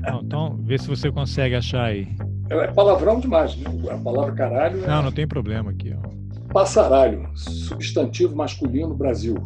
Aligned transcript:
Não, 0.00 0.20
então, 0.20 0.58
vê 0.62 0.78
se 0.78 0.88
você 0.88 1.10
consegue 1.10 1.54
achar 1.54 1.84
aí. 1.84 2.08
É 2.48 2.68
palavrão 2.68 3.18
demais, 3.20 3.56
né? 3.56 3.70
A 3.90 3.96
palavra 3.98 4.32
caralho. 4.32 4.84
É... 4.84 4.86
Não, 4.86 5.02
não 5.02 5.12
tem 5.12 5.26
problema 5.26 5.70
aqui. 5.70 5.94
Ó. 5.94 6.52
Passaralho, 6.52 7.28
substantivo 7.34 8.34
masculino 8.36 8.94
Brasil. 8.94 9.36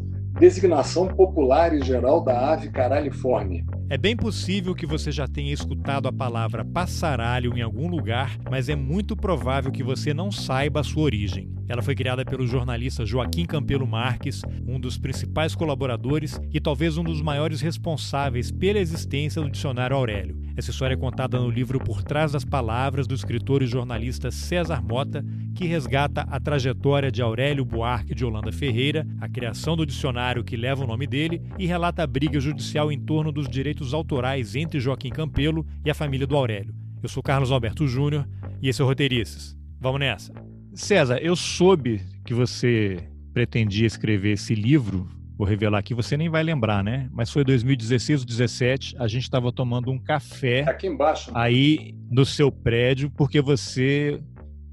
Designação 0.41 1.07
popular 1.07 1.75
e 1.75 1.85
geral 1.85 2.25
da 2.25 2.53
ave 2.55 2.71
caraliforme. 2.71 3.63
É 3.91 3.99
bem 3.99 4.17
possível 4.17 4.75
que 4.75 4.87
você 4.87 5.13
já 5.13 5.29
tenha 5.29 5.53
escutado 5.53 6.09
a 6.09 6.13
palavra 6.13 6.65
passaralho 6.65 7.59
em 7.59 7.61
algum 7.61 7.87
lugar, 7.89 8.39
mas 8.51 8.71
é 8.71 8.75
muito 8.75 9.15
provável 9.15 9.71
que 9.71 9.83
você 9.83 10.15
não 10.15 10.33
saiba 10.33 10.81
a 10.81 10.83
sua 10.83 11.03
origem. 11.03 11.53
Ela 11.69 11.83
foi 11.83 11.95
criada 11.95 12.25
pelo 12.25 12.47
jornalista 12.47 13.05
Joaquim 13.05 13.45
Campelo 13.45 13.87
Marques, 13.87 14.41
um 14.67 14.81
dos 14.81 14.97
principais 14.97 15.55
colaboradores 15.55 16.41
e 16.51 16.59
talvez 16.59 16.97
um 16.97 17.05
dos 17.05 17.21
maiores 17.21 17.61
responsáveis 17.61 18.51
pela 18.51 18.79
existência 18.79 19.43
do 19.43 19.51
dicionário 19.51 19.95
Aurélio. 19.95 20.41
Essa 20.61 20.73
história 20.73 20.93
é 20.93 20.97
contada 20.99 21.41
no 21.41 21.49
livro 21.49 21.81
Por 21.81 22.03
Trás 22.03 22.33
das 22.33 22.45
Palavras 22.45 23.07
do 23.07 23.15
escritor 23.15 23.63
e 23.63 23.67
jornalista 23.67 24.31
César 24.31 24.83
Mota, 24.83 25.25
que 25.55 25.65
resgata 25.65 26.21
a 26.29 26.39
trajetória 26.39 27.11
de 27.11 27.23
Aurélio 27.23 27.65
Buarque 27.65 28.15
de 28.15 28.27
Holanda 28.27 28.53
Ferreira, 28.53 29.07
a 29.23 29.27
criação 29.27 29.75
do 29.75 29.87
dicionário 29.87 30.45
que 30.45 30.59
leva 30.59 30.85
o 30.85 30.87
nome 30.87 31.07
dele 31.07 31.41
e 31.59 31.65
relata 31.65 32.03
a 32.03 32.07
briga 32.07 32.39
judicial 32.39 32.93
em 32.93 33.01
torno 33.01 33.33
dos 33.33 33.49
direitos 33.49 33.95
autorais 33.95 34.55
entre 34.55 34.79
Joaquim 34.79 35.09
Campelo 35.09 35.67
e 35.83 35.91
a 35.91 35.95
família 35.95 36.27
do 36.27 36.37
Aurélio. 36.37 36.75
Eu 37.03 37.09
sou 37.09 37.23
Carlos 37.23 37.51
Alberto 37.51 37.89
Júnior 37.89 38.29
e 38.61 38.69
esse 38.69 38.83
é 38.83 38.85
o 38.85 38.87
Roteirices. 38.87 39.57
Vamos 39.81 40.01
nessa. 40.01 40.35
César, 40.75 41.17
eu 41.23 41.37
soube 41.37 42.03
que 42.23 42.35
você 42.35 42.99
pretendia 43.33 43.87
escrever 43.87 44.33
esse 44.33 44.55
livro 44.55 45.09
vou 45.41 45.49
revelar 45.49 45.79
aqui, 45.79 45.95
você 45.95 46.19
nem 46.19 46.29
vai 46.29 46.43
lembrar, 46.43 46.85
né? 46.85 47.09
Mas 47.11 47.31
foi 47.31 47.43
2016 47.43 48.21
ou 48.21 48.27
2017, 48.27 48.97
a 48.99 49.09
gente 49.09 49.23
estava 49.23 49.51
tomando 49.51 49.91
um 49.91 49.99
café 49.99 50.69
aqui 50.69 50.87
embaixo, 50.87 51.31
aí 51.35 51.95
no 52.11 52.27
seu 52.27 52.53
prédio, 52.53 53.11
porque 53.11 53.41
você 53.41 54.21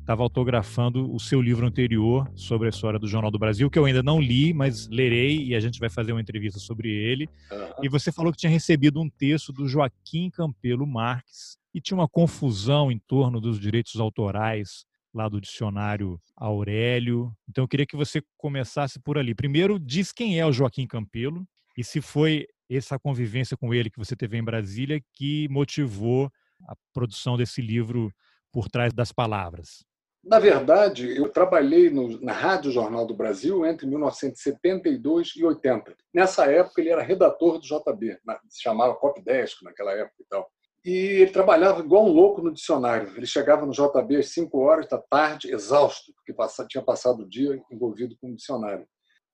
estava 0.01 0.23
autografando 0.23 1.09
o 1.13 1.19
seu 1.21 1.41
livro 1.41 1.65
anterior 1.65 2.29
sobre 2.35 2.67
a 2.67 2.69
história 2.69 2.99
do 2.99 3.07
Jornal 3.07 3.31
do 3.31 3.39
Brasil, 3.39 3.69
que 3.69 3.79
eu 3.79 3.85
ainda 3.85 4.03
não 4.03 4.19
li, 4.19 4.53
mas 4.53 4.89
lerei 4.89 5.41
e 5.41 5.55
a 5.55 5.59
gente 5.61 5.79
vai 5.79 5.89
fazer 5.89 6.11
uma 6.11 6.19
entrevista 6.19 6.59
sobre 6.59 6.89
ele. 6.89 7.29
Uhum. 7.49 7.83
E 7.83 7.87
você 7.87 8.11
falou 8.11 8.33
que 8.33 8.37
tinha 8.37 8.49
recebido 8.49 8.99
um 8.99 9.09
texto 9.09 9.53
do 9.53 9.69
Joaquim 9.69 10.29
Campelo 10.29 10.85
Marques 10.85 11.57
e 11.73 11.79
tinha 11.79 11.97
uma 11.97 12.09
confusão 12.09 12.91
em 12.91 12.99
torno 13.07 13.39
dos 13.39 13.57
direitos 13.57 14.01
autorais 14.01 14.85
lá 15.17 15.27
do 15.27 15.41
dicionário 15.41 16.21
Aurélio. 16.35 17.33
Então 17.49 17.63
eu 17.63 17.67
queria 17.67 17.87
que 17.87 17.97
você 17.97 18.21
começasse 18.37 18.99
por 18.99 19.17
ali. 19.17 19.33
Primeiro, 19.33 19.79
diz 19.79 20.11
quem 20.11 20.39
é 20.39 20.45
o 20.45 20.51
Joaquim 20.53 20.85
Campelo 20.85 21.45
e 21.75 21.83
se 21.83 21.99
foi 21.99 22.45
essa 22.69 22.99
convivência 22.99 23.57
com 23.57 23.73
ele 23.73 23.89
que 23.89 23.97
você 23.97 24.15
teve 24.15 24.37
em 24.37 24.43
Brasília 24.43 25.01
que 25.13 25.47
motivou 25.49 26.31
a 26.67 26.75
produção 26.93 27.35
desse 27.35 27.61
livro 27.61 28.11
por 28.51 28.69
trás 28.69 28.93
das 28.93 29.11
palavras. 29.11 29.83
Na 30.23 30.39
verdade, 30.39 31.15
eu 31.15 31.29
trabalhei 31.29 31.89
no, 31.89 32.19
na 32.21 32.33
Rádio 32.33 32.71
Jornal 32.71 33.05
do 33.05 33.15
Brasil 33.15 33.65
entre 33.65 33.87
1972 33.87 35.33
e 35.37 35.45
80. 35.45 35.95
Nessa 36.13 36.51
época, 36.51 36.81
ele 36.81 36.89
era 36.89 37.01
redator 37.01 37.59
do 37.59 37.65
JB, 37.65 38.17
se 38.49 38.61
chamava 38.61 38.95
Copdesk 38.95 39.63
naquela 39.63 39.93
época 39.93 40.15
e 40.19 40.25
tal. 40.25 40.51
E 40.87 41.19
ele 41.19 41.31
trabalhava 41.31 41.81
igual 41.81 42.05
um 42.05 42.13
louco 42.13 42.41
no 42.41 42.49
dicionário. 42.49 43.11
Ele 43.17 43.25
chegava 43.25 43.65
no 43.65 43.73
JB 43.73 44.15
às 44.15 44.29
5 44.29 44.57
horas 44.57 44.87
da 44.87 44.97
tarde, 44.97 45.51
exausto, 45.51 46.13
porque 46.13 46.33
tinha 46.69 46.81
passado 46.81 47.23
o 47.23 47.29
dia 47.29 47.61
envolvido 47.69 48.15
com 48.21 48.31
o 48.31 48.35
dicionário. 48.37 48.87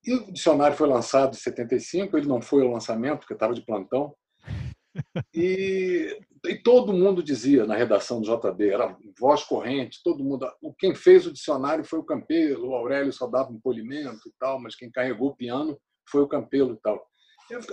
E 0.03 0.15
o 0.15 0.33
dicionário 0.33 0.75
foi 0.75 0.87
lançado 0.87 1.35
em 1.35 1.37
75, 1.37 2.17
ele 2.17 2.25
não 2.25 2.41
foi 2.41 2.63
ao 2.63 2.71
lançamento, 2.71 3.19
porque 3.19 3.35
estava 3.35 3.53
de 3.53 3.63
plantão. 3.63 4.15
E, 5.31 6.19
e, 6.45 6.55
todo 6.55 6.91
mundo 6.91 7.21
dizia 7.21 7.67
na 7.67 7.75
redação 7.75 8.19
do 8.19 8.25
JB, 8.25 8.69
era 8.69 8.97
voz 9.19 9.43
corrente, 9.43 10.01
todo 10.03 10.23
mundo. 10.23 10.47
Quem 10.79 10.95
fez 10.95 11.27
o 11.27 11.33
dicionário 11.33 11.85
foi 11.85 11.99
o 11.99 12.03
Campelo, 12.03 12.69
o 12.69 12.75
Aurélio 12.75 13.13
só 13.13 13.27
dava 13.27 13.51
um 13.51 13.59
polimento 13.59 14.27
e 14.27 14.31
tal, 14.39 14.59
mas 14.59 14.75
quem 14.75 14.91
carregou 14.91 15.29
o 15.29 15.35
piano 15.35 15.77
foi 16.09 16.21
o 16.21 16.27
Campelo 16.27 16.73
e 16.73 16.81
tal 16.81 17.03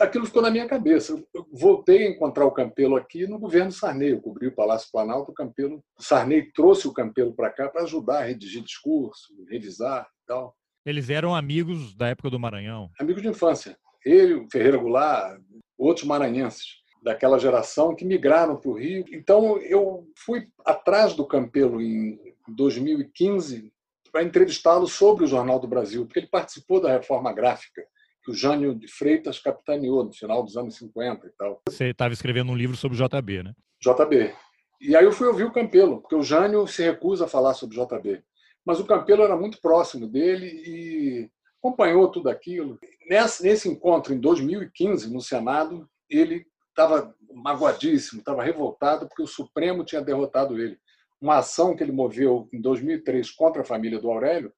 aquilo 0.01 0.27
ficou 0.27 0.43
na 0.43 0.51
minha 0.51 0.67
cabeça. 0.67 1.23
Eu 1.35 1.47
voltei 1.53 2.07
a 2.07 2.11
encontrar 2.11 2.47
o 2.47 2.53
Campelo 2.53 2.97
aqui 2.97 3.27
no 3.27 3.39
governo 3.39 3.73
Sarney. 3.73 4.13
Eu 4.13 4.21
cobri 4.21 4.49
o 4.49 4.55
Palácio 4.55 4.91
Planalto, 4.91 5.31
o 5.31 5.35
Campelo, 5.35 5.83
o 5.99 6.03
Sarney 6.03 6.51
trouxe 6.53 6.89
o 6.89 6.93
Campelo 6.93 7.35
para 7.35 7.51
cá 7.51 7.69
para 7.69 7.83
ajudar 7.83 8.19
a 8.19 8.25
redigir 8.25 8.63
discurso, 8.63 9.35
revisar 9.49 10.07
e 10.23 10.27
tal. 10.27 10.57
Eles 10.85 11.11
eram 11.11 11.35
amigos 11.35 11.95
da 11.95 12.09
época 12.09 12.31
do 12.31 12.39
Maranhão? 12.39 12.91
Amigos 12.99 13.23
de 13.23 13.29
infância. 13.29 13.77
Ele, 14.05 14.35
o 14.35 14.49
Ferreira 14.51 14.79
Goulart, 14.79 15.41
outros 15.77 16.07
maranhenses 16.07 16.81
daquela 17.03 17.39
geração 17.39 17.95
que 17.95 18.05
migraram 18.05 18.57
para 18.57 18.71
o 18.71 18.79
Rio. 18.79 19.05
Então 19.13 19.59
eu 19.59 20.07
fui 20.17 20.49
atrás 20.65 21.15
do 21.15 21.27
Campelo 21.27 21.81
em 21.81 22.19
2015 22.49 23.73
para 24.13 24.23
entrevistá-lo 24.23 24.87
sobre 24.87 25.25
o 25.25 25.27
Jornal 25.27 25.59
do 25.59 25.69
Brasil, 25.69 26.05
porque 26.05 26.19
ele 26.19 26.27
participou 26.27 26.81
da 26.81 26.93
reforma 26.93 27.33
gráfica 27.33 27.83
que 28.23 28.31
o 28.31 28.35
Jânio 28.35 28.75
de 28.75 28.87
Freitas 28.89 29.39
capitaneou 29.39 30.05
no 30.05 30.13
final 30.13 30.43
dos 30.43 30.57
anos 30.57 30.77
50 30.77 31.27
e 31.27 31.31
tal. 31.31 31.61
Você 31.69 31.87
estava 31.87 32.13
escrevendo 32.13 32.53
um 32.53 32.57
livro 32.57 32.77
sobre 32.77 33.01
o 33.01 33.09
JB, 33.09 33.43
né? 33.43 33.55
JB. 33.83 34.35
E 34.81 34.97
aí 34.97 35.05
eu 35.05 35.13
fui 35.13 35.27
ouvir 35.27 35.45
o 35.45 35.53
Campelo, 35.53 36.01
porque 36.01 36.15
o 36.15 36.23
Jânio 36.23 36.67
se 36.67 36.83
recusa 36.83 37.25
a 37.25 37.29
falar 37.29 37.55
sobre 37.55 37.79
o 37.79 37.87
JB. 37.87 38.23
Mas 38.65 38.79
o 38.79 38.87
Campelo 38.87 39.23
era 39.23 39.37
muito 39.37 39.61
próximo 39.61 40.07
dele 40.07 40.47
e 40.47 41.31
acompanhou 41.59 42.11
tudo 42.11 42.29
aquilo. 42.29 42.79
Nesse, 43.09 43.43
nesse 43.43 43.69
encontro, 43.69 44.15
em 44.15 44.21
2015, 44.21 45.13
no 45.13 45.21
Senado, 45.21 45.89
ele 46.09 46.47
estava 46.69 47.15
magoadíssimo, 47.33 48.21
estava 48.21 48.43
revoltado 48.43 49.07
porque 49.07 49.23
o 49.23 49.27
Supremo 49.27 49.85
tinha 49.85 50.01
derrotado 50.01 50.59
ele. 50.59 50.79
Uma 51.21 51.39
ação 51.39 51.77
que 51.77 51.83
ele 51.83 51.93
moveu 51.93 52.49
em 52.53 52.61
2003 52.61 53.31
contra 53.33 53.63
a 53.63 53.65
família 53.65 54.01
do 54.01 54.11
Aurélio 54.11 54.53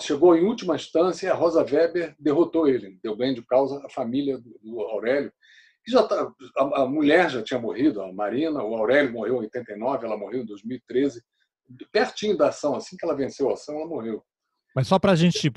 chegou 0.00 0.36
em 0.36 0.44
última 0.44 0.74
instância, 0.74 1.30
a 1.30 1.34
Rosa 1.34 1.62
Weber 1.62 2.14
derrotou 2.18 2.66
ele, 2.66 2.98
deu 3.02 3.16
bem 3.16 3.34
de 3.34 3.42
causa 3.42 3.80
a 3.84 3.90
família 3.90 4.38
do 4.62 4.80
Aurélio. 4.80 5.32
Que 5.84 5.92
já 5.92 6.02
tá, 6.02 6.32
a, 6.56 6.82
a, 6.82 6.86
mulher 6.86 7.30
já 7.30 7.42
tinha 7.42 7.60
morrido, 7.60 8.02
a 8.02 8.12
Marina, 8.12 8.62
o 8.62 8.74
Aurélio 8.74 9.12
morreu 9.12 9.36
em 9.36 9.44
89, 9.44 10.06
ela 10.06 10.16
morreu 10.16 10.42
em 10.42 10.46
2013. 10.46 11.22
Pertinho 11.92 12.36
da 12.36 12.48
ação, 12.48 12.74
assim 12.74 12.96
que 12.96 13.04
ela 13.04 13.14
venceu 13.14 13.50
a 13.50 13.54
ação, 13.54 13.76
ela 13.76 13.86
morreu. 13.86 14.22
Mas 14.74 14.88
só 14.88 14.98
para 14.98 15.12
a 15.12 15.16
gente, 15.16 15.50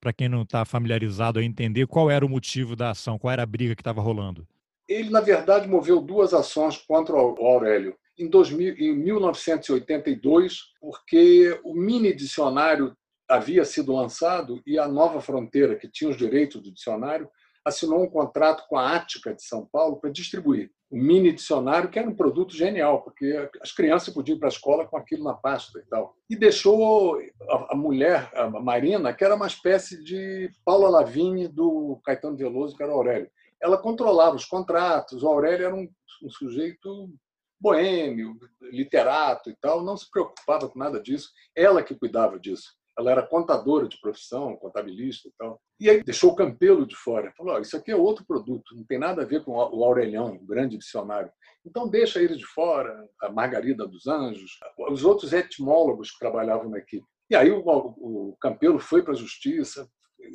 para 0.00 0.12
quem 0.12 0.28
não 0.28 0.42
está 0.42 0.64
familiarizado, 0.64 1.42
entender 1.42 1.86
qual 1.86 2.10
era 2.10 2.24
o 2.24 2.28
motivo 2.28 2.74
da 2.74 2.90
ação, 2.90 3.18
qual 3.18 3.32
era 3.32 3.42
a 3.42 3.46
briga 3.46 3.74
que 3.74 3.82
estava 3.82 4.00
rolando. 4.00 4.46
Ele, 4.88 5.10
na 5.10 5.20
verdade, 5.20 5.68
moveu 5.68 6.00
duas 6.00 6.32
ações 6.32 6.78
contra 6.78 7.14
o 7.14 7.46
Aurélio. 7.46 7.96
Em, 8.18 8.28
2000, 8.28 8.76
em 8.78 8.96
1982, 8.96 10.60
porque 10.80 11.60
o 11.64 11.74
mini 11.74 12.14
dicionário 12.14 12.96
havia 13.28 13.64
sido 13.64 13.92
lançado 13.92 14.62
e 14.66 14.78
a 14.78 14.86
Nova 14.86 15.20
Fronteira, 15.20 15.76
que 15.76 15.88
tinha 15.88 16.10
os 16.10 16.16
direitos 16.16 16.62
do 16.62 16.72
dicionário, 16.72 17.28
assinou 17.64 18.02
um 18.02 18.08
contrato 18.08 18.66
com 18.68 18.76
a 18.76 18.94
Ática 18.94 19.34
de 19.34 19.42
São 19.42 19.66
Paulo 19.66 19.96
para 19.96 20.10
distribuir 20.10 20.70
o 20.88 20.96
mini 20.96 21.32
dicionário, 21.32 21.90
que 21.90 21.98
era 21.98 22.08
um 22.08 22.14
produto 22.14 22.54
genial, 22.54 23.02
porque 23.02 23.50
as 23.60 23.72
crianças 23.72 24.14
podiam 24.14 24.36
ir 24.36 24.38
para 24.38 24.48
a 24.48 24.50
escola 24.50 24.86
com 24.86 24.96
aquilo 24.96 25.24
na 25.24 25.34
pasta 25.34 25.80
e 25.80 25.82
tal. 25.86 26.14
E 26.30 26.36
deixou 26.36 27.20
a 27.68 27.74
mulher, 27.74 28.30
a 28.34 28.48
Marina, 28.48 29.12
que 29.12 29.24
era 29.24 29.34
uma 29.34 29.48
espécie 29.48 30.02
de 30.04 30.48
Paula 30.64 30.88
Lavigne 30.88 31.48
do 31.48 32.00
Caetano 32.04 32.36
Veloso, 32.36 32.76
que 32.76 32.82
era 32.82 32.92
o 32.92 32.96
Aurélio. 32.96 33.28
Ela 33.60 33.78
controlava 33.78 34.36
os 34.36 34.44
contratos, 34.44 35.24
o 35.24 35.28
Aurélio 35.28 35.66
era 35.66 35.74
um, 35.74 35.88
um 36.22 36.30
sujeito 36.30 37.10
boêmio, 37.58 38.38
literato 38.60 39.50
e 39.50 39.56
tal, 39.56 39.82
não 39.82 39.96
se 39.96 40.08
preocupava 40.08 40.68
com 40.68 40.78
nada 40.78 41.00
disso, 41.00 41.30
ela 41.54 41.82
que 41.82 41.94
cuidava 41.94 42.38
disso. 42.38 42.76
Ela 42.98 43.10
era 43.10 43.26
contadora 43.26 43.88
de 43.88 44.00
profissão, 44.00 44.56
contabilista 44.56 45.28
e 45.28 45.32
tal. 45.38 45.60
E 45.78 45.90
aí 45.90 46.02
deixou 46.02 46.32
o 46.32 46.36
Campelo 46.36 46.86
de 46.86 46.96
fora. 46.96 47.32
Falou: 47.36 47.54
oh, 47.54 47.58
isso 47.58 47.76
aqui 47.76 47.90
é 47.90 47.96
outro 47.96 48.24
produto, 48.24 48.74
não 48.74 48.84
tem 48.84 48.98
nada 48.98 49.22
a 49.22 49.26
ver 49.26 49.44
com 49.44 49.52
o 49.52 49.84
Aurelião, 49.84 50.34
o 50.34 50.46
grande 50.46 50.78
dicionário. 50.78 51.30
Então 51.64 51.88
deixa 51.88 52.20
ele 52.20 52.36
de 52.36 52.46
fora, 52.46 53.08
a 53.20 53.30
Margarida 53.30 53.86
dos 53.86 54.06
Anjos, 54.06 54.52
os 54.90 55.04
outros 55.04 55.32
etimólogos 55.32 56.10
que 56.12 56.18
trabalhavam 56.18 56.70
na 56.70 56.78
equipe. 56.78 57.04
E 57.28 57.34
aí 57.34 57.50
o, 57.50 57.62
o 57.66 58.36
Campelo 58.40 58.78
foi 58.78 59.02
para 59.02 59.12
a 59.12 59.16
justiça, 59.16 59.88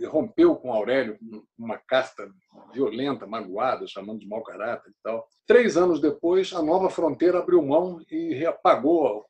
rompeu 0.09 0.55
com 0.55 0.73
Aurélio 0.73 1.17
uma 1.57 1.77
carta 1.77 2.29
violenta, 2.73 3.25
magoada, 3.25 3.87
chamando 3.87 4.19
de 4.19 4.27
mau 4.27 4.43
caráter 4.43 4.89
e 4.89 4.95
tal. 5.01 5.27
Três 5.47 5.77
anos 5.77 5.99
depois, 5.99 6.53
a 6.53 6.61
Nova 6.61 6.89
Fronteira 6.89 7.39
abriu 7.39 7.61
mão 7.61 8.01
e 8.09 8.33
reapagou 8.33 9.25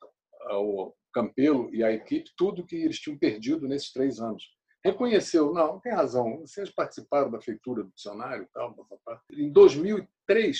ao 0.48 0.94
Campelo 1.12 1.74
e 1.74 1.84
à 1.84 1.92
equipe 1.92 2.30
tudo 2.36 2.66
que 2.66 2.76
eles 2.76 2.98
tinham 2.98 3.18
perdido 3.18 3.68
nesses 3.68 3.92
três 3.92 4.18
anos. 4.18 4.42
Reconheceu, 4.84 5.52
não, 5.52 5.78
tem 5.78 5.92
razão, 5.92 6.40
vocês 6.40 6.68
participaram 6.68 7.30
da 7.30 7.40
feitura 7.40 7.84
do 7.84 7.92
dicionário 7.94 8.42
e 8.42 8.48
tal. 8.52 8.74
Em 9.32 9.52
2003, 9.52 10.58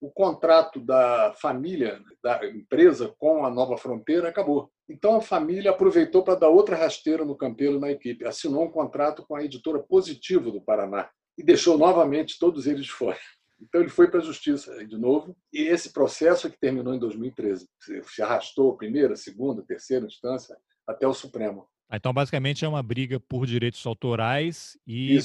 o 0.00 0.10
contrato 0.10 0.78
da 0.78 1.34
família, 1.40 2.00
da 2.22 2.46
empresa 2.46 3.12
com 3.18 3.44
a 3.44 3.50
Nova 3.50 3.76
Fronteira 3.76 4.28
acabou. 4.28 4.70
Então 4.88 5.16
a 5.16 5.20
família 5.20 5.72
aproveitou 5.72 6.22
para 6.22 6.38
dar 6.38 6.48
outra 6.48 6.76
rasteira 6.76 7.24
no 7.24 7.36
Campelo 7.36 7.80
na 7.80 7.90
equipe, 7.90 8.24
assinou 8.24 8.64
um 8.64 8.70
contrato 8.70 9.24
com 9.26 9.34
a 9.34 9.42
editora 9.42 9.80
Positivo 9.80 10.52
do 10.52 10.60
Paraná 10.60 11.10
e 11.36 11.42
deixou 11.42 11.76
novamente 11.76 12.38
todos 12.38 12.66
eles 12.66 12.84
de 12.84 12.92
fora. 12.92 13.18
Então 13.60 13.80
ele 13.80 13.90
foi 13.90 14.10
para 14.10 14.20
a 14.20 14.24
justiça 14.24 14.84
de 14.86 14.98
novo 14.98 15.36
e 15.52 15.62
esse 15.62 15.92
processo 15.92 16.46
é 16.46 16.50
que 16.50 16.58
terminou 16.58 16.94
em 16.94 16.98
2013 16.98 17.68
se 18.04 18.22
arrastou 18.22 18.72
a 18.72 18.76
primeira, 18.76 19.16
segunda, 19.16 19.62
terceira 19.62 20.06
instância 20.06 20.56
até 20.86 21.06
o 21.06 21.14
Supremo. 21.14 21.66
Ah, 21.88 21.96
então 21.96 22.12
basicamente 22.12 22.64
é 22.64 22.68
uma 22.68 22.82
briga 22.82 23.18
por 23.18 23.46
direitos 23.46 23.84
autorais 23.86 24.78
e 24.86 25.18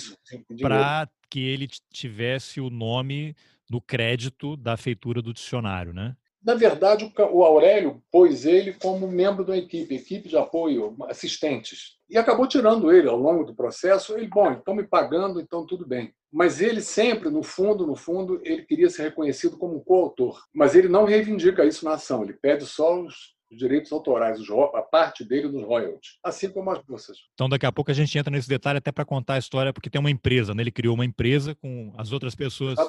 para 0.61 1.09
que 1.29 1.39
ele 1.39 1.67
tivesse 1.91 2.61
o 2.61 2.69
nome 2.69 3.35
no 3.69 3.81
crédito 3.81 4.55
da 4.57 4.77
feitura 4.77 5.21
do 5.21 5.33
dicionário, 5.33 5.93
né? 5.93 6.15
Na 6.43 6.55
verdade, 6.55 7.11
o 7.31 7.43
Aurélio 7.43 8.01
pôs 8.11 8.45
ele 8.45 8.73
como 8.73 9.07
membro 9.07 9.45
da 9.45 9.55
equipe, 9.55 9.93
equipe 9.93 10.27
de 10.27 10.35
apoio, 10.35 10.95
assistentes. 11.07 11.97
E 12.09 12.17
acabou 12.17 12.47
tirando 12.47 12.91
ele 12.91 13.07
ao 13.07 13.15
longo 13.15 13.43
do 13.43 13.55
processo. 13.55 14.17
Ele, 14.17 14.27
bom, 14.27 14.51
estão 14.51 14.73
me 14.73 14.83
pagando, 14.83 15.39
então 15.39 15.67
tudo 15.67 15.87
bem. 15.87 16.11
Mas 16.31 16.61
ele 16.61 16.81
sempre, 16.81 17.29
no 17.29 17.43
fundo, 17.43 17.85
no 17.85 17.95
fundo, 17.95 18.39
ele 18.43 18.63
queria 18.63 18.89
ser 18.89 19.03
reconhecido 19.03 19.57
como 19.57 19.77
um 19.77 19.83
coautor. 19.83 20.43
Mas 20.53 20.75
ele 20.75 20.87
não 20.87 21.05
reivindica 21.05 21.65
isso 21.65 21.83
na 21.83 21.93
ação. 21.93 22.23
Ele 22.23 22.33
pede 22.33 22.65
só 22.65 23.01
os 23.01 23.35
os 23.51 23.57
direitos 23.57 23.91
autorais, 23.91 24.39
a 24.73 24.81
parte 24.81 25.25
dele 25.25 25.49
nos 25.49 25.63
royalties, 25.63 26.17
assim 26.23 26.49
como 26.49 26.71
as 26.71 26.81
bolsas. 26.83 27.17
Então, 27.33 27.49
daqui 27.49 27.65
a 27.65 27.71
pouco 27.71 27.91
a 27.91 27.93
gente 27.93 28.17
entra 28.17 28.31
nesse 28.31 28.47
detalhe 28.47 28.77
até 28.77 28.91
para 28.91 29.03
contar 29.03 29.33
a 29.33 29.37
história, 29.37 29.73
porque 29.73 29.89
tem 29.89 29.99
uma 29.99 30.09
empresa, 30.09 30.53
né? 30.53 30.63
ele 30.63 30.71
criou 30.71 30.95
uma 30.95 31.03
empresa 31.03 31.53
com 31.55 31.93
as 31.97 32.13
outras 32.13 32.33
pessoas 32.33 32.79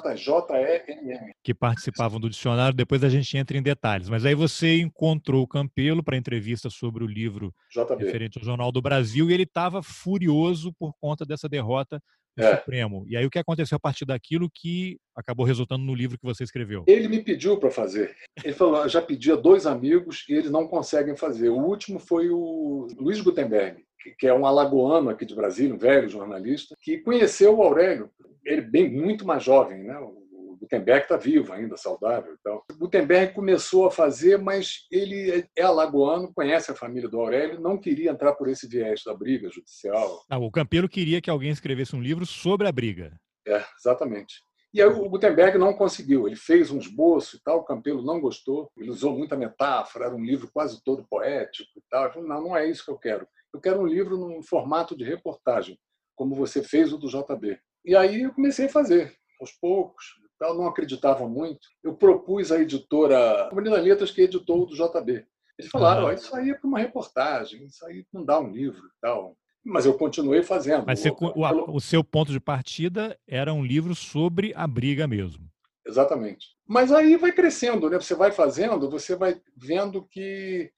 que 1.43 1.53
participavam 1.53 2.19
do 2.19 2.29
dicionário, 2.29 2.75
depois 2.75 3.03
a 3.03 3.09
gente 3.09 3.37
entra 3.37 3.57
em 3.57 3.61
detalhes. 3.61 4.07
Mas 4.07 4.25
aí 4.25 4.33
você 4.33 4.79
encontrou 4.79 5.43
o 5.43 5.47
Campelo 5.47 6.01
para 6.01 6.15
entrevista 6.15 6.69
sobre 6.69 7.03
o 7.03 7.07
livro 7.07 7.53
JB. 7.69 8.05
referente 8.05 8.39
ao 8.39 8.45
Jornal 8.45 8.71
do 8.71 8.81
Brasil 8.81 9.29
e 9.29 9.33
ele 9.33 9.43
estava 9.43 9.83
furioso 9.83 10.71
por 10.79 10.93
conta 10.99 11.25
dessa 11.25 11.49
derrota 11.49 12.01
é. 12.37 12.57
Supremo. 12.57 13.05
E 13.07 13.15
aí 13.15 13.25
o 13.25 13.29
que 13.29 13.39
aconteceu 13.39 13.75
a 13.75 13.79
partir 13.79 14.05
daquilo 14.05 14.49
que 14.53 14.97
acabou 15.15 15.45
resultando 15.45 15.83
no 15.83 15.93
livro 15.93 16.17
que 16.17 16.25
você 16.25 16.43
escreveu? 16.43 16.83
Ele 16.87 17.07
me 17.07 17.21
pediu 17.21 17.57
para 17.57 17.69
fazer. 17.69 18.15
Ele 18.43 18.53
falou, 18.53 18.87
já 18.87 19.01
pedi 19.01 19.31
a 19.31 19.35
dois 19.35 19.65
amigos 19.65 20.25
e 20.27 20.33
eles 20.33 20.49
não 20.49 20.67
conseguem 20.67 21.15
fazer. 21.15 21.49
O 21.49 21.59
último 21.59 21.99
foi 21.99 22.29
o 22.29 22.87
Luiz 22.97 23.21
Gutenberg, 23.21 23.83
que 24.17 24.27
é 24.27 24.33
um 24.33 24.45
alagoano 24.45 25.09
aqui 25.09 25.25
de 25.25 25.35
Brasília, 25.35 25.73
um 25.73 25.77
velho 25.77 26.09
jornalista, 26.09 26.75
que 26.81 26.97
conheceu 26.99 27.57
o 27.57 27.61
Aurélio, 27.61 28.09
ele 28.45 28.61
bem 28.61 28.91
muito 28.91 29.25
mais 29.25 29.43
jovem, 29.43 29.83
né? 29.83 29.95
Gutenberg 30.63 31.03
está 31.03 31.17
vivo 31.17 31.51
ainda, 31.51 31.75
saudável. 31.75 32.35
Então, 32.39 32.63
Gutenberg 32.77 33.33
começou 33.33 33.85
a 33.85 33.91
fazer, 33.91 34.37
mas 34.37 34.85
ele 34.89 35.45
é 35.57 35.61
alagoano, 35.61 36.33
conhece 36.33 36.71
a 36.71 36.75
família 36.75 37.09
do 37.09 37.19
Aurélio, 37.19 37.59
não 37.59 37.77
queria 37.77 38.11
entrar 38.11 38.33
por 38.33 38.47
esse 38.47 38.65
viés 38.67 39.01
da 39.05 39.13
briga 39.13 39.49
judicial. 39.49 40.23
Ah, 40.29 40.37
o 40.37 40.49
Campelo 40.49 40.87
queria 40.87 41.21
que 41.21 41.29
alguém 41.29 41.51
escrevesse 41.51 41.95
um 41.95 42.01
livro 42.01 42.25
sobre 42.25 42.65
a 42.65 42.71
briga. 42.71 43.13
É, 43.45 43.61
exatamente. 43.77 44.35
E 44.73 44.81
aí 44.81 44.87
o 44.87 45.09
Gutenberg 45.09 45.57
não 45.57 45.73
conseguiu. 45.73 46.27
Ele 46.27 46.37
fez 46.37 46.71
um 46.71 46.79
esboço 46.79 47.35
e 47.35 47.41
tal, 47.43 47.59
o 47.59 47.65
Campelo 47.65 48.01
não 48.01 48.21
gostou. 48.21 48.71
Ele 48.77 48.89
usou 48.89 49.15
muita 49.15 49.35
metáfora, 49.35 50.05
era 50.05 50.15
um 50.15 50.23
livro 50.23 50.49
quase 50.51 50.81
todo 50.81 51.05
poético 51.09 51.69
e 51.75 51.81
tal. 51.89 52.05
Ele 52.05 52.13
falou, 52.13 52.29
não, 52.29 52.41
não 52.41 52.57
é 52.57 52.67
isso 52.67 52.85
que 52.85 52.91
eu 52.91 52.97
quero. 52.97 53.27
Eu 53.53 53.59
quero 53.59 53.81
um 53.81 53.85
livro 53.85 54.17
num 54.17 54.41
formato 54.41 54.95
de 54.95 55.03
reportagem, 55.03 55.77
como 56.15 56.33
você 56.33 56.63
fez 56.63 56.93
o 56.93 56.97
do 56.97 57.09
JB. 57.09 57.59
E 57.85 57.95
aí 57.97 58.23
eu 58.23 58.33
comecei 58.33 58.65
a 58.65 58.69
fazer, 58.69 59.13
aos 59.39 59.51
poucos 59.51 60.22
tal, 60.43 60.57
não 60.57 60.67
acreditavam 60.67 61.29
muito. 61.29 61.61
Eu 61.81 61.95
propus 61.95 62.51
à 62.51 62.59
editora 62.59 63.47
Comunidade 63.49 63.87
Letras, 63.87 64.11
que 64.11 64.21
editou 64.21 64.63
o 64.63 64.65
do 64.65 64.75
JB. 64.75 65.25
Eles 65.57 65.71
falaram, 65.71 66.07
ah. 66.07 66.13
isso 66.13 66.35
aí 66.35 66.49
é 66.49 66.53
para 66.53 66.67
uma 66.67 66.79
reportagem, 66.79 67.65
isso 67.65 67.85
aí 67.85 68.05
não 68.11 68.25
dá 68.25 68.39
um 68.39 68.51
livro 68.51 68.85
e 68.85 69.01
tal. 69.01 69.37
Mas 69.63 69.85
eu 69.85 69.93
continuei 69.93 70.43
fazendo. 70.43 70.85
Mas 70.85 70.99
você, 70.99 71.09
o, 71.09 71.75
o 71.75 71.79
seu 71.79 72.03
ponto 72.03 72.31
de 72.33 72.39
partida 72.39 73.17
era 73.25 73.53
um 73.53 73.63
livro 73.63 73.95
sobre 73.95 74.51
a 74.55 74.67
briga 74.67 75.07
mesmo. 75.07 75.47
Exatamente. 75.87 76.47
Mas 76.67 76.91
aí 76.91 77.15
vai 77.15 77.31
crescendo, 77.31 77.89
né? 77.89 77.97
Você 77.97 78.15
vai 78.15 78.31
fazendo, 78.31 78.89
você 78.89 79.15
vai 79.15 79.39
vendo 79.55 80.05
que 80.09 80.69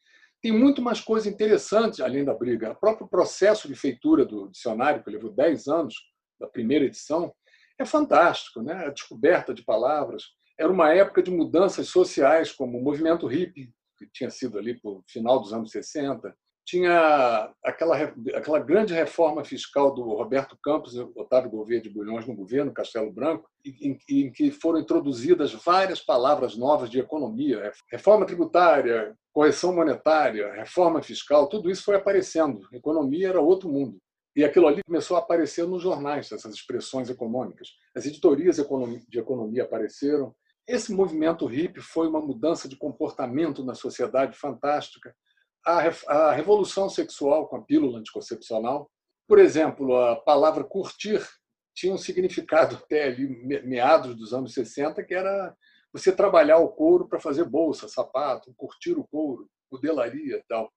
tem 0.42 0.52
muito 0.52 0.82
mais 0.82 1.02
coisa 1.02 1.28
interessante 1.28 2.04
além 2.04 2.24
da 2.24 2.34
briga. 2.34 2.74
O 2.74 2.76
próprio 2.76 3.08
processo 3.08 3.68
de 3.68 3.76
feitura 3.76 4.24
do 4.24 4.50
dicionário, 4.50 5.04
que 5.04 5.10
levou 5.10 5.32
10 5.32 5.68
anos, 5.68 5.96
da 6.40 6.48
primeira 6.48 6.86
edição, 6.86 7.34
é 7.80 7.86
fantástico, 7.86 8.62
né? 8.62 8.86
A 8.86 8.90
descoberta 8.90 9.54
de 9.54 9.64
palavras. 9.64 10.24
Era 10.58 10.72
uma 10.72 10.94
época 10.94 11.22
de 11.22 11.32
mudanças 11.32 11.90
sociais, 11.90 12.52
como 12.52 12.78
o 12.78 12.84
movimento 12.84 13.28
hippie, 13.28 13.74
que 13.98 14.08
tinha 14.12 14.30
sido 14.30 14.58
ali 14.58 14.80
no 14.84 15.04
final 15.08 15.40
dos 15.40 15.54
anos 15.54 15.72
60. 15.72 16.34
Tinha 16.66 17.54
aquela, 17.64 17.96
aquela 18.34 18.60
grande 18.60 18.92
reforma 18.94 19.44
fiscal 19.44 19.94
do 19.94 20.02
Roberto 20.16 20.58
Campos 20.64 20.96
e 20.96 21.00
Otávio 21.16 21.52
Gouveia 21.52 21.80
de 21.80 21.92
Bulhões 21.92 22.26
no 22.26 22.36
governo 22.36 22.74
Castelo 22.74 23.12
Branco, 23.12 23.48
em, 23.64 23.98
em 24.10 24.32
que 24.32 24.50
foram 24.50 24.80
introduzidas 24.80 25.54
várias 25.54 26.02
palavras 26.02 26.58
novas 26.58 26.90
de 26.90 27.00
economia, 27.00 27.72
reforma 27.92 28.26
tributária, 28.26 29.16
correção 29.32 29.76
monetária, 29.76 30.54
reforma 30.54 31.04
fiscal, 31.04 31.48
tudo 31.48 31.70
isso 31.70 31.84
foi 31.84 31.98
aparecendo. 31.98 32.62
Economia 32.72 33.30
era 33.30 33.42
outro 33.42 33.70
mundo. 33.70 34.00
E 34.36 34.44
aquilo 34.44 34.68
ali 34.68 34.84
começou 34.84 35.16
a 35.16 35.22
aparecer 35.22 35.66
nos 35.66 35.82
jornais, 35.82 36.32
essas 36.32 36.54
expressões 36.54 37.10
econômicas. 37.10 37.70
As 37.96 38.06
editorias 38.06 38.58
de 39.08 39.20
economia 39.20 39.64
apareceram. 39.64 40.36
Esse 40.68 40.92
movimento 40.92 41.46
hippie 41.46 41.80
foi 41.80 42.08
uma 42.08 42.20
mudança 42.20 42.68
de 42.68 42.76
comportamento 42.76 43.64
na 43.64 43.74
sociedade 43.74 44.38
fantástica. 44.38 45.16
A 45.66 46.32
revolução 46.32 46.90
sexual 46.90 47.48
com 47.48 47.56
a 47.58 47.62
pílula 47.62 48.00
anticoncepcional. 48.00 48.92
Por 49.28 49.40
exemplo, 49.40 49.96
a 49.96 50.18
palavra 50.18 50.64
curtir 50.64 51.26
tinha 51.74 51.94
um 51.94 51.98
significado 51.98 52.76
até 52.76 53.06
ali, 53.06 53.28
meados 53.64 54.16
dos 54.16 54.34
anos 54.34 54.54
60, 54.54 55.04
que 55.04 55.14
era 55.14 55.56
você 55.94 56.12
trabalhar 56.12 56.58
o 56.58 56.70
couro 56.70 57.08
para 57.08 57.20
fazer 57.20 57.46
bolsa, 57.46 57.88
sapato, 57.88 58.54
curtir 58.58 58.94
o 58.94 59.08
couro, 59.08 59.50
modelaria 59.72 60.38
e 60.38 60.44
tal. 60.48 60.72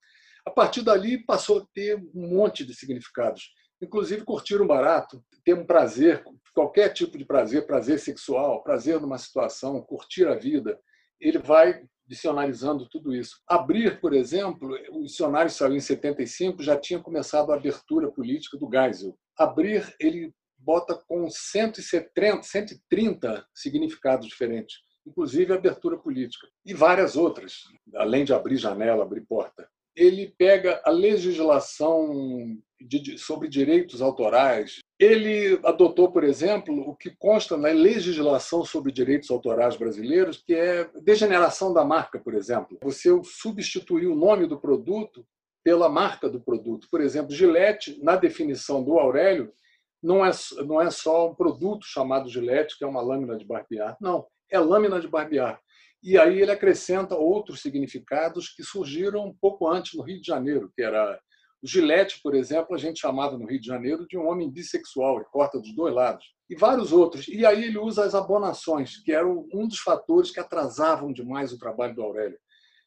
A 0.48 0.50
partir 0.50 0.80
dali 0.80 1.18
passou 1.18 1.58
a 1.58 1.66
ter 1.74 1.94
um 2.14 2.26
monte 2.26 2.64
de 2.64 2.74
significados, 2.74 3.52
inclusive 3.82 4.24
curtir 4.24 4.58
um 4.62 4.66
barato, 4.66 5.22
ter 5.44 5.52
um 5.52 5.66
prazer, 5.66 6.24
qualquer 6.54 6.88
tipo 6.88 7.18
de 7.18 7.24
prazer, 7.26 7.66
prazer 7.66 7.98
sexual, 7.98 8.62
prazer 8.62 8.98
numa 8.98 9.18
situação, 9.18 9.82
curtir 9.82 10.26
a 10.26 10.34
vida. 10.34 10.80
Ele 11.20 11.36
vai 11.36 11.84
dicionarizando 12.06 12.88
tudo 12.88 13.14
isso. 13.14 13.42
Abrir, 13.46 14.00
por 14.00 14.14
exemplo, 14.14 14.74
o 14.90 15.02
dicionário 15.02 15.50
saiu 15.50 15.76
em 15.76 15.80
75, 15.80 16.62
já 16.62 16.78
tinha 16.78 16.98
começado 16.98 17.52
a 17.52 17.54
abertura 17.54 18.10
política 18.10 18.56
do 18.56 18.70
Geisel. 18.70 19.18
Abrir, 19.36 19.94
ele 20.00 20.32
bota 20.56 20.98
com 21.06 21.28
170, 21.28 22.42
130 22.42 23.46
significados 23.54 24.26
diferentes, 24.26 24.78
inclusive 25.06 25.52
abertura 25.52 25.98
política 25.98 26.48
e 26.64 26.72
várias 26.72 27.16
outras, 27.16 27.64
além 27.96 28.24
de 28.24 28.32
abrir 28.32 28.56
janela, 28.56 29.02
abrir 29.02 29.26
porta 29.26 29.68
ele 29.98 30.32
pega 30.38 30.80
a 30.84 30.90
legislação 30.90 32.56
de, 32.80 33.18
sobre 33.18 33.48
direitos 33.48 34.00
autorais. 34.00 34.78
Ele 34.98 35.58
adotou, 35.64 36.12
por 36.12 36.22
exemplo, 36.22 36.88
o 36.88 36.94
que 36.94 37.10
consta 37.10 37.56
na 37.56 37.68
legislação 37.68 38.64
sobre 38.64 38.92
direitos 38.92 39.28
autorais 39.30 39.76
brasileiros, 39.76 40.42
que 40.46 40.54
é 40.54 40.88
degeneração 41.02 41.72
da 41.74 41.84
marca, 41.84 42.20
por 42.20 42.34
exemplo. 42.34 42.78
Você 42.82 43.10
substituir 43.24 44.06
o 44.06 44.14
nome 44.14 44.46
do 44.46 44.58
produto 44.58 45.26
pela 45.64 45.88
marca 45.88 46.28
do 46.28 46.40
produto. 46.40 46.86
Por 46.90 47.00
exemplo, 47.00 47.34
Gillette, 47.34 47.98
na 48.00 48.14
definição 48.14 48.82
do 48.82 48.98
Aurélio, 48.98 49.52
não 50.00 50.24
é, 50.24 50.30
não 50.64 50.80
é 50.80 50.90
só 50.90 51.28
um 51.28 51.34
produto 51.34 51.84
chamado 51.84 52.28
Gillette, 52.28 52.78
que 52.78 52.84
é 52.84 52.86
uma 52.86 53.02
lâmina 53.02 53.36
de 53.36 53.44
barbear. 53.44 53.96
Não, 54.00 54.24
é 54.48 54.60
lâmina 54.60 55.00
de 55.00 55.08
barbear. 55.08 55.60
E 56.02 56.16
aí 56.16 56.40
ele 56.40 56.52
acrescenta 56.52 57.16
outros 57.16 57.60
significados 57.60 58.48
que 58.48 58.62
surgiram 58.62 59.26
um 59.26 59.34
pouco 59.34 59.68
antes 59.68 59.94
no 59.94 60.04
Rio 60.04 60.20
de 60.20 60.26
Janeiro, 60.26 60.70
que 60.74 60.82
era 60.82 61.18
o 61.60 61.66
Gillette, 61.66 62.20
por 62.22 62.34
exemplo, 62.34 62.74
a 62.74 62.78
gente 62.78 63.00
chamava 63.00 63.36
no 63.36 63.46
Rio 63.46 63.60
de 63.60 63.66
Janeiro 63.66 64.06
de 64.06 64.16
um 64.16 64.28
homem 64.28 64.50
bissexual, 64.50 65.16
ele 65.16 65.24
corta 65.24 65.58
dos 65.58 65.74
dois 65.74 65.92
lados. 65.92 66.24
E 66.48 66.54
vários 66.54 66.92
outros. 66.92 67.26
E 67.26 67.44
aí 67.44 67.64
ele 67.64 67.78
usa 67.78 68.04
as 68.04 68.14
abonações, 68.14 69.02
que 69.02 69.12
eram 69.12 69.46
um 69.52 69.66
dos 69.66 69.80
fatores 69.80 70.30
que 70.30 70.38
atrasavam 70.38 71.12
demais 71.12 71.52
o 71.52 71.58
trabalho 71.58 71.94
do 71.94 72.02
Aurélio. 72.02 72.38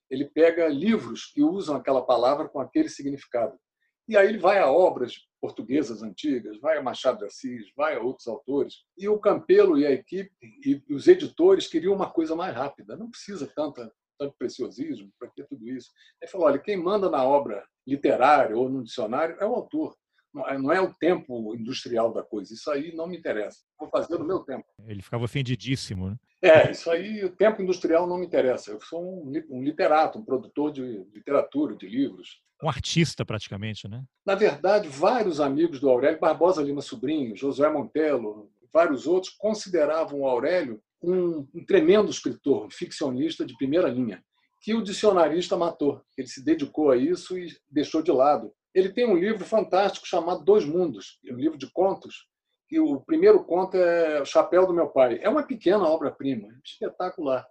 Ele 0.10 0.25
pega 0.25 0.68
livros 0.68 1.25
que 1.25 1.44
usam 1.44 1.75
aquela 1.75 2.01
palavra 2.01 2.48
com 2.48 2.60
aquele 2.60 2.89
significado. 2.89 3.58
E 4.08 4.17
aí 4.17 4.27
ele 4.27 4.38
vai 4.38 4.60
a 4.60 4.70
obras 4.70 5.15
portuguesas 5.39 6.03
antigas, 6.03 6.60
vai 6.60 6.77
a 6.77 6.84
Machado 6.84 7.20
de 7.20 7.25
Assis, 7.25 7.72
vai 7.75 7.96
a 7.96 8.01
outros 8.01 8.27
autores. 8.27 8.84
E 8.98 9.08
o 9.08 9.20
Campelo 9.20 9.77
e 9.77 9.86
a 9.86 9.91
equipe 9.91 10.31
e 10.41 10.81
os 10.93 11.08
editores 11.08 11.67
queriam 11.67 11.96
uma 11.96 12.10
coisa 12.10 12.36
mais 12.36 12.55
rápida. 12.55 12.96
Não 12.96 13.10
precisa 13.10 13.51
tanta, 13.55 13.91
tanto 14.20 14.36
preciosismo 14.38 15.12
para 15.17 15.29
ter 15.29 15.48
tudo 15.48 15.67
isso. 15.70 15.89
Ele 16.22 16.29
falou: 16.31 16.48
olha, 16.48 16.60
quem 16.60 16.77
manda 16.77 17.10
na 17.10 17.24
obra 17.24 17.65
literária 17.88 18.55
ou 18.55 18.70
no 18.70 18.84
dicionário 18.84 19.36
é 19.39 19.46
o 19.46 19.55
autor. 19.55 19.96
Não 20.34 20.72
é, 20.72 20.77
é 20.77 20.81
o 20.81 20.93
tempo 20.93 21.53
industrial 21.55 22.13
da 22.13 22.24
coisa. 22.24 22.53
Isso 22.53 22.72
aí 22.72 22.96
não 22.96 23.05
me 23.05 23.17
interessa. 23.17 23.60
Vou 23.77 23.89
fazer 23.89 24.17
no 24.17 24.25
meu 24.25 24.39
tempo. 24.39 24.65
Ele 24.88 25.01
ficava 25.01 25.25
ofendidíssimo. 25.25 26.10
Né? 26.10 26.15
É, 26.41 26.72
isso 26.72 26.89
aí, 26.89 27.24
o 27.25 27.36
tempo 27.36 27.62
industrial 27.62 28.08
não 28.08 28.17
me 28.17 28.25
interessa. 28.25 28.72
Eu 28.72 28.79
sou 28.79 29.25
um 29.25 29.62
literato, 29.62 30.17
um 30.17 30.24
produtor 30.24 30.72
de 30.72 30.81
literatura, 31.13 31.75
de 31.75 31.88
livros. 31.88 32.41
Um 32.62 32.70
artista, 32.70 33.25
praticamente, 33.25 33.88
né? 33.88 34.03
Na 34.25 34.36
verdade, 34.36 34.88
vários 34.88 35.39
amigos 35.39 35.80
do 35.80 35.89
Aurélio, 35.89 36.20
Barbosa 36.20 36.62
Lima 36.62 36.82
Sobrinho, 36.82 37.36
Josué 37.36 37.70
Montelo, 37.70 38.51
vários 38.72 39.08
outros, 39.08 39.34
consideravam 39.34 40.22
o 40.22 40.27
Aurélio 40.27 40.82
um, 41.01 41.48
um 41.53 41.65
tremendo 41.65 42.12
escritor, 42.12 42.65
um 42.65 42.70
ficcionista 42.70 43.46
de 43.46 43.58
primeira 43.58 43.89
linha, 43.89 44.24
que 44.62 44.75
o 44.75 44.84
dicionarista 44.84 45.58
matou. 45.58 46.01
Ele 46.15 46.27
se 46.27 46.44
dedicou 46.44 46.91
a 46.91 46.98
isso 46.98 47.38
e 47.38 47.48
deixou 47.70 48.01
de 48.01 48.12
lado. 48.12 48.53
Ele 48.74 48.89
tem 48.89 49.08
um 49.08 49.18
livro 49.18 49.44
fantástico 49.44 50.08
chamado 50.08 50.46
Dois 50.46 50.63
Mundos, 50.63 51.20
um 51.30 51.36
livro 51.36 51.58
de 51.58 51.70
contos, 51.72 52.27
e 52.70 52.80
o 52.80 53.01
primeiro 53.01 53.44
conto 53.44 53.75
é 53.75 54.22
O 54.22 54.25
Chapéu 54.25 54.65
do 54.65 54.74
Meu 54.74 54.88
Pai. 54.88 55.20
É 55.22 55.27
uma 55.27 55.44
pequena 55.44 55.84
obra-prima, 55.84 56.48
espetacular. 56.63 57.46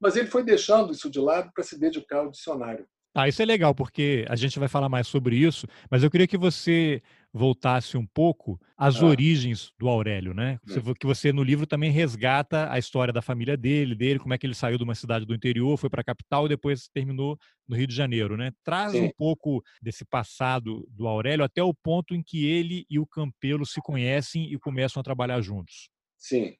Mas 0.00 0.16
ele 0.16 0.26
foi 0.26 0.42
deixando 0.42 0.92
isso 0.92 1.08
de 1.08 1.20
lado 1.20 1.52
para 1.54 1.62
se 1.62 1.78
dedicar 1.78 2.18
ao 2.18 2.30
dicionário. 2.30 2.84
Ah, 3.14 3.28
isso 3.28 3.40
é 3.40 3.44
legal, 3.44 3.72
porque 3.72 4.24
a 4.28 4.34
gente 4.34 4.58
vai 4.58 4.66
falar 4.66 4.88
mais 4.88 5.06
sobre 5.06 5.36
isso, 5.36 5.68
mas 5.88 6.02
eu 6.02 6.10
queria 6.10 6.26
que 6.26 6.36
você 6.36 7.00
voltasse 7.32 7.96
um 7.96 8.04
pouco 8.04 8.60
às 8.76 9.00
ah. 9.00 9.06
origens 9.06 9.72
do 9.78 9.88
Aurélio, 9.88 10.34
né? 10.34 10.58
Hum. 10.68 10.94
Que 10.94 11.06
você 11.06 11.32
no 11.32 11.42
livro 11.42 11.64
também 11.64 11.92
resgata 11.92 12.70
a 12.72 12.78
história 12.78 13.12
da 13.12 13.22
família 13.22 13.56
dele, 13.56 13.94
dele, 13.94 14.18
como 14.18 14.34
é 14.34 14.38
que 14.38 14.44
ele 14.44 14.54
saiu 14.54 14.76
de 14.78 14.82
uma 14.82 14.96
cidade 14.96 15.24
do 15.24 15.34
interior, 15.34 15.76
foi 15.76 15.88
para 15.88 16.00
a 16.00 16.04
capital 16.04 16.46
e 16.46 16.48
depois 16.48 16.88
terminou 16.88 17.38
no 17.68 17.76
Rio 17.76 17.86
de 17.86 17.94
Janeiro, 17.94 18.36
né? 18.36 18.50
Traz 18.64 18.92
Sim. 18.92 19.02
um 19.02 19.10
pouco 19.16 19.62
desse 19.80 20.04
passado 20.04 20.84
do 20.90 21.06
Aurélio 21.06 21.44
até 21.44 21.62
o 21.62 21.72
ponto 21.72 22.16
em 22.16 22.22
que 22.22 22.44
ele 22.44 22.84
e 22.90 22.98
o 22.98 23.06
Campelo 23.06 23.64
se 23.64 23.80
conhecem 23.80 24.52
e 24.52 24.58
começam 24.58 25.00
a 25.00 25.04
trabalhar 25.04 25.40
juntos. 25.40 25.88
Sim. 26.18 26.56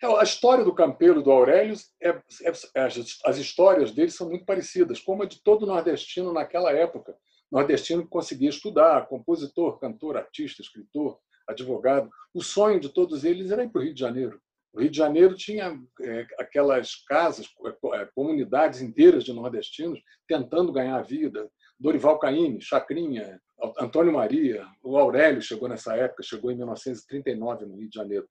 É, 0.00 0.06
a 0.06 0.22
história 0.22 0.64
do 0.64 0.74
Campelo 0.74 1.20
e 1.20 1.24
do 1.24 1.30
Aurélio, 1.30 1.74
é, 2.00 2.10
é, 2.10 2.52
é 2.74 2.82
as 2.84 3.36
histórias 3.36 3.90
deles 3.90 4.14
são 4.14 4.28
muito 4.28 4.44
parecidas, 4.44 5.00
como 5.00 5.22
a 5.22 5.26
de 5.26 5.42
todo 5.42 5.66
nordestino 5.66 6.32
naquela 6.32 6.72
época. 6.72 7.16
Nordestino 7.50 8.02
que 8.02 8.08
conseguia 8.08 8.50
estudar, 8.50 9.06
compositor, 9.08 9.78
cantor, 9.78 10.16
artista, 10.16 10.62
escritor, 10.62 11.18
advogado. 11.48 12.10
O 12.32 12.42
sonho 12.42 12.78
de 12.78 12.90
todos 12.90 13.24
eles 13.24 13.50
era 13.50 13.64
ir 13.64 13.70
para 13.70 13.80
o 13.80 13.84
Rio 13.84 13.94
de 13.94 14.00
Janeiro. 14.00 14.40
O 14.72 14.80
Rio 14.80 14.90
de 14.90 14.98
Janeiro 14.98 15.34
tinha 15.34 15.76
é, 16.02 16.26
aquelas 16.38 16.94
casas, 17.06 17.48
é, 17.94 18.08
comunidades 18.14 18.82
inteiras 18.82 19.24
de 19.24 19.32
nordestinos 19.32 20.00
tentando 20.28 20.72
ganhar 20.72 20.96
a 20.96 21.02
vida. 21.02 21.50
Dorival 21.80 22.18
Caymmi, 22.18 22.60
Chacrinha, 22.60 23.40
Antônio 23.80 24.12
Maria, 24.12 24.66
o 24.82 24.96
Aurélio 24.96 25.42
chegou 25.42 25.68
nessa 25.68 25.96
época, 25.96 26.22
chegou 26.22 26.50
em 26.50 26.56
1939 26.56 27.66
no 27.66 27.76
Rio 27.76 27.88
de 27.88 27.94
Janeiro. 27.94 28.28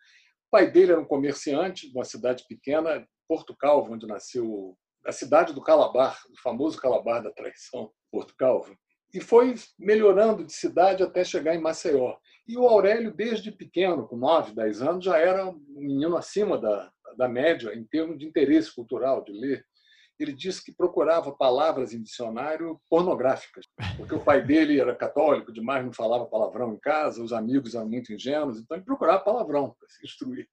O 0.48 0.52
pai 0.52 0.72
dele 0.72 0.94
era 0.94 1.02
um 1.02 1.06
comerciante 1.06 1.90
de 1.90 1.98
uma 1.98 2.06
cidade 2.06 2.46
pequena, 2.48 3.06
Porto 3.28 3.54
Calvo, 3.56 3.94
onde 3.94 4.08
nasceu 4.08 4.78
a 5.06 5.12
cidade 5.12 5.54
do 5.54 5.62
Calabar, 5.62 6.18
o 6.32 6.42
famoso 6.42 6.80
Calabar 6.80 7.22
da 7.22 7.32
traição, 7.32 7.92
Porto 8.10 8.34
Calvo. 8.38 8.74
E 9.14 9.20
foi 9.20 9.56
melhorando 9.78 10.46
de 10.46 10.54
cidade 10.54 11.04
até 11.04 11.24
chegar 11.24 11.54
em 11.54 11.62
Maceió. 11.62 12.16
E 12.48 12.58
o 12.58 12.66
Aurélio, 12.66 13.14
desde 13.14 13.52
pequeno, 13.52 14.08
com 14.08 14.16
9, 14.16 14.56
10 14.56 14.82
anos, 14.82 15.06
já 15.06 15.18
era 15.18 15.50
um 15.50 15.60
menino 15.68 16.16
acima 16.16 16.58
da, 16.58 16.92
da 17.18 17.28
média 17.28 17.74
em 17.74 17.84
termos 17.84 18.18
de 18.18 18.26
interesse 18.26 18.74
cultural, 18.74 19.24
de 19.26 19.34
ler. 19.34 19.66
Ele 20.20 20.34
disse 20.34 20.64
que 20.64 20.72
procurava 20.72 21.32
palavras 21.32 21.94
em 21.94 22.02
dicionário 22.02 22.80
pornográficas, 22.90 23.66
porque 23.96 24.16
o 24.16 24.24
pai 24.24 24.44
dele 24.44 24.80
era 24.80 24.96
católico 24.96 25.52
demais, 25.52 25.86
não 25.86 25.94
falava 25.94 26.26
palavrão 26.26 26.74
em 26.74 26.80
casa, 26.80 27.24
os 27.24 27.34
amigos 27.34 27.76
eram 27.76 27.88
muito 27.88 28.12
ingênuos, 28.12 28.60
então 28.60 28.78
ele 28.78 28.86
procurava 28.86 29.24
palavrão 29.24 29.76
para 29.78 29.88
se 29.90 30.06
instruir 30.06 30.48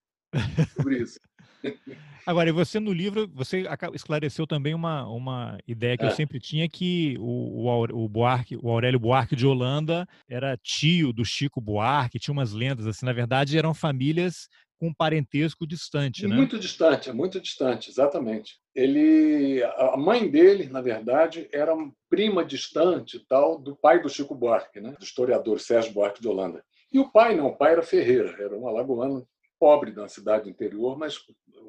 sobre 0.75 0.99
isso. 0.99 1.19
Agora, 2.27 2.49
e 2.49 2.53
você 2.53 2.81
no 2.81 2.93
livro, 2.93 3.29
você 3.35 3.65
esclareceu 3.93 4.47
também 4.47 4.75
uma, 4.75 5.07
uma 5.07 5.59
ideia 5.69 5.97
que 5.97 6.05
é. 6.05 6.09
eu 6.09 6.13
sempre 6.13 6.41
tinha, 6.41 6.67
que 6.69 7.17
o, 7.19 7.69
o, 7.69 8.05
o, 8.05 8.09
Buarque, 8.09 8.57
o 8.57 8.71
Aurélio 8.71 8.99
Buarque 8.99 9.37
de 9.37 9.47
Holanda 9.47 10.09
era 10.29 10.57
tio 10.57 11.13
do 11.13 11.25
Chico 11.25 11.61
Buarque, 11.61 12.19
tinha 12.19 12.33
umas 12.33 12.53
lendas, 12.53 12.87
assim, 12.87 13.05
na 13.05 13.13
verdade 13.13 13.59
eram 13.59 13.75
famílias 13.75 14.49
com 14.79 14.89
um 14.89 14.95
parentesco 14.95 15.67
distante, 15.67 16.27
né? 16.27 16.37
Muito 16.37 16.59
distante, 16.59 17.13
muito 17.13 17.41
distante, 17.41 17.91
exatamente. 17.91 18.59
Ele, 18.75 19.63
a 19.63 19.97
mãe 19.97 20.29
dele, 20.29 20.69
na 20.69 20.81
verdade, 20.81 21.49
era 21.53 21.73
prima 22.09 22.45
distante 22.45 23.25
tal 23.29 23.59
do 23.59 23.77
pai 23.77 24.03
do 24.03 24.09
Chico 24.09 24.35
Buarque, 24.35 24.81
né? 24.81 24.95
Do 24.99 25.05
historiador 25.05 25.61
Sérgio 25.61 25.93
Buarque 25.93 26.21
de 26.21 26.29
Holanda. 26.29 26.65
E 26.93 26.99
o 26.99 27.11
pai 27.11 27.37
não, 27.37 27.49
o 27.49 27.57
pai 27.57 27.73
era 27.73 27.83
Ferreira, 27.83 28.37
era 28.39 28.57
um 28.57 28.69
alagoano 28.69 29.27
pobre 29.59 29.93
da 29.93 30.09
cidade 30.09 30.51
interior, 30.51 30.99
mas 30.99 31.19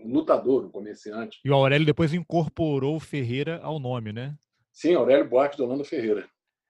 um 0.04 0.12
lutador, 0.12 0.66
um 0.66 0.70
comerciante. 0.70 1.40
E 1.44 1.50
o 1.50 1.54
Aurélio 1.54 1.86
depois 1.86 2.14
incorporou 2.14 3.00
Ferreira 3.00 3.60
ao 3.64 3.80
nome, 3.80 4.12
né? 4.12 4.36
Sim, 4.72 4.94
Aurélio 4.96 5.30
Buarque 5.30 5.56
de 5.56 5.64
Holanda 5.64 5.84
Ferreira. 5.84 6.28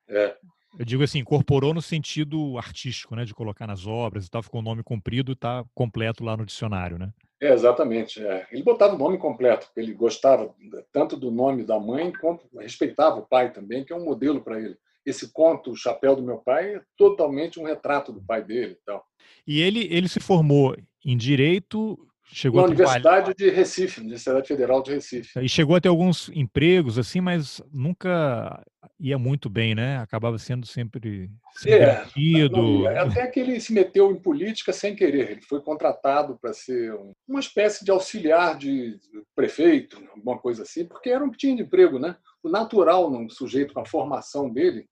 É. 0.07 0.37
Eu 0.77 0.85
digo 0.85 1.03
assim, 1.03 1.19
incorporou 1.19 1.73
no 1.73 1.81
sentido 1.81 2.57
artístico, 2.57 3.15
né, 3.15 3.23
de 3.23 3.33
colocar 3.33 3.65
nas 3.65 3.87
obras 3.87 4.25
e 4.25 4.29
tal, 4.29 4.43
ficou 4.43 4.59
o 4.59 4.63
nome 4.63 4.83
comprido 4.83 5.31
e 5.31 5.33
está 5.33 5.63
completo 5.73 6.23
lá 6.23 6.35
no 6.35 6.45
dicionário, 6.45 6.97
né? 6.97 7.11
É, 7.41 7.53
exatamente. 7.53 8.25
É. 8.25 8.47
Ele 8.51 8.63
botava 8.63 8.95
o 8.95 8.97
nome 8.97 9.17
completo, 9.17 9.67
porque 9.67 9.79
ele 9.79 9.93
gostava 9.93 10.53
tanto 10.91 11.17
do 11.17 11.31
nome 11.31 11.63
da 11.63 11.79
mãe 11.79 12.11
quanto 12.11 12.47
respeitava 12.57 13.19
o 13.19 13.25
pai 13.25 13.51
também, 13.51 13.83
que 13.83 13.93
é 13.93 13.95
um 13.95 14.05
modelo 14.05 14.41
para 14.41 14.59
ele. 14.59 14.77
Esse 15.05 15.31
conto, 15.31 15.71
O 15.71 15.75
Chapéu 15.75 16.15
do 16.15 16.23
Meu 16.23 16.37
Pai, 16.37 16.75
é 16.75 16.81
totalmente 16.97 17.59
um 17.59 17.65
retrato 17.65 18.11
do 18.11 18.23
pai 18.23 18.43
dele 18.43 18.73
e 18.73 18.85
tal. 18.85 19.05
E 19.45 19.61
ele, 19.61 19.87
ele 19.91 20.07
se 20.07 20.19
formou 20.19 20.75
em 21.05 21.15
Direito, 21.15 21.99
Chegou 22.31 22.61
na 22.61 22.67
Universidade 22.67 23.33
de 23.33 23.49
Recife, 23.49 24.01
Universidade 24.01 24.47
Federal 24.47 24.81
de 24.81 24.93
Recife. 24.93 25.39
E 25.39 25.47
chegou 25.47 25.75
a 25.75 25.81
ter 25.81 25.89
alguns 25.89 26.29
empregos, 26.29 26.97
assim, 26.97 27.21
mas 27.21 27.61
nunca 27.71 28.63
ia 28.99 29.17
muito 29.17 29.49
bem, 29.49 29.75
né? 29.75 29.97
Acabava 29.97 30.37
sendo 30.37 30.65
sempre 30.65 31.29
é, 31.65 32.03
não, 32.49 32.87
até 32.87 33.27
que 33.27 33.39
ele 33.39 33.59
se 33.59 33.71
meteu 33.73 34.11
em 34.11 34.19
política 34.19 34.73
sem 34.73 34.95
querer. 34.95 35.31
Ele 35.31 35.41
foi 35.41 35.61
contratado 35.61 36.37
para 36.41 36.53
ser 36.53 36.93
uma 37.27 37.39
espécie 37.39 37.85
de 37.85 37.91
auxiliar 37.91 38.57
de 38.57 38.97
prefeito, 39.35 40.01
alguma 40.11 40.37
coisa 40.37 40.63
assim, 40.63 40.85
porque 40.85 41.09
era 41.09 41.23
um 41.23 41.29
que 41.29 41.37
tinha 41.37 41.55
de 41.55 41.61
emprego, 41.63 41.99
né? 41.99 42.17
O 42.43 42.49
natural 42.49 43.09
num 43.09 43.29
sujeito 43.29 43.73
com 43.73 43.81
a 43.81 43.85
formação 43.85 44.51
dele 44.51 44.87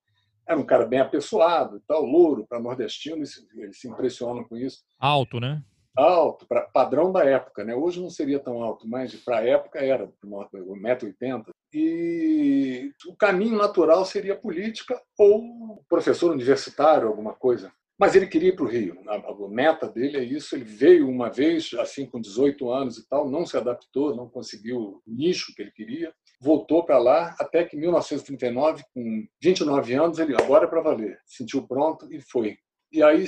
era 0.47 0.59
um 0.59 0.65
cara 0.65 0.85
bem 0.85 0.99
apessoado, 0.99 1.81
tal, 1.87 2.03
louro 2.03 2.45
para 2.47 2.59
nordestino, 2.59 3.23
ele 3.55 3.73
se 3.73 3.87
impressiona 3.87 4.43
com 4.43 4.57
isso. 4.57 4.79
Alto, 4.99 5.39
né? 5.39 5.63
Alto, 5.95 6.45
para 6.47 6.61
padrão 6.61 7.11
da 7.11 7.23
época. 7.23 7.63
Né? 7.63 7.75
Hoje 7.75 8.01
não 8.01 8.09
seria 8.09 8.39
tão 8.39 8.61
alto, 8.63 8.87
mas 8.87 9.13
para 9.15 9.39
a 9.39 9.45
época 9.45 9.79
era, 9.79 10.11
1,80m. 10.25 11.45
E 11.73 12.91
o 13.07 13.15
caminho 13.15 13.57
natural 13.57 14.05
seria 14.05 14.35
política 14.35 15.01
ou 15.17 15.83
professor 15.89 16.31
universitário, 16.31 17.07
alguma 17.07 17.33
coisa. 17.33 17.71
Mas 17.97 18.15
ele 18.15 18.27
queria 18.27 18.49
ir 18.49 18.55
para 18.55 18.65
o 18.65 18.67
Rio. 18.67 18.99
A 19.07 19.49
meta 19.49 19.87
dele 19.87 20.17
é 20.17 20.23
isso. 20.23 20.55
Ele 20.55 20.63
veio 20.63 21.07
uma 21.07 21.29
vez, 21.29 21.71
assim, 21.75 22.05
com 22.05 22.19
18 22.19 22.69
anos 22.71 22.97
e 22.97 23.07
tal, 23.07 23.29
não 23.29 23.45
se 23.45 23.55
adaptou, 23.55 24.15
não 24.15 24.27
conseguiu 24.27 24.77
o 24.77 25.01
nicho 25.05 25.53
que 25.55 25.61
ele 25.61 25.71
queria. 25.71 26.13
Voltou 26.41 26.83
para 26.83 26.97
lá, 26.97 27.35
até 27.39 27.63
que 27.63 27.77
em 27.77 27.79
1939, 27.79 28.83
com 28.93 29.25
29 29.41 29.93
anos, 29.93 30.19
ele 30.19 30.35
agora 30.35 30.65
é 30.65 30.67
para 30.67 30.81
valer. 30.81 31.19
Sentiu 31.25 31.65
pronto 31.67 32.11
e 32.11 32.19
foi. 32.19 32.57
E 32.93 33.01
aí, 33.01 33.25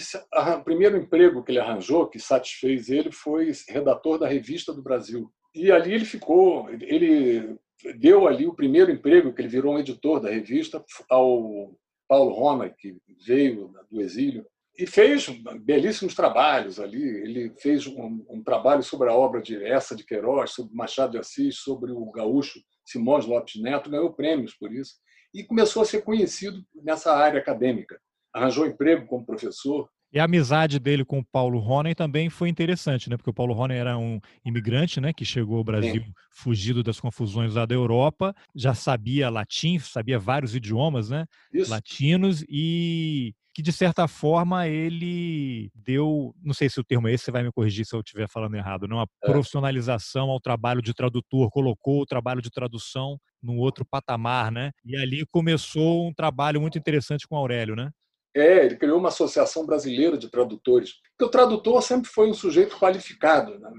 o 0.60 0.64
primeiro 0.64 0.96
emprego 0.96 1.44
que 1.44 1.52
ele 1.52 1.58
arranjou, 1.58 2.08
que 2.08 2.20
satisfez 2.20 2.88
ele, 2.88 3.12
foi 3.12 3.52
redator 3.68 4.20
da 4.20 4.28
Revista 4.28 4.72
do 4.72 4.84
Brasil. 4.84 5.28
E 5.56 5.72
ali 5.72 5.92
ele 5.92 6.06
ficou, 6.06 6.70
ele 6.70 7.58
deu 7.98 8.28
ali 8.28 8.46
o 8.46 8.54
primeiro 8.54 8.92
emprego, 8.92 9.34
que 9.34 9.42
ele 9.42 9.48
virou 9.48 9.74
um 9.74 9.80
editor 9.80 10.20
da 10.20 10.30
revista, 10.30 10.86
ao 11.10 11.76
Paulo 12.08 12.36
Rona, 12.36 12.70
que 12.70 12.96
veio 13.26 13.74
do 13.90 14.02
exílio, 14.02 14.46
e 14.78 14.86
fez 14.86 15.30
belíssimos 15.62 16.14
trabalhos 16.14 16.80
ali. 16.80 17.02
Ele 17.02 17.52
fez 17.58 17.88
um, 17.88 18.24
um, 18.30 18.44
trabalho 18.44 18.84
sobre 18.84 19.10
a 19.10 19.16
obra 19.16 19.42
de 19.42 19.64
Essa 19.64 19.96
de 19.96 20.06
Queiroz, 20.06 20.52
sobre 20.52 20.76
Machado 20.76 21.14
de 21.14 21.18
Assis, 21.18 21.56
sobre 21.56 21.92
o 21.92 22.12
gaúcho 22.12 22.60
Simões 22.86 23.26
Lopes 23.26 23.60
Neto, 23.60 23.90
ganhou 23.90 24.14
prêmios 24.14 24.54
por 24.54 24.72
isso, 24.72 24.94
e 25.34 25.44
começou 25.44 25.82
a 25.82 25.86
ser 25.86 26.04
conhecido 26.04 26.64
nessa 26.84 27.16
área 27.16 27.40
acadêmica 27.40 28.00
arranjou 28.36 28.68
emprego 28.68 29.08
como 29.08 29.26
professor. 29.26 29.90
E 30.14 30.20
a 30.20 30.26
amizade 30.26 30.80
dele 30.80 31.04
com 31.04 31.20
o 31.20 31.26
Paulo 31.26 31.60
Ronen 31.60 31.94
também 31.94 32.30
foi 32.30 32.48
interessante, 32.48 33.10
né? 33.10 33.18
Porque 33.18 33.30
o 33.30 33.34
Paulo 33.34 33.54
Ronen 33.54 33.78
era 33.78 33.98
um 33.98 34.20
imigrante, 34.46 35.02
né? 35.02 35.12
Que 35.12 35.26
chegou 35.26 35.58
ao 35.58 35.64
Brasil 35.64 36.04
Sim. 36.04 36.14
fugido 36.32 36.84
das 36.84 37.00
confusões 37.00 37.56
lá 37.56 37.66
da 37.66 37.76
Europa, 37.76 38.34
já 38.56 38.74
sabia 38.74 39.30
latim, 39.30 39.80
sabia 39.80 40.20
vários 40.20 40.56
idiomas, 40.56 41.10
né? 41.10 41.26
Isso. 41.54 41.72
Latinos 41.72 42.46
e 42.48 43.34
que 43.54 43.62
de 43.62 43.72
certa 43.72 44.06
forma 44.06 44.68
ele 44.68 45.70
deu, 45.74 46.36
não 46.44 46.54
sei 46.54 46.70
se 46.70 46.78
o 46.78 46.84
termo 46.84 47.08
é 47.08 47.14
esse, 47.14 47.26
você 47.26 47.32
vai 47.32 47.42
me 47.42 47.52
corrigir 47.54 47.86
se 47.86 47.96
eu 47.96 48.02
estiver 48.02 48.28
falando 48.28 48.56
errado, 48.56 48.86
não, 48.86 49.00
a 49.00 49.06
é. 49.24 49.32
profissionalização 49.32 50.30
ao 50.30 50.42
trabalho 50.42 50.82
de 50.82 50.94
tradutor, 50.94 51.50
colocou 51.50 52.02
o 52.02 52.06
trabalho 52.06 52.42
de 52.42 52.52
tradução 52.52 53.18
num 53.42 53.58
outro 53.58 53.86
patamar, 53.86 54.52
né? 54.52 54.72
E 54.84 54.98
ali 54.98 55.26
começou 55.32 56.06
um 56.06 56.14
trabalho 56.14 56.60
muito 56.60 56.78
interessante 56.78 57.26
com 57.26 57.38
Aurélio, 57.38 57.78
né? 57.78 57.92
É, 58.36 58.66
ele 58.66 58.76
criou 58.76 59.00
uma 59.00 59.08
associação 59.08 59.66
brasileira 59.66 60.18
de 60.18 60.30
tradutores. 60.30 60.96
Porque 61.18 61.26
o 61.26 61.32
tradutor 61.32 61.82
sempre 61.82 62.10
foi 62.10 62.30
um 62.30 62.34
sujeito 62.34 62.78
qualificado, 62.78 63.58
né, 63.58 63.70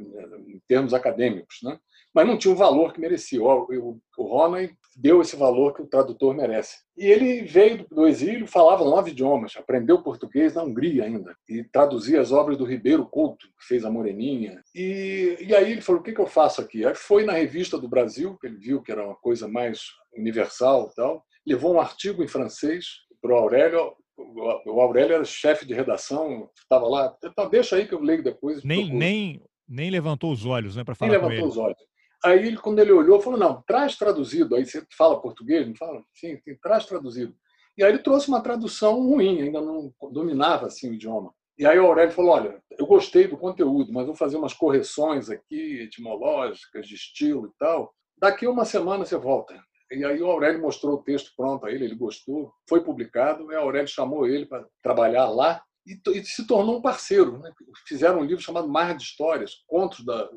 em 0.48 0.60
termos 0.66 0.94
acadêmicos, 0.94 1.58
né? 1.62 1.78
mas 2.16 2.26
não 2.26 2.38
tinha 2.38 2.54
o 2.54 2.56
valor 2.56 2.94
que 2.94 3.00
merecia. 3.00 3.42
O, 3.42 3.66
o, 3.70 4.00
o 4.16 4.22
Ronay 4.24 4.70
deu 4.96 5.20
esse 5.20 5.36
valor 5.36 5.74
que 5.74 5.82
o 5.82 5.86
tradutor 5.86 6.34
merece. 6.34 6.78
E 6.96 7.04
ele 7.04 7.42
veio 7.42 7.86
do 7.90 8.08
exílio, 8.08 8.46
falava 8.46 8.82
nove 8.82 9.10
idiomas, 9.10 9.54
aprendeu 9.54 10.02
português 10.02 10.54
na 10.54 10.62
Hungria 10.62 11.04
ainda, 11.04 11.36
e 11.46 11.62
traduzia 11.62 12.18
as 12.18 12.32
obras 12.32 12.56
do 12.56 12.64
Ribeiro 12.64 13.04
Couto, 13.04 13.46
que 13.60 13.66
fez 13.66 13.84
A 13.84 13.90
Moreninha. 13.90 14.62
E, 14.74 15.36
e 15.42 15.54
aí 15.54 15.72
ele 15.72 15.82
falou: 15.82 16.00
o 16.00 16.02
que, 16.02 16.14
que 16.14 16.20
eu 16.20 16.26
faço 16.26 16.62
aqui? 16.62 16.86
Aí 16.86 16.94
foi 16.94 17.22
na 17.22 17.34
Revista 17.34 17.76
do 17.76 17.86
Brasil, 17.86 18.38
que 18.40 18.46
ele 18.46 18.56
viu 18.56 18.82
que 18.82 18.90
era 18.90 19.04
uma 19.04 19.16
coisa 19.16 19.46
mais 19.46 19.82
universal 20.16 20.90
tal, 20.96 21.22
levou 21.46 21.74
um 21.74 21.80
artigo 21.80 22.24
em 22.24 22.28
francês 22.28 22.86
para 23.20 23.34
o 23.34 23.36
Aurélio 23.36 23.92
o 24.16 24.80
Aurélio 24.80 25.14
era 25.14 25.24
chefe 25.24 25.66
de 25.66 25.74
redação, 25.74 26.50
estava 26.56 26.86
lá. 26.88 27.16
Então, 27.22 27.48
deixa 27.48 27.76
aí 27.76 27.86
que 27.86 27.94
eu 27.94 28.00
leio 28.00 28.22
depois. 28.22 28.64
Nem, 28.64 28.92
nem, 28.92 29.42
nem 29.68 29.90
levantou 29.90 30.32
os 30.32 30.46
olhos 30.46 30.76
né, 30.76 30.84
para 30.84 30.94
falar 30.94 31.12
nem 31.12 31.20
levantou 31.20 31.48
os 31.48 31.56
olhos. 31.56 31.78
Aí, 32.24 32.56
quando 32.56 32.78
ele 32.78 32.92
olhou, 32.92 33.20
falou: 33.20 33.38
Não, 33.38 33.62
traz 33.66 33.96
traduzido. 33.96 34.56
Aí 34.56 34.64
você 34.64 34.84
fala 34.96 35.20
português? 35.20 35.66
Não 35.66 35.74
fala? 35.76 36.02
Sim, 36.14 36.38
traz 36.62 36.86
traduzido. 36.86 37.34
E 37.76 37.84
aí 37.84 37.92
ele 37.92 37.98
trouxe 37.98 38.28
uma 38.28 38.40
tradução 38.40 38.94
ruim, 39.06 39.42
ainda 39.42 39.60
não 39.60 39.92
dominava 40.10 40.66
assim, 40.66 40.90
o 40.90 40.94
idioma. 40.94 41.32
E 41.58 41.66
aí 41.66 41.78
o 41.78 41.86
Aurélio 41.86 42.12
falou: 42.12 42.32
Olha, 42.32 42.62
eu 42.78 42.86
gostei 42.86 43.26
do 43.26 43.36
conteúdo, 43.36 43.92
mas 43.92 44.06
vou 44.06 44.14
fazer 44.14 44.36
umas 44.36 44.54
correções 44.54 45.28
aqui, 45.28 45.80
etimológicas, 45.82 46.86
de 46.86 46.94
estilo 46.94 47.46
e 47.46 47.58
tal. 47.58 47.92
Daqui 48.18 48.46
uma 48.46 48.64
semana 48.64 49.04
você 49.04 49.16
volta. 49.16 49.54
E 49.90 50.04
aí 50.04 50.20
o 50.20 50.30
Aurélio 50.30 50.60
mostrou 50.60 50.94
o 50.94 51.02
texto 51.02 51.32
pronto 51.36 51.64
a 51.64 51.70
ele, 51.70 51.84
ele 51.84 51.94
gostou, 51.94 52.52
foi 52.68 52.82
publicado, 52.82 53.52
e 53.52 53.54
o 53.54 53.60
Aurélio 53.60 53.88
chamou 53.88 54.26
ele 54.26 54.46
para 54.46 54.66
trabalhar 54.82 55.28
lá 55.28 55.62
e, 55.86 56.00
e, 56.10 56.24
se 56.24 56.46
tornou 56.46 56.78
um 56.78 56.82
parceiro. 56.82 57.38
Né? 57.38 57.52
Fizeram 57.86 58.20
um 58.20 58.24
livro 58.24 58.42
chamado 58.42 58.68
Mar 58.68 58.96
de 58.96 59.04
Histórias, 59.04 59.62
contos 59.66 60.04
da, 60.04 60.28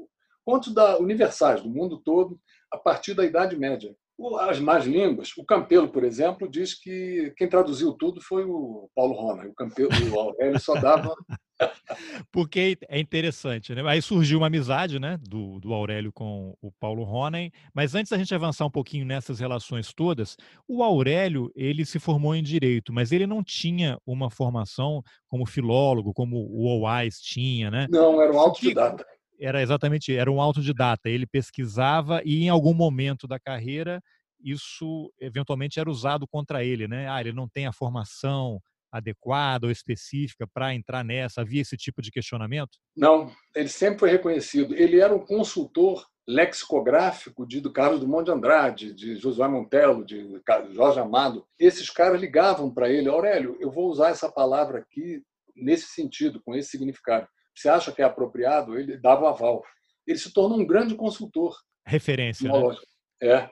contos 0.46 0.74
da 0.74 0.98
universais 1.00 1.64
do 1.64 1.70
mundo 1.70 2.00
todo 2.00 2.40
a 2.72 2.78
partir 2.78 3.16
da 3.16 3.26
Idade 3.26 3.58
Média. 3.58 3.96
As 4.40 4.60
más 4.60 4.86
línguas, 4.86 5.30
o 5.38 5.46
Campelo, 5.46 5.88
por 5.88 6.04
exemplo, 6.04 6.50
diz 6.50 6.74
que 6.74 7.34
quem 7.38 7.48
traduziu 7.48 7.94
tudo 7.94 8.22
foi 8.22 8.44
o 8.44 8.90
Paulo 8.96 9.14
Rona. 9.14 9.48
O 9.48 9.54
Campelo, 9.54 9.90
o 10.12 10.20
Aurélio 10.20 10.60
só 10.60 10.76
dava 10.76 11.16
Porque 12.32 12.78
é 12.88 13.00
interessante, 13.00 13.74
né? 13.74 13.84
Aí 13.86 14.02
surgiu 14.02 14.38
uma 14.40 14.48
amizade, 14.48 15.00
né, 15.00 15.18
do, 15.22 15.60
do 15.60 15.74
Aurélio 15.74 16.12
com 16.12 16.56
o 16.62 16.72
Paulo 16.80 17.04
Ronen. 17.04 17.52
Mas 17.74 17.96
antes 17.96 18.12
da 18.12 18.18
gente 18.18 18.34
avançar 18.34 18.66
um 18.66 18.72
pouquinho 18.72 19.06
nessas 19.06 19.40
relações 19.40 19.94
todas, 19.94 20.38
o 20.68 20.84
Aurélio 20.84 21.52
ele 21.56 21.86
se 21.86 22.00
formou 22.00 22.36
em 22.36 22.44
direito, 22.44 22.94
mas 22.94 23.12
ele 23.12 23.28
não 23.28 23.44
tinha 23.44 23.98
uma 24.06 24.30
formação 24.30 25.04
como 25.28 25.46
filólogo, 25.46 26.14
como 26.14 26.38
o 26.38 26.66
Owais 26.66 27.20
tinha, 27.20 27.70
né? 27.70 27.88
Não, 27.90 28.22
era 28.22 28.32
um 28.32 28.40
autodidata. 28.40 29.06
Era 29.40 29.62
exatamente, 29.62 30.14
era 30.16 30.32
um 30.32 30.42
autodidata. 30.42 31.10
Ele 31.10 31.26
pesquisava 31.26 32.22
e 32.26 32.44
em 32.44 32.50
algum 32.50 32.74
momento 32.74 33.28
da 33.28 33.40
carreira 33.40 34.02
isso 34.42 35.12
eventualmente 35.20 35.80
era 35.80 35.90
usado 35.90 36.28
contra 36.28 36.64
ele, 36.64 36.88
né? 36.88 37.10
Ah, 37.10 37.20
ele 37.20 37.34
não 37.34 37.48
tem 37.48 37.68
a 37.68 37.74
formação 37.74 38.60
adequada 38.92 39.68
ou 39.68 39.72
específica 39.72 40.48
para 40.48 40.74
entrar 40.74 41.04
nessa? 41.04 41.42
Havia 41.42 41.62
esse 41.62 41.78
tipo 41.78 42.02
de 42.02 42.12
questionamento? 42.12 42.80
Não, 42.96 43.32
ele 43.56 43.70
sempre 43.70 44.00
foi 44.00 44.10
reconhecido. 44.10 44.76
Ele 44.76 45.00
era 45.00 45.14
um 45.14 45.26
consultor 45.26 46.06
lexicográfico 46.28 47.46
de 47.46 47.60
do 47.60 47.72
Carlos 47.72 48.00
Dumont 48.00 48.24
de 48.24 48.32
Andrade, 48.32 48.94
de 48.94 49.16
Josué 49.16 49.48
Montello, 49.48 50.06
de 50.06 50.40
Jorge 50.72 51.00
Amado. 51.00 51.46
Esses 51.58 51.90
caras 51.90 52.22
ligavam 52.22 52.72
para 52.72 52.90
ele, 52.90 53.10
Aurélio, 53.10 53.58
eu 53.60 53.72
vou 53.72 53.90
usar 53.90 54.10
essa 54.10 54.32
palavra 54.32 54.80
aqui 54.80 55.24
nesse 55.56 55.88
sentido, 55.88 56.42
com 56.42 56.56
esse 56.56 56.70
significado. 56.70 57.28
Você 57.60 57.68
acha 57.68 57.92
que 57.92 58.02
é 58.02 58.06
apropriado? 58.06 58.80
Ele 58.80 58.98
dava 58.98 59.24
o 59.24 59.28
aval. 59.28 59.64
Ele 60.08 60.18
se 60.18 60.32
tornou 60.32 60.58
um 60.58 60.66
grande 60.66 60.96
consultor. 60.96 61.58
Referência. 61.86 62.50
Né? 62.50 62.78
É. 63.22 63.50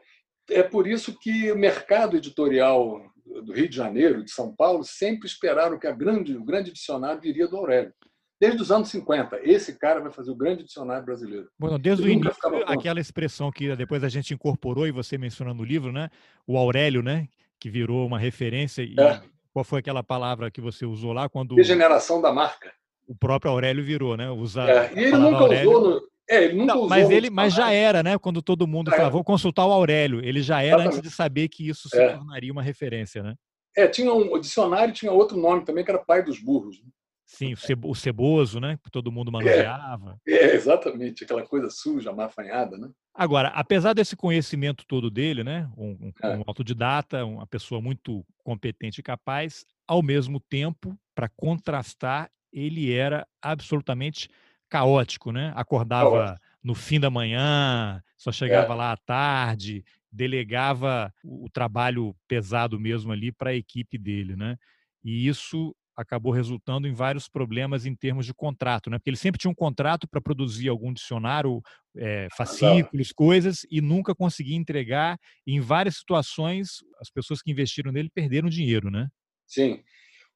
É 0.50 0.64
por 0.64 0.88
isso 0.88 1.18
que 1.20 1.52
o 1.52 1.58
mercado 1.58 2.16
editorial 2.16 3.04
do 3.44 3.52
Rio 3.52 3.68
de 3.68 3.76
Janeiro, 3.76 4.24
de 4.24 4.32
São 4.32 4.56
Paulo, 4.56 4.82
sempre 4.86 5.28
esperaram 5.28 5.78
que 5.78 5.88
a 5.88 5.92
grande, 5.92 6.38
o 6.38 6.44
grande 6.44 6.72
dicionário 6.72 7.20
viria 7.20 7.50
do 7.50 7.58
Aurélio. 7.58 7.94
Desde 8.40 8.62
os 8.62 8.72
anos 8.72 8.88
50, 8.90 9.42
esse 9.44 9.78
cara 9.78 10.00
vai 10.00 10.12
fazer 10.12 10.32
o 10.32 10.36
grande 10.36 10.64
dicionário 10.64 11.04
brasileiro. 11.04 11.50
Bom, 11.60 11.78
desde 11.78 12.08
o 12.08 12.10
início, 12.10 12.34
aquela 12.66 13.02
expressão 13.02 13.52
que 13.52 13.76
depois 13.76 14.04
a 14.04 14.10
gente 14.10 14.34
incorporou 14.34 14.88
e 14.88 14.92
você 14.92 15.18
menciona 15.18 15.54
no 15.54 15.64
livro, 15.66 15.92
né? 15.92 16.10
O 16.46 16.56
Aurélio, 16.56 17.02
né? 17.02 17.28
Que 17.60 17.70
virou 17.70 18.06
uma 18.06 18.20
referência. 18.20 18.84
E 18.84 18.96
é. 18.98 19.22
qual 19.52 19.66
foi 19.66 19.80
aquela 19.80 20.04
palavra 20.04 20.50
que 20.50 20.62
você 20.62 20.86
usou 20.86 21.12
lá 21.12 21.28
quando. 21.28 21.56
Degeneração 21.56 22.22
da 22.22 22.32
marca. 22.32 22.72
O 23.08 23.16
próprio 23.16 23.52
Aurélio 23.52 23.84
virou, 23.84 24.18
né? 24.18 24.30
Usar 24.30 24.70
é. 24.70 24.92
E 24.94 25.06
ele 25.06 25.18
nunca 25.18 25.38
Aurélio... 25.38 25.70
usou 25.70 25.90
no 25.90 26.08
é, 26.30 26.44
ele 26.44 26.56
nunca 26.56 26.74
não, 26.74 26.78
usou 26.80 26.90
mas 26.90 27.10
ele, 27.10 27.30
mas 27.30 27.54
já 27.54 27.72
era, 27.72 28.04
né? 28.04 28.18
Quando 28.18 28.42
todo 28.42 28.68
mundo 28.68 28.92
falava, 28.92 29.10
vou 29.12 29.24
consultar 29.24 29.66
o 29.66 29.72
Aurélio. 29.72 30.20
Ele 30.24 30.42
já 30.42 30.62
era 30.62 30.82
Exatamente. 30.82 30.98
antes 30.98 31.10
de 31.10 31.16
saber 31.16 31.48
que 31.48 31.70
isso 31.70 31.88
se 31.88 31.98
é. 31.98 32.18
tornaria 32.18 32.52
uma 32.52 32.62
referência, 32.62 33.24
né? 33.24 33.36
É, 33.76 33.88
tinha 33.88 34.12
um 34.12 34.34
o 34.34 34.40
dicionário 34.40 34.94
tinha 34.94 35.12
outro 35.12 35.38
nome 35.38 35.64
também 35.64 35.86
que 35.86 35.92
era 35.92 36.04
pai 36.04 36.22
dos 36.24 36.40
burros. 36.40 36.82
Né? 36.82 36.90
Sim, 37.28 37.54
o 37.84 37.94
ceboso, 37.94 38.60
né? 38.60 38.78
Que 38.84 38.90
todo 38.90 39.12
mundo 39.12 39.32
manuseava. 39.32 40.20
É, 40.28 40.34
é, 40.34 40.56
exatamente, 40.56 41.24
aquela 41.24 41.46
coisa 41.46 41.70
suja, 41.70 42.12
mafanhada, 42.12 42.78
né? 42.78 42.90
Agora, 43.14 43.50
apesar 43.50 43.94
desse 43.94 44.16
conhecimento 44.16 44.86
todo 44.86 45.12
dele, 45.12 45.44
né? 45.44 45.70
Um, 45.78 45.90
um, 45.90 46.14
é. 46.24 46.38
um 46.38 46.44
autodidata, 46.48 47.26
uma 47.26 47.46
pessoa 47.46 47.82
muito 47.82 48.26
competente 48.44 49.00
e 49.00 49.04
capaz, 49.04 49.66
ao 49.88 50.02
mesmo 50.02 50.40
tempo, 50.40 50.98
para 51.14 51.30
contrastar, 51.30 52.30
ele 52.60 52.92
era 52.92 53.28
absolutamente 53.42 54.30
caótico, 54.70 55.32
né? 55.32 55.54
Acordava 55.56 56.10
caótico. 56.10 56.48
no 56.64 56.76
fim 56.76 57.00
da 57.00 57.10
manhã, 57.10 58.02
só 58.18 58.32
chegava 58.32 58.74
é. 58.74 58.76
lá 58.76 58.92
à 58.92 58.98
tarde, 58.98 59.84
delegava 60.12 61.14
o 61.24 61.50
trabalho 61.50 62.16
pesado 62.28 62.80
mesmo 62.80 63.12
ali 63.12 63.32
para 63.32 63.52
a 63.52 63.56
equipe 63.56 63.98
dele, 63.98 64.36
né? 64.36 64.58
E 65.04 65.28
isso 65.28 65.76
acabou 65.96 66.32
resultando 66.32 66.88
em 66.88 66.94
vários 66.94 67.28
problemas 67.28 67.86
em 67.86 67.96
termos 67.96 68.26
de 68.26 68.34
contrato, 68.34 68.90
né? 68.90 69.00
Porque 69.00 69.10
ele 69.10 69.18
sempre 69.18 69.40
tinha 69.40 69.50
um 69.50 69.56
contrato 69.56 70.08
para 70.08 70.22
produzir 70.22 70.70
algum 70.70 70.94
dicionário, 70.94 71.60
é, 71.96 72.28
fascículos, 72.36 73.12
coisas, 73.12 73.66
e 73.72 73.82
nunca 73.82 74.14
conseguia 74.14 74.56
entregar. 74.56 75.18
E 75.46 75.56
em 75.56 75.60
várias 75.60 75.98
situações, 75.98 76.84
as 77.02 77.10
pessoas 77.10 77.42
que 77.42 77.52
investiram 77.52 77.92
nele 77.92 78.12
perderam 78.14 78.48
dinheiro, 78.48 78.92
né? 78.92 79.08
Sim. 79.48 79.82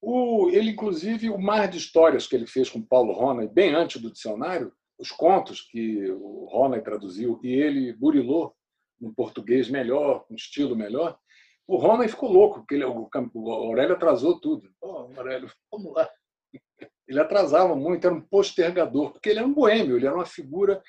O, 0.02 0.50
ele, 0.50 0.72
inclusive, 0.72 1.30
o 1.30 1.38
mar 1.38 1.68
de 1.68 1.78
histórias 1.78 2.26
que 2.26 2.36
ele 2.36 2.48
fez 2.48 2.70
com 2.70 2.82
Paulo 2.82 3.14
Ronay, 3.14 3.48
bem 3.48 3.76
antes 3.76 4.02
do 4.02 4.12
dicionário, 4.12 4.74
os 4.98 5.12
contos 5.12 5.62
que 5.62 6.10
o 6.12 6.46
Ronay 6.46 6.82
traduziu 6.82 7.40
e 7.44 7.54
ele 7.54 7.94
burilou 7.94 8.56
no 9.00 9.14
português 9.14 9.70
melhor, 9.70 10.26
com 10.26 10.36
estilo 10.36 10.76
melhor, 10.76 11.18
o 11.68 11.78
Ronay 11.78 12.08
ficou 12.08 12.32
louco, 12.32 12.60
porque 12.60 12.76
ele, 12.76 12.86
o, 12.86 13.10
o 13.34 13.52
Aurélio 13.52 13.96
atrasou 13.96 14.40
tudo. 14.40 14.70
Oh, 14.82 15.10
Aurélio, 15.16 15.50
vamos 15.72 15.94
lá. 15.94 16.10
Ele 17.08 17.20
atrasava 17.20 17.76
muito, 17.76 18.06
era 18.06 18.16
um 18.16 18.22
postergador, 18.22 19.12
porque 19.12 19.30
ele 19.30 19.40
era 19.40 19.48
um 19.48 19.54
boêmio, 19.54 19.98
ele 19.98 20.06
era 20.06 20.16
uma 20.16 20.26
figura 20.26 20.82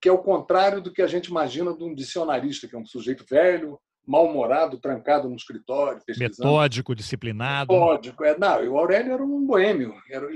que 0.00 0.08
é 0.08 0.12
o 0.12 0.22
contrário 0.22 0.80
do 0.80 0.92
que 0.92 1.02
a 1.02 1.06
gente 1.06 1.26
imagina 1.26 1.76
de 1.76 1.84
um 1.84 1.94
dicionarista, 1.94 2.66
que 2.66 2.74
é 2.74 2.78
um 2.78 2.86
sujeito 2.86 3.24
velho, 3.28 3.78
mal-humorado, 4.06 4.78
trancado 4.78 5.28
no 5.28 5.36
escritório. 5.36 6.00
Metódico, 6.18 6.94
disciplinado. 6.94 7.72
Metódico. 7.72 8.24
É, 8.24 8.38
não, 8.38 8.62
o 8.68 8.78
Aurélio 8.78 9.12
era 9.12 9.22
um 9.22 9.46
boêmio, 9.46 9.94
era, 10.10 10.26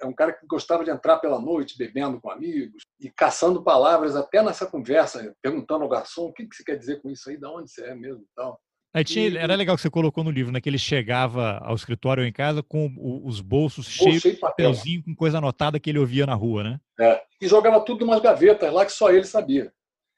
é 0.00 0.06
um 0.06 0.12
cara 0.12 0.32
que 0.32 0.46
gostava 0.46 0.84
de 0.84 0.90
entrar 0.90 1.18
pela 1.18 1.40
noite, 1.40 1.76
bebendo 1.76 2.20
com 2.20 2.30
amigos 2.30 2.82
e 3.00 3.10
caçando 3.10 3.62
palavras 3.62 4.16
até 4.16 4.42
nessa 4.42 4.66
conversa, 4.66 5.34
perguntando 5.42 5.84
ao 5.84 5.90
garçom 5.90 6.26
o 6.26 6.32
que, 6.32 6.46
que 6.46 6.54
você 6.54 6.64
quer 6.64 6.76
dizer 6.76 7.00
com 7.02 7.10
isso 7.10 7.28
aí, 7.28 7.36
de 7.36 7.46
onde 7.46 7.70
você 7.70 7.84
é 7.84 7.94
mesmo 7.94 8.22
e 8.22 8.34
tal. 8.34 8.60
Aí 8.94 9.02
tinha, 9.02 9.40
era 9.40 9.56
legal 9.56 9.74
que 9.74 9.82
você 9.82 9.90
colocou 9.90 10.22
no 10.22 10.30
livro, 10.30 10.52
né? 10.52 10.60
Que 10.60 10.68
ele 10.68 10.78
chegava 10.78 11.58
ao 11.64 11.74
escritório 11.74 12.22
ou 12.22 12.28
em 12.28 12.32
casa 12.32 12.62
com 12.62 12.94
os 13.24 13.40
bolsos 13.40 13.88
cheios 13.88 14.22
cheio 14.22 14.34
de 14.34 14.40
papelzinho 14.40 15.02
com 15.02 15.16
coisa 15.16 15.38
anotada 15.38 15.80
que 15.80 15.90
ele 15.90 15.98
ouvia 15.98 16.24
na 16.24 16.34
rua, 16.34 16.62
né? 16.62 16.80
É. 17.00 17.20
E 17.40 17.48
jogava 17.48 17.80
tudo 17.80 18.04
em 18.04 18.08
umas 18.08 18.20
gavetas 18.20 18.72
lá 18.72 18.86
que 18.86 18.92
só 18.92 19.10
ele 19.10 19.24
sabia. 19.24 19.72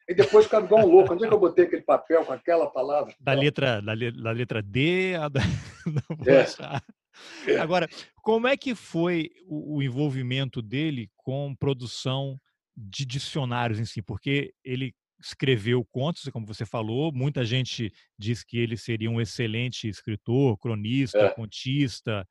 E 0.09 0.15
depois 0.15 0.45
ficava 0.45 0.65
igual 0.65 0.87
um 0.87 0.91
louco. 0.91 1.13
Onde 1.13 1.25
é 1.25 1.29
que 1.29 1.35
eu 1.35 1.41
botei 1.41 1.65
aquele 1.65 1.83
papel 1.83 2.25
com 2.25 2.33
aquela 2.33 2.69
palavra? 2.69 3.15
Da 3.21 3.33
letra, 3.33 3.81
da, 3.83 3.95
da 3.95 4.31
letra 4.31 4.63
D 4.63 5.15
a 5.17 5.29
da. 5.29 5.41
É. 6.27 7.51
É. 7.51 7.59
Agora, 7.59 7.89
como 8.23 8.47
é 8.47 8.57
que 8.57 8.75
foi 8.75 9.31
o, 9.47 9.77
o 9.77 9.83
envolvimento 9.83 10.61
dele 10.61 11.09
com 11.17 11.55
produção 11.55 12.39
de 12.77 13.07
dicionários 13.07 13.81
em 13.81 13.85
si? 13.85 14.03
Porque 14.03 14.53
ele 14.63 14.95
escreveu 15.21 15.85
contos, 15.91 16.29
como 16.31 16.47
você 16.47 16.67
falou, 16.67 17.11
muita 17.13 17.45
gente 17.45 17.91
diz 18.19 18.45
que 18.45 18.59
ele 18.59 18.77
seria 18.77 19.11
um 19.11 19.21
excelente 19.21 19.89
escritor, 19.89 20.59
cronista, 20.59 21.19
é. 21.19 21.31
contista, 21.31 22.27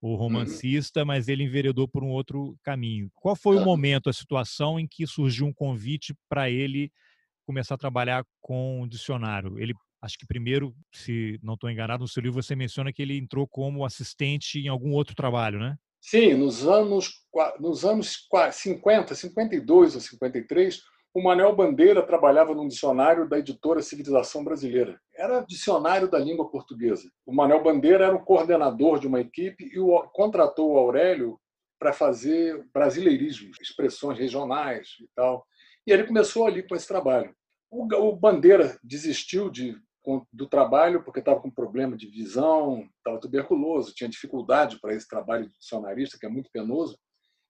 o 0.00 0.10
uhum. 0.10 0.16
romancista, 0.16 1.00
uhum. 1.00 1.06
mas 1.06 1.28
ele 1.28 1.44
enveredou 1.44 1.88
por 1.88 2.04
um 2.04 2.08
outro 2.08 2.56
caminho. 2.62 3.10
Qual 3.14 3.34
foi 3.34 3.56
uhum. 3.56 3.62
o 3.62 3.64
momento, 3.64 4.08
a 4.08 4.12
situação 4.12 4.78
em 4.78 4.86
que 4.86 5.06
surgiu 5.06 5.46
um 5.46 5.52
convite 5.52 6.14
para 6.28 6.48
ele 6.48 6.92
começar 7.48 7.76
a 7.76 7.78
trabalhar 7.78 8.22
com 8.42 8.82
o 8.82 8.86
dicionário? 8.86 9.58
Ele, 9.58 9.72
acho 10.02 10.18
que 10.18 10.26
primeiro, 10.26 10.74
se 10.94 11.40
não 11.42 11.54
estou 11.54 11.70
enganado, 11.70 12.02
no 12.02 12.08
seu 12.08 12.22
livro 12.22 12.42
você 12.42 12.54
menciona 12.54 12.92
que 12.92 13.00
ele 13.00 13.16
entrou 13.16 13.48
como 13.48 13.86
assistente 13.86 14.58
em 14.58 14.68
algum 14.68 14.92
outro 14.92 15.16
trabalho, 15.16 15.58
né? 15.58 15.74
Sim, 15.98 16.34
nos 16.34 16.66
anos, 16.66 17.10
nos 17.58 17.86
anos 17.86 18.28
50, 18.52 19.14
52 19.14 19.94
ou 19.94 20.00
53, 20.00 20.82
o 21.14 21.22
Manuel 21.22 21.56
Bandeira 21.56 22.02
trabalhava 22.02 22.54
num 22.54 22.68
dicionário 22.68 23.26
da 23.26 23.38
editora 23.38 23.80
Civilização 23.80 24.44
Brasileira. 24.44 25.00
Era 25.16 25.40
dicionário 25.40 26.08
da 26.08 26.18
língua 26.18 26.50
portuguesa. 26.50 27.10
O 27.26 27.34
Manuel 27.34 27.62
Bandeira 27.62 28.04
era 28.04 28.14
o 28.14 28.24
coordenador 28.24 29.00
de 29.00 29.06
uma 29.06 29.20
equipe 29.20 29.64
e 29.64 29.78
o, 29.78 30.00
contratou 30.12 30.72
o 30.72 30.78
Aurélio 30.78 31.40
para 31.78 31.94
fazer 31.94 32.68
brasileirismos, 32.74 33.56
expressões 33.60 34.18
regionais 34.18 34.88
e 35.00 35.08
tal. 35.16 35.46
E 35.86 35.92
ele 35.92 36.04
começou 36.04 36.46
ali 36.46 36.62
com 36.62 36.76
esse 36.76 36.86
trabalho. 36.86 37.34
O, 37.70 37.84
o 37.94 38.16
Bandeira 38.16 38.78
desistiu 38.82 39.50
de, 39.50 39.76
do 40.32 40.48
trabalho 40.48 41.02
porque 41.02 41.20
estava 41.20 41.40
com 41.40 41.50
problema 41.50 41.96
de 41.96 42.06
visão, 42.06 42.88
estava 42.96 43.20
tuberculoso, 43.20 43.94
tinha 43.94 44.08
dificuldade 44.08 44.80
para 44.80 44.94
esse 44.94 45.06
trabalho 45.06 45.46
de 45.46 45.58
dicionarista, 45.58 46.18
que 46.18 46.26
é 46.26 46.28
muito 46.28 46.50
penoso. 46.50 46.98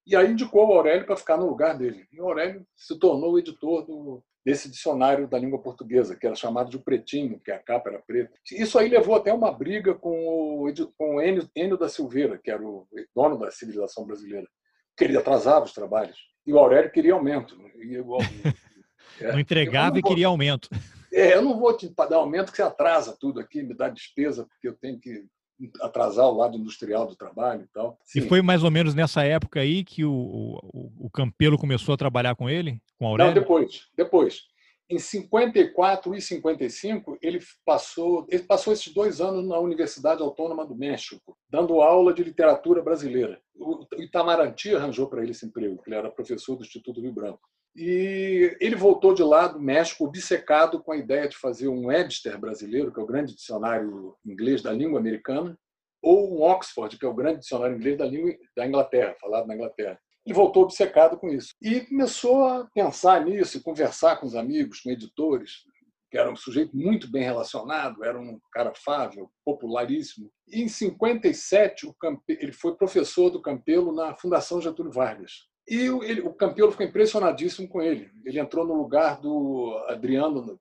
E 0.07 0.17
aí 0.17 0.31
indicou 0.31 0.67
o 0.67 0.73
Aurélio 0.73 1.07
para 1.07 1.17
ficar 1.17 1.37
no 1.37 1.49
lugar 1.49 1.77
dele. 1.77 2.07
E 2.11 2.21
o 2.21 2.25
Aurélio 2.25 2.67
se 2.75 2.99
tornou 2.99 3.33
o 3.33 3.39
editor 3.39 3.85
do, 3.85 4.25
desse 4.45 4.71
dicionário 4.71 5.29
da 5.29 5.39
língua 5.39 5.61
portuguesa, 5.61 6.17
que 6.17 6.27
era 6.27 6.35
chamado 6.35 6.71
de 6.71 6.79
Pretinho, 6.79 7.39
que 7.39 7.53
a 7.53 7.59
capa 7.59 7.91
era 7.91 7.99
preta. 8.01 8.33
Isso 8.51 8.79
aí 8.79 8.89
levou 8.89 9.15
até 9.15 9.31
uma 9.31 9.53
briga 9.53 9.95
com 9.95 10.65
o, 10.67 10.73
com 10.97 11.17
o 11.17 11.21
Enio, 11.21 11.47
Enio 11.55 11.77
da 11.77 11.89
Silveira, 11.89 12.41
que 12.43 12.51
era 12.51 12.67
o 12.67 12.89
dono 13.15 13.39
da 13.39 13.51
civilização 13.51 14.07
brasileira, 14.07 14.49
que 14.97 15.05
ele 15.05 15.19
atrasava 15.19 15.67
os 15.67 15.75
trabalhos. 15.75 16.19
E 16.47 16.53
o 16.55 16.59
Aurélio 16.59 16.91
queria 16.91 17.13
aumento. 17.13 17.55
E 17.77 17.93
eu, 17.93 18.09
é, 18.17 18.55
não 19.21 19.39
entregava 19.39 19.93
não 19.93 19.99
e 19.99 20.03
queria 20.03 20.27
aumento. 20.27 20.69
É, 21.13 21.35
eu 21.35 21.43
não 21.43 21.59
vou 21.59 21.77
te 21.77 21.89
dar 21.89 22.17
aumento 22.17 22.51
que 22.51 22.57
você 22.57 22.63
atrasa 22.63 23.17
tudo 23.19 23.41
aqui, 23.41 23.63
me 23.63 23.75
dá 23.75 23.89
despesa, 23.89 24.45
porque 24.45 24.69
eu 24.69 24.75
tenho 24.75 25.01
que 25.01 25.25
atrasar 25.81 26.27
o 26.27 26.37
lado 26.37 26.57
industrial 26.57 27.07
do 27.07 27.17
trabalho 27.17 27.63
e 27.63 27.69
tal. 27.69 27.99
Sim. 28.05 28.21
E 28.21 28.29
foi 28.29 28.43
mais 28.43 28.63
ou 28.63 28.71
menos 28.71 28.95
nessa 28.95 29.25
época 29.25 29.61
aí 29.61 29.83
que 29.83 30.05
o, 30.05 30.13
o, 30.63 31.07
o 31.07 31.11
Campelo 31.11 31.59
começou 31.59 31.95
a 31.95 31.99
trabalhar 31.99 32.35
com 32.37 32.49
ele, 32.49 32.81
com 32.97 33.07
Aurélio? 33.07 33.35
Não, 33.35 33.41
depois, 33.41 33.87
depois. 33.97 34.43
Em 34.91 34.99
54 34.99 36.15
e 36.15 36.23
55, 36.23 37.19
ele 37.21 37.41
passou, 37.63 38.27
ele 38.31 38.45
passou 38.45 38.73
esses 38.73 38.93
dois 38.93 39.21
anos 39.21 39.47
na 39.47 39.59
Universidade 39.59 40.23
Autônoma 40.23 40.65
do 40.65 40.75
México, 40.75 41.37
dando 41.51 41.83
aula 41.83 42.15
de 42.15 42.25
literatura 42.25 42.83
brasileira. 42.83 43.39
O 43.55 43.85
Itamaraty 43.99 44.75
arranjou 44.75 45.07
para 45.07 45.23
ele 45.23 45.33
esse 45.33 45.45
emprego, 45.45 45.83
ele 45.87 45.97
era 45.97 46.11
professor 46.11 46.57
do 46.57 46.63
Instituto 46.63 47.03
Rio 47.03 47.13
Branco. 47.13 47.41
E 47.81 48.57
ele 48.61 48.75
voltou 48.75 49.15
de 49.15 49.23
lá 49.23 49.47
do 49.47 49.61
México 49.61 50.05
obcecado 50.05 50.83
com 50.83 50.91
a 50.91 50.97
ideia 50.97 51.29
de 51.29 51.37
fazer 51.37 51.69
um 51.69 51.87
Webster 51.87 52.37
brasileiro, 52.37 52.93
que 52.93 52.99
é 52.99 53.03
o 53.05 53.07
grande 53.07 53.37
dicionário 53.37 54.17
inglês 54.27 54.61
da 54.61 54.73
língua 54.73 54.99
americana, 54.99 55.57
ou 56.03 56.37
um 56.37 56.43
Oxford, 56.43 56.99
que 56.99 57.07
é 57.07 57.09
o 57.09 57.15
grande 57.15 57.39
dicionário 57.39 57.77
inglês 57.77 57.97
da 57.97 58.05
língua 58.05 58.35
da 58.57 58.67
Inglaterra, 58.67 59.15
falado 59.21 59.47
na 59.47 59.55
Inglaterra. 59.55 59.97
Ele 60.27 60.35
voltou 60.35 60.65
obcecado 60.65 61.17
com 61.19 61.29
isso. 61.29 61.55
E 61.63 61.83
começou 61.83 62.45
a 62.47 62.69
pensar 62.75 63.25
nisso, 63.25 63.63
conversar 63.63 64.17
com 64.17 64.27
os 64.27 64.35
amigos, 64.35 64.81
com 64.81 64.91
editores, 64.91 65.59
que 66.11 66.19
era 66.19 66.33
um 66.33 66.37
sujeito 66.37 66.77
muito 66.77 67.09
bem 67.09 67.23
relacionado, 67.23 68.03
era 68.03 68.19
um 68.19 68.41
cara 68.51 68.73
fável, 68.75 69.31
popularíssimo. 69.45 70.29
E 70.49 70.63
em 70.63 70.69
57, 70.69 71.95
ele 72.29 72.53
foi 72.53 72.75
professor 72.75 73.31
do 73.31 73.41
Campelo 73.41 73.93
na 73.95 74.17
Fundação 74.17 74.61
Getúlio 74.61 74.91
Vargas. 74.91 75.47
E 75.69 75.87
ele, 76.05 76.23
o 76.23 76.33
Campelo 76.33 76.71
ficou 76.71 76.87
impressionadíssimo 76.87 77.69
com 77.69 77.83
ele. 77.83 78.11
Ele 78.25 78.41
entrou 78.41 78.67
no 78.67 78.75
lugar 78.75 79.21
do 79.21 79.77
Adriano, 79.87 80.59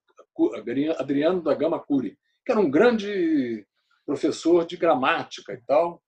Adriano 0.97 1.41
da 1.41 1.53
Gama 1.53 1.79
Curi, 1.79 2.17
que 2.45 2.51
era 2.51 2.59
um 2.59 2.69
grande 2.69 3.65
professor 4.05 4.65
de 4.65 4.77
gramática 4.77 5.53
e 5.53 5.61
tal, 5.65 6.01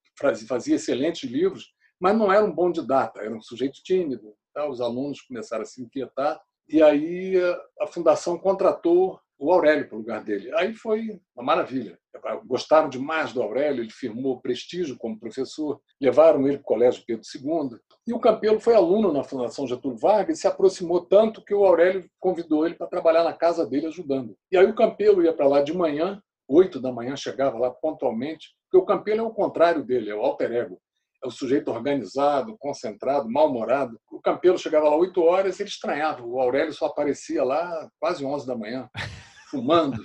fazia 0.47 0.75
excelentes 0.75 1.29
livros, 1.29 1.73
mas 1.99 2.17
não 2.17 2.31
era 2.31 2.45
um 2.45 2.53
bom 2.53 2.71
didata, 2.71 3.21
era 3.21 3.33
um 3.33 3.41
sujeito 3.41 3.81
tímido. 3.83 4.33
Tal. 4.53 4.69
Os 4.69 4.81
alunos 4.81 5.21
começaram 5.21 5.63
a 5.63 5.65
se 5.65 5.81
inquietar. 5.81 6.39
E 6.67 6.81
aí 6.81 7.35
a 7.81 7.87
fundação 7.87 8.37
contratou 8.37 9.19
o 9.39 9.53
Aurélio 9.53 9.87
para 9.87 9.95
o 9.95 9.99
lugar 9.99 10.23
dele. 10.23 10.51
Aí 10.55 10.73
foi 10.73 11.19
uma 11.33 11.43
maravilha. 11.43 11.97
Gostaram 12.45 12.89
demais 12.89 13.31
do 13.31 13.41
Aurélio, 13.41 13.81
ele 13.81 13.89
firmou 13.89 14.41
prestígio 14.41 14.97
como 14.97 15.19
professor, 15.19 15.79
levaram 16.01 16.45
ele 16.45 16.57
para 16.57 16.63
o 16.63 16.65
Colégio 16.65 17.03
Pedro 17.07 17.23
II. 17.23 17.79
E 18.05 18.13
o 18.13 18.19
Campelo 18.19 18.59
foi 18.59 18.75
aluno 18.75 19.13
na 19.13 19.23
Fundação 19.23 19.65
Getúlio 19.65 19.97
Vargas 19.97 20.37
e 20.37 20.41
se 20.41 20.47
aproximou 20.47 21.05
tanto 21.05 21.43
que 21.43 21.53
o 21.53 21.65
Aurélio 21.65 22.09
convidou 22.19 22.65
ele 22.65 22.75
para 22.75 22.87
trabalhar 22.87 23.23
na 23.23 23.33
casa 23.33 23.65
dele 23.65 23.87
ajudando. 23.87 24.35
E 24.51 24.57
aí 24.57 24.65
o 24.65 24.75
Campelo 24.75 25.23
ia 25.23 25.31
para 25.31 25.47
lá 25.47 25.61
de 25.61 25.73
manhã, 25.73 26.21
oito 26.47 26.81
da 26.81 26.91
manhã, 26.91 27.15
chegava 27.15 27.57
lá 27.57 27.71
pontualmente, 27.71 28.49
porque 28.65 28.83
o 28.83 28.85
Campelo 28.85 29.21
é 29.21 29.23
o 29.23 29.33
contrário 29.33 29.83
dele, 29.83 30.09
é 30.09 30.15
o 30.15 30.21
alter 30.21 30.51
ego 30.51 30.79
é 31.23 31.27
o 31.27 31.31
sujeito 31.31 31.69
organizado, 31.69 32.57
concentrado, 32.57 33.29
mal-humorado. 33.29 33.99
O 34.09 34.21
Campelo 34.21 34.57
chegava 34.57 34.87
lá 34.89 34.95
oito 34.95 35.21
horas 35.21 35.59
e 35.59 35.63
ele 35.63 35.69
estranhava. 35.69 36.23
O 36.23 36.39
Aurélio 36.39 36.73
só 36.73 36.85
aparecia 36.85 37.43
lá 37.43 37.89
quase 37.99 38.23
onze 38.25 38.47
da 38.47 38.55
manhã 38.55 38.89
fumando. 39.49 40.03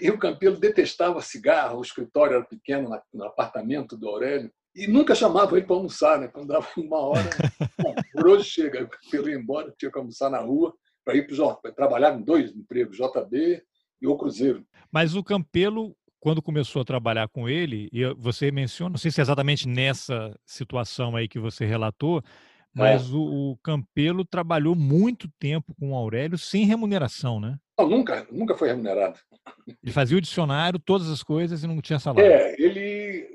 E 0.00 0.10
o 0.10 0.18
Campelo 0.18 0.56
detestava 0.56 1.20
cigarro, 1.20 1.78
o 1.78 1.82
escritório 1.82 2.36
era 2.36 2.44
pequeno 2.44 2.90
no 3.12 3.24
apartamento 3.24 3.96
do 3.96 4.08
Aurélio, 4.08 4.50
e 4.74 4.88
nunca 4.88 5.14
chamava 5.14 5.56
ele 5.56 5.66
para 5.66 5.76
almoçar, 5.76 6.18
né? 6.18 6.28
Quando 6.28 6.48
dava 6.48 6.66
uma 6.76 6.98
hora, 6.98 7.22
por 8.12 8.26
hoje 8.26 8.44
chega, 8.44 8.82
o 8.82 8.88
Campelo 8.88 9.28
ia 9.28 9.36
embora, 9.36 9.72
tinha 9.78 9.90
que 9.90 9.98
almoçar 9.98 10.28
na 10.28 10.40
rua, 10.40 10.74
para 11.04 11.16
ir 11.16 11.26
para 11.62 11.72
trabalhar 11.72 12.18
em 12.18 12.22
dois 12.22 12.50
empregos, 12.56 12.96
JB 12.96 13.62
e 14.00 14.06
o 14.06 14.16
Cruzeiro. 14.16 14.66
Mas 14.90 15.14
o 15.14 15.22
Campelo, 15.22 15.94
quando 16.18 16.42
começou 16.42 16.82
a 16.82 16.84
trabalhar 16.84 17.28
com 17.28 17.48
ele, 17.48 17.88
e 17.92 18.04
você 18.14 18.50
menciona, 18.50 18.90
não 18.90 18.98
sei 18.98 19.10
se 19.10 19.20
é 19.20 19.22
exatamente 19.22 19.68
nessa 19.68 20.34
situação 20.44 21.14
aí 21.14 21.28
que 21.28 21.38
você 21.38 21.64
relatou, 21.64 22.22
mas 22.74 23.08
é. 23.08 23.14
o, 23.14 23.52
o, 23.52 23.56
Campelo 23.62 24.24
trabalhou 24.24 24.74
muito 24.74 25.28
tempo 25.38 25.74
com 25.78 25.92
o 25.92 25.94
Aurélio 25.94 26.36
sem 26.36 26.64
remuneração, 26.64 27.40
né? 27.40 27.56
Não, 27.78 27.88
nunca, 27.88 28.26
nunca 28.30 28.56
foi 28.56 28.68
remunerado. 28.68 29.18
Ele 29.82 29.92
fazia 29.92 30.18
o 30.18 30.20
dicionário, 30.20 30.78
todas 30.78 31.08
as 31.08 31.22
coisas 31.22 31.62
e 31.62 31.66
não 31.66 31.80
tinha 31.80 31.98
salário. 31.98 32.30
É, 32.30 32.54
ele. 32.60 33.32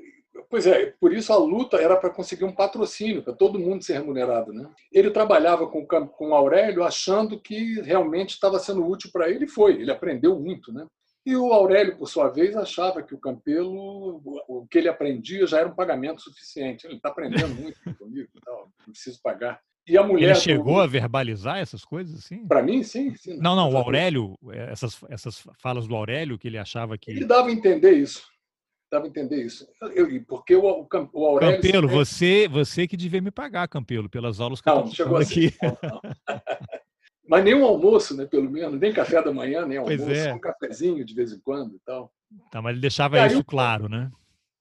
Pois 0.48 0.66
é, 0.66 0.94
por 1.00 1.12
isso 1.12 1.32
a 1.32 1.36
luta 1.36 1.76
era 1.76 1.96
para 1.96 2.10
conseguir 2.10 2.44
um 2.44 2.54
patrocínio, 2.54 3.22
para 3.22 3.32
todo 3.32 3.58
mundo 3.58 3.84
ser 3.84 3.94
remunerado. 3.94 4.52
Né? 4.52 4.68
Ele 4.92 5.10
trabalhava 5.10 5.66
com, 5.68 5.86
com 5.86 6.30
o 6.30 6.34
Aurélio 6.34 6.82
achando 6.82 7.40
que 7.40 7.80
realmente 7.82 8.30
estava 8.30 8.58
sendo 8.58 8.84
útil 8.84 9.10
para 9.12 9.30
ele 9.30 9.44
e 9.44 9.48
foi. 9.48 9.74
Ele 9.74 9.92
aprendeu 9.92 10.38
muito. 10.40 10.72
Né? 10.72 10.86
E 11.24 11.36
o 11.36 11.52
Aurélio, 11.52 11.96
por 11.98 12.08
sua 12.08 12.28
vez, 12.28 12.56
achava 12.56 13.02
que 13.02 13.14
o 13.14 13.18
Campelo, 13.18 14.22
o 14.48 14.66
que 14.66 14.78
ele 14.78 14.88
aprendia 14.88 15.46
já 15.46 15.58
era 15.58 15.68
um 15.68 15.74
pagamento 15.74 16.22
suficiente. 16.22 16.86
Ele 16.86 16.96
está 16.96 17.10
aprendendo 17.10 17.54
muito 17.54 17.78
comigo, 17.96 18.30
não 18.46 18.70
preciso 18.90 19.20
pagar. 19.22 19.60
E 19.86 19.98
a 19.98 20.02
mulher. 20.02 20.30
Ele 20.30 20.34
chegou 20.40 20.76
do... 20.76 20.80
a 20.80 20.86
verbalizar 20.86 21.58
essas 21.58 21.84
coisas 21.84 22.18
assim? 22.18 22.46
Para 22.46 22.62
mim, 22.62 22.82
sim, 22.82 23.14
sim. 23.16 23.36
Não, 23.38 23.54
não, 23.54 23.70
o 23.70 23.76
Aurélio, 23.76 24.38
eh, 24.50 24.68
essas, 24.70 24.98
essas 25.08 25.46
falas 25.58 25.86
do 25.86 25.94
Aurélio 25.94 26.38
que 26.38 26.48
ele 26.48 26.58
achava 26.58 26.96
que. 26.96 27.10
Ele 27.10 27.24
dava 27.24 27.48
a 27.48 27.52
entender 27.52 27.92
isso. 27.92 28.26
Dava 28.90 29.04
a 29.04 29.08
entender 29.08 29.44
isso. 29.44 29.68
Eu, 29.94 30.08
porque 30.24 30.54
o, 30.54 30.64
o, 30.64 30.88
o 31.12 31.26
Aurélio. 31.26 31.56
Campelo, 31.56 31.88
sempre... 31.88 31.96
você, 31.96 32.48
você 32.48 32.88
que 32.88 32.96
devia 32.96 33.20
me 33.20 33.30
pagar, 33.30 33.68
Campelo, 33.68 34.08
pelas 34.08 34.40
aulas 34.40 34.60
que 34.60 34.68
não, 34.68 34.80
eu 34.80 34.86
chegou 34.88 35.16
assim, 35.16 35.46
aqui. 35.46 35.56
Não, 35.62 35.78
não. 35.82 36.00
Mas 37.30 37.44
nem 37.44 37.54
um 37.54 37.64
almoço, 37.64 38.16
né, 38.16 38.26
pelo 38.26 38.50
menos, 38.50 38.80
nem 38.80 38.92
café 38.92 39.22
da 39.22 39.32
manhã, 39.32 39.64
nem 39.64 39.78
almoço, 39.78 40.04
pois 40.04 40.18
é. 40.18 40.34
um 40.34 40.40
cafezinho 40.40 41.04
de 41.04 41.14
vez 41.14 41.32
em 41.32 41.38
quando 41.38 41.76
e 41.76 41.80
tal. 41.86 42.12
Tá, 42.50 42.60
mas 42.60 42.72
ele 42.72 42.80
deixava 42.80 43.24
isso 43.24 43.44
claro, 43.44 43.88
né? 43.88 44.10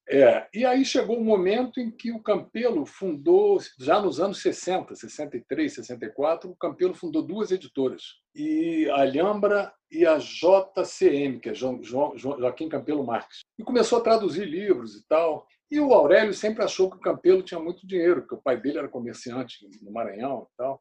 É, 0.07 0.47
e 0.53 0.63
aí 0.63 0.85
chegou 0.85 1.17
o 1.17 1.21
um 1.21 1.23
momento 1.23 1.79
em 1.79 1.89
que 1.89 2.11
o 2.11 2.21
Campelo 2.21 2.85
fundou, 2.85 3.59
já 3.79 3.99
nos 3.99 4.19
anos 4.19 4.39
60, 4.43 4.93
63, 4.93 5.73
64, 5.73 6.49
o 6.49 6.55
Campelo 6.55 6.93
fundou 6.93 7.23
duas 7.23 7.49
editoras, 7.49 8.03
e 8.35 8.87
a 8.91 9.01
Alhambra 9.01 9.73
e 9.91 10.05
a 10.05 10.19
JCM, 10.19 11.39
que 11.39 11.49
é 11.49 11.53
jo, 11.55 11.79
jo, 11.81 12.13
Joaquim 12.17 12.69
Campelo 12.69 13.03
Marques. 13.03 13.39
E 13.57 13.63
começou 13.63 13.97
a 13.97 14.01
traduzir 14.01 14.45
livros 14.45 14.95
e 14.95 15.07
tal. 15.07 15.47
E 15.71 15.79
o 15.79 15.91
Aurélio 15.91 16.33
sempre 16.35 16.63
achou 16.63 16.89
que 16.89 16.97
o 16.97 17.01
Campelo 17.01 17.41
tinha 17.41 17.59
muito 17.59 17.85
dinheiro, 17.85 18.21
porque 18.21 18.35
o 18.35 18.41
pai 18.41 18.59
dele 18.59 18.77
era 18.77 18.87
comerciante 18.87 19.67
no 19.81 19.91
Maranhão 19.91 20.47
e 20.51 20.57
tal 20.57 20.79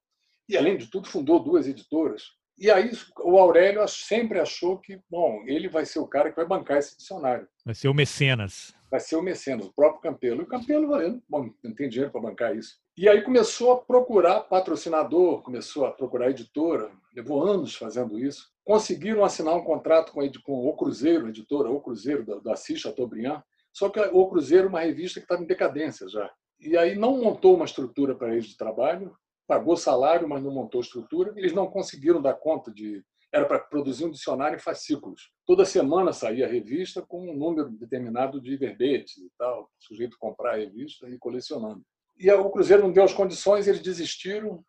e, 0.48 0.56
além 0.56 0.76
de 0.76 0.90
tudo, 0.90 1.08
fundou 1.08 1.42
duas 1.42 1.66
editoras. 1.66 2.22
E 2.58 2.70
aí 2.70 2.90
o 3.20 3.38
Aurélio 3.38 3.86
sempre 3.86 4.40
achou 4.40 4.78
que, 4.78 5.00
bom, 5.08 5.44
ele 5.46 5.68
vai 5.68 5.86
ser 5.86 6.00
o 6.00 6.08
cara 6.08 6.30
que 6.30 6.36
vai 6.36 6.46
bancar 6.46 6.78
esse 6.78 6.96
dicionário. 6.96 7.46
Vai 7.64 7.74
ser 7.74 7.88
o 7.88 7.94
mecenas. 7.94 8.74
Vai 8.90 8.98
ser 8.98 9.14
o 9.14 9.22
mecenas, 9.22 9.66
o 9.66 9.72
próprio 9.72 10.00
Campelo. 10.00 10.40
E 10.40 10.44
o 10.44 10.48
Campelo, 10.48 10.88
bom, 11.28 11.50
não 11.62 11.74
tem 11.74 11.88
dinheiro 11.88 12.10
para 12.10 12.20
bancar 12.20 12.56
isso. 12.56 12.78
E 12.96 13.08
aí 13.08 13.22
começou 13.22 13.72
a 13.72 13.78
procurar 13.78 14.40
patrocinador, 14.40 15.42
começou 15.42 15.86
a 15.86 15.92
procurar 15.92 16.30
editora, 16.30 16.90
levou 17.14 17.46
anos 17.46 17.76
fazendo 17.76 18.18
isso. 18.18 18.48
Conseguiram 18.64 19.24
assinar 19.24 19.54
um 19.54 19.62
contrato 19.62 20.12
com, 20.12 20.20
com 20.42 20.66
o 20.66 20.76
Cruzeiro, 20.76 21.28
editora 21.28 21.70
O 21.70 21.80
Cruzeiro, 21.80 22.26
da, 22.26 22.38
da 22.40 22.52
Assis 22.54 22.80
Chateaubriand, 22.80 23.40
só 23.72 23.88
que 23.88 24.00
o 24.00 24.28
Cruzeiro 24.28 24.66
é 24.66 24.68
uma 24.68 24.80
revista 24.80 25.20
que 25.20 25.24
estava 25.24 25.42
em 25.42 25.46
decadência 25.46 26.08
já. 26.08 26.28
E 26.58 26.76
aí 26.76 26.96
não 26.96 27.18
montou 27.18 27.54
uma 27.54 27.64
estrutura 27.64 28.16
para 28.16 28.32
eles 28.32 28.46
de 28.46 28.56
trabalho, 28.56 29.14
pagou 29.48 29.76
salário, 29.76 30.28
mas 30.28 30.42
não 30.42 30.52
montou 30.52 30.80
estrutura. 30.80 31.32
Eles 31.34 31.54
não 31.54 31.66
conseguiram 31.66 32.20
dar 32.20 32.34
conta 32.34 32.70
de. 32.70 33.02
Era 33.32 33.46
para 33.46 33.58
produzir 33.58 34.04
um 34.04 34.10
dicionário 34.10 34.56
em 34.56 34.60
fascículos. 34.60 35.30
Toda 35.44 35.64
semana 35.64 36.12
saía 36.12 36.46
a 36.46 36.48
revista 36.48 37.02
com 37.02 37.30
um 37.30 37.36
número 37.36 37.70
determinado 37.70 38.40
de 38.40 38.56
verbetes 38.56 39.18
e 39.18 39.30
tal, 39.36 39.64
o 39.64 39.68
sujeito 39.78 40.16
comprar 40.18 40.54
a 40.54 40.58
revista 40.58 41.08
e 41.10 41.18
colecionando. 41.18 41.82
E 42.18 42.30
o 42.30 42.50
Cruzeiro 42.50 42.82
não 42.82 42.92
deu 42.92 43.04
as 43.04 43.12
condições, 43.12 43.68
eles 43.68 43.82
desistiram, 43.82 44.64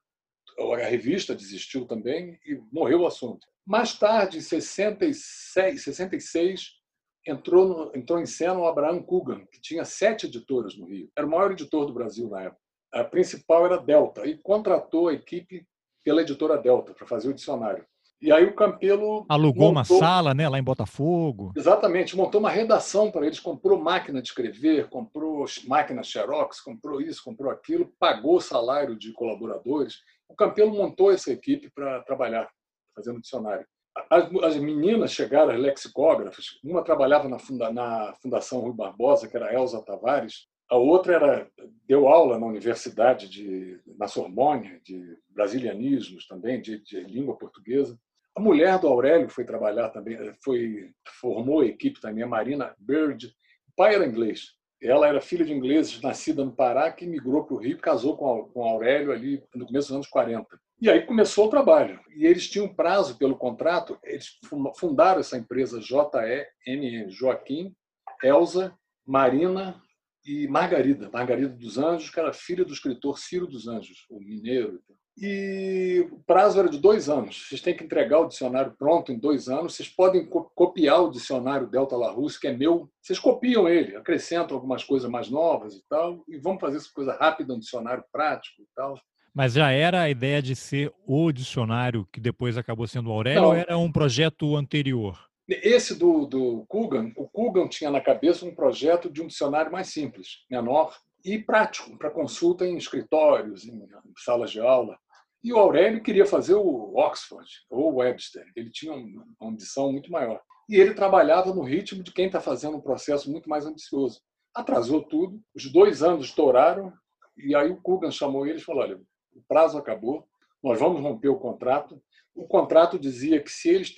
a 0.60 0.78
revista 0.78 1.34
desistiu 1.34 1.86
também 1.86 2.38
e 2.46 2.62
morreu 2.72 3.02
o 3.02 3.08
assunto. 3.08 3.48
Mais 3.66 3.98
tarde, 3.98 4.40
em 4.40 4.42
66, 4.42 5.84
66 5.84 6.80
entrou, 7.26 7.68
no, 7.68 7.98
entrou 7.98 8.20
em 8.20 8.26
cena 8.26 8.60
o 8.60 8.68
Abraham 8.68 9.02
Coogan, 9.02 9.46
que 9.52 9.62
tinha 9.62 9.86
sete 9.86 10.26
editoras 10.26 10.76
no 10.78 10.88
Rio. 10.88 11.10
Era 11.16 11.26
o 11.26 11.30
maior 11.30 11.52
editor 11.52 11.86
do 11.86 11.94
Brasil 11.94 12.28
na 12.30 12.42
época. 12.42 12.62
A 12.92 13.04
principal 13.04 13.66
era 13.66 13.78
Delta 13.78 14.26
e 14.26 14.38
contratou 14.38 15.10
a 15.10 15.14
equipe 15.14 15.66
pela 16.04 16.22
editora 16.22 16.58
Delta 16.58 16.94
para 16.94 17.06
fazer 17.06 17.30
o 17.30 17.34
dicionário. 17.34 17.86
E 18.22 18.34
aí 18.34 18.44
o 18.44 18.54
Campelo 18.54 19.26
alugou 19.30 19.72
montou... 19.72 19.98
uma 19.98 20.06
sala, 20.06 20.34
né, 20.34 20.50
lá 20.50 20.60
em 20.60 20.64
Botafogo. 20.64 21.54
Exatamente, 21.56 22.18
montou 22.18 22.42
uma 22.42 22.50
redação 22.50 23.10
para 23.10 23.26
eles, 23.26 23.40
comprou 23.40 23.80
máquina 23.80 24.22
de 24.22 24.28
escrever, 24.28 24.90
comprou 24.90 25.46
máquina 25.66 26.04
Xerox, 26.04 26.60
comprou 26.60 27.00
isso, 27.00 27.24
comprou 27.24 27.50
aquilo, 27.50 27.94
pagou 27.98 28.36
o 28.36 28.42
salário 28.42 28.98
de 28.98 29.14
colaboradores. 29.14 30.00
O 30.28 30.36
Campelo 30.36 30.72
montou 30.72 31.12
essa 31.12 31.32
equipe 31.32 31.70
para 31.74 32.02
trabalhar, 32.02 32.50
fazendo 32.94 33.22
dicionário. 33.22 33.66
As, 34.10 34.30
as, 34.44 34.58
meninas 34.58 35.12
chegaram, 35.12 35.52
as 35.52 35.60
lexicógrafas, 35.60 36.60
uma 36.64 36.84
trabalhava 36.84 37.30
na, 37.30 37.40
funda, 37.40 37.72
na 37.72 38.14
Fundação 38.22 38.60
Rui 38.60 38.74
Barbosa, 38.74 39.28
que 39.28 39.36
era 39.36 39.54
Elza 39.54 39.82
Tavares, 39.82 40.46
a 40.70 40.78
outra 40.78 41.16
era 41.16 41.52
deu 41.88 42.08
aula 42.08 42.38
na 42.38 42.46
universidade 42.46 43.28
de 43.28 43.80
na 43.98 44.08
Sorbonne 44.08 44.80
de 44.84 45.18
brasilianismos 45.30 46.28
também, 46.28 46.62
de, 46.62 46.80
de 46.80 47.02
língua 47.02 47.36
portuguesa. 47.36 48.00
A 48.36 48.40
mulher 48.40 48.80
do 48.80 48.88
Aurélio 48.88 49.28
foi 49.28 49.44
trabalhar 49.44 49.90
também, 49.90 50.18
foi 50.44 50.92
formou 51.20 51.62
a 51.62 51.66
equipe 51.66 52.00
também, 52.00 52.24
a 52.24 52.28
Marina 52.28 52.76
Bird. 52.80 53.28
O 53.68 53.76
pai 53.76 53.96
era 53.96 54.06
inglês. 54.06 54.52
Ela 54.82 55.08
era 55.08 55.20
filha 55.20 55.44
de 55.44 55.52
ingleses, 55.52 56.00
nascida 56.02 56.46
no 56.46 56.56
Pará, 56.56 56.90
que 56.92 57.06
migrou 57.06 57.44
para 57.44 57.56
o 57.56 57.60
Rio, 57.60 57.78
casou 57.80 58.16
com 58.16 58.64
Aurélio 58.64 59.12
ali 59.12 59.44
no 59.54 59.66
começo 59.66 59.90
dos 59.90 59.96
anos 59.96 60.08
40. 60.08 60.48
E 60.82 60.90
aí 60.90 61.06
começou 61.06 61.48
o 61.48 61.50
trabalho. 61.50 62.00
E 62.16 62.26
eles 62.26 62.48
tinham 62.48 62.74
prazo 62.74 63.18
pelo 63.18 63.36
contrato, 63.36 64.00
eles 64.04 64.40
fundaram 64.78 65.20
essa 65.20 65.38
empresa 65.38 65.82
JEMM, 65.82 67.10
Joaquim, 67.10 67.76
Elza, 68.24 68.74
Marina 69.06 69.82
e 70.30 70.48
Margarida, 70.48 71.10
Margarida 71.12 71.50
dos 71.50 71.80
Anjos, 71.80 72.12
que 72.12 72.20
era 72.20 72.32
filha 72.32 72.64
do 72.64 72.72
escritor 72.72 73.18
Ciro 73.18 73.48
dos 73.48 73.68
Anjos, 73.68 74.06
o 74.12 74.20
mineiro. 74.20 74.80
E 75.18 76.08
o 76.12 76.20
prazo 76.20 76.60
era 76.60 76.70
de 76.70 76.78
dois 76.78 77.10
anos. 77.10 77.48
Vocês 77.48 77.60
têm 77.62 77.76
que 77.76 77.84
entregar 77.84 78.20
o 78.20 78.28
dicionário 78.28 78.76
pronto 78.78 79.12
em 79.12 79.18
dois 79.18 79.50
anos. 79.50 79.76
Vocês 79.76 79.90
podem 79.90 80.28
copiar 80.28 81.02
o 81.02 81.10
dicionário 81.10 81.68
Delta 81.68 81.98
Larousse, 81.98 82.40
que 82.40 82.48
é 82.48 82.56
meu. 82.56 82.88
Vocês 83.02 83.18
copiam 83.18 83.68
ele, 83.68 83.96
acrescentam 83.96 84.56
algumas 84.56 84.84
coisas 84.84 85.10
mais 85.10 85.32
novas 85.32 85.74
e 85.74 85.84
tal, 85.90 86.24
e 86.28 86.38
vamos 86.38 86.62
fazer 86.62 86.78
essa 86.78 86.94
coisa 86.94 87.18
rápida, 87.20 87.56
um 87.56 87.60
dicionário 87.60 88.04
prático 88.12 88.62
e 88.62 88.68
tal. 88.76 88.94
Mas 89.34 89.54
já 89.54 89.72
era 89.72 90.02
a 90.02 90.10
ideia 90.12 90.44
de 90.44 90.56
ser 90.56 90.94
o 91.08 91.32
dicionário 91.32 92.08
que 92.14 92.20
depois 92.20 92.56
acabou 92.56 92.86
sendo 92.86 93.10
o 93.10 93.14
Aurélio 93.14 93.42
Não. 93.42 93.50
ou 93.50 93.56
era 93.56 93.78
um 93.80 93.92
projeto 93.92 94.56
anterior? 94.56 95.29
Esse 95.50 95.96
do, 95.96 96.26
do 96.26 96.66
Kugan, 96.68 97.12
o 97.16 97.28
Kugan 97.28 97.68
tinha 97.68 97.90
na 97.90 98.00
cabeça 98.00 98.46
um 98.46 98.54
projeto 98.54 99.10
de 99.10 99.22
um 99.22 99.28
dicionário 99.28 99.72
mais 99.72 99.88
simples, 99.88 100.46
menor 100.50 100.96
e 101.26 101.40
prático, 101.40 101.98
para 101.98 102.12
consulta 102.12 102.66
em 102.66 102.78
escritórios, 102.78 103.66
em 103.66 103.88
salas 104.18 104.52
de 104.52 104.60
aula. 104.60 104.98
E 105.44 105.52
o 105.52 105.58
Aurélio 105.58 106.04
queria 106.04 106.26
fazer 106.26 106.54
o 106.54 106.96
Oxford 106.96 107.50
ou 107.70 107.92
o 107.92 107.96
Webster. 107.98 108.46
Ele 108.56 108.70
tinha 108.70 108.94
uma 108.94 109.26
ambição 109.42 109.92
muito 109.92 110.12
maior. 110.12 110.40
E 110.70 110.76
ele 110.76 110.94
trabalhava 110.94 111.54
no 111.54 111.64
ritmo 111.64 112.04
de 112.04 112.12
quem 112.12 112.28
está 112.28 112.40
fazendo 112.40 112.78
um 112.78 112.82
processo 112.82 113.32
muito 113.32 113.50
mais 113.50 113.66
ambicioso. 113.66 114.22
Atrasou 114.54 115.02
tudo, 115.02 115.42
os 115.56 115.72
dois 115.72 116.04
anos 116.04 116.28
estouraram, 116.28 116.94
e 117.38 117.56
aí 117.56 117.72
o 117.72 117.82
Kugan 117.82 118.12
chamou 118.12 118.46
ele 118.46 118.60
e 118.60 118.64
falou: 118.64 118.84
olha, 118.84 118.98
o 119.34 119.42
prazo 119.48 119.78
acabou, 119.78 120.28
nós 120.62 120.80
vamos 120.80 121.02
romper 121.02 121.30
o 121.30 121.40
contrato, 121.40 122.02
o 122.40 122.48
contrato 122.48 122.98
dizia 122.98 123.42
que 123.42 123.52
se 123.52 123.68
eles 123.68 123.94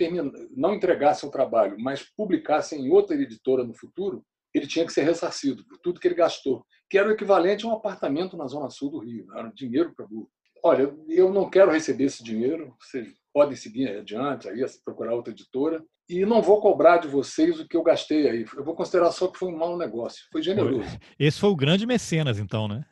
não 0.55 0.73
entregassem 0.73 1.29
o 1.29 1.31
trabalho, 1.31 1.77
mas 1.79 2.03
publicassem 2.17 2.87
em 2.87 2.89
outra 2.89 3.15
editora 3.15 3.63
no 3.63 3.73
futuro, 3.75 4.25
ele 4.51 4.65
tinha 4.65 4.85
que 4.85 4.91
ser 4.91 5.03
ressarcido 5.03 5.63
por 5.65 5.77
tudo 5.77 5.99
que 5.99 6.07
ele 6.07 6.15
gastou, 6.15 6.65
que 6.89 6.97
era 6.97 7.07
o 7.07 7.11
equivalente 7.11 7.65
a 7.65 7.69
um 7.69 7.73
apartamento 7.73 8.35
na 8.35 8.47
zona 8.47 8.69
sul 8.71 8.89
do 8.89 8.99
Rio, 8.99 9.27
era 9.35 9.51
dinheiro 9.53 9.93
para 9.95 10.07
burro. 10.07 10.27
Olha, 10.63 10.93
eu 11.07 11.31
não 11.31 11.49
quero 11.49 11.71
receber 11.71 12.05
esse 12.05 12.23
dinheiro, 12.23 12.75
vocês 12.79 13.07
podem 13.31 13.55
seguir 13.55 13.89
adiante, 13.89 14.49
aí, 14.49 14.65
procurar 14.83 15.13
outra 15.13 15.31
editora, 15.31 15.83
e 16.09 16.25
não 16.25 16.41
vou 16.41 16.59
cobrar 16.59 16.97
de 16.97 17.07
vocês 17.07 17.59
o 17.59 17.67
que 17.67 17.77
eu 17.77 17.83
gastei 17.83 18.27
aí. 18.27 18.45
Eu 18.55 18.63
vou 18.63 18.75
considerar 18.75 19.11
só 19.11 19.27
que 19.27 19.37
foi 19.37 19.49
um 19.49 19.57
mau 19.57 19.77
negócio, 19.77 20.25
foi 20.31 20.41
generoso. 20.41 20.89
Esse 21.17 21.39
foi 21.39 21.49
o 21.49 21.55
grande 21.55 21.85
mecenas, 21.85 22.39
então, 22.39 22.67
né? 22.67 22.83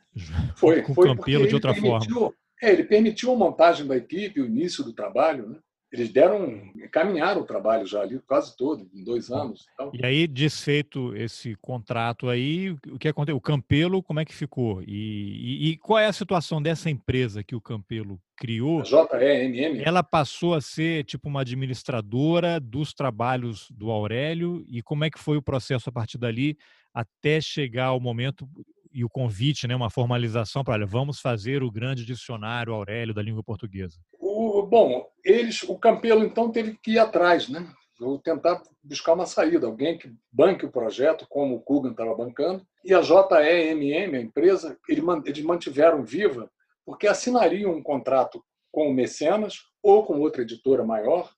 Foi, 0.56 0.80
Com 0.82 0.94
foi 0.94 1.10
o 1.10 1.16
Campelo 1.16 1.46
de 1.46 1.54
outra 1.54 1.74
forma. 1.74 2.32
É, 2.62 2.72
ele 2.72 2.84
permitiu 2.84 3.32
a 3.32 3.36
montagem 3.36 3.86
da 3.86 3.96
equipe, 3.96 4.40
o 4.40 4.46
início 4.46 4.84
do 4.84 4.92
trabalho, 4.92 5.48
né? 5.48 5.58
Eles 5.92 6.12
deram, 6.12 6.72
caminharam 6.92 7.40
o 7.40 7.46
trabalho 7.46 7.84
já 7.84 8.00
ali 8.00 8.20
quase 8.20 8.56
todo, 8.56 8.88
em 8.94 9.02
dois 9.02 9.28
anos. 9.28 9.66
Então. 9.74 9.90
E 9.92 10.06
aí, 10.06 10.28
desfeito 10.28 11.16
esse 11.16 11.56
contrato 11.56 12.28
aí, 12.28 12.70
o 12.70 12.96
que 12.96 13.08
aconteceu? 13.08 13.36
O 13.36 13.40
Campelo, 13.40 14.00
como 14.00 14.20
é 14.20 14.24
que 14.24 14.32
ficou? 14.32 14.82
E, 14.82 14.86
e, 14.86 15.70
e 15.70 15.76
qual 15.78 15.98
é 15.98 16.06
a 16.06 16.12
situação 16.12 16.62
dessa 16.62 16.88
empresa 16.88 17.42
que 17.42 17.56
o 17.56 17.60
Campelo 17.60 18.20
criou? 18.36 18.82
A 18.82 18.84
JEMM. 18.84 19.82
Ela 19.84 20.04
passou 20.04 20.54
a 20.54 20.60
ser 20.60 21.04
tipo 21.04 21.28
uma 21.28 21.40
administradora 21.40 22.60
dos 22.60 22.94
trabalhos 22.94 23.68
do 23.72 23.90
Aurélio 23.90 24.64
e 24.68 24.82
como 24.82 25.02
é 25.02 25.10
que 25.10 25.18
foi 25.18 25.36
o 25.36 25.42
processo 25.42 25.88
a 25.88 25.92
partir 25.92 26.18
dali 26.18 26.56
até 26.94 27.40
chegar 27.40 27.86
ao 27.86 28.00
momento 28.00 28.48
e 28.92 29.04
o 29.04 29.08
convite, 29.08 29.66
né, 29.66 29.74
uma 29.74 29.90
formalização 29.90 30.64
para, 30.64 30.74
olha, 30.74 30.86
vamos 30.86 31.20
fazer 31.20 31.62
o 31.62 31.70
grande 31.70 32.04
dicionário 32.04 32.72
Aurélio 32.72 33.14
da 33.14 33.22
língua 33.22 33.42
portuguesa? 33.42 33.98
O, 34.18 34.62
bom, 34.62 35.06
eles, 35.24 35.62
o 35.62 35.78
Campelo 35.78 36.24
então 36.24 36.50
teve 36.50 36.76
que 36.82 36.92
ir 36.92 36.98
atrás, 36.98 37.48
né? 37.48 37.66
Tentar 38.24 38.62
buscar 38.82 39.12
uma 39.12 39.26
saída, 39.26 39.66
alguém 39.66 39.98
que 39.98 40.10
banque 40.32 40.64
o 40.64 40.72
projeto, 40.72 41.26
como 41.28 41.56
o 41.56 41.60
Kugan 41.60 41.90
estava 41.90 42.14
bancando, 42.14 42.66
e 42.82 42.94
a 42.94 43.02
JEMM, 43.02 44.16
a 44.16 44.20
empresa, 44.20 44.78
eles 44.88 45.44
mantiveram 45.44 46.02
viva, 46.02 46.50
porque 46.84 47.06
assinariam 47.06 47.72
um 47.72 47.82
contrato 47.82 48.42
com 48.72 48.88
o 48.88 48.94
Mecenas 48.94 49.58
ou 49.82 50.04
com 50.06 50.18
outra 50.18 50.42
editora 50.42 50.82
maior, 50.82 51.30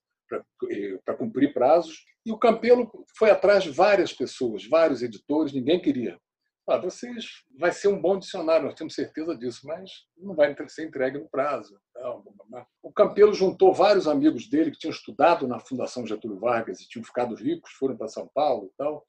para 1.04 1.16
cumprir 1.16 1.52
prazos, 1.52 2.04
e 2.24 2.30
o 2.30 2.38
Campelo 2.38 2.88
foi 3.18 3.30
atrás 3.30 3.64
de 3.64 3.70
várias 3.70 4.12
pessoas, 4.12 4.64
vários 4.64 5.02
editores, 5.02 5.52
ninguém 5.52 5.80
queria. 5.80 6.16
Ah, 6.68 6.78
vocês 6.78 7.42
vai 7.58 7.72
ser 7.72 7.88
um 7.88 8.00
bom 8.00 8.16
dicionário, 8.18 8.66
nós 8.66 8.74
temos 8.74 8.94
certeza 8.94 9.36
disso, 9.36 9.66
mas 9.66 9.90
não 10.16 10.34
vai 10.34 10.54
ser 10.68 10.86
entregue 10.86 11.18
no 11.18 11.28
prazo. 11.28 11.76
O 12.82 12.92
Campelo 12.92 13.34
juntou 13.34 13.74
vários 13.74 14.06
amigos 14.06 14.48
dele 14.48 14.70
que 14.70 14.78
tinham 14.78 14.92
estudado 14.92 15.48
na 15.48 15.58
Fundação 15.58 16.06
Getúlio 16.06 16.38
Vargas 16.38 16.80
e 16.80 16.88
tinham 16.88 17.04
ficado 17.04 17.34
ricos, 17.34 17.72
foram 17.72 17.96
para 17.96 18.06
São 18.06 18.30
Paulo 18.32 18.66
e 18.66 18.76
tal. 18.76 19.04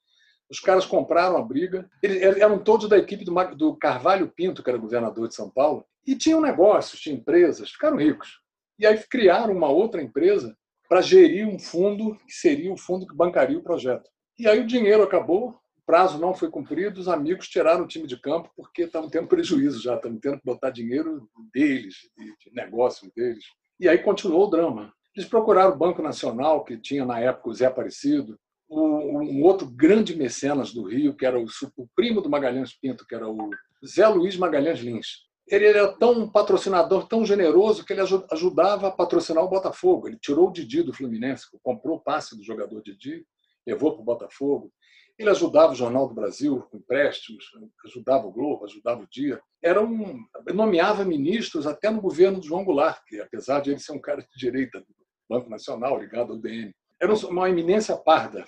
Os 0.50 0.60
caras 0.60 0.84
compraram 0.84 1.36
a 1.36 1.42
briga. 1.42 1.88
Eles 2.02 2.20
eram 2.38 2.58
todos 2.62 2.88
da 2.88 2.98
equipe 2.98 3.24
do 3.24 3.76
Carvalho 3.76 4.28
Pinto, 4.28 4.62
que 4.62 4.68
era 4.68 4.78
governador 4.78 5.28
de 5.28 5.34
São 5.34 5.48
Paulo, 5.48 5.86
e 6.06 6.16
tinham 6.16 6.40
negócios, 6.40 7.00
tinham 7.00 7.18
empresas, 7.18 7.70
ficaram 7.70 7.96
ricos. 7.96 8.40
E 8.78 8.86
aí 8.86 8.98
criaram 9.08 9.56
uma 9.56 9.68
outra 9.68 10.02
empresa 10.02 10.56
para 10.88 11.00
gerir 11.00 11.48
um 11.48 11.58
fundo 11.58 12.16
que 12.26 12.32
seria 12.32 12.72
o 12.72 12.76
fundo 12.76 13.06
que 13.06 13.16
bancaria 13.16 13.58
o 13.58 13.62
projeto. 13.62 14.10
E 14.38 14.48
aí 14.48 14.60
o 14.60 14.66
dinheiro 14.66 15.02
acabou, 15.02 15.58
prazo 15.86 16.18
não 16.18 16.34
foi 16.34 16.50
cumprido, 16.50 17.00
os 17.00 17.08
amigos 17.08 17.48
tiraram 17.48 17.84
o 17.84 17.88
time 17.88 18.06
de 18.06 18.20
campo 18.20 18.50
porque 18.56 18.82
estavam 18.82 19.08
tendo 19.08 19.28
prejuízo 19.28 19.82
já, 19.82 19.96
estavam 19.96 20.18
tendo 20.18 20.38
que 20.38 20.44
botar 20.44 20.70
dinheiro 20.70 21.28
deles, 21.52 21.96
de 22.16 22.52
negócio 22.52 23.10
deles. 23.14 23.44
E 23.78 23.88
aí 23.88 23.98
continuou 23.98 24.46
o 24.46 24.50
drama. 24.50 24.92
Eles 25.16 25.28
procuraram 25.28 25.72
o 25.72 25.78
Banco 25.78 26.02
Nacional, 26.02 26.64
que 26.64 26.76
tinha 26.76 27.04
na 27.04 27.20
época 27.20 27.48
o 27.48 27.54
Zé 27.54 27.66
Aparecido, 27.66 28.38
um 28.68 29.42
outro 29.42 29.70
grande 29.70 30.16
mecenas 30.16 30.72
do 30.72 30.84
Rio, 30.84 31.14
que 31.14 31.26
era 31.26 31.38
o, 31.38 31.44
o 31.76 31.88
primo 31.94 32.20
do 32.20 32.30
Magalhães 32.30 32.72
Pinto, 32.72 33.06
que 33.06 33.14
era 33.14 33.28
o 33.28 33.50
Zé 33.86 34.06
Luiz 34.08 34.36
Magalhães 34.36 34.80
Lins. 34.80 35.24
Ele 35.46 35.66
era 35.66 35.88
tão 35.88 36.28
patrocinador, 36.28 37.06
tão 37.06 37.24
generoso, 37.24 37.84
que 37.84 37.92
ele 37.92 38.00
ajudava 38.32 38.88
a 38.88 38.90
patrocinar 38.90 39.44
o 39.44 39.48
Botafogo. 39.48 40.08
Ele 40.08 40.18
tirou 40.18 40.48
o 40.48 40.52
Didi 40.52 40.82
do 40.82 40.92
Fluminense, 40.92 41.46
comprou 41.62 41.96
o 41.96 42.00
passe 42.00 42.36
do 42.36 42.42
jogador 42.42 42.82
Didi, 42.82 43.26
levou 43.66 43.92
para 43.92 44.00
o 44.00 44.04
Botafogo. 44.04 44.72
Ele 45.18 45.30
ajudava 45.30 45.72
o 45.72 45.76
Jornal 45.76 46.08
do 46.08 46.14
Brasil 46.14 46.60
com 46.70 46.78
empréstimos, 46.78 47.44
ajudava 47.84 48.26
o 48.26 48.32
Globo, 48.32 48.64
ajudava 48.64 49.02
o 49.02 49.08
Dia. 49.08 49.40
Era 49.62 49.80
um, 49.80 50.24
nomeava 50.52 51.04
ministros 51.04 51.66
até 51.66 51.88
no 51.88 52.00
governo 52.00 52.40
de 52.40 52.48
João 52.48 52.64
Goulart, 52.64 53.00
que 53.06 53.20
apesar 53.20 53.60
de 53.60 53.70
ele 53.70 53.78
ser 53.78 53.92
um 53.92 54.00
cara 54.00 54.22
de 54.22 54.28
direita 54.36 54.80
do 54.80 54.86
Banco 55.28 55.48
Nacional, 55.48 56.00
ligado 56.00 56.32
ao 56.32 56.38
DN. 56.38 56.74
Era 57.00 57.12
uma 57.12 57.48
eminência 57.48 57.96
parda. 57.96 58.44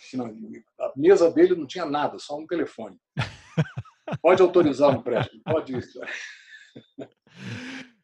A 0.80 0.92
mesa 0.96 1.30
dele 1.30 1.54
não 1.54 1.66
tinha 1.66 1.84
nada, 1.84 2.18
só 2.18 2.36
um 2.36 2.46
telefone. 2.46 2.98
Pode 4.22 4.40
autorizar 4.40 4.90
um 4.90 5.00
empréstimo, 5.00 5.42
pode 5.44 5.76
isso. 5.76 6.00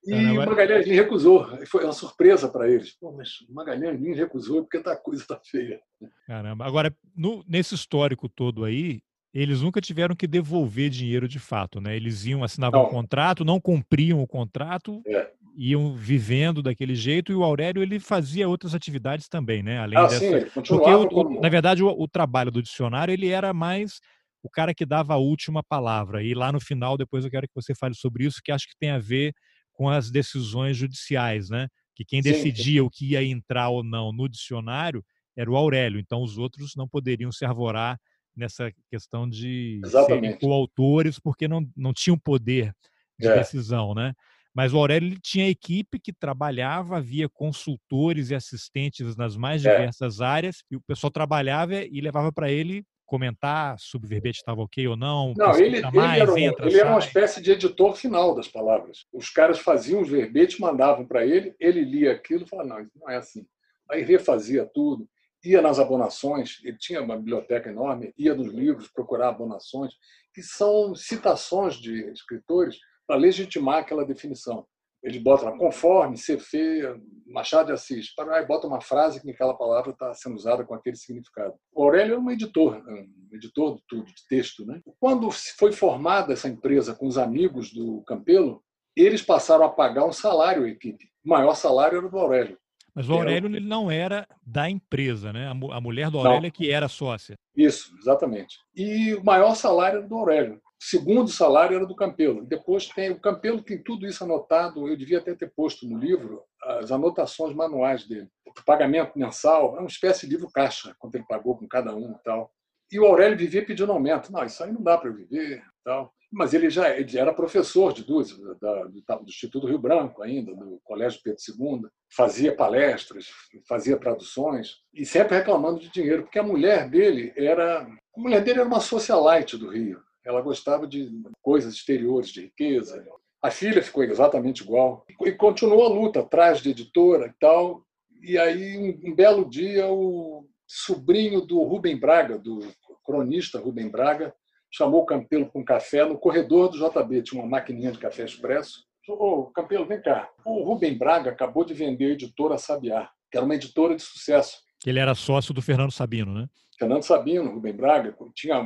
E 0.05 0.11
Caramba. 0.11 0.43
o 0.43 0.47
Magalhães 0.47 0.87
recusou. 0.87 1.47
Foi 1.67 1.85
uma 1.85 1.93
surpresa 1.93 2.49
para 2.49 2.69
eles. 2.69 2.93
Pô, 2.99 3.13
mas 3.13 3.41
o 3.49 3.55
Magalhães 3.55 4.17
recusou 4.17 4.63
porque 4.63 4.79
a 4.89 4.97
coisa 4.97 5.23
está 5.23 5.39
feia. 5.39 5.81
Caramba. 6.27 6.67
Agora, 6.67 6.95
no, 7.17 7.45
nesse 7.47 7.75
histórico 7.75 8.29
todo 8.29 8.65
aí, 8.65 9.01
eles 9.33 9.63
nunca 9.63 9.81
tiveram 9.81 10.15
que 10.15 10.27
devolver 10.27 10.91
dinheiro 10.91 11.27
de 11.27 11.39
fato, 11.39 11.81
né? 11.81 11.97
Eles 11.97 12.27
iam, 12.27 12.45
assinavam 12.45 12.85
um 12.85 12.91
contrato, 12.91 13.45
não 13.45 13.61
cumpriam 13.61 14.21
o 14.21 14.27
contrato, 14.27 15.01
é. 15.07 15.31
iam 15.57 15.95
vivendo 15.95 16.63
daquele 16.63 16.95
jeito, 16.95 17.33
e 17.33 17.35
o 17.35 17.43
Aurélio 17.43 17.83
ele 17.83 17.99
fazia 17.99 18.49
outras 18.49 18.75
atividades 18.75 19.29
também, 19.29 19.63
né? 19.63 19.79
Além 19.79 19.99
ah, 19.99 20.03
dessa... 20.03 20.19
sim, 20.19 20.35
ele 20.35 20.51
continuava 20.51 21.09
Porque, 21.09 21.15
o, 21.15 21.41
na 21.41 21.49
verdade, 21.49 21.83
o, 21.83 21.89
o, 21.89 22.07
trabalho 22.07 22.51
do 22.51 22.63
dicionário 22.63 23.13
ele 23.13 23.29
era 23.29 23.55
mais 23.55 24.01
o 24.43 24.51
cara 24.51 24.75
que 24.75 24.85
dava 24.85 25.15
a 25.15 25.19
última 25.19 25.63
palavra. 25.63 26.23
E 26.23 26.35
lá 26.35 26.53
no 26.53 26.61
final, 26.61 26.99
depois 26.99 27.25
eu 27.25 27.31
quero 27.31 27.47
que 27.47 27.55
você 27.55 27.75
fale 27.75 27.95
sobre 27.95 28.27
isso, 28.27 28.41
que 28.45 28.53
acho 28.53 28.67
que 28.67 28.77
tem 28.79 28.91
a 28.91 28.99
ver 28.99 29.33
com 29.73 29.89
as 29.89 30.11
decisões 30.11 30.77
judiciais, 30.77 31.49
né? 31.49 31.69
Que 31.95 32.05
quem 32.05 32.23
decidia 32.23 32.81
sim. 32.81 32.87
o 32.87 32.91
que 32.91 33.13
ia 33.13 33.23
entrar 33.23 33.69
ou 33.69 33.83
não 33.83 34.13
no 34.13 34.29
dicionário 34.29 35.05
era 35.37 35.51
o 35.51 35.57
Aurélio. 35.57 36.01
Então 36.01 36.23
os 36.23 36.39
outros 36.39 36.75
não 36.77 36.89
poderiam 36.89 37.33
se 37.33 37.45
arvorar 37.45 37.99
nessa 38.37 38.73
questão 38.91 39.29
de 39.29 39.81
Exatamente. 39.85 40.23
serem 40.23 40.39
coautores, 40.39 41.19
porque 41.19 41.47
não, 41.47 41.67
não 41.77 41.93
tinham 41.93 42.19
poder 42.19 42.75
de 43.19 43.29
é. 43.29 43.39
decisão, 43.39 43.95
né? 43.95 44.15
Mas 44.55 44.75
o 44.75 44.79
Aurélio 44.79 45.19
tinha 45.21 45.49
equipe 45.49 45.99
que 45.99 46.13
trabalhava, 46.13 46.99
havia 46.99 47.29
consultores 47.29 48.31
e 48.31 48.35
assistentes 48.35 49.17
nas 49.17 49.37
mais 49.37 49.65
é. 49.65 49.71
diversas 49.71 50.21
é. 50.21 50.25
áreas, 50.25 50.57
e 50.71 50.77
o 50.77 50.83
pessoal 50.83 51.11
trabalhava 51.11 51.75
e 51.75 52.01
levava 52.01 52.31
para 52.31 52.51
ele 52.51 52.85
comentar 53.07 53.79
se 53.79 53.97
o 53.97 54.01
verbete 54.01 54.39
estava 54.39 54.63
ok 54.63 54.87
ou 54.89 54.97
não? 54.97 55.35
Não, 55.37 55.55
ele, 55.57 55.81
mais, 55.91 56.23
ele, 56.23 56.31
era, 56.31 56.41
entra, 56.41 56.67
ele 56.67 56.79
era, 56.79 56.91
uma 56.91 56.99
espécie 56.99 57.41
de 57.41 57.53
editor 57.53 57.95
final 57.95 58.35
das 58.35 58.49
palavras. 58.49 59.07
Os 59.13 59.31
caras 59.31 59.59
faziam 59.59 60.03
os 60.03 60.09
verbetes, 60.09 60.59
mandavam 60.59 61.07
para 61.07 61.27
ele, 61.27 61.55
ele 61.61 61.83
lia 61.85 62.13
aquilo 62.13 62.45
e 62.45 62.49
falava, 62.49 62.69
não, 62.69 62.87
não 62.97 63.11
é 63.11 63.17
assim. 63.17 63.47
Aí 63.91 64.03
refazia 64.03 64.65
tudo, 64.65 65.09
ia 65.45 65.61
nas 65.61 65.79
abonações, 65.79 66.61
ele 66.65 66.79
tinha 66.79 67.03
uma 67.03 67.17
biblioteca 67.17 67.69
enorme, 67.69 68.15
ia 68.17 68.35
nos 68.35 68.53
livros 68.53 68.89
procurar 68.89 69.31
abonações, 69.31 69.93
que 70.33 70.43
são 70.43 70.95
citações 70.95 71.75
de 71.75 72.11
escritores 72.11 72.79
para 73.07 73.17
legitimar 73.17 73.79
aquela 73.79 74.05
definição. 74.05 74.67
Ele 75.03 75.19
bota 75.19 75.47
lá, 75.47 75.59
conforme, 75.59 76.17
feia, 76.17 76.97
Machado 77.27 77.67
de 77.67 77.73
Assis, 77.73 78.15
para 78.15 78.37
aí 78.37 78.47
bota 78.47 78.69
uma 78.69 78.81
frase 78.81 79.21
que 79.21 79.31
aquela 79.31 79.55
palavra 79.55 79.91
está 79.91 80.15
sendo 80.15 80.37
usada 80.37 80.65
com 80.65 80.75
aquele 80.75 80.97
significado. 80.97 81.55
O 81.73 81.83
Aurélio 81.83 82.15
é 82.15 82.19
um 82.19 82.31
editor, 82.31 82.81
um 82.87 83.35
editor 83.35 83.77
de 83.77 83.83
tudo, 83.89 84.05
de 84.05 84.27
texto. 84.29 84.65
Né? 84.65 84.81
Quando 85.01 85.29
foi 85.59 85.73
formada 85.73 86.33
essa 86.33 86.49
empresa 86.49 86.95
com 86.95 87.07
os 87.07 87.19
amigos 87.19 87.73
do 87.73 88.03
Campelo, 88.03 88.63
eles 88.95 89.23
passaram 89.23 89.65
a 89.65 89.71
pagar 89.71 90.05
um 90.05 90.13
salário 90.13 90.65
à 90.65 90.69
equipe. 90.69 91.07
O 91.25 91.31
maior 91.31 91.55
salário 91.55 91.99
era 91.99 92.09
do 92.09 92.19
Aurélio. 92.19 92.59
Mas 92.95 93.09
o 93.09 93.15
Aurélio 93.15 93.49
ele 93.49 93.61
não 93.61 93.91
era 93.91 94.29
da 94.47 94.69
empresa, 94.69 95.33
né? 95.33 95.49
A 95.49 95.81
mulher 95.81 96.11
do 96.11 96.19
Aurélio 96.19 96.43
não. 96.43 96.49
é 96.49 96.51
que 96.51 96.71
era 96.71 96.89
sócia. 96.89 97.37
Isso, 97.57 97.91
exatamente. 97.99 98.59
E 98.77 99.15
o 99.15 99.25
maior 99.25 99.55
salário 99.55 100.01
era 100.01 100.07
do 100.07 100.15
Aurélio 100.15 100.61
segundo 100.83 101.31
salário 101.31 101.77
era 101.77 101.87
do 101.87 101.95
Campelo. 101.95 102.45
Depois 102.45 102.89
tem 102.89 103.11
o 103.11 103.21
Campelo 103.21 103.63
tem 103.63 103.81
tudo 103.81 104.05
isso 104.05 104.25
anotado. 104.25 104.89
Eu 104.89 104.97
devia 104.97 105.19
até 105.19 105.33
ter 105.33 105.53
posto 105.55 105.87
no 105.87 105.97
livro 105.97 106.43
as 106.61 106.91
anotações 106.91 107.55
manuais 107.55 108.07
dele. 108.07 108.29
O 108.45 108.65
pagamento 108.65 109.17
mensal 109.17 109.77
é 109.77 109.79
uma 109.79 109.89
espécie 109.89 110.27
de 110.27 110.35
livro 110.35 110.51
caixa, 110.51 110.95
quanto 110.99 111.15
ele 111.15 111.25
pagou 111.29 111.57
com 111.57 111.69
cada 111.69 111.95
um 111.95 112.13
e 112.13 112.23
tal. 112.25 112.51
E 112.91 112.99
o 112.99 113.07
Aurélio 113.07 113.39
vivia 113.39 113.65
pedindo 113.65 113.93
aumento. 113.93 114.33
Não, 114.33 114.45
isso 114.45 114.63
aí 114.63 114.73
não 114.73 114.83
dá 114.83 114.99
para 114.99 115.11
viver, 115.11 115.63
tal. 115.85 116.13
Mas 116.33 116.53
ele 116.53 116.69
já 116.69 116.91
ele 116.91 117.17
era 117.17 117.33
professor 117.33 117.93
de 117.93 118.05
duas, 118.05 118.37
da, 118.61 118.85
do, 118.85 118.91
do 118.91 119.29
Instituto 119.29 119.69
Rio 119.69 119.79
Branco 119.79 120.21
ainda, 120.23 120.53
do 120.53 120.81
Colégio 120.83 121.21
Pedro 121.23 121.39
II, 121.49 121.83
fazia 122.11 122.57
palestras, 122.57 123.27
fazia 123.69 123.97
traduções 123.99 124.79
e 124.93 125.07
sempre 125.07 125.37
reclamando 125.37 125.79
de 125.79 125.91
dinheiro, 125.91 126.25
porque 126.25 126.39
a 126.39 126.43
mulher 126.43 126.89
dele 126.89 127.33
era 127.37 127.83
a 127.83 128.21
mulher 128.21 128.43
dele 128.43 128.61
era 128.61 128.69
uma 128.69 128.81
socialite 128.81 129.57
do 129.57 129.71
Rio 129.71 130.03
ela 130.25 130.41
gostava 130.41 130.87
de 130.87 131.11
coisas 131.41 131.75
exteriores, 131.75 132.31
de 132.31 132.43
riqueza. 132.43 133.05
A 133.43 133.51
filha 133.51 133.83
ficou 133.83 134.05
exatamente 134.05 134.63
igual. 134.63 135.05
E 135.21 135.33
continuou 135.33 135.85
a 135.85 135.89
luta 135.89 136.21
atrás 136.21 136.61
de 136.61 136.71
editora 136.71 137.27
e 137.27 137.33
tal. 137.41 137.85
E 138.23 138.39
aí, 138.39 139.01
um, 139.05 139.15
belo 139.15 139.49
dia, 139.49 139.89
o 139.89 140.47
sobrinho 140.67 141.41
do 141.41 141.63
Rubem 141.65 141.99
Braga, 141.99 142.39
do 142.39 142.61
cronista 143.05 143.59
Rubem 143.59 143.89
Braga, 143.89 144.33
chamou 144.71 145.03
o 145.03 145.07
Campelo 145.07 145.47
para 145.47 145.61
um 145.61 145.65
café 145.65 146.05
no 146.05 146.17
corredor 146.17 146.71
do 146.71 146.79
JB. 146.79 147.23
Tinha 147.23 147.43
uma 147.43 147.51
maquininha 147.51 147.91
de 147.91 147.99
café 147.99 148.25
expresso. 148.25 148.85
Ô, 149.09 149.47
Campelo, 149.47 149.87
vem 149.87 150.01
cá. 150.01 150.31
O 150.45 150.63
Rubem 150.63 150.97
Braga 150.97 151.31
acabou 151.31 151.65
de 151.65 151.75
vender 151.75 152.07
a 152.07 152.13
editora 152.13 152.57
Sabiá, 152.57 153.11
que 153.31 153.37
era 153.37 153.45
uma 153.45 153.57
editora 153.57 153.97
de 153.97 154.03
sucesso. 154.03 154.59
Ele 154.87 155.01
era 155.01 155.15
sócio 155.15 155.53
do 155.53 155.61
Fernando 155.61 155.91
Sabino, 155.91 156.33
né? 156.33 156.49
Fernando 156.83 157.05
Sabino, 157.05 157.53
Rubem 157.53 157.77
Braga, 157.77 158.13
tinha 158.35 158.57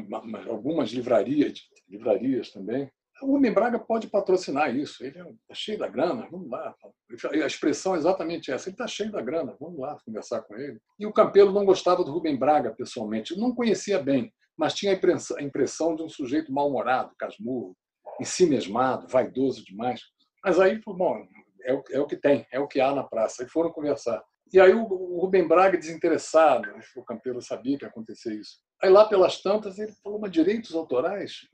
algumas 0.48 0.88
livrarias, 0.88 1.61
livrarias 1.87 2.50
também. 2.50 2.90
O 3.20 3.33
Rubem 3.33 3.52
Braga 3.52 3.79
pode 3.79 4.09
patrocinar 4.09 4.74
isso, 4.74 5.05
ele 5.05 5.18
está 5.18 5.35
é, 5.50 5.55
cheio 5.55 5.79
da 5.79 5.87
grana, 5.87 6.26
vamos 6.31 6.48
lá. 6.48 6.74
A 7.42 7.46
expressão 7.46 7.94
é 7.94 7.98
exatamente 7.98 8.50
essa, 8.50 8.70
ele 8.70 8.74
está 8.74 8.87
cheio 8.87 9.12
da 9.12 9.20
grana, 9.20 9.55
vamos 9.61 9.79
lá 9.79 9.98
conversar 10.02 10.40
com 10.40 10.57
ele. 10.57 10.81
E 10.98 11.05
o 11.05 11.12
Campelo 11.12 11.52
não 11.52 11.66
gostava 11.66 12.02
do 12.02 12.11
Rubem 12.11 12.38
Braga 12.38 12.74
pessoalmente, 12.74 13.38
não 13.38 13.55
conhecia 13.55 14.02
bem, 14.02 14.33
mas 14.57 14.72
tinha 14.72 14.98
a 14.98 15.42
impressão 15.42 15.94
de 15.94 16.02
um 16.02 16.09
sujeito 16.09 16.50
mal-humorado, 16.50 17.12
casmurro, 17.18 17.76
em 18.18 18.24
si 18.24 18.46
mesmado, 18.46 19.07
vaidoso 19.09 19.62
demais. 19.62 20.00
Mas 20.42 20.59
aí, 20.59 20.81
bom, 20.87 21.22
é 21.64 21.74
é 21.90 22.00
o 22.00 22.07
que 22.07 22.16
tem, 22.16 22.46
é 22.50 22.59
o 22.59 22.66
que 22.66 22.81
há 22.81 22.94
na 22.94 23.05
praça. 23.05 23.44
E 23.44 23.48
foram 23.48 23.70
conversar. 23.70 24.24
E 24.52 24.61
aí 24.61 24.72
o 24.72 24.85
Rubem 24.85 25.46
Braga, 25.46 25.76
desinteressado, 25.76 26.68
o 26.96 27.04
Campelo 27.04 27.42
sabia 27.42 27.76
que 27.76 27.85
ia 27.85 27.88
acontecer 27.88 28.35
isso. 28.35 28.59
Aí 28.82 28.90
lá 28.90 29.04
pelas 29.06 29.42
tantas 29.42 29.78
ele 29.78 29.92
falou, 30.02 30.20
mas 30.20 30.30
direitos 30.30 30.74
autorais? 30.74 31.48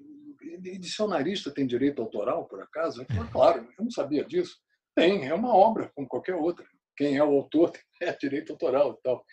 Dicionarista 0.79 1.51
tem 1.51 1.67
direito 1.67 2.03
autoral, 2.03 2.47
por 2.47 2.61
acaso? 2.61 3.03
Eu 3.03 3.07
falei, 3.07 3.31
claro, 3.33 3.69
eu 3.79 3.85
não 3.85 3.91
sabia 3.91 4.25
disso. 4.25 4.57
Tem, 4.95 5.27
é 5.27 5.35
uma 5.35 5.55
obra, 5.55 5.91
como 5.95 6.07
qualquer 6.07 6.35
outra. 6.35 6.67
Quem 6.97 7.17
é 7.17 7.25
o 7.25 7.35
autor 7.35 7.73
é 8.01 8.13
direito 8.13 8.53
autoral 8.53 8.99
e 8.99 9.03
tal. 9.03 9.25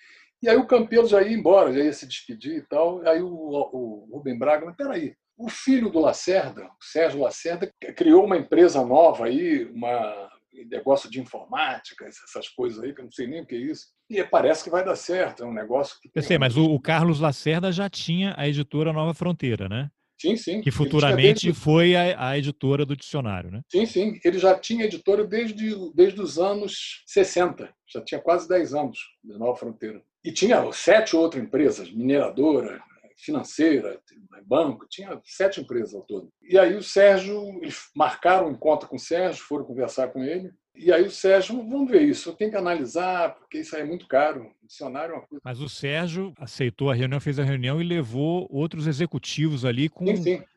E 0.41 0.47
aí 0.47 0.55
o 0.55 0.67
Campelo 0.67 1.07
já 1.07 1.21
ia 1.21 1.35
embora, 1.35 1.73
já 1.73 1.83
ia 1.83 1.91
se 1.91 2.07
despedir 2.07 2.57
e 2.57 2.67
tal. 2.67 3.05
Aí 3.05 3.21
o, 3.21 3.27
o 3.27 4.09
Rubem 4.13 4.37
Braga, 4.37 4.65
mas 4.65 4.75
peraí, 4.75 5.15
o 5.37 5.49
filho 5.49 5.89
do 5.89 5.99
Lacerda, 5.99 6.65
o 6.65 6.83
Sérgio 6.83 7.21
Lacerda, 7.21 7.71
criou 7.95 8.25
uma 8.25 8.37
empresa 8.37 8.85
nova 8.85 9.25
aí, 9.25 9.65
uma 9.65 10.28
negócio 10.65 11.09
de 11.09 11.19
informática, 11.19 12.05
essas 12.05 12.47
coisas 12.49 12.83
aí, 12.83 12.93
que 12.93 13.01
eu 13.01 13.05
não 13.05 13.11
sei 13.11 13.27
nem 13.27 13.41
o 13.41 13.45
que 13.45 13.55
é 13.55 13.59
isso. 13.59 13.87
E 14.09 14.23
parece 14.23 14.63
que 14.63 14.69
vai 14.69 14.83
dar 14.83 14.95
certo, 14.95 15.43
é 15.43 15.45
um 15.45 15.53
negócio 15.53 15.97
que. 16.01 16.09
Eu 16.13 16.21
sei, 16.21 16.37
mas 16.37 16.57
o, 16.57 16.65
o 16.65 16.79
Carlos 16.79 17.19
Lacerda 17.19 17.71
já 17.71 17.89
tinha 17.89 18.33
a 18.37 18.47
editora 18.47 18.91
Nova 18.91 19.13
Fronteira, 19.13 19.69
né? 19.69 19.89
Sim, 20.19 20.35
sim. 20.35 20.61
Que 20.61 20.69
futuramente 20.69 21.45
desde... 21.45 21.53
foi 21.53 21.95
a, 21.95 22.29
a, 22.29 22.37
editora 22.37 22.85
do 22.85 22.95
dicionário, 22.95 23.49
né? 23.49 23.61
Sim, 23.69 23.85
sim. 23.85 24.19
Ele 24.23 24.37
já 24.37 24.57
tinha 24.59 24.83
editora 24.83 25.25
desde, 25.25 25.73
desde 25.95 26.19
os 26.19 26.37
anos 26.37 27.03
60. 27.07 27.73
Já 27.87 28.03
tinha 28.03 28.19
quase 28.19 28.47
10 28.49 28.73
anos 28.73 28.99
da 29.23 29.37
Nova 29.37 29.55
Fronteira. 29.57 30.03
E 30.23 30.33
tinha 30.33 30.69
sete 30.73 31.15
outras 31.15 31.41
empresas, 31.41 31.89
mineradora, 31.89 32.81
financeira, 33.23 33.99
banco, 34.45 34.85
tinha 34.89 35.19
sete 35.23 35.61
empresas 35.61 35.93
ao 35.93 36.01
todo. 36.01 36.29
E 36.41 36.57
aí 36.57 36.75
o 36.75 36.83
Sérgio, 36.83 37.59
eles 37.61 37.89
marcaram 37.95 38.47
um 38.47 38.51
encontro 38.51 38.87
com 38.87 38.95
o 38.95 38.99
Sérgio, 38.99 39.43
foram 39.43 39.65
conversar 39.65 40.07
com 40.09 40.23
ele. 40.23 40.51
E 40.75 40.93
aí 40.93 41.03
o 41.03 41.11
Sérgio, 41.11 41.57
vamos 41.57 41.91
ver 41.91 42.03
isso, 42.03 42.29
eu 42.29 42.33
tenho 42.33 42.51
que 42.51 42.57
analisar, 42.57 43.35
porque 43.35 43.59
isso 43.59 43.75
aí 43.75 43.81
é 43.81 43.85
muito 43.85 44.07
caro. 44.07 44.49
O 44.63 44.67
dicionário 44.67 45.13
é 45.13 45.17
uma 45.17 45.27
coisa. 45.27 45.41
Mas 45.43 45.59
o 45.59 45.67
Sérgio 45.67 46.33
aceitou 46.37 46.89
a 46.89 46.93
reunião, 46.93 47.19
fez 47.19 47.37
a 47.37 47.43
reunião 47.43 47.81
e 47.81 47.83
levou 47.83 48.47
outros 48.49 48.87
executivos 48.87 49.65
ali 49.65 49.89
com 49.89 50.05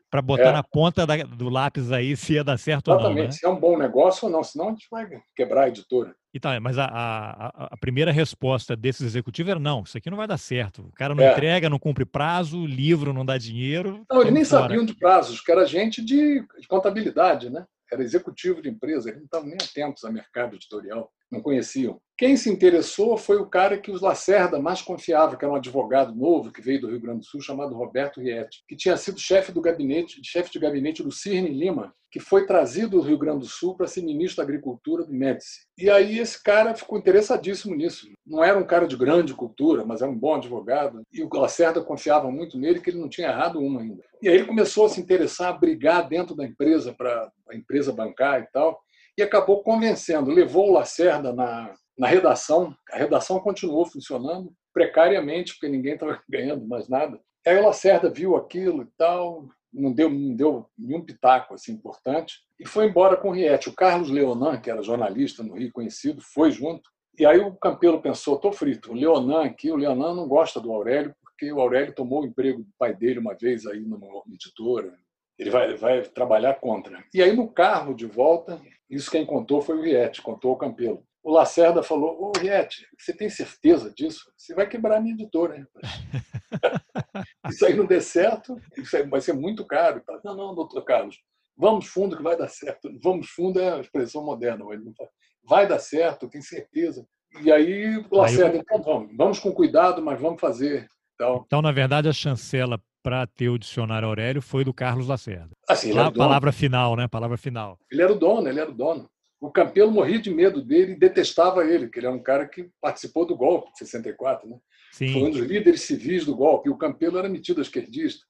para 0.09 0.21
botar 0.21 0.49
é. 0.49 0.51
na 0.51 0.61
ponta 0.61 1.07
da, 1.07 1.17
do 1.23 1.49
lápis 1.49 1.91
aí 1.91 2.15
se 2.15 2.33
ia 2.33 2.43
dar 2.43 2.59
certo 2.59 2.91
Exatamente, 2.91 3.09
ou 3.09 3.15
não. 3.15 3.25
Né? 3.25 3.31
se 3.31 3.45
é 3.45 3.49
um 3.49 3.59
bom 3.59 3.75
negócio 3.75 4.27
ou 4.27 4.31
não, 4.31 4.43
senão 4.43 4.67
a 4.67 4.69
gente 4.69 4.87
vai 4.91 5.09
quebrar 5.35 5.63
a 5.63 5.67
editora. 5.69 6.15
Então, 6.33 6.51
mas 6.59 6.79
a, 6.79 6.85
a, 6.85 7.67
a, 7.71 7.77
primeira 7.77 8.11
resposta 8.11 8.75
desses 8.75 9.03
executivos 9.03 9.51
era: 9.51 9.59
não, 9.59 9.83
isso 9.83 9.97
aqui 9.97 10.09
não 10.09 10.17
vai 10.17 10.27
dar 10.27 10.37
certo. 10.37 10.81
O 10.81 10.91
cara 10.91 11.13
não 11.13 11.23
é. 11.23 11.31
entrega, 11.31 11.69
não 11.69 11.77
cumpre 11.77 12.05
prazo, 12.05 12.65
livro 12.65 13.13
não 13.13 13.25
dá 13.25 13.37
dinheiro. 13.37 14.03
Não, 14.09 14.21
eles 14.21 14.33
nem 14.33 14.43
fora. 14.43 14.63
sabiam 14.63 14.85
de 14.85 14.95
prazos, 14.95 15.41
que 15.41 15.51
era 15.51 15.65
gente 15.65 16.03
de, 16.03 16.43
de 16.59 16.67
contabilidade, 16.67 17.49
né? 17.49 17.65
era 17.93 18.03
executivo 18.03 18.61
de 18.61 18.69
empresa, 18.69 19.09
eles 19.09 19.19
não 19.19 19.25
estavam 19.25 19.47
nem 19.47 19.57
atentos 19.61 20.03
ao 20.03 20.11
mercado 20.11 20.55
editorial, 20.55 21.11
não 21.33 21.41
conheciam. 21.41 21.99
Quem 22.15 22.37
se 22.37 22.49
interessou 22.49 23.17
foi 23.17 23.37
o 23.37 23.47
cara 23.47 23.77
que 23.77 23.89
os 23.89 23.99
Lacerda 23.99 24.59
mais 24.59 24.81
confiava, 24.81 25.35
que 25.35 25.43
era 25.43 25.51
um 25.51 25.57
advogado 25.57 26.13
novo 26.15 26.51
que 26.51 26.61
veio 26.61 26.79
do 26.79 26.87
Rio 26.87 27.01
Grande 27.01 27.21
do 27.21 27.25
Sul, 27.25 27.41
chamado 27.41 27.75
Roberto 27.75 28.21
Rietti, 28.21 28.63
que 28.67 28.75
tinha 28.75 28.95
sido 28.95 29.19
chefe 29.19 29.51
do 29.51 29.59
gabinete, 29.59 30.21
chefe 30.23 30.51
de 30.51 30.59
gabinete 30.59 31.01
do 31.01 31.11
Cirne 31.11 31.49
Lima, 31.49 31.93
que 32.11 32.19
foi 32.19 32.45
trazido 32.45 32.91
do 32.91 33.01
Rio 33.01 33.17
Grande 33.17 33.39
do 33.39 33.45
Sul 33.47 33.75
para 33.75 33.87
ser 33.87 34.03
ministro 34.03 34.37
da 34.37 34.43
Agricultura 34.43 35.03
do 35.03 35.11
Médici. 35.11 35.61
E 35.75 35.89
aí 35.89 36.19
esse 36.19 36.41
cara 36.41 36.75
ficou 36.75 36.99
interessadíssimo 36.99 37.75
nisso. 37.75 38.07
Não 38.23 38.43
era 38.43 38.59
um 38.59 38.65
cara 38.65 38.87
de 38.87 38.95
grande 38.95 39.33
cultura, 39.33 39.83
mas 39.83 40.03
era 40.03 40.11
um 40.11 40.17
bom 40.17 40.35
advogado. 40.35 41.01
E 41.11 41.23
o 41.23 41.29
Lacerda 41.33 41.81
confiava 41.81 42.29
muito 42.29 42.59
nele, 42.59 42.79
que 42.79 42.91
ele 42.91 42.99
não 42.99 43.09
tinha 43.09 43.29
errado 43.29 43.59
uma 43.59 43.81
ainda. 43.81 44.03
E 44.21 44.29
aí 44.29 44.35
ele 44.35 44.45
começou 44.45 44.85
a 44.85 44.89
se 44.89 45.01
interessar, 45.01 45.49
a 45.49 45.57
brigar 45.57 46.07
dentro 46.07 46.35
da 46.35 46.45
empresa 46.45 46.93
para 46.93 47.31
a 47.49 47.55
empresa 47.55 47.91
bancar 47.91 48.41
e 48.41 48.47
tal, 48.53 48.79
e 49.17 49.21
acabou 49.21 49.63
convencendo, 49.63 50.31
levou 50.31 50.69
o 50.69 50.73
Lacerda 50.73 51.33
na, 51.33 51.73
na 51.97 52.07
redação. 52.07 52.75
A 52.91 52.97
redação 52.97 53.39
continuou 53.39 53.85
funcionando 53.85 54.51
precariamente, 54.73 55.53
porque 55.53 55.69
ninguém 55.69 55.93
estava 55.93 56.21
ganhando 56.29 56.67
mais 56.67 56.89
nada. 56.89 57.19
Aí 57.45 57.57
o 57.57 57.65
Lacerda 57.65 58.09
viu 58.09 58.35
aquilo 58.35 58.83
e 58.83 58.87
tal, 58.97 59.47
não 59.73 59.91
deu, 59.91 60.09
não 60.09 60.35
deu 60.35 60.65
nenhum 60.77 61.03
pitaco 61.03 61.53
assim, 61.53 61.73
importante, 61.73 62.35
e 62.59 62.67
foi 62.67 62.85
embora 62.85 63.17
com 63.17 63.29
o 63.29 63.31
Riete. 63.31 63.69
O 63.69 63.75
Carlos 63.75 64.09
Leonan, 64.09 64.59
que 64.59 64.69
era 64.69 64.81
jornalista 64.81 65.43
no 65.43 65.55
Rio 65.55 65.71
conhecido, 65.73 66.21
foi 66.21 66.51
junto. 66.51 66.89
E 67.19 67.25
aí 67.25 67.39
o 67.39 67.55
Campelo 67.55 68.01
pensou, 68.01 68.35
estou 68.35 68.51
frito, 68.51 68.91
o 68.91 68.95
Leonan 68.95 69.43
aqui, 69.43 69.71
o 69.71 69.75
Leonan 69.75 70.15
não 70.15 70.27
gosta 70.27 70.59
do 70.59 70.71
Aurélio, 70.71 71.13
porque 71.21 71.51
o 71.51 71.59
Aurélio 71.59 71.93
tomou 71.93 72.21
o 72.21 72.25
emprego 72.25 72.63
do 72.63 72.71
pai 72.77 72.95
dele 72.95 73.19
uma 73.19 73.35
vez 73.35 73.67
aí 73.67 73.81
numa 73.81 74.07
editora, 74.31 74.97
ele 75.37 75.49
vai, 75.49 75.75
vai 75.75 76.01
trabalhar 76.01 76.55
contra. 76.55 77.03
E 77.13 77.21
aí 77.21 77.35
no 77.35 77.51
carro 77.51 77.93
de 77.93 78.05
volta, 78.05 78.61
isso 78.89 79.09
quem 79.09 79.25
contou 79.25 79.61
foi 79.61 79.77
o 79.77 79.81
Riete, 79.81 80.21
contou 80.21 80.53
o 80.53 80.57
Campelo. 80.57 81.03
O 81.23 81.31
Lacerda 81.31 81.81
falou, 81.81 82.21
ô 82.21 82.31
Riete, 82.37 82.85
você 82.99 83.15
tem 83.15 83.29
certeza 83.29 83.91
disso? 83.95 84.31
Você 84.37 84.53
vai 84.53 84.67
quebrar 84.67 84.97
a 84.97 85.01
minha 85.01 85.13
editora. 85.13 85.57
Hein? 85.57 85.65
isso 87.49 87.65
aí 87.65 87.73
não 87.73 87.85
der 87.85 88.01
certo, 88.01 88.59
isso 88.77 88.95
aí 88.95 89.07
vai 89.07 89.21
ser 89.21 89.33
muito 89.33 89.65
caro. 89.65 90.03
Não, 90.23 90.35
não, 90.35 90.53
doutor 90.53 90.83
Carlos, 90.83 91.17
vamos 91.57 91.87
fundo 91.87 92.17
que 92.17 92.23
vai 92.23 92.37
dar 92.37 92.49
certo. 92.49 92.89
Vamos 93.01 93.29
fundo 93.29 93.59
é 93.59 93.73
a 93.73 93.79
expressão 93.79 94.23
moderna. 94.23 94.65
Ele 94.71 94.83
não 94.83 94.93
fala, 94.93 95.09
vai 95.47 95.65
dar 95.65 95.79
certo, 95.79 96.29
tenho 96.29 96.43
certeza. 96.43 97.07
E 97.41 97.51
aí 97.51 97.97
o 98.11 98.17
Lacerda, 98.17 98.57
então 98.57 98.83
vamos, 98.83 99.15
vamos 99.15 99.39
com 99.39 99.51
cuidado, 99.53 100.03
mas 100.03 100.19
vamos 100.21 100.41
fazer. 100.41 100.87
Então, 101.15 101.43
então 101.47 101.61
na 101.61 101.71
verdade, 101.71 102.09
a 102.09 102.13
chancela 102.13 102.79
para 103.03 103.27
ter 103.27 103.49
o 103.49 103.59
dicionário 103.59 104.07
Aurélio 104.07 104.41
foi 104.41 104.63
do 104.63 104.73
Carlos 104.73 105.07
Lacerda. 105.07 105.51
Assim, 105.67 105.97
a 105.97 106.09
palavra 106.09 106.53
final, 106.53 106.95
né? 106.95 107.07
Palavra 107.07 107.37
final. 107.37 107.77
Ele 107.91 108.01
era 108.01 108.13
o 108.13 108.17
dono, 108.17 108.47
ele 108.47 108.59
era 108.59 108.71
o 108.71 108.73
dono. 108.73 109.09
O 109.41 109.51
Campelo 109.51 109.91
morria 109.91 110.19
de 110.19 110.31
medo 110.31 110.63
dele 110.63 110.93
e 110.93 110.99
detestava 110.99 111.65
ele, 111.65 111.89
que 111.89 111.99
ele 111.99 112.07
é 112.07 112.09
um 112.09 112.23
cara 112.23 112.47
que 112.47 112.69
participou 112.79 113.25
do 113.25 113.35
golpe 113.35 113.73
de 113.73 113.79
64, 113.79 114.49
né? 114.49 114.57
Sim. 114.93 115.11
Foi 115.11 115.23
um 115.23 115.31
dos 115.31 115.41
líderes 115.41 115.81
civis 115.81 116.23
do 116.23 116.33
golpe. 116.33 116.69
E 116.69 116.71
o 116.71 116.77
Campelo 116.77 117.17
era 117.17 117.27
metido 117.27 117.61
esquerdista. 117.61 118.25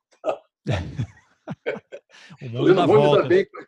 o 2.42 2.50
mundo 2.50 2.70
eu 2.70 2.76
não 2.76 2.88
vou 2.88 2.96
volta. 2.98 3.18
me 3.18 3.22
dar 3.22 3.30
bem. 3.30 3.42
É, 3.42 3.63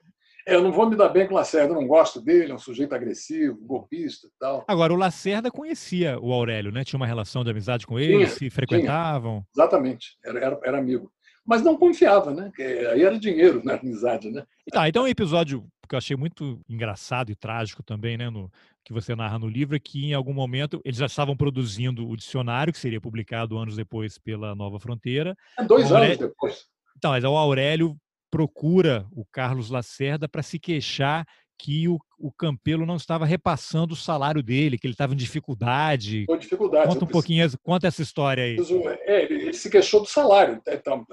eu 0.46 0.62
não 0.62 0.72
vou 0.72 0.90
me 0.90 0.96
dar 0.96 1.10
bem 1.10 1.28
com 1.28 1.34
o 1.34 1.38
Lacerda, 1.38 1.74
eu 1.74 1.80
não 1.80 1.88
gosto 1.88 2.22
dele, 2.22 2.52
é 2.52 2.56
um 2.56 2.60
sujeito 2.60 2.94
agressivo, 2.94 3.58
golpista 3.62 4.28
e 4.28 4.32
tal. 4.40 4.64
Agora, 4.68 4.94
o 4.94 4.98
Lacerda 4.98 5.50
conhecia 5.50 6.20
o 6.20 6.32
Aurélio, 6.32 6.72
né? 6.72 6.84
Tinha 6.84 6.98
uma 6.98 7.08
relação 7.08 7.44
de 7.44 7.50
amizade 7.50 7.88
com 7.88 8.00
ele, 8.00 8.18
tinha, 8.18 8.28
se 8.28 8.50
frequentavam. 8.50 9.46
Tinha. 9.54 9.66
Exatamente, 9.66 10.18
era, 10.24 10.40
era, 10.40 10.60
era, 10.64 10.78
amigo. 10.78 11.12
Mas 11.46 11.62
não 11.62 11.78
confiava, 11.78 12.34
né? 12.34 12.52
Aí 12.92 13.04
era 13.04 13.20
dinheiro 13.20 13.62
na 13.64 13.76
amizade, 13.76 14.32
né? 14.32 14.46
Tá, 14.72 14.88
então 14.90 15.04
o 15.04 15.06
um 15.06 15.10
episódio 15.10 15.66
que 15.88 15.94
eu 15.94 15.98
achei 16.00 16.18
muito 16.18 16.60
engraçado 16.68 17.32
e 17.32 17.36
trágico 17.36 17.84
também, 17.84 18.18
né? 18.18 18.30
No, 18.30 18.52
que 18.84 18.94
você 18.94 19.16
narra 19.16 19.40
no 19.40 19.48
livro, 19.48 19.76
é 19.76 19.80
que 19.80 20.06
em 20.06 20.14
algum 20.14 20.34
momento 20.34 20.82
eles 20.84 20.98
já 20.98 21.06
estavam 21.06 21.36
produzindo 21.36 22.08
o 22.08 22.16
dicionário, 22.16 22.74
que 22.74 22.80
seria 22.80 23.02
publicado 23.02 23.58
anos 23.58 23.76
depois 23.76 24.18
pela 24.18 24.56
Nova 24.56 24.80
Fronteira. 24.80 25.36
É 25.58 25.64
dois 25.64 25.92
Aurélio... 25.92 26.08
anos 26.08 26.18
depois. 26.20 26.66
Então, 26.98 27.12
mas 27.12 27.24
o 27.24 27.36
Aurélio 27.36 27.98
procura 28.36 29.08
o 29.14 29.24
Carlos 29.24 29.70
Lacerda 29.70 30.28
para 30.28 30.44
se 30.44 30.60
queixar 30.60 31.26
que 31.58 31.88
o, 31.88 31.98
o 32.20 32.30
Campelo 32.34 32.86
não 32.86 32.98
estava 32.98 33.26
repassando 33.26 33.94
o 33.94 33.98
salário 33.98 34.44
dele, 34.44 34.78
que 34.78 34.86
ele 34.86 34.94
estava 34.94 35.14
em 35.14 35.16
dificuldade. 35.16 36.26
Com 36.26 36.36
dificuldade. 36.36 36.86
Conta 36.86 37.06
um 37.06 37.08
pouquinho, 37.08 37.50
conta 37.64 37.88
essa 37.88 38.02
história 38.02 38.44
aí. 38.44 38.58
É, 39.06 39.24
ele, 39.24 39.44
ele, 39.44 39.54
se 39.54 39.70
queixou 39.70 40.02
do 40.02 40.06
salário. 40.06 40.62
Então, 40.68 41.08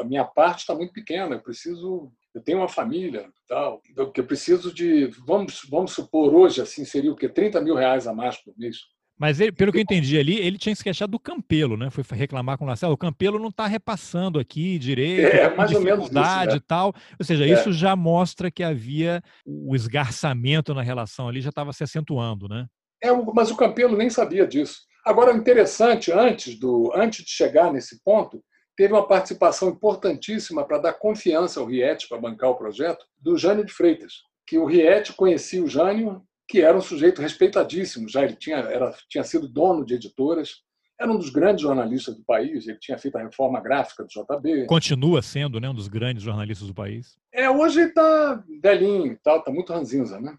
a 0.00 0.02
minha 0.02 0.24
parte 0.24 0.62
está 0.62 0.74
muito 0.74 0.92
pequena, 0.92 1.36
eu 1.36 1.40
preciso, 1.40 2.10
eu 2.34 2.42
tenho 2.42 2.58
uma 2.58 2.68
família, 2.68 3.30
tal, 3.46 3.80
que 4.12 4.20
eu 4.20 4.26
preciso 4.26 4.74
de, 4.74 5.06
vamos, 5.24 5.64
vamos 5.70 5.92
supor 5.92 6.34
hoje, 6.34 6.60
assim, 6.60 6.84
seria 6.84 7.12
o 7.12 7.16
quê? 7.16 7.28
30 7.28 7.60
mil 7.60 7.76
reais 7.76 8.08
a 8.08 8.12
mais 8.12 8.36
por 8.36 8.52
mês. 8.58 8.78
Mas 9.18 9.40
ele, 9.40 9.52
pelo 9.52 9.70
que 9.70 9.78
eu 9.78 9.82
entendi 9.82 10.18
ali, 10.18 10.38
ele 10.38 10.58
tinha 10.58 10.74
se 10.74 10.82
queixado 10.82 11.12
do 11.12 11.20
Campelo, 11.20 11.76
né? 11.76 11.88
Foi 11.88 12.04
reclamar 12.16 12.58
com 12.58 12.64
o 12.64 12.66
Marcelo. 12.66 12.94
O 12.94 12.98
Campelo 12.98 13.38
não 13.38 13.48
está 13.48 13.66
repassando 13.66 14.40
aqui 14.40 14.76
direito, 14.78 15.26
é, 15.26 15.54
mais 15.54 15.70
dificuldade 15.70 16.48
isso, 16.48 16.50
né? 16.50 16.56
e 16.56 16.60
tal. 16.60 16.92
Ou 17.18 17.24
seja, 17.24 17.44
é. 17.44 17.48
isso 17.48 17.72
já 17.72 17.94
mostra 17.94 18.50
que 18.50 18.62
havia 18.62 19.22
o 19.46 19.74
esgarçamento 19.74 20.74
na 20.74 20.82
relação 20.82 21.28
ali, 21.28 21.40
já 21.40 21.50
estava 21.50 21.72
se 21.72 21.84
acentuando, 21.84 22.48
né? 22.48 22.66
É, 23.02 23.12
mas 23.12 23.50
o 23.50 23.56
Campelo 23.56 23.96
nem 23.96 24.10
sabia 24.10 24.46
disso. 24.46 24.80
Agora, 25.04 25.32
interessante, 25.32 26.10
antes, 26.10 26.58
do, 26.58 26.90
antes 26.94 27.24
de 27.24 27.30
chegar 27.30 27.72
nesse 27.72 28.02
ponto, 28.02 28.42
teve 28.76 28.92
uma 28.92 29.06
participação 29.06 29.68
importantíssima 29.68 30.64
para 30.64 30.78
dar 30.78 30.94
confiança 30.94 31.60
ao 31.60 31.66
Riete 31.66 32.08
para 32.08 32.18
bancar 32.18 32.50
o 32.50 32.56
projeto, 32.56 33.04
do 33.20 33.36
Jânio 33.36 33.64
de 33.64 33.72
Freitas, 33.72 34.22
que 34.46 34.58
o 34.58 34.64
Riete 34.64 35.12
conhecia 35.12 35.62
o 35.62 35.68
Jânio 35.68 36.22
que 36.48 36.60
era 36.60 36.76
um 36.76 36.80
sujeito 36.80 37.22
respeitadíssimo, 37.22 38.08
já 38.08 38.22
ele 38.22 38.36
tinha, 38.36 38.56
era, 38.56 38.94
tinha 39.08 39.24
sido 39.24 39.48
dono 39.48 39.84
de 39.84 39.94
editoras, 39.94 40.62
era 41.00 41.10
um 41.10 41.18
dos 41.18 41.30
grandes 41.30 41.62
jornalistas 41.62 42.14
do 42.16 42.24
país, 42.24 42.68
ele 42.68 42.78
tinha 42.78 42.96
feito 42.96 43.16
a 43.16 43.22
reforma 43.22 43.60
gráfica 43.60 44.04
do 44.04 44.08
JB. 44.08 44.66
Continua 44.66 45.22
sendo 45.22 45.58
né, 45.58 45.68
um 45.68 45.74
dos 45.74 45.88
grandes 45.88 46.22
jornalistas 46.22 46.68
do 46.68 46.74
país. 46.74 47.16
É, 47.32 47.50
hoje 47.50 47.80
ele 47.80 47.88
está 47.88 48.44
velhinho 48.62 49.12
e 49.12 49.16
tal, 49.16 49.38
está 49.38 49.50
muito 49.50 49.72
ranzinza, 49.72 50.20
né? 50.20 50.36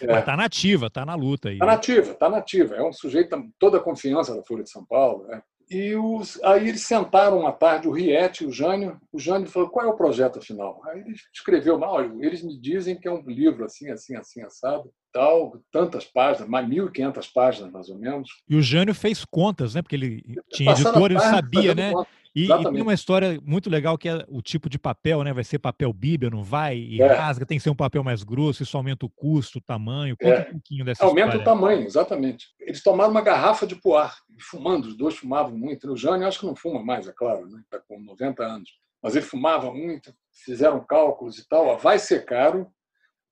é. 0.00 0.06
Mas 0.06 0.20
está 0.20 0.36
nativa, 0.36 0.86
está 0.86 1.04
na 1.04 1.16
luta 1.16 1.48
aí. 1.48 1.54
Está 1.54 1.66
nativa, 1.66 2.12
está 2.12 2.28
nativa. 2.28 2.76
É 2.76 2.82
um 2.82 2.92
sujeito 2.92 3.36
toda 3.58 3.78
a 3.78 3.82
confiança 3.82 4.34
da 4.36 4.44
Folha 4.44 4.62
de 4.62 4.70
São 4.70 4.84
Paulo. 4.84 5.26
Né? 5.26 5.42
E 5.70 5.94
os, 5.94 6.42
aí 6.42 6.68
eles 6.68 6.82
sentaram 6.82 7.40
uma 7.40 7.52
tarde, 7.52 7.88
o 7.88 7.92
Riete 7.92 8.44
e 8.44 8.46
o 8.46 8.52
Jânio. 8.52 8.98
O 9.12 9.18
Jânio 9.18 9.48
falou: 9.48 9.68
qual 9.68 9.86
é 9.86 9.88
o 9.88 9.96
projeto 9.96 10.38
afinal? 10.38 10.80
Aí 10.86 11.00
ele 11.00 11.14
escreveu: 11.32 11.78
olha, 11.80 12.10
eles 12.24 12.42
me 12.42 12.58
dizem 12.58 12.98
que 12.98 13.06
é 13.06 13.12
um 13.12 13.22
livro 13.26 13.64
assim, 13.64 13.90
assim, 13.90 14.16
assim, 14.16 14.42
assado, 14.42 14.90
tal, 15.12 15.60
tantas 15.70 16.04
páginas, 16.04 16.48
mais 16.48 16.66
1.500 16.66 17.32
páginas 17.32 17.72
mais 17.72 17.88
ou 17.88 17.98
menos. 17.98 18.30
E 18.48 18.56
o 18.56 18.62
Jânio 18.62 18.94
fez 18.94 19.24
contas, 19.24 19.74
né? 19.74 19.82
Porque 19.82 19.96
ele 19.96 20.22
tinha 20.50 20.72
editor, 20.72 21.10
ele 21.10 21.20
sabia, 21.20 21.74
né? 21.74 21.92
Conta. 21.92 22.17
E, 22.38 22.44
e, 22.44 22.72
tem 22.72 22.82
uma 22.82 22.94
história 22.94 23.40
muito 23.44 23.68
legal 23.68 23.98
que 23.98 24.08
é 24.08 24.24
o 24.28 24.40
tipo 24.40 24.68
de 24.68 24.78
papel, 24.78 25.24
né? 25.24 25.32
Vai 25.32 25.42
ser 25.42 25.58
papel 25.58 25.92
bíblia, 25.92 26.30
não 26.30 26.44
vai? 26.44 26.76
E 26.76 27.02
é. 27.02 27.06
rasga, 27.06 27.44
tem 27.44 27.58
que 27.58 27.62
ser 27.64 27.70
um 27.70 27.74
papel 27.74 28.04
mais 28.04 28.22
grosso, 28.22 28.62
isso 28.62 28.76
aumenta 28.76 29.04
o 29.04 29.10
custo, 29.10 29.58
o 29.58 29.62
tamanho. 29.62 30.16
Conta 30.16 30.34
é. 30.34 30.48
um 30.48 30.52
pouquinho 30.52 30.84
dessa 30.84 31.04
Aumenta 31.04 31.36
história. 31.36 31.42
o 31.42 31.44
tamanho, 31.44 31.82
exatamente. 31.84 32.46
Eles 32.60 32.82
tomaram 32.82 33.10
uma 33.10 33.20
garrafa 33.20 33.66
de 33.66 33.74
poar, 33.74 34.16
fumando, 34.40 34.86
os 34.86 34.96
dois 34.96 35.16
fumavam 35.16 35.56
muito. 35.56 35.90
O 35.90 35.96
Jânio 35.96 36.28
acho 36.28 36.40
que 36.40 36.46
não 36.46 36.54
fuma 36.54 36.82
mais, 36.82 37.08
é 37.08 37.12
claro, 37.12 37.46
né? 37.48 37.60
Está 37.64 37.80
com 37.80 38.00
90 38.00 38.44
anos. 38.44 38.70
Mas 39.02 39.16
ele 39.16 39.24
fumava 39.24 39.72
muito, 39.72 40.12
fizeram 40.44 40.84
cálculos 40.84 41.38
e 41.38 41.48
tal. 41.48 41.76
Vai 41.78 41.98
ser 41.98 42.24
caro, 42.24 42.68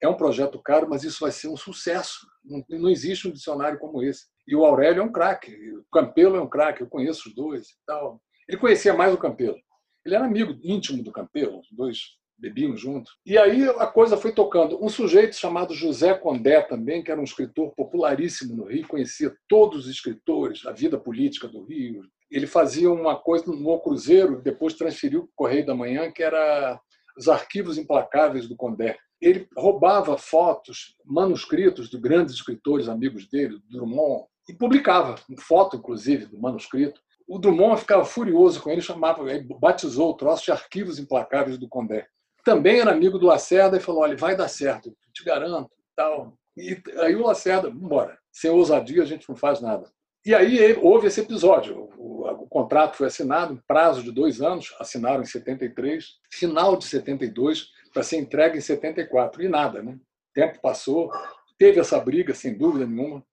é 0.03 0.09
um 0.09 0.17
projeto 0.17 0.61
caro, 0.63 0.89
mas 0.89 1.05
isso 1.05 1.21
vai 1.21 1.33
ser 1.33 1.49
um 1.49 1.57
sucesso. 1.57 2.27
Não, 2.45 2.65
não 2.69 2.89
existe 2.89 3.29
um 3.29 3.33
dicionário 3.33 3.79
como 3.79 4.03
esse. 4.03 4.27
E 4.47 4.55
o 4.55 4.65
Aurélio 4.65 5.03
é 5.03 5.05
um 5.05 5.13
craque, 5.13 5.53
o 5.73 5.85
Campelo 5.93 6.37
é 6.37 6.41
um 6.41 6.49
craque, 6.49 6.83
eu 6.83 6.89
conheço 6.89 7.29
os 7.29 7.35
dois 7.35 7.69
e 7.71 7.77
tal. 7.87 8.21
Ele 8.49 8.59
conhecia 8.59 8.95
mais 8.95 9.13
o 9.13 9.19
Campelo. 9.19 9.57
Ele 10.05 10.15
era 10.15 10.25
amigo 10.25 10.57
íntimo 10.63 11.03
do 11.03 11.13
Campelo, 11.13 11.59
os 11.59 11.69
dois 11.73 11.99
bebiam 12.39 12.77
juntos. 12.77 13.13
E 13.25 13.39
aí 13.39 13.65
a 13.65 13.87
coisa 13.87 14.17
foi 14.17 14.33
tocando. 14.33 14.83
Um 14.83 14.89
sujeito 14.89 15.35
chamado 15.35 15.75
José 15.75 16.15
Condé 16.15 16.61
também, 16.63 17.03
que 17.03 17.11
era 17.11 17.21
um 17.21 17.25
escritor 17.25 17.73
popularíssimo 17.75 18.55
no 18.55 18.65
Rio, 18.65 18.87
conhecia 18.87 19.35
todos 19.49 19.87
os 19.87 19.91
escritores, 19.91 20.67
a 20.67 20.73
vida 20.73 20.99
política 20.99 21.49
do 21.49 21.65
Rio. 21.65 22.03
Ele 22.31 22.47
fazia 22.47 22.91
uma 22.91 23.17
coisa 23.17 23.47
no 23.47 23.81
Cruzeiro, 23.81 24.43
depois 24.43 24.75
transferiu 24.75 25.23
para 25.23 25.31
o 25.31 25.37
Correio 25.37 25.67
da 25.67 25.75
Manhã, 25.75 26.11
que 26.11 26.23
era 26.23 26.79
os 27.17 27.29
arquivos 27.29 27.79
implacáveis 27.79 28.49
do 28.49 28.57
Condé. 28.57 28.99
Ele 29.21 29.49
roubava 29.57 30.19
fotos, 30.19 30.95
manuscritos 31.05 31.89
de 31.89 31.99
grandes 31.99 32.35
escritores 32.35 32.89
amigos 32.89 33.27
dele, 33.29 33.59
Drummond, 33.71 34.27
e 34.49 34.53
publicava, 34.53 35.17
foto 35.39 35.77
inclusive 35.77 36.27
do 36.27 36.39
manuscrito. 36.39 37.01
O 37.27 37.39
Drummond 37.39 37.81
ficava 37.81 38.05
furioso 38.05 38.63
com 38.63 38.71
ele, 38.71 38.81
chamava, 38.81 39.25
batizou 39.59 40.11
o 40.11 40.15
troço 40.15 40.45
de 40.45 40.53
Arquivos 40.53 40.99
Implacáveis 40.99 41.59
do 41.59 41.69
Condé. 41.69 42.07
Também 42.45 42.79
era 42.79 42.93
amigo 42.93 43.19
do 43.19 43.27
Lacerda 43.27 43.77
e 43.77 43.81
falou: 43.81 44.03
olha, 44.03 44.17
vai 44.17 44.37
dar 44.37 44.49
certo, 44.49 44.97
te 45.13 45.25
garanto. 45.25 45.71
Tal. 45.97 46.35
E 46.57 46.81
aí 46.99 47.17
o 47.17 47.27
Lacerda, 47.27 47.69
embora, 47.69 48.17
sem 48.33 48.51
ousadia 48.51 49.03
a 49.03 49.07
gente 49.07 49.29
não 49.29 49.37
faz 49.37 49.61
nada. 49.61 49.91
E 50.25 50.35
aí 50.35 50.77
houve 50.81 51.07
esse 51.07 51.21
episódio. 51.21 51.89
O, 51.97 52.29
o, 52.29 52.49
contrato 52.49 52.97
foi 52.97 53.07
assinado, 53.07 53.55
em 53.55 53.63
prazo 53.69 54.03
de 54.03 54.11
dois 54.11 54.41
anos, 54.41 54.75
assinaram 54.81 55.23
em 55.23 55.27
73. 55.27 56.05
Final 56.33 56.77
de 56.77 56.85
72, 56.85 57.69
para 57.93 58.03
ser 58.03 58.17
entregue 58.17 58.59
em 58.59 58.61
74. 58.61 59.43
E 59.43 59.49
nada, 59.49 59.83
né? 59.83 59.93
O 59.93 60.33
tempo 60.35 60.61
passou, 60.61 61.13
teve 61.59 61.79
essa 61.79 62.01
briga, 62.01 62.35
sem 62.35 62.59
dúvida 62.59 62.87
nenhuma, 62.87 63.25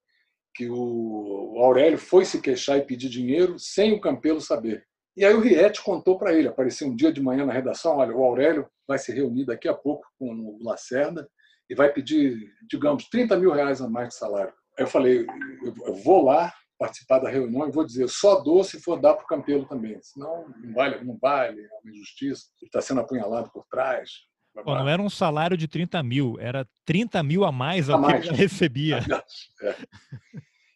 que 0.54 0.70
o 0.70 1.56
Aurélio 1.58 1.98
foi 1.98 2.26
se 2.26 2.42
queixar 2.42 2.78
e 2.78 2.86
pedir 2.86 3.10
dinheiro 3.10 3.58
sem 3.58 3.94
o 3.94 4.02
Campelo 4.02 4.40
saber. 4.42 4.86
E 5.16 5.24
aí 5.24 5.34
o 5.34 5.40
Riete 5.40 5.84
contou 5.84 6.18
para 6.18 6.34
ele, 6.34 6.48
apareceu 6.48 6.88
um 6.88 6.96
dia 6.96 7.12
de 7.12 7.22
manhã 7.22 7.46
na 7.46 7.54
redação, 7.54 7.98
olha, 7.98 8.16
o 8.16 8.24
Aurélio 8.24 8.68
vai 8.88 8.98
se 8.98 9.12
reunir 9.12 9.46
daqui 9.46 9.68
a 9.68 9.74
pouco 9.74 10.06
com 10.18 10.32
o 10.34 10.58
Lacerda 10.64 11.30
e 11.70 11.76
vai 11.76 11.92
pedir, 11.92 12.52
digamos, 12.70 13.08
30 13.10 13.38
mil 13.38 13.52
reais 13.52 13.82
a 13.82 13.88
mais 13.88 14.10
de 14.10 14.16
salário. 14.16 14.54
Aí 14.78 14.84
eu 14.84 14.88
falei, 14.88 15.26
eu 15.86 15.94
vou 15.94 16.24
lá 16.26 16.52
participar 16.80 17.20
da 17.20 17.30
reunião 17.30 17.68
e 17.68 17.72
vou 17.72 17.86
dizer, 17.86 18.10
só 18.10 18.42
dou 18.42 18.64
se 18.64 18.82
for 18.82 19.00
dar 19.00 19.14
para 19.14 19.24
o 19.24 19.28
Campelo 19.28 19.66
também, 19.68 20.00
senão 20.02 20.50
não 20.62 20.74
vale, 20.74 21.04
não 21.06 21.18
vale, 21.18 21.62
é 21.62 21.70
uma 21.82 21.92
injustiça, 21.92 22.48
ele 22.60 22.68
está 22.68 22.82
sendo 22.82 23.00
apunhalado 23.00 23.52
por 23.52 23.66
trás. 23.68 24.10
Bom, 24.64 24.76
não 24.76 24.88
era 24.88 25.02
um 25.02 25.10
salário 25.10 25.58
de 25.58 25.68
30 25.68 26.02
mil, 26.04 26.38
era 26.40 26.68
30 26.86 27.24
mil 27.24 27.44
a 27.44 27.52
mais 27.52 27.90
ao 27.90 27.98
a 27.98 28.02
mais. 28.02 28.24
que 28.24 28.30
ele 28.30 28.38
recebia. 28.38 29.00
É. 29.62 29.76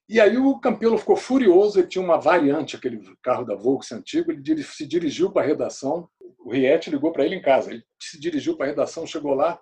E 0.09 0.21
aí 0.21 0.37
o 0.37 0.57
Campelo 0.57 0.97
ficou 0.97 1.17
furioso, 1.17 1.79
ele 1.79 1.87
tinha 1.87 2.01
uma 2.01 2.17
variante, 2.17 2.77
aquele 2.77 3.01
carro 3.21 3.43
da 3.43 3.55
Volkswagen 3.55 3.99
antigo, 3.99 4.31
ele 4.31 4.63
se 4.63 4.87
dirigiu 4.87 5.29
para 5.29 5.43
a 5.43 5.45
redação, 5.45 6.07
o 6.39 6.49
Riete 6.49 6.89
ligou 6.89 7.11
para 7.11 7.25
ele 7.25 7.35
em 7.35 7.41
casa, 7.41 7.71
ele 7.71 7.83
se 8.01 8.17
dirigiu 8.17 8.55
para 8.55 8.67
a 8.67 8.69
redação, 8.69 9.05
chegou 9.05 9.33
lá, 9.33 9.59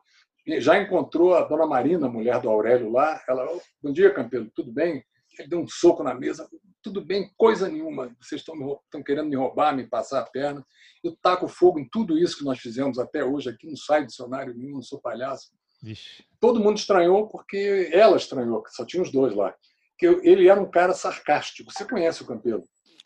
já 0.59 0.79
encontrou 0.79 1.33
a 1.33 1.41
dona 1.41 1.65
Marina, 1.65 2.07
mulher 2.07 2.39
do 2.39 2.49
Aurélio 2.49 2.91
lá, 2.91 3.19
ela, 3.27 3.43
bom 3.81 3.91
dia 3.91 4.13
Campelo, 4.13 4.47
tudo 4.55 4.71
bem? 4.71 5.03
Ele 5.39 5.47
deu 5.47 5.59
um 5.59 5.67
soco 5.67 6.03
na 6.03 6.13
mesa, 6.13 6.47
tudo 6.85 7.03
bem, 7.03 7.29
coisa 7.37 7.67
nenhuma, 7.67 8.15
vocês 8.21 8.41
estão, 8.41 8.55
me, 8.55 8.65
estão 8.85 9.03
querendo 9.03 9.29
me 9.29 9.35
roubar, 9.35 9.75
me 9.75 9.87
passar 9.87 10.21
a 10.21 10.25
perna, 10.25 10.65
eu 11.03 11.15
taco 11.21 11.47
fogo 11.47 11.79
em 11.79 11.89
tudo 11.89 12.17
isso 12.17 12.37
que 12.37 12.45
nós 12.45 12.59
fizemos 12.59 12.97
até 12.97 13.23
hoje 13.23 13.49
aqui, 13.49 13.67
não 13.67 13.75
sai 13.75 14.05
dicionário 14.05 14.53
nenhum, 14.55 14.75
não 14.75 14.81
sou 14.81 15.01
palhaço. 15.01 15.51
Ixi. 15.83 16.25
Todo 16.39 16.59
mundo 16.59 16.77
estranhou 16.77 17.27
porque 17.27 17.89
ela 17.91 18.17
estranhou, 18.17 18.63
só 18.69 18.85
tinha 18.85 19.03
os 19.03 19.11
dois 19.11 19.35
lá 19.35 19.53
que 19.97 20.05
ele 20.05 20.47
era 20.47 20.61
um 20.61 20.69
cara 20.69 20.93
sarcástico. 20.93 21.71
Você 21.71 21.85
conhece 21.85 22.21
o 22.21 22.27
Campelo? 22.27 22.63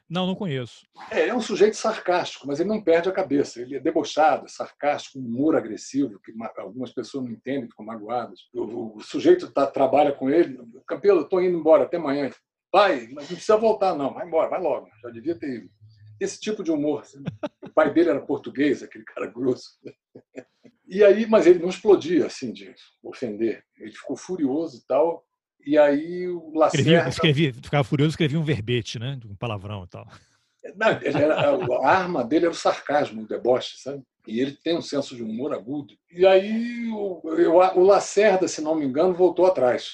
Não, 0.10 0.26
não 0.26 0.34
conheço. 0.34 0.88
É, 1.12 1.28
é 1.28 1.36
um 1.36 1.42
sujeito 1.42 1.78
sarcástico, 1.78 2.48
mas 2.48 2.60
ele 2.60 2.70
não 2.70 2.82
perde 2.82 3.10
a 3.10 3.12
cabeça. 3.12 3.62
Ele 3.62 3.76
é 3.76 3.80
debochado, 3.80 4.46
é 4.46 4.50
sarcástico, 4.50 5.20
um 5.20 5.22
humor 5.22 5.56
agressivo, 5.56 6.20
que 6.20 6.34
algumas 6.58 6.92
pessoas 6.92 7.26
não 7.26 7.32
entendem, 7.32 7.70
ficam 7.70 7.86
magoadas. 7.86 8.40
O, 8.52 8.98
o 8.98 9.02
sujeito 9.02 9.52
tá, 9.52 9.68
trabalha 9.68 10.12
com 10.12 10.28
ele. 10.28 10.60
Campelo, 10.88 11.22
estou 11.22 11.44
indo 11.44 11.56
embora, 11.56 11.84
até 11.84 11.98
amanhã. 11.98 12.32
Pai, 12.72 13.07
mas 13.11 13.30
não 13.30 13.36
precisa 13.36 13.57
voltar, 13.57 13.95
não. 13.95 14.13
Vai 14.13 14.28
embora, 14.28 14.49
vai 14.49 14.61
logo. 14.61 14.88
Já 15.01 15.09
devia 15.09 15.36
ter 15.36 15.55
ido. 15.55 15.70
Esse 16.20 16.39
tipo 16.39 16.63
de 16.63 16.72
humor. 16.72 17.01
Assim. 17.01 17.24
O 17.63 17.70
pai 17.70 17.93
dele 17.93 18.09
era 18.09 18.22
português, 18.22 18.84
aquele 18.84 19.05
cara 19.05 19.28
grosso. 19.28 19.70
E 20.88 21.03
aí, 21.03 21.26
mas 21.26 21.45
ele 21.45 21.59
não 21.59 21.70
explodia 21.70 22.26
assim 22.26 22.51
de 22.51 22.74
ofender. 23.03 23.63
Ele 23.78 23.91
ficou 23.91 24.17
furioso 24.17 24.78
e 24.78 24.86
tal. 24.88 25.26
E 25.65 25.78
aí 25.78 26.28
o 26.28 26.51
Lacerda... 26.53 27.09
Escrevi, 27.09 27.53
ficava 27.53 27.84
furioso, 27.84 28.11
escrevia 28.11 28.39
um 28.39 28.43
verbete, 28.43 28.99
né? 28.99 29.20
Um 29.26 29.36
palavrão 29.36 29.84
e 29.84 29.88
tal. 29.88 30.07
Não, 30.76 30.88
era, 30.88 31.36
a 31.84 31.89
arma 31.89 32.24
dele 32.24 32.45
era 32.45 32.51
o 32.51 32.57
sarcasmo, 32.57 33.22
o 33.22 33.28
deboche, 33.28 33.78
sabe? 33.78 34.03
E 34.28 34.39
ele 34.39 34.51
tem 34.51 34.78
um 34.78 34.82
senso 34.82 35.15
de 35.15 35.24
humor 35.24 35.53
agudo. 35.53 35.93
E 36.11 36.26
aí 36.26 36.88
o, 36.91 37.22
o 37.24 37.84
Lacerda, 37.84 38.47
se 38.47 38.61
não 38.61 38.76
me 38.76 38.86
engano, 38.86 39.13
voltou 39.13 39.45
atrás. 39.45 39.93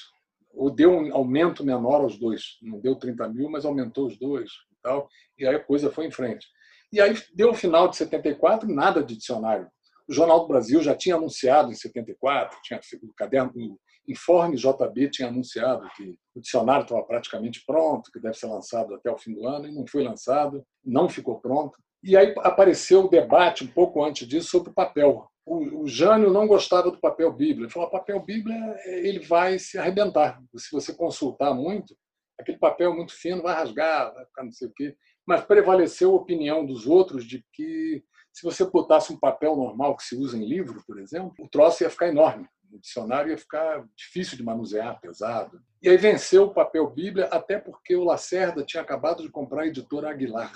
Ou 0.56 0.70
deu 0.70 0.90
um 0.90 1.14
aumento 1.14 1.64
menor 1.64 2.00
aos 2.00 2.18
dois. 2.18 2.58
Não 2.62 2.80
deu 2.80 2.96
30 2.96 3.28
mil, 3.28 3.50
mas 3.50 3.64
aumentou 3.64 4.06
os 4.06 4.18
dois 4.18 4.50
e 4.72 4.76
tal. 4.82 5.08
E 5.38 5.46
aí 5.46 5.54
a 5.54 5.62
coisa 5.62 5.90
foi 5.90 6.06
em 6.06 6.10
frente. 6.10 6.46
E 6.92 7.00
aí 7.00 7.14
deu 7.34 7.50
o 7.50 7.54
final 7.54 7.88
de 7.88 7.96
74, 7.96 8.68
nada 8.72 9.02
de 9.02 9.16
dicionário. 9.16 9.68
O 10.08 10.12
Jornal 10.12 10.40
do 10.40 10.48
Brasil 10.48 10.80
já 10.82 10.94
tinha 10.94 11.16
anunciado 11.16 11.70
em 11.70 11.74
74, 11.74 12.58
tinha 12.62 12.80
o 13.02 13.12
caderno, 13.14 13.52
Informe 14.08 14.56
JB 14.56 15.10
tinha 15.10 15.28
anunciado 15.28 15.88
que 15.96 16.16
o 16.34 16.40
dicionário 16.40 16.84
estava 16.84 17.02
praticamente 17.02 17.64
pronto, 17.66 18.10
que 18.12 18.20
deve 18.20 18.36
ser 18.36 18.46
lançado 18.46 18.94
até 18.94 19.10
o 19.10 19.18
fim 19.18 19.34
do 19.34 19.46
ano, 19.46 19.66
e 19.66 19.74
não 19.74 19.84
foi 19.86 20.04
lançado, 20.04 20.64
não 20.84 21.08
ficou 21.08 21.40
pronto. 21.40 21.76
E 22.04 22.16
aí 22.16 22.32
apareceu 22.38 23.04
o 23.04 23.08
debate, 23.08 23.64
um 23.64 23.66
pouco 23.66 24.04
antes 24.04 24.26
disso, 24.28 24.50
sobre 24.50 24.70
o 24.70 24.74
papel. 24.74 25.28
O, 25.46 25.82
o 25.82 25.88
Jânio 25.88 26.30
não 26.30 26.46
gostava 26.46 26.90
do 26.90 27.00
papel 27.00 27.32
Bíblia. 27.32 27.66
Ele 27.66 27.72
falou: 27.72 27.88
papel 27.88 28.20
Bíblia 28.20 28.76
ele 28.84 29.20
vai 29.20 29.58
se 29.58 29.78
arrebentar. 29.78 30.42
Se 30.56 30.70
você 30.72 30.92
consultar 30.92 31.54
muito, 31.54 31.96
aquele 32.38 32.58
papel 32.58 32.94
muito 32.94 33.12
fino 33.14 33.42
vai 33.42 33.54
rasgar, 33.54 34.12
vai 34.12 34.26
ficar 34.26 34.44
não 34.44 34.52
sei 34.52 34.68
o 34.68 34.72
quê. 34.74 34.96
Mas 35.26 35.44
prevaleceu 35.44 36.12
a 36.12 36.16
opinião 36.16 36.66
dos 36.66 36.86
outros 36.86 37.24
de 37.24 37.44
que 37.52 38.04
se 38.32 38.42
você 38.42 38.64
botasse 38.64 39.12
um 39.12 39.18
papel 39.18 39.56
normal 39.56 39.96
que 39.96 40.02
se 40.02 40.14
usa 40.14 40.36
em 40.36 40.46
livro, 40.46 40.82
por 40.86 40.98
exemplo, 40.98 41.32
o 41.38 41.48
troço 41.48 41.82
ia 41.82 41.90
ficar 41.90 42.08
enorme 42.08 42.46
o 42.72 42.78
dicionário 42.78 43.30
ia 43.30 43.38
ficar 43.38 43.84
difícil 43.96 44.36
de 44.36 44.44
manusear, 44.44 45.00
pesado. 45.00 45.60
E 45.82 45.88
aí 45.88 45.96
venceu 45.96 46.44
o 46.44 46.54
papel 46.54 46.88
Bíblia, 46.90 47.26
até 47.26 47.58
porque 47.58 47.96
o 47.96 48.04
Lacerda 48.04 48.64
tinha 48.64 48.82
acabado 48.82 49.22
de 49.22 49.30
comprar 49.30 49.62
a 49.62 49.66
editora 49.66 50.10
Aguilar, 50.10 50.52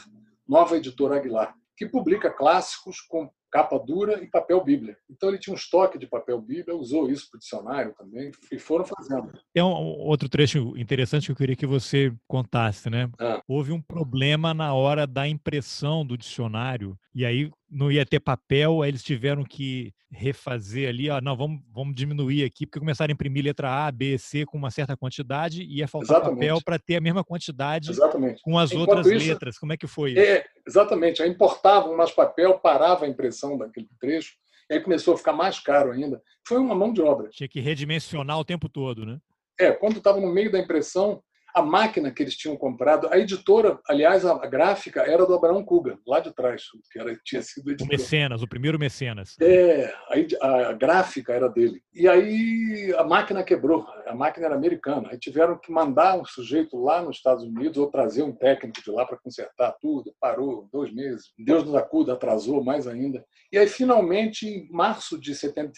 nova 0.47 0.77
editora 0.77 1.17
Aguilar, 1.17 1.55
que 1.77 1.87
publica 1.87 2.31
clássicos 2.31 3.01
com 3.01 3.31
capa 3.51 3.79
dura 3.79 4.23
e 4.23 4.27
papel 4.27 4.63
Bíblia. 4.63 4.97
Então 5.09 5.29
ele 5.29 5.39
tinha 5.39 5.53
um 5.53 5.57
estoque 5.57 5.99
de 5.99 6.07
papel 6.07 6.41
Bíblia, 6.41 6.77
usou 6.77 7.11
isso 7.11 7.29
para 7.31 7.37
o 7.37 7.41
dicionário 7.41 7.95
também 7.97 8.31
e 8.51 8.59
foram 8.59 8.85
fazendo. 8.85 9.33
Tem 9.53 9.63
um 9.63 9.69
outro 9.69 10.29
trecho 10.29 10.77
interessante 10.77 11.27
que 11.27 11.33
eu 11.33 11.37
queria 11.37 11.57
que 11.57 11.67
você 11.67 12.13
contasse, 12.27 12.89
né? 12.89 13.11
Ah. 13.19 13.43
Houve 13.49 13.73
um 13.73 13.81
problema 13.81 14.55
na 14.55 14.73
hora 14.75 15.07
da 15.07 15.27
impressão 15.27 16.07
do 16.07 16.17
dicionário 16.17 16.97
e 17.15 17.25
aí 17.25 17.51
não 17.71 17.91
ia 17.91 18.05
ter 18.05 18.21
papel, 18.21 18.83
aí 18.83 18.91
eles 18.91 19.03
tiveram 19.03 19.45
que 19.45 19.93
refazer 20.13 20.89
ali, 20.89 21.09
ó, 21.09 21.21
não, 21.21 21.37
vamos, 21.37 21.61
vamos 21.73 21.95
diminuir 21.95 22.45
aqui, 22.45 22.67
porque 22.67 22.81
começaram 22.81 23.13
a 23.13 23.15
imprimir 23.15 23.45
letra 23.45 23.87
A, 23.87 23.93
B, 23.93 24.19
C 24.19 24.45
com 24.45 24.59
uma 24.59 24.71
certa 24.71 24.97
quantidade 24.97 25.63
e 25.63 25.79
ia 25.79 25.87
faltar 25.87 26.17
exatamente. 26.17 26.41
papel 26.41 26.61
para 26.65 26.79
ter 26.79 26.97
a 26.97 27.01
mesma 27.01 27.23
quantidade 27.23 27.91
exatamente. 27.91 28.43
com 28.43 28.59
as 28.59 28.73
Enquanto 28.73 28.89
outras 28.89 29.07
isso, 29.07 29.29
letras. 29.29 29.59
Como 29.59 29.73
é 29.73 29.77
que 29.77 29.87
foi 29.87 30.11
isso? 30.11 30.21
É, 30.21 30.45
exatamente, 30.67 31.23
aí 31.23 31.31
importavam 31.31 31.97
mais 31.97 32.11
papel, 32.11 32.59
parava 32.59 33.05
a 33.05 33.09
impressão 33.09 33.40
daquele 33.59 33.89
trecho, 34.01 34.35
e 34.69 34.75
aí 34.75 34.81
começou 34.81 35.15
a 35.15 35.19
ficar 35.19 35.33
mais 35.33 35.59
caro 35.59 35.93
ainda. 35.93 36.23
Foi 36.47 36.59
uma 36.59 36.75
mão 36.75 36.93
de 36.93 37.03
obra. 37.03 37.29
Tinha 37.31 37.49
que 37.49 37.61
redimensionar 37.61 38.39
o 38.39 38.45
tempo 38.45 38.69
todo, 38.69 39.05
né? 39.05 39.21
É, 39.59 39.73
quando 39.73 39.99
estava 39.99 40.21
no 40.21 40.33
meio 40.33 40.51
da 40.51 40.59
impressão, 40.59 41.23
a 41.55 41.63
máquina 41.63 42.11
que 42.11 42.23
eles 42.23 42.37
tinham 42.37 42.57
comprado, 42.57 43.09
a 43.11 43.19
editora, 43.19 43.79
aliás, 43.89 44.25
a 44.25 44.47
gráfica 44.47 45.03
era 45.03 45.27
do 45.27 45.35
Abraão 45.35 45.65
Kuga, 45.65 45.99
lá 46.07 46.21
de 46.21 46.33
trás, 46.33 46.65
que 46.91 46.99
era, 46.99 47.17
tinha 47.25 47.43
sido 47.43 47.71
editor. 47.71 47.87
O 47.87 47.91
Mecenas, 47.91 48.43
o 48.43 48.49
primeiro 48.49 48.79
Mecenas. 48.79 49.37
É, 49.41 49.93
a, 50.41 50.69
a, 50.69 50.73
gráfica 50.73 51.33
era 51.33 51.49
dele. 51.49 51.83
E 51.95 52.09
aí 52.09 52.95
a 52.97 53.05
máquina 53.05 53.43
quebrou, 53.43 53.87
a 54.07 54.15
máquina 54.15 54.47
era 54.47 54.55
americana. 54.55 55.09
Aí 55.11 55.19
tiveram 55.19 55.59
que 55.59 55.73
mandar 55.73 56.19
um 56.19 56.25
sujeito 56.25 56.77
lá 56.77 57.03
nos 57.03 57.17
Estados 57.17 57.45
Unidos 57.45 57.79
ou 57.79 57.91
trazer 57.91 58.23
um 58.23 58.33
técnico 58.33 58.83
de 58.83 58.91
lá 58.91 59.05
para 59.05 59.19
consertar 59.19 59.75
tudo. 59.81 60.15
Parou 60.21 60.69
dois 60.73 60.93
meses. 60.93 61.33
Deus 61.39 61.65
nos 61.65 61.75
acuda, 61.75 62.13
atrasou 62.13 62.63
mais 62.63 62.87
ainda. 62.87 63.25
E 63.53 63.59
aí, 63.59 63.67
finalmente, 63.67 64.47
em 64.47 64.71
março 64.71 65.19
de 65.19 65.35
70, 65.35 65.73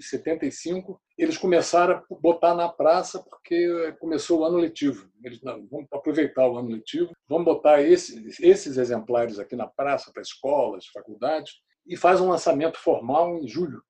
75, 0.00 1.00
eles 1.18 1.36
começaram 1.36 1.96
a 1.96 2.14
botar 2.20 2.54
na 2.54 2.68
praça 2.68 3.18
porque 3.18 3.92
começou 3.98 4.40
o 4.40 4.44
ano 4.44 4.56
letivo. 4.56 5.10
Eles 5.24 5.42
não, 5.42 5.66
vamos 5.66 5.88
aproveitar 5.92 6.48
o 6.48 6.56
ano 6.56 6.70
letivo, 6.70 7.12
vamos 7.28 7.44
botar 7.44 7.82
esses, 7.82 8.38
esses 8.38 8.76
exemplares 8.76 9.40
aqui 9.40 9.56
na 9.56 9.66
praça 9.66 10.12
para 10.12 10.22
escolas, 10.22 10.86
faculdades 10.86 11.54
e 11.84 11.96
faz 11.96 12.20
um 12.20 12.28
lançamento 12.28 12.78
formal 12.78 13.36
em 13.36 13.48
julho, 13.48 13.82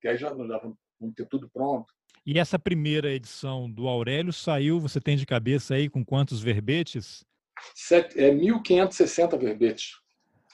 que 0.00 0.08
aí 0.08 0.18
já, 0.18 0.30
já 0.30 0.58
vamos 0.58 1.14
ter 1.14 1.26
tudo 1.28 1.48
pronto. 1.50 1.86
E 2.26 2.38
essa 2.38 2.58
primeira 2.58 3.12
edição 3.12 3.70
do 3.70 3.86
Aurélio 3.86 4.32
saiu, 4.32 4.80
você 4.80 5.00
tem 5.00 5.16
de 5.16 5.26
cabeça 5.26 5.74
aí 5.74 5.88
com 5.88 6.04
quantos 6.04 6.42
verbetes? 6.42 7.24
Sete, 7.74 8.18
é 8.18 8.32
1.560 8.32 9.38
verbetes. 9.38 9.92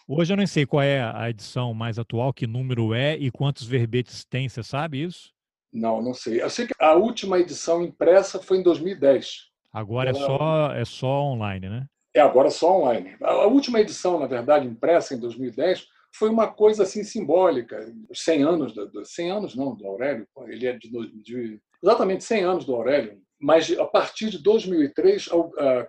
Hoje 0.07 0.33
eu 0.33 0.37
não 0.37 0.47
sei 0.47 0.67
qual 0.67 0.83
é 0.83 1.03
a 1.03 1.29
edição 1.31 1.73
mais 1.73 1.99
atual, 1.99 2.33
que 2.33 2.47
número 2.47 2.93
é 2.95 3.17
e 3.17 3.31
quantos 3.31 3.67
verbetes 3.67 4.25
tem, 4.25 4.49
você 4.49 4.63
sabe 4.63 5.03
isso? 5.03 5.38
Não, 5.73 6.03
não 6.03 6.15
sei. 6.15 6.43
Eu 6.43 6.51
sei 6.51 6.67
que 6.67 6.75
a 6.81 6.95
última 6.95 7.39
edição 7.39 7.83
impressa 7.83 8.41
foi 8.41 8.59
em 8.59 8.63
2010. 8.63 9.49
Agora 9.73 10.11
é 10.11 10.15
só, 10.15 10.73
é 10.73 10.85
só 10.85 11.23
online, 11.23 11.69
né? 11.69 11.87
É, 12.15 12.21
agora 12.21 12.51
só 12.51 12.79
online. 12.81 13.17
A 13.23 13.47
última 13.47 13.81
edição, 13.81 14.19
na 14.19 14.27
verdade, 14.27 14.67
impressa 14.67 15.15
em 15.15 15.21
2010, 15.21 15.87
foi 16.15 16.31
uma 16.31 16.49
coisa 16.49 16.83
assim 16.83 17.05
simbólica. 17.05 17.93
100 18.13 18.43
anos, 18.43 18.73
do, 18.73 19.05
100 19.05 19.31
anos 19.31 19.55
não, 19.55 19.75
do 19.75 19.87
Aurélio, 19.87 20.27
ele 20.47 20.67
é 20.67 20.73
de, 20.73 20.91
de 21.23 21.61
exatamente 21.83 22.25
100 22.25 22.45
anos 22.45 22.65
do 22.65 22.75
Aurélio, 22.75 23.21
mas 23.41 23.71
a 23.79 23.87
partir 23.87 24.31
de 24.31 24.39
2003, 24.39 25.29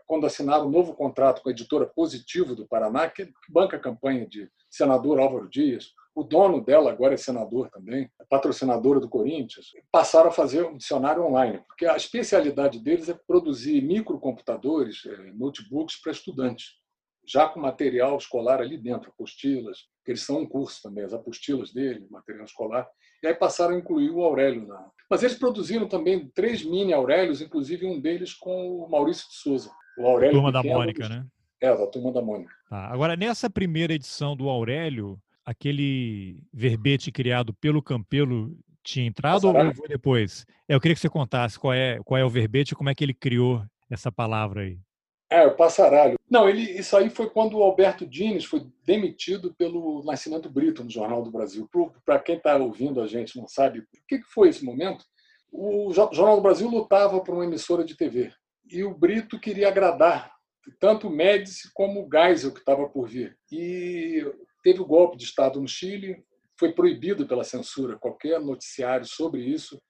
quando 0.05 0.25
assinaram 0.25 0.67
um 0.67 0.71
novo 0.71 0.93
contrato 0.93 1.41
com 1.41 1.49
a 1.49 1.51
editora 1.51 1.85
Positivo 1.85 2.55
do 2.55 2.67
Paraná, 2.67 3.09
que 3.09 3.31
banca 3.49 3.77
a 3.77 3.79
campanha 3.79 4.27
de 4.27 4.49
senador 4.69 5.19
Álvaro 5.19 5.49
Dias, 5.49 5.93
o 6.13 6.23
dono 6.23 6.63
dela 6.63 6.91
agora 6.91 7.13
é 7.13 7.17
senador 7.17 7.69
também, 7.69 8.09
é 8.19 8.25
patrocinadora 8.25 8.99
do 8.99 9.07
Corinthians, 9.07 9.71
passaram 9.91 10.29
a 10.29 10.33
fazer 10.33 10.65
um 10.65 10.75
dicionário 10.75 11.23
online, 11.23 11.63
porque 11.67 11.85
a 11.85 11.95
especialidade 11.95 12.79
deles 12.79 13.07
é 13.09 13.13
produzir 13.13 13.81
microcomputadores, 13.81 15.05
é, 15.05 15.31
notebooks 15.31 15.95
para 15.95 16.11
estudantes, 16.11 16.73
já 17.25 17.47
com 17.47 17.59
material 17.59 18.17
escolar 18.17 18.59
ali 18.59 18.77
dentro, 18.77 19.11
apostilas. 19.11 19.85
Que 20.09 20.13
eles 20.13 20.23
são 20.23 20.39
um 20.39 20.45
curso 20.45 20.81
também, 20.81 21.03
as 21.03 21.13
apostilas 21.13 21.71
dele, 21.71 22.07
material 22.09 22.43
escolar. 22.43 22.87
E 23.21 23.27
aí 23.27 23.35
passaram 23.35 23.75
a 23.75 23.77
incluir 23.77 24.09
o 24.09 24.23
Aurélio. 24.23 24.65
Na... 24.65 24.89
Mas 25.07 25.21
eles 25.21 25.37
produziram 25.37 25.87
também 25.87 26.27
três 26.33 26.65
mini 26.65 26.91
Aurélios, 26.91 27.41
inclusive 27.41 27.85
um 27.85 28.01
deles 28.01 28.33
com 28.33 28.83
o 28.83 28.89
Maurício 28.89 29.29
de 29.29 29.35
Souza. 29.35 29.69
O 29.99 30.07
Aurélio 30.07 30.33
Turma 30.33 30.51
da 30.51 30.63
Mônica, 30.63 31.01
dos... 31.01 31.09
né? 31.09 31.27
É, 31.61 31.77
da 31.77 31.85
Turma 31.85 32.11
da 32.11 32.23
Mônica. 32.23 32.51
Tá. 32.67 32.87
Agora, 32.87 33.15
nessa 33.15 33.51
primeira 33.51 33.93
edição 33.93 34.35
do 34.35 34.49
Aurélio, 34.49 35.21
aquele 35.45 36.41
verbete 36.51 37.11
criado 37.11 37.53
pelo 37.53 37.83
Campelo 37.83 38.57
tinha 38.83 39.05
entrado 39.05 39.47
ou 39.47 39.75
foi 39.75 39.87
depois? 39.87 40.43
É, 40.67 40.73
eu 40.73 40.81
queria 40.81 40.95
que 40.95 41.01
você 41.01 41.09
contasse 41.09 41.59
qual 41.59 41.73
é, 41.73 41.99
qual 42.03 42.17
é 42.17 42.25
o 42.25 42.29
verbete 42.29 42.73
e 42.73 42.75
como 42.75 42.89
é 42.89 42.95
que 42.95 43.03
ele 43.03 43.13
criou 43.13 43.63
essa 43.87 44.11
palavra 44.11 44.61
aí. 44.61 44.79
É, 45.29 45.45
o 45.45 45.55
passaralho. 45.55 46.17
Não, 46.29 46.49
ele, 46.49 46.61
isso 46.61 46.97
aí 46.97 47.09
foi 47.09 47.29
quando 47.29 47.57
o 47.57 47.63
Alberto 47.63 48.05
Dines 48.05 48.45
foi 48.45 48.65
demitido 48.83 49.53
pelo 49.53 50.03
Nascimento 50.03 50.49
Brito 50.49 50.83
no 50.83 50.89
Jornal 50.89 51.21
do 51.21 51.29
Brasil. 51.29 51.69
Para 52.03 52.19
quem 52.19 52.35
está 52.35 52.57
ouvindo 52.57 52.99
a 52.99 53.07
gente 53.07 53.37
não 53.37 53.47
sabe 53.47 53.79
o 53.79 53.87
que, 54.07 54.19
que 54.19 54.27
foi 54.27 54.49
esse 54.49 54.65
momento, 54.65 55.05
o 55.51 55.91
Jornal 55.93 56.37
do 56.37 56.41
Brasil 56.41 56.67
lutava 56.67 57.21
por 57.21 57.35
uma 57.35 57.45
emissora 57.45 57.83
de 57.83 57.95
TV 57.95 58.31
e 58.69 58.83
o 58.83 58.93
Brito 58.93 59.39
queria 59.39 59.67
agradar 59.67 60.31
tanto 60.79 61.07
o 61.07 61.11
Médici 61.11 61.71
como 61.73 62.05
o 62.05 62.09
Geisel 62.11 62.53
que 62.53 62.59
estava 62.59 62.87
por 62.87 63.07
vir. 63.07 63.37
E 63.51 64.23
teve 64.63 64.81
o 64.81 64.85
golpe 64.85 65.17
de 65.17 65.23
Estado 65.23 65.59
no 65.59 65.67
Chile, 65.67 66.23
foi 66.59 66.73
proibido 66.73 67.25
pela 67.25 67.43
censura 67.43 67.97
qualquer 67.97 68.39
noticiário 68.39 69.05
sobre 69.05 69.41
isso, 69.41 69.81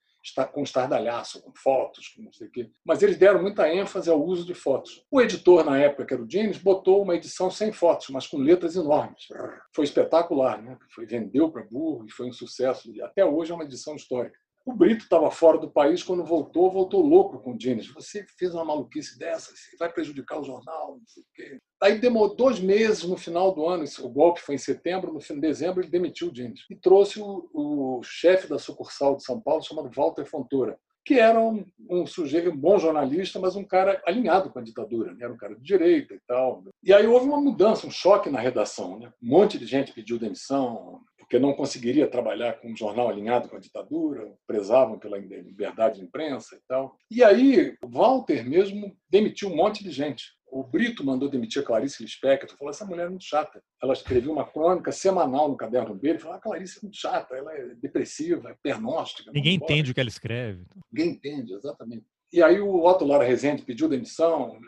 com 0.52 0.62
estardalhaço, 0.62 1.42
com 1.42 1.52
fotos, 1.54 2.08
com 2.08 2.22
não 2.22 2.32
sei 2.32 2.48
o 2.48 2.50
quê. 2.50 2.70
Mas 2.84 3.02
eles 3.02 3.16
deram 3.16 3.40
muita 3.40 3.72
ênfase 3.72 4.10
ao 4.10 4.22
uso 4.22 4.44
de 4.44 4.54
fotos. 4.54 5.04
O 5.10 5.20
editor, 5.20 5.64
na 5.64 5.78
época, 5.78 6.04
que 6.04 6.14
era 6.14 6.22
o 6.22 6.30
James, 6.30 6.58
botou 6.58 7.02
uma 7.02 7.14
edição 7.14 7.50
sem 7.50 7.72
fotos, 7.72 8.08
mas 8.10 8.26
com 8.26 8.38
letras 8.38 8.76
enormes. 8.76 9.28
Foi 9.74 9.84
espetacular, 9.84 10.62
né? 10.62 10.78
Foi, 10.94 11.06
vendeu 11.06 11.50
para 11.50 11.64
burro 11.64 12.04
e 12.06 12.10
foi 12.10 12.28
um 12.28 12.32
sucesso. 12.32 12.90
E 12.94 13.02
até 13.02 13.24
hoje 13.24 13.52
é 13.52 13.54
uma 13.54 13.64
edição 13.64 13.96
histórica. 13.96 14.38
O 14.64 14.74
Brito 14.74 15.04
estava 15.04 15.30
fora 15.30 15.58
do 15.58 15.70
país, 15.70 16.02
quando 16.02 16.24
voltou, 16.24 16.70
voltou 16.70 17.00
louco 17.00 17.38
com 17.40 17.54
o 17.54 17.60
James. 17.60 17.88
Você 17.88 18.24
fez 18.38 18.54
uma 18.54 18.64
maluquice 18.64 19.18
dessa, 19.18 19.52
vai 19.78 19.90
prejudicar 19.90 20.38
o 20.38 20.44
jornal, 20.44 20.98
não 20.98 21.06
sei 21.06 21.22
o 21.22 21.26
quê. 21.34 21.58
Aí 21.82 21.98
demorou 21.98 22.36
dois 22.36 22.60
meses 22.60 23.04
no 23.04 23.16
final 23.16 23.54
do 23.54 23.66
ano, 23.66 23.84
o 24.00 24.08
golpe 24.08 24.40
foi 24.40 24.54
em 24.54 24.58
setembro, 24.58 25.12
no 25.12 25.20
fim 25.20 25.34
de 25.34 25.40
dezembro 25.40 25.80
ele 25.80 25.90
demitiu 25.90 26.30
o 26.30 26.34
James. 26.34 26.60
E 26.68 26.76
trouxe 26.76 27.20
o, 27.20 27.48
o 27.54 28.02
chefe 28.02 28.48
da 28.48 28.58
sucursal 28.58 29.16
de 29.16 29.24
São 29.24 29.40
Paulo, 29.40 29.62
chamado 29.62 29.90
Walter 29.90 30.26
Fontoura, 30.26 30.78
que 31.04 31.18
era 31.18 31.40
um, 31.40 31.64
um, 31.88 32.06
sujeito, 32.06 32.50
um 32.50 32.56
bom 32.56 32.78
jornalista, 32.78 33.40
mas 33.40 33.56
um 33.56 33.64
cara 33.64 34.00
alinhado 34.06 34.50
com 34.50 34.58
a 34.58 34.62
ditadura, 34.62 35.12
né? 35.12 35.24
era 35.24 35.32
um 35.32 35.36
cara 35.36 35.54
de 35.54 35.62
direita 35.62 36.14
e 36.14 36.20
tal. 36.26 36.62
E 36.82 36.92
aí 36.92 37.06
houve 37.06 37.26
uma 37.26 37.40
mudança, 37.40 37.86
um 37.86 37.90
choque 37.90 38.28
na 38.28 38.38
redação. 38.38 38.98
Né? 38.98 39.10
Um 39.22 39.28
monte 39.28 39.58
de 39.58 39.66
gente 39.66 39.92
pediu 39.92 40.18
demissão, 40.18 41.00
porque 41.30 41.38
não 41.38 41.54
conseguiria 41.54 42.10
trabalhar 42.10 42.54
com 42.54 42.72
um 42.72 42.76
jornal 42.76 43.08
alinhado 43.08 43.48
com 43.48 43.54
a 43.54 43.60
ditadura, 43.60 44.34
prezavam 44.48 44.98
pela 44.98 45.16
liberdade 45.16 46.00
de 46.00 46.04
imprensa 46.04 46.56
e 46.56 46.60
tal. 46.66 46.98
E 47.08 47.22
aí, 47.22 47.76
Walter 47.84 48.44
mesmo 48.44 48.96
demitiu 49.08 49.48
um 49.48 49.54
monte 49.54 49.84
de 49.84 49.92
gente. 49.92 50.24
O 50.50 50.64
Brito 50.64 51.06
mandou 51.06 51.28
demitir 51.30 51.62
a 51.62 51.64
Clarice 51.64 52.02
Lispector, 52.02 52.58
falou: 52.58 52.72
essa 52.72 52.84
mulher 52.84 53.06
é 53.06 53.08
muito 53.08 53.24
chata. 53.24 53.62
Ela 53.80 53.92
escreveu 53.92 54.32
uma 54.32 54.44
crônica 54.44 54.90
semanal 54.90 55.48
no 55.48 55.56
caderno 55.56 55.94
dele, 55.96 56.18
falou: 56.18 56.34
a 56.34 56.38
ah, 56.38 56.40
Clarice 56.40 56.78
é 56.78 56.82
muito 56.82 56.96
chata, 56.96 57.36
ela 57.36 57.54
é 57.54 57.76
depressiva, 57.76 58.50
é 58.50 58.56
pernóstica. 58.60 59.30
Ninguém 59.32 59.54
entende 59.54 59.92
o 59.92 59.94
que 59.94 60.00
ela 60.00 60.08
escreve. 60.08 60.66
Ninguém 60.92 61.12
entende, 61.12 61.54
exatamente. 61.54 62.04
E 62.32 62.42
aí 62.42 62.60
o 62.60 62.84
Otto 62.84 63.04
Lara 63.04 63.22
Rezende 63.22 63.62
pediu 63.62 63.88
demissão, 63.88 64.58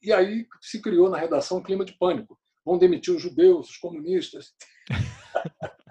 e 0.00 0.12
aí 0.12 0.46
se 0.60 0.80
criou 0.80 1.10
na 1.10 1.18
redação 1.18 1.58
um 1.58 1.62
clima 1.62 1.84
de 1.84 1.98
pânico. 1.98 2.38
Vão 2.64 2.78
demitir 2.78 3.12
os 3.12 3.20
judeus, 3.20 3.70
os 3.70 3.76
comunistas. 3.78 4.52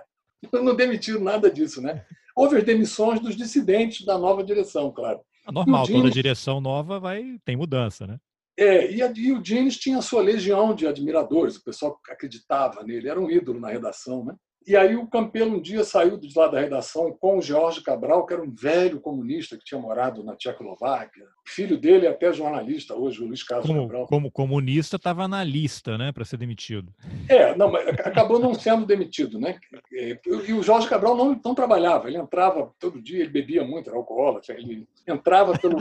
não 0.51 0.75
demitiram 0.75 1.21
nada 1.21 1.49
disso, 1.49 1.81
né? 1.81 2.05
Houve 2.35 2.57
as 2.57 2.63
demissões 2.63 3.19
dos 3.19 3.35
dissidentes 3.35 4.05
da 4.05 4.17
nova 4.17 4.43
direção, 4.43 4.91
claro. 4.91 5.19
É 5.47 5.51
normal, 5.51 5.87
toda 5.87 6.09
direção 6.09 6.59
nova 6.59 6.99
vai 6.99 7.37
tem 7.45 7.55
mudança, 7.55 8.07
né? 8.07 8.17
É, 8.57 8.91
e, 8.91 9.01
a, 9.01 9.11
e 9.15 9.31
o 9.31 9.43
James 9.43 9.77
tinha 9.77 9.97
a 9.97 10.01
sua 10.01 10.21
legião 10.21 10.75
de 10.75 10.85
admiradores, 10.85 11.55
o 11.55 11.63
pessoal 11.63 11.99
acreditava 12.09 12.83
nele, 12.83 13.09
era 13.09 13.19
um 13.19 13.29
ídolo 13.29 13.59
na 13.59 13.69
redação, 13.69 14.23
né? 14.23 14.35
E 14.65 14.75
aí 14.75 14.95
o 14.95 15.07
Campelo 15.07 15.57
um 15.57 15.61
dia 15.61 15.83
saiu 15.83 16.17
de 16.17 16.37
lá 16.37 16.47
da 16.47 16.59
redação 16.59 17.11
com 17.11 17.37
o 17.37 17.41
Jorge 17.41 17.81
Cabral, 17.81 18.25
que 18.25 18.33
era 18.33 18.41
um 18.41 18.53
velho 18.53 18.99
comunista 18.99 19.57
que 19.57 19.63
tinha 19.63 19.79
morado 19.79 20.23
na 20.23 20.35
Tchecoslováquia. 20.35 21.23
O 21.23 21.49
filho 21.49 21.77
dele 21.77 22.05
é 22.05 22.09
até 22.09 22.31
jornalista 22.31 22.95
hoje, 22.95 23.21
o 23.21 23.27
Luiz 23.27 23.43
Carlos 23.43 23.67
como, 23.67 23.81
Cabral. 23.81 24.07
Como 24.07 24.31
comunista 24.31 24.95
estava 24.95 25.27
na 25.27 25.43
lista, 25.43 25.97
né, 25.97 26.11
para 26.11 26.23
ser 26.23 26.37
demitido. 26.37 26.93
É, 27.27 27.55
não, 27.55 27.71
mas 27.71 27.87
acabou 27.99 28.39
não 28.39 28.53
sendo 28.53 28.85
demitido, 28.85 29.39
né? 29.39 29.59
E 29.91 30.53
o 30.53 30.63
Jorge 30.63 30.87
Cabral 30.87 31.15
não, 31.15 31.39
não 31.43 31.53
trabalhava, 31.53 32.07
ele 32.07 32.17
entrava 32.17 32.73
todo 32.79 33.01
dia, 33.01 33.21
ele 33.21 33.29
bebia 33.29 33.63
muito, 33.65 33.89
era 33.89 33.97
alcoólatra, 33.97 34.55
ele 34.55 34.87
entrava 35.07 35.57
pelo, 35.57 35.77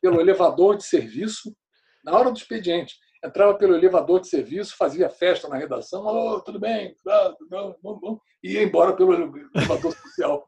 pelo 0.00 0.20
elevador 0.20 0.76
de 0.76 0.84
serviço 0.84 1.54
na 2.04 2.16
hora 2.16 2.30
do 2.30 2.36
expediente 2.36 2.94
entrava 3.24 3.54
pelo 3.54 3.74
elevador 3.74 4.20
de 4.20 4.28
serviço, 4.28 4.76
fazia 4.76 5.08
festa 5.08 5.48
na 5.48 5.56
redação, 5.56 6.04
oh, 6.06 6.40
tudo 6.40 6.60
bem, 6.60 6.94
não, 7.50 7.76
não, 7.82 8.20
e 8.42 8.52
ia 8.52 8.62
embora 8.62 8.92
pelo 8.94 9.14
elevador 9.54 9.94
social. 9.96 10.46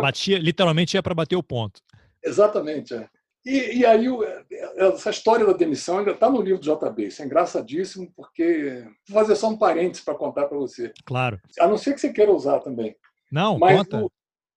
Batia, 0.00 0.38
literalmente 0.38 0.96
ia 0.96 1.02
para 1.02 1.14
bater 1.14 1.36
o 1.36 1.42
ponto. 1.42 1.80
Exatamente. 2.22 2.94
É. 2.94 3.08
E, 3.44 3.78
e, 3.78 3.86
aí, 3.86 4.06
essa 4.76 5.10
história 5.10 5.46
da 5.46 5.52
demissão 5.52 5.98
ainda 5.98 6.10
está 6.10 6.28
no 6.28 6.42
livro 6.42 6.60
do 6.60 6.76
JB. 6.76 7.06
Isso 7.06 7.22
é 7.22 7.24
engraçadíssimo, 7.24 8.12
porque. 8.14 8.84
Vou 9.08 9.20
fazer 9.20 9.36
só 9.36 9.48
um 9.48 9.56
parênteses 9.56 10.04
para 10.04 10.14
contar 10.14 10.46
para 10.46 10.58
você. 10.58 10.92
Claro. 11.06 11.40
A 11.58 11.66
não 11.66 11.78
ser 11.78 11.94
que 11.94 12.00
você 12.00 12.12
queira 12.12 12.32
usar 12.32 12.60
também. 12.60 12.94
Não, 13.32 13.58
Mas 13.58 13.78
conta. 13.78 14.04
O, 14.04 14.10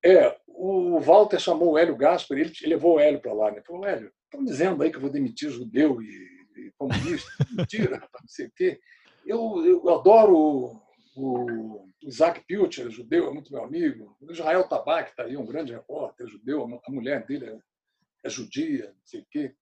é, 0.03 0.35
o 0.47 0.99
Walter 0.99 1.39
chamou 1.39 1.71
o 1.71 1.77
Hélio 1.77 1.95
Gasper, 1.95 2.37
ele 2.37 2.53
levou 2.65 2.95
o 2.95 2.99
Hélio 2.99 3.21
para 3.21 3.33
lá. 3.33 3.51
Né? 3.51 3.61
Falou: 3.65 3.85
Hélio, 3.85 4.11
estão 4.31 4.43
dizendo 4.45 4.81
aí 4.81 4.89
que 4.89 4.95
eu 4.95 5.01
vou 5.01 5.09
demitir 5.09 5.49
judeu 5.49 6.01
e, 6.01 6.07
e 6.55 6.71
comunista. 6.77 7.29
Mentira, 7.51 7.99
não 7.99 8.27
sei 8.27 8.47
o 8.47 8.51
quê. 8.55 8.79
Eu, 9.25 9.65
eu 9.65 9.89
adoro 9.89 10.35
o, 10.35 10.81
o 11.15 11.85
Isaac 12.01 12.43
Pilcher, 12.47 12.89
judeu, 12.89 13.27
é 13.27 13.33
muito 13.33 13.51
meu 13.51 13.63
amigo. 13.63 14.15
O 14.21 14.31
Israel 14.31 14.67
Tabac 14.67 15.11
está 15.11 15.23
aí, 15.23 15.35
um 15.35 15.45
grande 15.45 15.73
repórter 15.73 16.27
judeu. 16.27 16.63
A 16.63 16.91
mulher 16.91 17.25
dele 17.25 17.45
é, 17.45 17.59
é 18.23 18.29
judia, 18.29 18.87
não 18.87 19.05
sei 19.05 19.21
o 19.21 19.25
quê. 19.29 19.53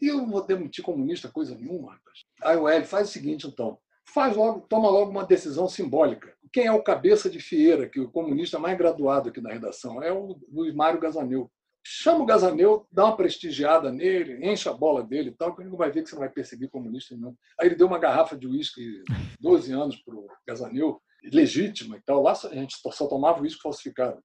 E 0.00 0.08
eu 0.08 0.18
não 0.18 0.30
vou 0.30 0.44
demitir 0.44 0.84
comunista 0.84 1.28
coisa 1.30 1.54
nenhuma, 1.54 1.92
rapaz. 1.92 2.24
Aí 2.42 2.56
o 2.56 2.68
Hélio 2.68 2.86
faz 2.86 3.08
o 3.08 3.12
seguinte, 3.12 3.46
então. 3.46 3.78
Faz 4.04 4.36
logo, 4.36 4.62
toma 4.62 4.90
logo 4.90 5.12
uma 5.12 5.24
decisão 5.24 5.68
simbólica. 5.68 6.36
Quem 6.52 6.66
é 6.66 6.72
o 6.72 6.82
cabeça 6.82 7.30
de 7.30 7.38
fieira, 7.38 7.88
que 7.88 8.00
é 8.00 8.02
o 8.02 8.10
comunista 8.10 8.58
mais 8.58 8.76
graduado 8.76 9.28
aqui 9.28 9.40
na 9.40 9.52
redação? 9.52 10.02
É 10.02 10.12
o 10.12 10.36
Luiz 10.50 10.74
Mário 10.74 11.00
Gazaneu 11.00 11.50
chama 11.84 12.22
o 12.22 12.26
Gazaneu, 12.26 12.86
dá 12.90 13.06
uma 13.06 13.16
prestigiada 13.16 13.90
nele, 13.90 14.46
enche 14.46 14.68
a 14.68 14.72
bola 14.72 15.02
dele 15.02 15.30
e 15.30 15.34
tal, 15.34 15.54
que 15.54 15.62
ele 15.62 15.70
não 15.70 15.76
vai 15.76 15.90
ver 15.90 16.02
que 16.02 16.08
você 16.08 16.14
não 16.14 16.20
vai 16.20 16.30
perseguir 16.30 16.70
comunista 16.70 17.16
não. 17.16 17.36
Aí 17.58 17.68
ele 17.68 17.74
deu 17.74 17.86
uma 17.86 17.98
garrafa 17.98 18.36
de 18.36 18.46
uísque, 18.46 19.02
12 19.40 19.72
anos, 19.72 19.96
para 19.96 20.14
o 20.14 20.28
Gazaneu, 20.46 21.00
legítima 21.24 21.96
e 21.96 22.00
tal. 22.02 22.22
Lá 22.22 22.32
a 22.32 22.54
gente 22.54 22.76
só 22.92 23.06
tomava 23.06 23.40
uísque 23.40 23.62
falsificado. 23.62 24.22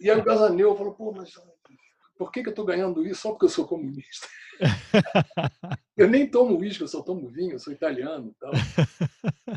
E 0.00 0.10
aí 0.10 0.18
o 0.18 0.24
Gazaneu 0.24 0.76
falou, 0.76 0.94
pô, 0.94 1.12
mas 1.12 1.32
por 2.18 2.32
que, 2.32 2.42
que 2.42 2.48
eu 2.48 2.52
estou 2.52 2.64
ganhando 2.64 3.06
isso 3.06 3.22
só 3.22 3.30
porque 3.30 3.46
eu 3.46 3.50
sou 3.50 3.66
comunista? 3.66 4.26
eu 5.96 6.08
nem 6.08 6.28
tomo 6.28 6.58
uísque, 6.58 6.82
eu 6.82 6.88
só 6.88 7.00
tomo 7.00 7.28
vinho, 7.28 7.52
eu 7.52 7.58
sou 7.60 7.72
italiano 7.72 8.34
e 8.34 8.40
tal. 8.40 8.52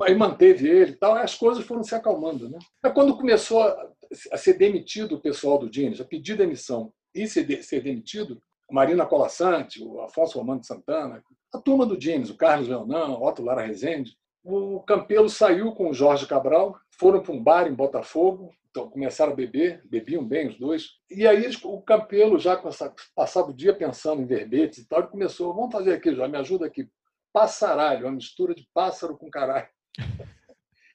Aí 0.04 0.16
manteve 0.16 0.70
ele 0.70 0.92
e 0.92 0.96
tal, 0.96 1.16
as 1.16 1.36
coisas 1.36 1.66
foram 1.66 1.84
se 1.84 1.96
acalmando. 1.96 2.48
Né? 2.50 2.60
Aí 2.84 2.92
quando 2.92 3.18
começou 3.18 3.64
a 3.64 3.92
ser 4.14 4.54
demitido 4.54 5.16
o 5.16 5.22
pessoal 5.22 5.58
do 5.58 5.70
Dines, 5.70 6.02
a 6.02 6.06
pedir 6.06 6.38
demissão 6.38 6.92
e 7.14 7.28
ser, 7.28 7.44
de, 7.44 7.62
ser 7.64 7.82
demitido, 7.82 8.42
a 8.70 8.74
Marina 8.74 9.06
Colassante, 9.06 9.84
o 9.84 10.02
Afonso 10.02 10.38
Romano 10.38 10.62
de 10.62 10.68
Santana, 10.68 11.24
a 11.54 11.60
turma 11.60 11.86
do 11.86 11.98
Dines, 11.98 12.30
o 12.30 12.38
Carlos 12.38 12.68
Leonão, 12.68 13.20
o 13.20 13.28
Otto 13.28 13.44
Lara 13.44 13.66
Rezende, 13.66 14.16
o 14.44 14.80
Campelo 14.82 15.30
saiu 15.30 15.72
com 15.74 15.90
o 15.90 15.94
Jorge 15.94 16.26
Cabral, 16.26 16.80
foram 16.98 17.22
para 17.22 17.34
um 17.34 17.44
bar 17.44 17.68
em 17.68 17.74
Botafogo, 17.74 18.52
então, 18.72 18.90
começaram 18.90 19.34
a 19.34 19.36
beber, 19.36 19.82
bebiam 19.86 20.26
bem 20.26 20.48
os 20.48 20.58
dois. 20.58 20.92
E 21.10 21.28
aí 21.28 21.46
o 21.66 21.82
Campelo, 21.82 22.40
já 22.40 22.56
com 22.56 22.70
essa, 22.70 22.94
passado 23.14 23.50
o 23.50 23.54
dia 23.54 23.76
pensando 23.76 24.22
em 24.22 24.26
verbetes 24.26 24.80
e 24.80 24.88
tal, 24.88 25.00
ele 25.00 25.10
começou, 25.10 25.54
vamos 25.54 25.74
fazer 25.74 25.92
aqui, 25.94 26.16
já 26.16 26.26
me 26.26 26.38
ajuda 26.38 26.68
aqui, 26.68 26.90
passaralho, 27.34 28.06
uma 28.06 28.14
mistura 28.14 28.56
de 28.56 28.66
pássaro 28.74 29.18
com 29.18 29.30
caralho. 29.30 29.68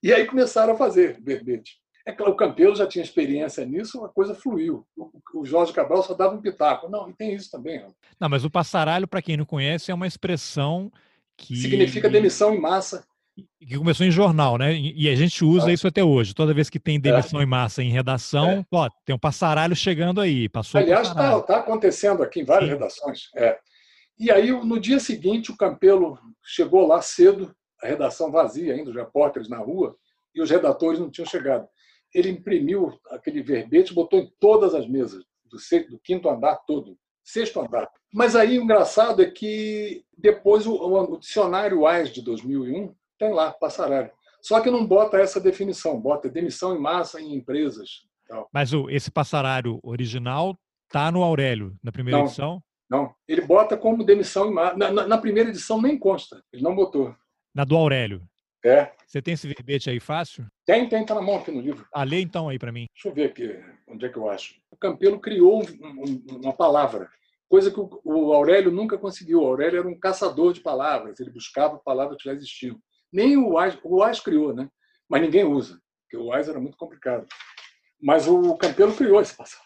E 0.03 0.13
aí 0.13 0.25
começaram 0.27 0.75
a 0.75 0.77
fazer 0.77 1.21
verbete. 1.21 1.81
É 2.07 2.13
claro, 2.13 2.33
o 2.33 2.37
Campelo 2.37 2.77
já 2.77 2.87
tinha 2.87 3.03
experiência 3.03 3.65
nisso, 3.65 4.05
a 4.05 4.09
coisa 4.09 4.35
fluiu. 4.35 4.87
O 5.35 5.45
Jorge 5.45 5.73
Cabral 5.73 6.05
só 6.05 6.15
dava 6.15 6.37
um 6.37 6.41
pitaco. 6.41 6.89
Não, 6.89 7.11
e 7.11 7.13
tem 7.13 7.35
isso 7.35 7.51
também. 7.51 7.85
Não, 8.19 8.29
mas 8.29 8.45
o 8.45 8.51
passaralho, 8.51 9.09
para 9.09 9.21
quem 9.21 9.37
não 9.37 9.45
conhece, 9.45 9.91
é 9.91 9.95
uma 9.95 10.07
expressão 10.07 10.91
que. 11.37 11.57
Significa 11.57 12.09
demissão 12.09 12.55
em 12.55 12.61
massa 12.61 13.05
que 13.61 13.77
começou 13.77 14.07
em 14.07 14.11
jornal, 14.11 14.57
né? 14.57 14.75
E 14.75 15.09
a 15.09 15.15
gente 15.15 15.45
usa 15.45 15.71
é. 15.71 15.75
isso 15.75 15.87
até 15.87 16.03
hoje. 16.03 16.35
Toda 16.35 16.55
vez 16.55 16.71
que 16.71 16.79
tem 16.79 16.99
demissão 16.99 17.41
é. 17.41 17.43
em 17.43 17.47
massa 17.47 17.83
em 17.83 17.91
redação, 17.91 18.51
é. 18.51 18.67
ó, 18.73 18.89
tem 19.05 19.15
um 19.15 19.19
passaralho 19.19 19.77
chegando 19.77 20.21
aí. 20.21 20.49
Passou 20.49 20.81
Aliás, 20.81 21.09
está 21.09 21.41
tá 21.43 21.59
acontecendo 21.59 22.23
aqui 22.23 22.41
em 22.41 22.45
várias 22.45 22.71
Sim. 22.71 22.75
redações. 22.75 23.21
É. 23.35 23.59
E 24.19 24.31
aí, 24.31 24.51
no 24.51 24.81
dia 24.81 24.99
seguinte, 24.99 25.51
o 25.51 25.57
Campelo 25.57 26.19
chegou 26.43 26.87
lá 26.87 27.03
cedo, 27.03 27.55
a 27.83 27.87
redação 27.87 28.31
vazia 28.31 28.73
ainda, 28.73 28.91
os 28.91 28.97
repórteres 28.97 29.49
na 29.49 29.59
rua, 29.59 29.95
e 30.35 30.41
os 30.41 30.49
redatores 30.49 30.99
não 30.99 31.11
tinham 31.11 31.27
chegado. 31.27 31.67
Ele 32.17 32.31
imprimiu 32.31 32.99
aquele 33.11 33.43
verbete, 33.43 33.93
botou 33.93 34.19
em 34.19 34.33
todas 34.41 34.75
as 34.75 34.89
mesas, 34.89 35.23
do, 35.45 35.59
sexto, 35.59 35.91
do 35.91 35.99
quinto 35.99 36.29
andar 36.29 36.57
todo, 36.67 36.97
sexto 37.23 37.61
andar. 37.61 37.89
Mas 38.13 38.35
aí 38.35 38.59
o 38.59 38.63
engraçado 38.63 39.23
é 39.23 39.31
que 39.31 40.05
depois 40.17 40.67
o, 40.67 40.75
o 40.75 41.19
dicionário 41.19 41.83
WISE 41.83 42.13
de 42.13 42.23
2001 42.23 42.95
tem 43.19 43.33
lá, 43.33 43.53
passaralho. 43.53 44.11
Só 44.41 44.61
que 44.61 44.71
não 44.71 44.87
bota 44.87 45.19
essa 45.19 45.41
definição, 45.41 46.01
bota 46.01 46.29
demissão 46.29 46.75
em 46.75 46.79
massa 46.79 47.21
em 47.21 47.35
empresas. 47.35 48.07
Tal. 48.27 48.49
Mas 48.53 48.73
o, 48.73 48.89
esse 48.89 49.11
passarário 49.11 49.79
original 49.83 50.57
está 50.87 51.11
no 51.11 51.23
Aurélio, 51.23 51.77
na 51.83 51.93
primeira 51.93 52.19
não, 52.19 52.27
edição? 52.27 52.63
Não, 52.89 53.15
ele 53.27 53.43
bota 53.43 53.77
como 53.77 54.05
demissão 54.05 54.49
em 54.49 54.55
massa. 54.55 54.77
Na, 54.77 54.93
na, 54.93 55.07
na, 55.07 55.19
primeira 55.19 55.51
edição 55.51 55.83
nem 55.83 55.99
consta, 55.99 56.43
ele 56.53 56.63
não 56.63 56.75
botou. 56.75 57.15
Na 57.55 57.65
do 57.65 57.77
Aurélio? 57.77 58.23
É. 58.67 58.93
Você 59.07 59.23
tem 59.23 59.35
esse 59.35 59.47
verbete 59.47 59.89
aí 59.89 60.01
fácil? 60.01 60.45
Tem, 60.65 60.89
tem, 60.89 61.03
está 61.03 61.15
na 61.15 61.23
mão 61.23 61.37
aqui 61.37 61.53
no 61.53 61.61
livro. 61.61 61.87
Ah, 61.95 62.03
lê 62.03 62.21
então 62.21 62.49
aí 62.49 62.59
para 62.59 62.73
mim. 62.73 62.87
Deixa 62.93 63.09
eu 63.09 63.15
ver 63.15 63.31
aqui, 63.31 63.61
onde 63.87 64.05
é 64.05 64.09
que 64.09 64.17
eu 64.17 64.29
acho. 64.29 64.57
O 64.71 64.77
Campelo 64.77 65.21
criou 65.21 65.63
um, 65.63 65.67
um, 66.03 66.27
uma 66.43 66.53
palavra, 66.53 67.09
coisa 67.49 67.71
que 67.71 67.79
o, 67.79 68.01
o, 68.05 68.33
Aurélio 68.33 68.73
nunca 68.73 68.99
conseguiu. 68.99 69.43
O 69.43 69.47
Aurélio 69.47 69.79
era 69.79 69.89
um 69.89 69.99
caçador 69.99 70.53
de 70.53 70.61
palavras, 70.61 71.21
ele 71.21 71.31
buscava 71.31 71.79
palavras 71.79 72.17
que 72.21 72.29
já 72.29 72.35
existiam. 72.35 72.77
Nem 73.13 73.37
o 73.37 73.57
Wise, 73.57 73.79
o 73.85 74.05
Wise 74.05 74.21
criou, 74.21 74.53
né? 74.53 74.69
mas 75.09 75.23
ninguém 75.23 75.45
usa, 75.45 75.81
porque 76.03 76.17
o 76.17 76.35
Wise 76.35 76.51
era 76.51 76.61
muito 76.61 76.77
complicado. 76.77 77.27
Mas 78.03 78.27
o 78.27 78.57
Campelo 78.57 78.95
criou 78.95 79.21
esse 79.21 79.37
palavra. 79.37 79.59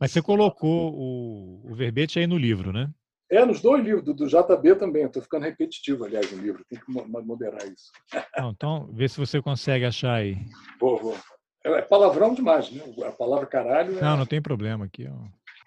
Mas 0.00 0.10
você 0.10 0.20
colocou 0.20 0.92
o, 0.92 1.70
o 1.70 1.74
verbete 1.74 2.18
aí 2.18 2.26
no 2.26 2.36
livro, 2.36 2.72
né? 2.72 2.90
É, 3.32 3.46
nos 3.46 3.62
dois 3.62 3.82
livros, 3.82 4.04
do, 4.04 4.12
do 4.12 4.26
JB 4.26 4.76
também. 4.76 5.04
Estou 5.04 5.22
ficando 5.22 5.44
repetitivo, 5.44 6.04
aliás, 6.04 6.30
no 6.30 6.42
livro. 6.42 6.62
Tem 6.68 6.78
que 6.78 6.92
moderar 6.92 7.62
isso. 7.64 7.90
Não, 8.36 8.50
então, 8.50 8.90
vê 8.92 9.08
se 9.08 9.18
você 9.18 9.40
consegue 9.40 9.86
achar 9.86 10.16
aí. 10.16 10.36
Vou, 10.78 10.98
vou. 10.98 11.16
É 11.64 11.80
palavrão 11.80 12.34
demais, 12.34 12.70
né? 12.70 12.82
A 13.06 13.10
palavra 13.10 13.46
caralho. 13.46 13.98
É... 13.98 14.02
Não, 14.02 14.18
não 14.18 14.26
tem 14.26 14.42
problema 14.42 14.84
aqui. 14.84 15.08
Ó. 15.08 15.14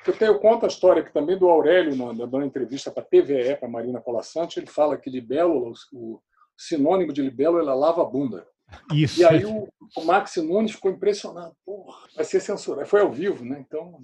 Eu, 0.05 0.15
tenho, 0.15 0.33
eu 0.33 0.39
conto 0.39 0.65
a 0.65 0.67
história 0.67 1.01
que 1.01 1.11
também 1.11 1.39
do 1.39 1.49
Aurélio, 1.49 1.95
na, 1.95 2.27
na 2.27 2.45
entrevista 2.45 2.91
para 2.91 3.01
a 3.01 3.05
TVE, 3.05 3.55
para 3.55 3.67
Marina 3.67 3.99
Colassante, 3.99 4.59
ele 4.59 4.67
fala 4.67 4.95
que 4.95 5.09
libélula, 5.09 5.71
o, 5.91 6.13
o 6.13 6.21
sinônimo 6.55 7.11
de 7.11 7.23
libélula 7.23 7.71
é 7.71 7.75
lava 7.75 8.03
a 8.03 8.05
bunda. 8.05 8.45
Isso. 8.93 9.21
E 9.21 9.25
aí 9.25 9.43
o, 9.43 9.67
o 9.97 10.05
Max 10.05 10.35
Nunes 10.35 10.73
ficou 10.73 10.91
impressionado. 10.91 11.55
Porra, 11.65 11.97
vai 12.15 12.25
ser 12.25 12.39
censurado. 12.41 12.87
Foi 12.87 13.01
ao 13.01 13.11
vivo, 13.11 13.43
né? 13.43 13.63
Então, 13.65 13.99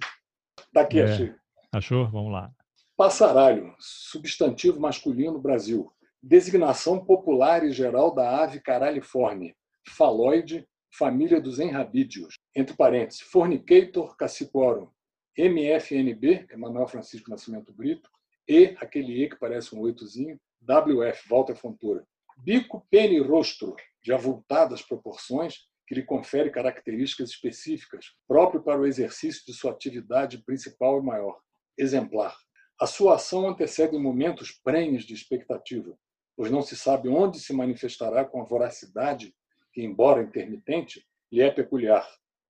daqui 0.72 0.98
é. 0.98 1.04
achei. 1.04 1.34
Achou? 1.72 2.08
Vamos 2.08 2.32
lá. 2.32 2.50
Passaralho, 2.94 3.74
substantivo 3.78 4.78
masculino 4.78 5.38
Brasil. 5.38 5.90
Designação 6.22 7.02
popular 7.02 7.64
e 7.64 7.72
geral 7.72 8.14
da 8.14 8.42
ave 8.42 8.60
caraliforme. 8.60 9.56
Faloide, 9.88 10.68
família 10.92 11.40
dos 11.40 11.58
enrabídeos. 11.58 12.34
Entre 12.54 12.76
parênteses, 12.76 13.22
fornicator 13.22 14.14
cacicorum. 14.14 14.90
MFNB, 15.36 16.46
Emanuel 16.50 16.86
Francisco 16.86 17.30
Nascimento 17.30 17.72
Brito. 17.72 18.10
E, 18.46 18.76
aquele 18.78 19.24
E 19.24 19.30
que 19.30 19.38
parece 19.38 19.74
um 19.74 19.80
oitozinho, 19.80 20.38
WF, 20.62 21.28
Walter 21.30 21.56
Fontoura. 21.56 22.06
Bico, 22.36 22.86
pene 22.90 23.16
e 23.16 23.20
rosto, 23.20 23.74
de 24.02 24.12
avultadas 24.12 24.82
proporções, 24.82 25.66
que 25.86 25.94
lhe 25.94 26.02
confere 26.02 26.50
características 26.50 27.30
específicas, 27.30 28.12
próprio 28.28 28.62
para 28.62 28.80
o 28.80 28.86
exercício 28.86 29.46
de 29.46 29.54
sua 29.54 29.72
atividade 29.72 30.44
principal 30.44 31.00
e 31.00 31.02
maior. 31.02 31.40
Exemplar. 31.78 32.36
A 32.82 32.86
sua 32.88 33.14
ação 33.14 33.48
antecede 33.48 33.96
momentos 33.96 34.50
prenhes 34.50 35.04
de 35.04 35.14
expectativa, 35.14 35.96
pois 36.36 36.50
não 36.50 36.62
se 36.62 36.76
sabe 36.76 37.08
onde 37.08 37.38
se 37.38 37.52
manifestará 37.52 38.24
com 38.24 38.42
a 38.42 38.44
voracidade 38.44 39.32
que, 39.72 39.84
embora 39.84 40.20
intermitente, 40.20 41.06
lhe 41.30 41.40
é 41.40 41.48
peculiar, 41.48 42.04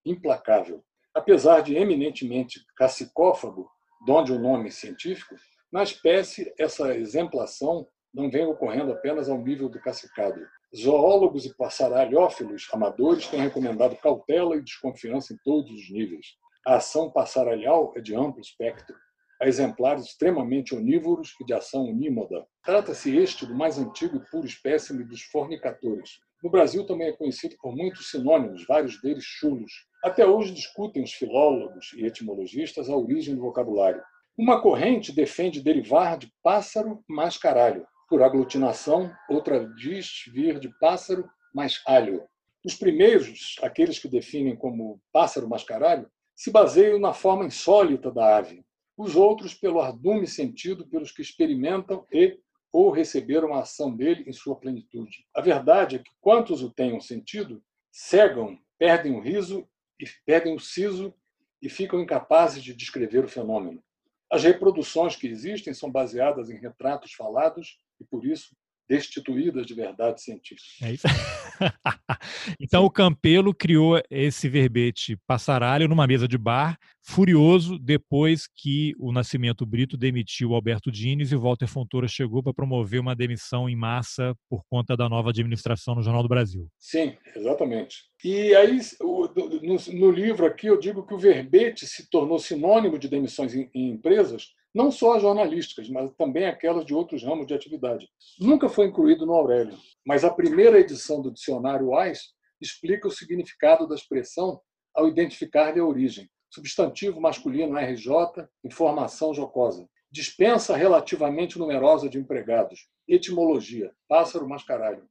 implacável. 0.07 0.83
Apesar 1.15 1.61
de 1.61 1.77
eminentemente 1.77 2.65
cacicófago, 2.75 3.71
donde 4.07 4.33
o 4.33 4.39
nome 4.39 4.71
científico, 4.71 5.35
na 5.71 5.83
espécie 5.83 6.51
essa 6.59 6.97
exemplação 6.97 7.87
não 8.15 8.31
vem 8.31 8.47
ocorrendo 8.47 8.91
apenas 8.91 9.29
ao 9.29 9.37
nível 9.37 9.69
do 9.69 9.83
cacicado. 9.83 10.41
Zoólogos 10.75 11.45
e 11.45 11.55
passaralhófilos 11.55 12.67
amadores 12.73 13.29
têm 13.29 13.41
recomendado 13.41 13.97
cautela 13.97 14.57
e 14.57 14.63
desconfiança 14.63 15.35
em 15.35 15.37
todos 15.45 15.71
os 15.71 15.91
níveis. 15.91 16.39
A 16.67 16.77
ação 16.77 17.11
passaralhal 17.11 17.93
é 17.95 18.01
de 18.01 18.17
amplo 18.17 18.41
espectro, 18.41 18.97
a 19.43 19.49
exemplares 19.49 20.05
extremamente 20.05 20.73
onívoros 20.73 21.35
e 21.41 21.45
de 21.45 21.53
ação 21.53 21.87
unímoda. 21.87 22.47
Trata-se 22.63 23.17
este 23.17 23.45
do 23.45 23.57
mais 23.57 23.77
antigo 23.77 24.17
e 24.17 24.31
puro 24.31 24.47
espécime 24.47 25.03
dos 25.03 25.23
fornicatores. 25.23 26.21
No 26.41 26.49
Brasil 26.49 26.87
também 26.87 27.09
é 27.09 27.13
conhecido 27.13 27.57
por 27.61 27.75
muitos 27.75 28.09
sinônimos, 28.09 28.65
vários 28.69 29.03
deles 29.03 29.25
chulos. 29.25 29.73
Até 30.05 30.25
hoje 30.25 30.55
discutem 30.55 31.03
os 31.03 31.13
filólogos 31.13 31.93
e 31.97 32.07
etimologistas 32.07 32.89
a 32.89 32.97
origem 32.97 33.35
do 33.35 33.41
vocabulário. 33.41 34.01
Uma 34.39 34.63
corrente 34.63 35.13
defende 35.13 35.61
derivar 35.61 36.17
de 36.17 36.33
pássaro 36.41 37.03
mais 37.09 37.37
caralho. 37.37 37.85
Por 38.09 38.23
aglutinação, 38.23 39.13
outra 39.29 39.69
diz 39.75 40.23
vir 40.33 40.61
de 40.61 40.69
pássaro 40.79 41.29
mais 41.53 41.83
alho. 41.85 42.23
Os 42.65 42.77
primeiros, 42.77 43.57
aqueles 43.61 43.99
que 43.99 44.07
definem 44.07 44.55
como 44.55 45.01
pássaro 45.13 45.49
mascaralho, 45.49 46.09
se 46.33 46.49
baseiam 46.53 47.01
na 47.01 47.13
forma 47.13 47.45
insólita 47.45 48.09
da 48.09 48.37
ave, 48.37 48.65
os 48.97 49.17
outros 49.17 49.55
pelo 49.55 49.81
ardume 49.81 50.27
sentido 50.27 50.87
pelos 50.87 51.11
que 51.11 51.23
experimentam 51.23 52.07
e 52.13 52.39
ou 52.73 52.91
receberam 52.91 53.53
a 53.53 53.61
ação 53.61 53.95
dele 53.95 54.25
em 54.27 54.33
sua 54.33 54.57
plenitude. 54.57 55.27
A 55.35 55.41
verdade 55.41 55.97
é 55.97 55.99
que 55.99 56.11
quantos 56.21 56.63
o 56.63 56.71
tenham 56.71 57.01
sentido 57.01 57.63
cegam, 57.91 58.59
perdem 58.79 59.15
o 59.15 59.21
riso 59.21 59.69
e 60.01 60.07
perdem 60.25 60.55
o 60.55 60.61
siso 60.61 61.15
e 61.61 61.69
ficam 61.69 62.01
incapazes 62.01 62.63
de 62.63 62.75
descrever 62.75 63.25
o 63.25 63.29
fenômeno. 63.29 63.83
As 64.31 64.43
reproduções 64.43 65.15
que 65.15 65.27
existem 65.27 65.75
são 65.75 65.91
baseadas 65.91 66.49
em 66.49 66.57
retratos 66.57 67.13
falados 67.13 67.79
e, 68.01 68.05
por 68.05 68.25
isso, 68.25 68.57
destituídas 68.93 69.65
de 69.65 69.73
verdade 69.73 70.21
científica. 70.21 70.69
É 70.83 70.93
isso. 70.93 71.07
então 72.61 72.83
Sim. 72.83 72.87
o 72.87 72.91
Campelo 72.91 73.55
criou 73.55 73.99
esse 74.11 74.51
verbete 74.51 75.17
passaralho 75.27 75.89
numa 75.89 76.07
mesa 76.07 76.29
de 76.29 76.37
bar, 76.37 76.79
furioso 77.03 77.79
depois 77.79 78.47
que 78.47 78.93
o 78.99 79.11
Nascimento 79.11 79.65
Brito 79.65 79.97
demitiu 79.97 80.53
Alberto 80.53 80.93
Dines 80.93 81.33
e 81.33 81.37
o 81.37 81.41
Walter 81.41 81.67
Fontoura 81.67 82.07
chegou 82.07 82.43
para 82.43 82.53
promover 82.53 83.01
uma 83.01 83.17
demissão 83.17 83.67
em 83.67 83.75
massa 83.75 84.37
por 84.47 84.63
conta 84.69 84.95
da 84.95 85.09
nova 85.09 85.31
administração 85.31 85.95
no 85.95 86.03
Jornal 86.03 86.23
do 86.23 86.29
Brasil. 86.29 86.69
Sim, 86.79 87.17
exatamente. 87.35 88.03
E 88.23 88.55
aí, 88.55 88.79
no, 89.95 90.11
livro 90.11 90.45
aqui, 90.45 90.67
eu 90.67 90.79
digo 90.79 91.07
que 91.07 91.15
o 91.15 91.19
verbete 91.19 91.87
se 91.87 92.11
tornou 92.11 92.39
sinônimo 92.39 92.99
de 92.99 93.09
demissões 93.09 93.55
em, 93.55 93.71
em 93.75 93.89
empresas 93.89 94.53
não 94.75 94.91
só 94.91 95.15
as 95.15 95.23
jornalísticas, 95.23 95.89
mas 95.89 96.11
também 96.15 96.47
aquelas 96.47 96.85
de 96.85 96.95
outros 96.95 97.23
ramos 97.23 97.47
de 97.47 97.55
atividade. 97.55 98.09
Nunca 98.41 98.69
foi 98.69 98.87
incluído 98.87 99.27
no 99.27 99.35
Aurélio, 99.35 99.77
mas 100.07 100.25
a 100.25 100.31
primeira 100.31 100.79
edição 100.81 101.21
do 101.21 101.31
dicionário 101.31 101.91
Wise 101.91 102.23
explica 102.61 103.09
o 103.09 103.11
significado 103.11 103.87
da 103.87 103.95
expressão 103.95 104.61
ao 104.95 105.09
identificar-lhe 105.09 105.81
a 105.81 105.85
origem. 105.85 106.31
Substantivo 106.51 107.21
masculino 107.21 107.79
RJ, 107.79 108.47
informação 108.65 109.35
jocosa. 109.35 109.89
Dispensa 110.11 110.77
relativamente 110.77 111.59
numerosa 111.59 112.09
de 112.09 112.19
empregados. 112.19 112.87
Etimologia, 113.09 113.93
pássaro 114.07 114.49
mascaralho. 114.49 115.09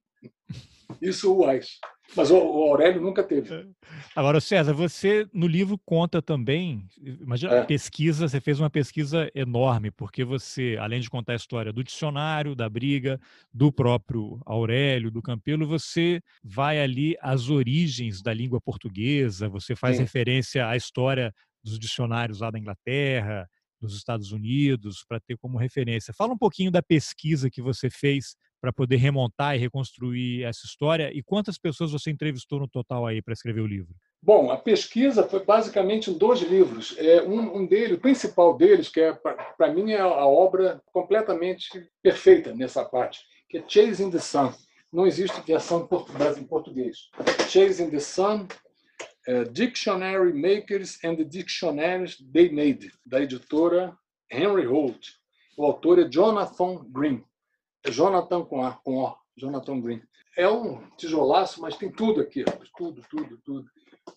Isso 1.01 1.33
o 1.33 1.45
Wise. 1.45 1.71
Mas 2.15 2.29
o 2.29 2.35
Aurélio 2.35 3.01
nunca 3.01 3.23
teve. 3.23 3.53
É. 3.53 3.65
Agora, 4.15 4.41
César, 4.41 4.73
você 4.73 5.25
no 5.33 5.47
livro 5.47 5.79
conta 5.85 6.21
também, 6.21 6.85
imagina, 7.01 7.53
é. 7.55 7.63
pesquisa, 7.63 8.27
você 8.27 8.41
fez 8.41 8.59
uma 8.59 8.69
pesquisa 8.69 9.31
enorme, 9.33 9.89
porque 9.91 10.23
você, 10.23 10.77
além 10.79 10.99
de 10.99 11.09
contar 11.09 11.33
a 11.33 11.37
história 11.37 11.71
do 11.71 11.83
dicionário, 11.83 12.53
da 12.53 12.69
briga, 12.69 13.19
do 13.53 13.71
próprio 13.71 14.41
Aurélio, 14.45 15.09
do 15.09 15.21
Campelo, 15.21 15.65
você 15.65 16.21
vai 16.43 16.81
ali 16.81 17.15
às 17.21 17.49
origens 17.49 18.21
da 18.21 18.33
língua 18.33 18.59
portuguesa, 18.59 19.47
você 19.47 19.75
faz 19.75 19.95
Sim. 19.95 20.03
referência 20.03 20.67
à 20.67 20.75
história 20.75 21.33
dos 21.63 21.79
dicionários 21.79 22.41
lá 22.41 22.51
da 22.51 22.59
Inglaterra, 22.59 23.47
dos 23.79 23.95
Estados 23.95 24.31
Unidos, 24.31 25.03
para 25.07 25.19
ter 25.19 25.37
como 25.37 25.57
referência. 25.57 26.13
Fala 26.13 26.33
um 26.33 26.37
pouquinho 26.37 26.71
da 26.71 26.83
pesquisa 26.83 27.49
que 27.49 27.61
você 27.61 27.89
fez 27.89 28.35
para 28.61 28.71
poder 28.71 28.97
remontar 28.97 29.55
e 29.55 29.59
reconstruir 29.59 30.43
essa 30.43 30.65
história? 30.65 31.11
E 31.11 31.23
quantas 31.23 31.57
pessoas 31.57 31.91
você 31.91 32.11
entrevistou 32.11 32.59
no 32.59 32.67
total 32.67 33.07
aí 33.07 33.21
para 33.21 33.33
escrever 33.33 33.61
o 33.61 33.67
livro? 33.67 33.95
Bom, 34.21 34.51
a 34.51 34.57
pesquisa 34.57 35.27
foi 35.27 35.43
basicamente 35.43 36.11
em 36.11 36.17
dois 36.17 36.41
livros. 36.41 36.95
É, 36.99 37.23
um, 37.23 37.57
um 37.57 37.65
deles, 37.65 37.97
o 37.97 38.01
principal 38.01 38.55
deles, 38.55 38.87
que 38.87 39.01
é 39.01 39.13
para 39.57 39.73
mim 39.73 39.91
é 39.91 39.99
a 39.99 40.25
obra 40.27 40.79
completamente 40.93 41.67
perfeita 42.03 42.53
nessa 42.53 42.85
parte, 42.85 43.21
que 43.49 43.57
é 43.57 43.63
Chasing 43.67 44.11
the 44.11 44.19
Sun. 44.19 44.53
Não 44.93 45.07
existe 45.07 45.41
versão 45.41 45.89
em 46.37 46.43
português. 46.43 47.09
Chasing 47.49 47.89
the 47.89 47.99
Sun, 47.99 48.45
é, 49.27 49.45
Dictionary 49.45 50.33
Makers 50.33 51.03
and 51.03 51.15
the 51.15 51.23
Dictionaries 51.23 52.17
They 52.31 52.51
Made, 52.51 52.91
da 53.03 53.21
editora 53.21 53.97
Henry 54.31 54.65
Holt. 54.65 55.13
O 55.57 55.65
autor 55.65 55.99
é 55.99 56.07
Jonathan 56.07 56.85
Green. 56.91 57.23
Jonathan 57.87 58.43
com 58.43 58.63
A, 58.63 58.73
com 58.73 59.03
O, 59.03 59.15
Jonathan 59.35 59.79
Green. 59.79 60.01
É 60.37 60.47
um 60.49 60.81
tijolaço, 60.97 61.61
mas 61.61 61.75
tem 61.75 61.91
tudo 61.91 62.21
aqui, 62.21 62.43
tudo, 62.77 63.01
tudo, 63.09 63.37
tudo. 63.43 63.65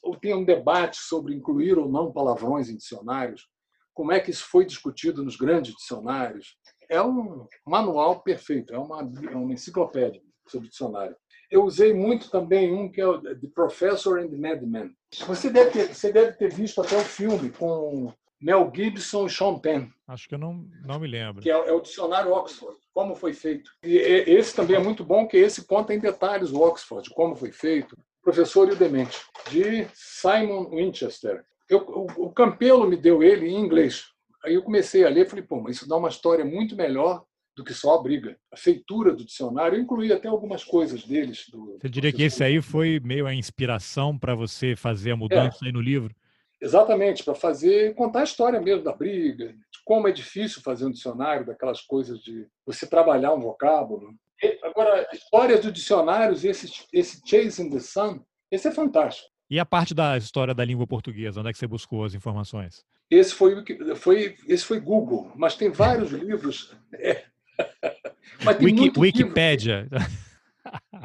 Ou 0.03 0.17
tem 0.17 0.35
um 0.35 0.45
debate 0.45 0.97
sobre 0.99 1.35
incluir 1.35 1.79
ou 1.79 1.89
não 1.89 2.13
palavrões 2.13 2.69
em 2.69 2.77
dicionários, 2.77 3.49
como 3.93 4.13
é 4.13 4.21
que 4.21 4.31
isso 4.31 4.47
foi 4.47 4.65
discutido 4.65 5.25
nos 5.25 5.37
grandes 5.37 5.75
dicionários. 5.75 6.57
É 6.89 7.01
um 7.03 7.47
manual 7.67 8.21
perfeito, 8.21 8.75
é 8.75 8.79
uma, 8.79 9.01
é 9.01 9.37
uma 9.37 9.53
enciclopédia 9.53 10.21
sobre 10.47 10.69
dicionário. 10.69 11.17
Eu 11.51 11.65
usei 11.65 11.95
muito 11.95 12.31
também 12.31 12.73
um 12.73 12.91
que 12.91 13.01
é 13.01 13.07
o 13.07 13.21
The 13.21 13.49
Professor 13.55 14.19
and 14.19 14.29
the 14.29 14.37
Madman. 14.37 14.95
Você 15.27 15.51
deve 15.51 15.71
ter, 15.71 15.95
você 15.95 16.13
deve 16.13 16.33
ter 16.33 16.53
visto 16.53 16.81
até 16.81 16.97
o 16.97 17.05
filme 17.05 17.51
com 17.51 18.13
Mel 18.45 18.71
Gibson 18.75 19.25
e 19.25 19.31
Sean 19.31 19.59
Penn. 19.59 19.89
Acho 20.07 20.29
que 20.29 20.35
eu 20.35 20.39
não, 20.39 20.69
não 20.85 21.01
me 21.01 21.09
lembro. 21.09 21.41
Que 21.41 21.51
é, 21.51 21.55
é 21.55 21.73
o 21.73 21.81
dicionário 21.81 22.31
Oxford, 22.31 22.77
como 22.93 23.15
foi 23.15 23.33
feito. 23.33 23.71
E 23.83 23.97
esse 23.97 24.55
também 24.55 24.77
é 24.77 24.79
muito 24.79 25.03
bom, 25.03 25.27
que 25.27 25.39
esse 25.39 25.65
conta 25.65 25.95
em 25.95 25.99
detalhes 25.99 26.53
o 26.53 26.61
Oxford, 26.61 27.09
como 27.09 27.35
foi 27.35 27.51
feito. 27.51 27.97
Professor 28.23 28.69
e 28.69 28.73
o 28.73 28.77
Demente, 28.77 29.19
de 29.51 29.87
Simon 29.95 30.69
Winchester. 30.69 31.43
Eu, 31.71 31.79
o, 31.79 32.27
o 32.27 32.33
Campelo 32.33 32.87
me 32.87 32.99
deu 32.99 33.23
ele 33.23 33.49
em 33.49 33.59
inglês. 33.59 34.09
Aí 34.45 34.53
eu 34.53 34.63
comecei 34.63 35.07
a 35.07 35.09
ler 35.09 35.25
e 35.25 35.29
falei, 35.29 35.45
pô, 35.45 35.63
mas 35.63 35.77
isso 35.77 35.89
dá 35.89 35.97
uma 35.97 36.11
história 36.11 36.45
muito 36.45 36.77
melhor 36.77 37.25
do 37.57 37.65
que 37.65 37.73
só 37.73 37.95
a 37.95 38.03
briga. 38.03 38.37
A 38.53 38.59
feitura 38.59 39.15
do 39.15 39.25
dicionário, 39.25 39.79
eu 39.79 39.83
incluí 39.83 40.13
até 40.13 40.29
algumas 40.29 40.63
coisas 40.63 41.03
deles. 41.05 41.47
Do, 41.51 41.79
você 41.81 41.89
diria 41.89 42.13
que 42.13 42.23
esse 42.23 42.45
aí 42.45 42.61
foi 42.61 43.01
meio 43.03 43.27
a 43.27 43.35
inspiração 43.35 44.19
para 44.19 44.35
você 44.35 44.77
fazer 44.77 45.13
a 45.13 45.17
mudança 45.17 45.65
é, 45.65 45.67
aí 45.67 45.73
no 45.73 45.81
livro? 45.81 46.15
Exatamente, 46.61 47.25
para 47.25 47.35
fazer, 47.35 47.95
contar 47.95 48.21
a 48.21 48.25
história 48.25 48.61
mesmo 48.61 48.83
da 48.83 48.93
briga, 48.93 49.49
de 49.49 49.79
como 49.85 50.09
é 50.09 50.13
difícil 50.13 50.63
fazer 50.63 50.87
um 50.87 50.91
dicionário, 50.91 51.47
daquelas 51.47 51.81
coisas 51.83 52.21
de 52.21 52.47
você 52.65 52.87
trabalhar 52.87 53.35
um 53.35 53.41
vocábulo. 53.41 54.15
E, 54.43 54.59
agora, 54.63 55.07
histórias 55.13 55.61
do 55.61 55.73
dicionários, 55.73 56.45
esse, 56.45 56.87
esse 56.93 57.21
Chasing 57.27 57.71
the 57.71 57.81
Sun, 57.81 58.21
esse 58.51 58.69
é 58.69 58.71
fantástico. 58.71 59.29
E 59.51 59.61
a 59.61 59.67
parte 59.67 59.95
da 59.95 60.17
história 60.17 60.55
da 60.55 60.65
língua 60.65 60.87
portuguesa, 60.87 61.41
onde 61.41 61.51
é 61.51 61.53
que 61.53 61.59
você 61.59 61.67
buscou 61.67 62.05
as 62.05 62.15
informações? 62.15 62.85
Esse 63.11 63.35
foi, 63.35 63.63
foi, 63.97 64.37
esse 64.49 64.65
foi 64.65 64.81
Google, 64.81 65.31
mas 65.37 65.57
tem 65.57 65.71
vários 65.71 66.11
livros. 66.13 66.75
É, 66.95 67.25
mas 68.43 68.57
tem 68.57 68.67
Wiki, 68.67 68.99
Wikipédia. 68.99 69.89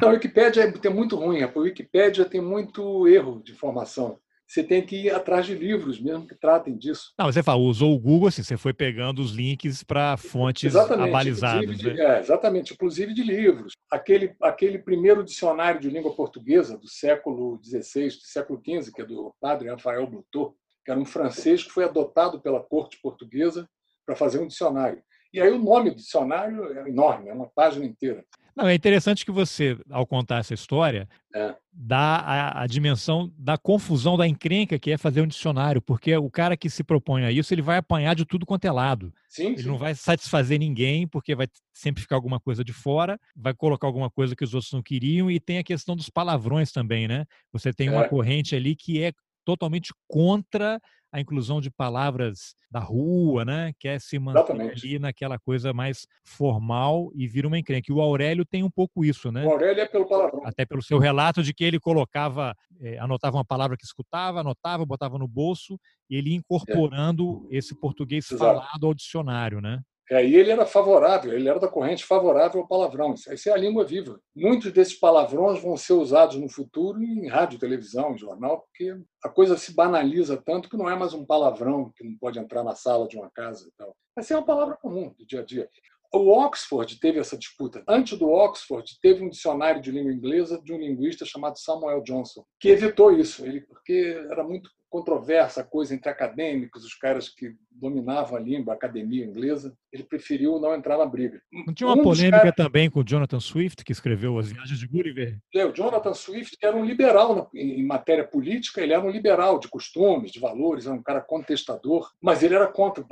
Não, 0.01 0.09
a 0.09 0.11
Wikipédia 0.13 0.63
é, 0.63 0.71
tem 0.71 0.91
muito 0.91 1.15
ruim. 1.15 1.43
A 1.43 1.51
Wikipédia 1.53 2.25
tem 2.25 2.41
muito 2.41 3.07
erro 3.07 3.41
de 3.43 3.51
informação. 3.51 4.19
Você 4.49 4.63
tem 4.63 4.83
que 4.83 4.95
ir 4.95 5.11
atrás 5.11 5.45
de 5.45 5.53
livros 5.53 6.01
mesmo 6.01 6.25
que 6.25 6.33
tratem 6.33 6.75
disso. 6.75 7.13
Não, 7.19 7.27
você 7.27 7.43
fala, 7.43 7.61
usou 7.61 7.93
o 7.93 7.99
Google, 7.99 8.29
assim, 8.29 8.41
você 8.41 8.57
foi 8.57 8.73
pegando 8.73 9.21
os 9.21 9.29
links 9.31 9.83
para 9.83 10.17
fontes 10.17 10.73
exatamente, 10.73 11.07
abalizadas. 11.07 11.83
Né? 11.83 11.95
é, 11.99 12.19
exatamente, 12.19 12.73
inclusive 12.73 13.13
de 13.13 13.21
livros. 13.21 13.73
Aquele, 13.91 14.35
aquele 14.41 14.79
primeiro 14.79 15.23
dicionário 15.23 15.79
de 15.79 15.87
língua 15.87 16.15
portuguesa 16.15 16.75
do 16.79 16.87
século 16.87 17.61
XVI, 17.63 18.07
do 18.07 18.23
século 18.23 18.59
XV, 18.59 18.91
que 18.91 19.03
é 19.03 19.05
do 19.05 19.35
padre 19.39 19.69
Rafael 19.69 20.07
Blutot, 20.07 20.55
que 20.83 20.89
era 20.89 20.99
um 20.99 21.05
francês 21.05 21.63
que 21.63 21.69
foi 21.69 21.83
adotado 21.83 22.41
pela 22.41 22.59
corte 22.59 22.99
portuguesa 22.99 23.69
para 24.03 24.15
fazer 24.15 24.39
um 24.39 24.47
dicionário. 24.47 25.03
E 25.31 25.39
aí 25.39 25.51
o 25.51 25.59
nome 25.59 25.91
do 25.91 25.95
dicionário 25.97 26.77
é 26.77 26.89
enorme, 26.89 27.29
é 27.29 27.33
uma 27.33 27.47
página 27.47 27.85
inteira. 27.85 28.25
Não, 28.59 28.67
é 28.67 28.73
interessante 28.73 29.23
que 29.23 29.31
você, 29.31 29.77
ao 29.89 30.05
contar 30.05 30.39
essa 30.39 30.53
história, 30.53 31.07
é. 31.33 31.55
dá 31.71 32.17
a, 32.17 32.63
a, 32.63 32.67
dimensão 32.67 33.31
da 33.37 33.57
confusão, 33.57 34.17
da 34.17 34.27
encrenca 34.27 34.77
que 34.77 34.91
é 34.91 34.97
fazer 34.97 35.21
um 35.21 35.27
dicionário, 35.27 35.81
porque 35.81 36.13
o 36.17 36.29
cara 36.29 36.57
que 36.57 36.69
se 36.69 36.83
propõe 36.83 37.23
a 37.23 37.31
isso, 37.31 37.53
ele 37.53 37.61
vai 37.61 37.77
apanhar 37.77 38.15
de 38.15 38.25
tudo 38.25 38.45
quanto 38.45 38.65
é 38.65 38.71
lado. 38.71 39.13
Sim, 39.29 39.53
ele 39.53 39.61
sim. 39.61 39.67
não 39.69 39.77
vai 39.77 39.95
satisfazer 39.95 40.59
ninguém, 40.59 41.07
porque 41.07 41.35
vai 41.35 41.47
sempre 41.73 42.01
ficar 42.01 42.17
alguma 42.17 42.37
coisa 42.37 42.61
de 42.61 42.73
fora, 42.73 43.17
vai 43.33 43.53
colocar 43.53 43.87
alguma 43.87 44.09
coisa 44.09 44.35
que 44.35 44.43
os 44.43 44.53
outros 44.53 44.73
não 44.73 44.83
queriam, 44.83 45.31
e 45.31 45.39
tem 45.39 45.59
a 45.59 45.63
questão 45.63 45.95
dos 45.95 46.09
palavrões 46.09 46.69
também, 46.71 47.07
né? 47.07 47.25
Você 47.53 47.71
tem 47.71 47.89
uma 47.89 48.03
é. 48.03 48.09
corrente 48.09 48.57
ali 48.57 48.75
que 48.75 49.01
é 49.01 49.13
totalmente 49.45 49.93
contra 50.05 50.81
a 51.11 51.19
inclusão 51.19 51.59
de 51.59 51.71
palavras 51.71 52.53
da 52.69 52.79
rua, 52.79 53.43
né? 53.43 53.73
Quer 53.79 53.99
se 53.99 54.19
manter 54.19 54.39
Exatamente. 54.39 54.85
ali 54.85 54.99
naquela 54.99 55.39
coisa 55.39 55.73
mais 55.73 56.05
formal 56.23 57.11
e 57.15 57.27
vira 57.27 57.47
uma 57.47 57.57
encrenca. 57.57 57.91
E 57.91 57.93
o 57.93 58.01
Aurélio 58.01 58.45
tem 58.45 58.63
um 58.63 58.69
pouco 58.69 59.03
isso, 59.03 59.31
né? 59.31 59.45
O 59.45 59.51
Aurélio 59.51 59.81
é 59.81 59.87
pelo 59.87 60.07
palavrão. 60.07 60.45
Até 60.45 60.65
pelo 60.65 60.81
seu 60.81 60.99
relato 60.99 61.41
de 61.41 61.53
que 61.53 61.63
ele 61.63 61.79
colocava, 61.79 62.55
é, 62.79 62.99
anotava 62.99 63.37
uma 63.37 63.45
palavra 63.45 63.75
que 63.75 63.85
escutava, 63.85 64.41
anotava, 64.41 64.85
botava 64.85 65.17
no 65.17 65.27
bolso 65.27 65.79
e 66.09 66.15
ele 66.15 66.33
incorporando 66.33 67.47
é. 67.51 67.57
esse 67.57 67.73
português 67.73 68.29
Exato. 68.29 68.59
falado 68.59 68.85
ao 68.85 68.93
dicionário, 68.93 69.59
né? 69.61 69.81
É, 70.11 70.25
e 70.25 70.35
ele 70.35 70.51
era 70.51 70.65
favorável, 70.65 71.31
ele 71.33 71.47
era 71.47 71.59
da 71.59 71.67
corrente 71.67 72.03
favorável 72.03 72.61
ao 72.61 72.67
palavrão. 72.67 73.13
Isso 73.13 73.49
é 73.49 73.51
a 73.51 73.57
língua 73.57 73.85
viva. 73.85 74.19
Muitos 74.35 74.71
desses 74.71 74.95
palavrões 74.95 75.61
vão 75.61 75.77
ser 75.77 75.93
usados 75.93 76.35
no 76.37 76.49
futuro 76.49 77.01
em 77.01 77.27
rádio, 77.27 77.59
televisão, 77.59 78.17
jornal, 78.17 78.61
porque 78.61 78.95
a 79.23 79.29
coisa 79.29 79.55
se 79.55 79.73
banaliza 79.73 80.41
tanto 80.43 80.67
que 80.67 80.77
não 80.77 80.89
é 80.89 80.95
mais 80.95 81.13
um 81.13 81.25
palavrão 81.25 81.91
que 81.95 82.03
não 82.03 82.17
pode 82.17 82.39
entrar 82.39 82.63
na 82.63 82.73
sala 82.73 83.07
de 83.07 83.17
uma 83.17 83.29
casa 83.29 83.67
e 83.67 83.71
tal. 83.77 83.95
Mas 84.15 84.31
é 84.31 84.35
uma 84.35 84.45
palavra 84.45 84.75
comum 84.81 85.13
do 85.17 85.25
dia 85.25 85.41
a 85.41 85.45
dia. 85.45 85.69
O 86.11 86.31
Oxford 86.31 86.99
teve 86.99 87.19
essa 87.19 87.37
disputa. 87.37 87.83
Antes 87.87 88.17
do 88.17 88.29
Oxford, 88.29 88.97
teve 88.99 89.23
um 89.23 89.29
dicionário 89.29 89.79
de 89.79 89.91
língua 89.91 90.11
inglesa 90.11 90.59
de 90.63 90.73
um 90.73 90.79
linguista 90.79 91.23
chamado 91.23 91.59
Samuel 91.59 92.01
Johnson, 92.01 92.43
que 92.59 92.69
evitou 92.69 93.11
isso, 93.11 93.45
ele, 93.45 93.61
porque 93.61 94.19
era 94.31 94.43
muito 94.43 94.71
controversa 94.89 95.63
coisa 95.63 95.93
entre 95.93 96.09
acadêmicos, 96.09 96.83
os 96.83 96.95
caras 96.95 97.29
que 97.29 97.53
dominavam 97.71 98.37
a 98.37 98.41
língua, 98.41 98.73
a 98.73 98.75
academia 98.75 99.25
inglesa. 99.25 99.75
Ele 99.91 100.03
preferiu 100.03 100.59
não 100.59 100.75
entrar 100.75 100.97
na 100.97 101.05
briga. 101.05 101.41
Não 101.51 101.73
tinha 101.73 101.87
uma 101.87 101.99
um 101.99 102.03
polêmica 102.03 102.37
caras... 102.39 102.55
também 102.55 102.89
com 102.89 102.99
o 102.99 103.03
Jonathan 103.03 103.39
Swift, 103.39 103.83
que 103.83 103.91
escreveu 103.91 104.37
As 104.37 104.51
Viagens 104.51 104.79
de 104.79 104.87
Gulliver? 104.87 105.39
É, 105.53 105.65
o 105.65 105.73
Jonathan 105.73 106.13
Swift 106.13 106.57
era 106.61 106.75
um 106.75 106.83
liberal 106.83 107.49
em 107.53 107.85
matéria 107.85 108.27
política, 108.27 108.81
ele 108.81 108.93
era 108.93 109.05
um 109.05 109.09
liberal 109.09 109.59
de 109.59 109.67
costumes, 109.67 110.31
de 110.31 110.39
valores, 110.39 110.85
era 110.85 110.95
um 110.95 111.01
cara 111.01 111.21
contestador, 111.21 112.11
mas 112.21 112.43
ele 112.43 112.55
era 112.55 112.67
contra 112.67 113.03
o 113.03 113.07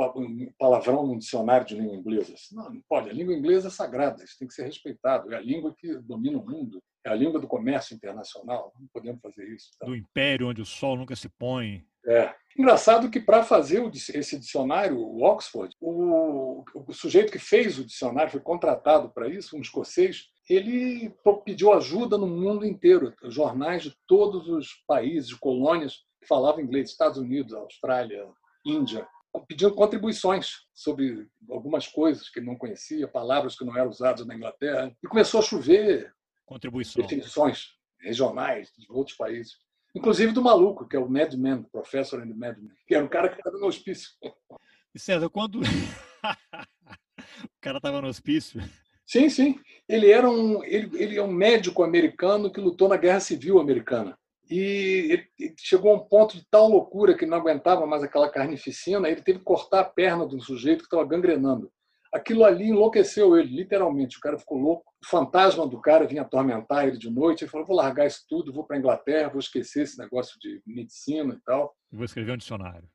palavrão 0.58 1.08
no 1.08 1.18
dicionário 1.18 1.66
de 1.66 1.76
língua 1.76 1.96
inglesa. 1.96 2.34
Não, 2.52 2.70
não 2.72 2.82
pode, 2.88 3.10
a 3.10 3.14
língua 3.14 3.34
inglesa 3.34 3.70
é 3.70 3.72
sagrada, 3.72 4.24
isso 4.24 4.38
tem 4.38 4.48
que 4.48 4.54
ser 4.54 4.64
respeitado, 4.64 5.34
é 5.34 5.38
a 5.38 5.42
língua 5.42 5.74
que 5.78 5.96
domina 6.00 6.38
o 6.38 6.46
mundo 6.46 6.82
é 7.08 7.12
a 7.12 7.16
língua 7.16 7.40
do 7.40 7.48
comércio 7.48 7.96
internacional, 7.96 8.74
não 8.80 8.88
podemos 8.88 9.22
fazer 9.22 9.48
isso. 9.48 9.72
Então. 9.76 9.90
Do 9.90 9.96
império 9.96 10.50
onde 10.50 10.62
o 10.62 10.66
sol 10.66 10.98
nunca 10.98 11.16
se 11.16 11.30
põe. 11.30 11.86
É. 12.06 12.34
Engraçado 12.58 13.10
que 13.10 13.20
para 13.20 13.44
fazer 13.44 13.84
esse 13.94 14.40
dicionário, 14.40 14.98
o 14.98 15.24
Oxford, 15.24 15.74
o, 15.80 16.64
o 16.74 16.94
sujeito 16.94 17.32
que 17.32 17.40
fez 17.40 17.78
o 17.78 17.86
dicionário, 17.86 18.32
foi 18.32 18.40
contratado 18.40 19.10
para 19.10 19.28
isso, 19.28 19.56
um 19.56 19.62
escocês, 19.62 20.26
ele 20.50 21.14
pediu 21.46 21.74
ajuda 21.74 22.18
no 22.18 22.28
mundo 22.28 22.66
inteiro, 22.66 23.14
jornais 23.26 23.84
de 23.84 23.94
todos 24.08 24.48
os 24.48 24.70
países, 24.88 25.34
colônias 25.34 25.98
que 26.22 26.28
falavam 26.28 26.62
inglês, 26.62 26.90
Estados 26.90 27.18
Unidos, 27.18 27.54
Austrália, 27.54 28.26
Índia, 28.66 29.08
pedindo 29.48 29.76
contribuições 29.76 30.52
sobre 30.74 31.28
algumas 31.50 31.88
coisas 31.88 32.30
que 32.30 32.42
não 32.42 32.56
conhecia, 32.56 33.08
palavras 33.08 33.56
que 33.56 33.66
não 33.66 33.78
eram 33.78 33.90
usadas 33.90 34.26
na 34.26 34.36
Inglaterra. 34.36 34.92
E 35.04 35.08
começou 35.08 35.42
a 35.42 35.44
chover 35.44 36.12
Contribuição. 36.48 37.04
definições 37.04 37.76
regionais 38.00 38.72
de 38.78 38.90
outros 38.90 39.18
países. 39.18 39.58
Inclusive 39.94 40.32
do 40.32 40.42
maluco, 40.42 40.88
que 40.88 40.96
é 40.96 41.00
o 41.00 41.10
Madman, 41.10 41.64
Professor 41.64 42.22
and 42.22 42.34
Madman, 42.34 42.72
que 42.88 42.96
era 42.96 43.04
um 43.04 43.08
cara 43.08 43.28
que 43.28 43.36
estava 43.36 43.58
no 43.58 43.68
hospício. 43.68 44.12
E 44.96 45.00
César, 45.00 45.30
quando 45.30 45.60
o 45.62 45.66
cara 47.60 47.78
estava 47.78 48.02
no 48.02 48.08
hospício? 48.08 48.62
Sim, 49.06 49.30
sim. 49.30 49.60
Ele 49.90 50.10
era 50.10 50.30
um, 50.30 50.64
ele, 50.64 50.90
ele 50.98 51.18
é 51.18 51.22
um 51.22 51.32
médico 51.32 51.84
americano 51.84 52.52
que 52.52 52.62
lutou 52.62 52.88
na 52.88 52.96
Guerra 52.96 53.20
Civil 53.20 53.60
Americana. 53.60 54.18
E 54.50 55.28
ele 55.38 55.56
chegou 55.60 55.92
a 55.92 55.96
um 55.96 56.00
ponto 56.00 56.38
de 56.38 56.46
tal 56.50 56.70
loucura 56.70 57.18
que 57.18 57.26
não 57.26 57.38
aguentava 57.38 57.86
mais 57.86 58.04
aquela 58.04 58.30
carnificina, 58.30 59.10
ele 59.10 59.22
teve 59.22 59.40
que 59.40 59.46
cortar 59.46 59.82
a 59.82 59.86
perna 59.86 60.26
de 60.26 60.36
um 60.36 60.40
sujeito 60.40 60.80
que 60.80 60.86
estava 60.86 61.06
gangrenando. 61.06 61.70
Aquilo 62.18 62.44
ali 62.44 62.70
enlouqueceu 62.70 63.38
ele, 63.38 63.56
literalmente. 63.56 64.18
O 64.18 64.20
cara 64.20 64.38
ficou 64.38 64.58
louco. 64.58 64.92
O 65.04 65.08
fantasma 65.08 65.68
do 65.68 65.80
cara 65.80 66.08
vinha 66.08 66.24
atormentar 66.24 66.88
ele 66.88 66.98
de 66.98 67.10
noite. 67.10 67.44
Ele 67.44 67.52
falou: 67.52 67.68
vou 67.68 67.76
largar 67.76 68.08
isso 68.08 68.26
tudo, 68.28 68.52
vou 68.52 68.64
para 68.64 68.76
a 68.76 68.80
Inglaterra, 68.80 69.30
vou 69.30 69.40
esquecer 69.40 69.84
esse 69.84 69.98
negócio 69.98 70.38
de 70.40 70.62
medicina 70.66 71.34
e 71.34 71.44
tal. 71.46 71.76
Vou 71.92 72.06
escrever 72.06 72.34
um 72.34 72.38
dicionário. 72.38 72.88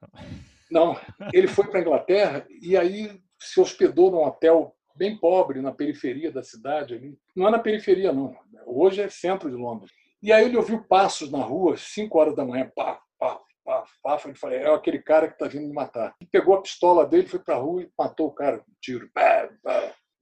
Não, 0.70 0.98
ele 1.32 1.46
foi 1.46 1.66
para 1.68 1.78
a 1.78 1.82
Inglaterra 1.82 2.46
e 2.60 2.76
aí 2.76 3.20
se 3.38 3.60
hospedou 3.60 4.10
num 4.10 4.24
hotel 4.24 4.74
bem 4.96 5.16
pobre, 5.16 5.60
na 5.60 5.72
periferia 5.72 6.32
da 6.32 6.42
cidade. 6.42 6.94
Ali. 6.94 7.16
Não 7.36 7.48
é 7.48 7.50
na 7.50 7.58
periferia, 7.58 8.12
não. 8.12 8.34
Hoje 8.66 9.02
é 9.02 9.08
centro 9.08 9.50
de 9.50 9.56
Londres. 9.56 9.90
E 10.22 10.32
aí 10.32 10.46
ele 10.46 10.56
ouviu 10.56 10.82
passos 10.84 11.30
na 11.30 11.42
rua, 11.42 11.76
5 11.76 12.18
horas 12.18 12.36
da 12.36 12.44
manhã, 12.44 12.70
pá, 12.74 13.00
pá, 13.18 13.40
pá. 13.64 13.84
Ele 14.24 14.34
falou, 14.34 14.56
é 14.56 14.74
aquele 14.74 15.00
cara 15.00 15.28
que 15.28 15.34
está 15.34 15.46
vindo 15.46 15.66
me 15.66 15.72
matar. 15.72 16.14
Ele 16.20 16.30
pegou 16.30 16.54
a 16.54 16.62
pistola 16.62 17.06
dele, 17.06 17.26
foi 17.26 17.38
para 17.38 17.56
a 17.56 17.58
rua 17.58 17.82
e 17.82 17.90
matou 17.98 18.28
o 18.28 18.34
cara 18.34 18.58
com 18.58 18.70
um 18.70 18.74
tiro. 18.80 19.10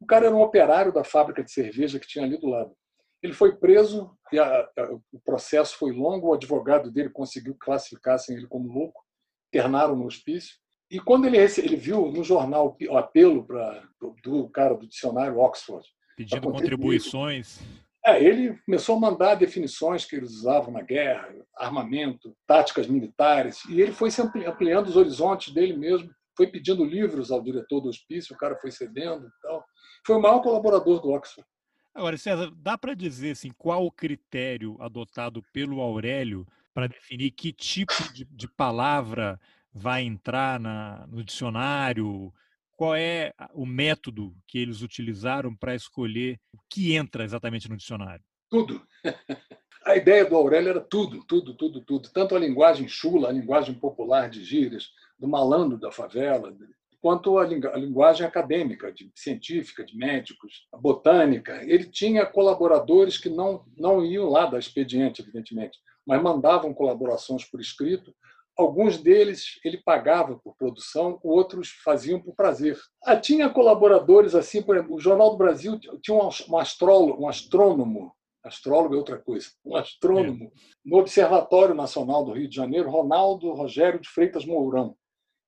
O 0.01 0.07
cara 0.07 0.27
era 0.27 0.35
um 0.35 0.41
operário 0.41 0.93
da 0.93 1.05
fábrica 1.05 1.43
de 1.43 1.53
cerveja 1.53 1.99
que 1.99 2.07
tinha 2.07 2.25
ali 2.25 2.39
do 2.39 2.49
lado. 2.49 2.75
Ele 3.23 3.35
foi 3.35 3.55
preso 3.57 4.17
e 4.33 4.39
a, 4.39 4.61
a, 4.61 4.93
o 5.13 5.21
processo 5.25 5.77
foi 5.77 5.93
longo. 5.93 6.29
O 6.29 6.35
advogado 6.35 6.91
dele 6.91 7.11
conseguiu 7.11 7.55
classificar 7.59 8.15
assim, 8.15 8.35
ele 8.35 8.47
como 8.47 8.73
louco. 8.73 9.03
Internaram 9.49 9.97
no 9.97 10.07
hospício. 10.07 10.57
E 10.91 10.99
quando 10.99 11.27
ele, 11.27 11.37
ele 11.37 11.77
viu 11.77 12.11
no 12.11 12.25
jornal 12.25 12.77
o 12.89 12.97
apelo 12.97 13.45
pra, 13.45 13.87
do, 14.01 14.17
do 14.23 14.49
cara 14.49 14.75
do 14.75 14.89
dicionário 14.89 15.39
Oxford, 15.39 15.87
pedindo 16.17 16.51
contribuições, 16.51 17.61
É, 18.05 18.23
ele 18.23 18.59
começou 18.65 18.97
a 18.97 19.01
mandar 19.01 19.35
definições 19.35 20.07
que 20.07 20.17
eles 20.17 20.31
usavam 20.31 20.73
na 20.73 20.81
guerra, 20.81 21.35
armamento, 21.57 22.35
táticas 22.47 22.87
militares, 22.87 23.63
e 23.67 23.81
ele 23.81 23.93
foi 23.93 24.09
ampliando 24.47 24.87
os 24.87 24.97
horizontes 24.97 25.53
dele 25.53 25.77
mesmo, 25.77 26.11
foi 26.35 26.47
pedindo 26.47 26.83
livros 26.83 27.31
ao 27.31 27.43
diretor 27.43 27.81
do 27.81 27.89
hospício, 27.89 28.35
o 28.35 28.39
cara 28.39 28.57
foi 28.57 28.71
cedendo 28.71 29.27
e. 29.43 29.63
Foi 30.07 30.17
o 30.17 30.21
maior 30.21 30.41
colaborador 30.41 31.03
do 31.03 31.11
Oxford. 31.11 31.47
Agora, 31.95 32.17
César, 32.17 32.51
dá 32.57 32.79
para 32.79 32.95
dizer 32.95 33.33
assim, 33.33 33.51
qual 33.59 33.85
o 33.85 33.93
critério 33.93 34.77
adotado 34.81 35.43
pelo 35.53 35.81
Aurélio 35.81 36.47
para 36.73 36.87
definir 36.87 37.33
que 37.33 37.53
tipo 37.53 37.93
de, 38.15 38.25
de 38.25 38.49
palavra 38.49 39.39
vai 39.75 40.03
entrar 40.03 40.59
na, 40.59 41.07
no 41.09 41.23
dicionário? 41.23 42.33
Qual 42.81 42.97
é 42.97 43.35
o 43.53 43.67
método 43.67 44.35
que 44.49 44.59
eles 44.59 44.81
utilizaram 44.81 45.55
para 45.55 45.75
escolher 45.75 46.41
o 46.51 46.57
que 46.67 46.97
entra 46.97 47.23
exatamente 47.23 47.69
no 47.69 47.77
dicionário? 47.77 48.25
Tudo. 48.49 48.81
A 49.85 49.97
ideia 49.97 50.25
do 50.25 50.35
Aurélio 50.35 50.71
era 50.71 50.81
tudo, 50.81 51.23
tudo, 51.27 51.55
tudo, 51.55 51.83
tudo. 51.83 52.09
Tanto 52.11 52.35
a 52.35 52.39
linguagem 52.39 52.89
chula, 52.89 53.29
a 53.29 53.33
linguagem 53.33 53.75
popular 53.75 54.31
de 54.31 54.43
gírias, 54.45 54.89
do 55.19 55.29
malandro 55.29 55.79
da 55.79 55.91
favela, 55.91 56.57
quanto 57.03 57.39
a, 57.39 57.47
linguagem 57.47 58.27
acadêmica, 58.27 58.91
de, 58.91 59.11
científica, 59.15 59.85
de 59.85 59.95
médicos, 59.95 60.67
botânica. 60.81 61.63
Ele 61.65 61.85
tinha 61.85 62.25
colaboradores 62.25 63.19
que 63.19 63.29
não, 63.29 63.65
não 63.77 64.03
iam 64.05 64.31
lá 64.31 64.47
da 64.47 64.59
expediente, 64.59 65.21
evidentemente, 65.21 65.79
mas 66.07 66.23
mandavam 66.23 66.73
colaborações 66.73 67.45
por 67.45 67.61
escrito. 67.61 68.15
Alguns 68.61 68.99
deles 68.99 69.59
ele 69.65 69.79
pagava 69.79 70.39
por 70.39 70.57
produção, 70.57 71.19
outros 71.23 71.71
faziam 71.83 72.21
por 72.21 72.35
prazer. 72.35 72.79
Ah, 73.03 73.17
tinha 73.17 73.49
colaboradores 73.49 74.35
assim, 74.35 74.63
por 74.63 74.77
exemplo, 74.77 74.95
o 74.95 75.01
Jornal 75.01 75.31
do 75.31 75.39
Brasil 75.39 75.79
tinha 76.03 76.17
um 76.17 76.59
astrólogo, 76.59 77.25
um 77.25 77.29
astrônomo, 77.29 78.13
astrólogo 78.45 78.95
é 78.95 78.99
outra 78.99 79.19
coisa, 79.19 79.49
um 79.65 79.77
astrônomo 79.77 80.45
é. 80.45 80.51
no 80.85 80.99
Observatório 80.99 81.75
Nacional 81.75 82.25
do 82.25 82.33
Rio 82.33 82.49
de 82.49 82.57
Janeiro, 82.57 82.91
Ronaldo 82.91 83.53
Rogério 83.53 84.01
de 84.01 84.09
Freitas 84.09 84.45
Mourão 84.45 84.97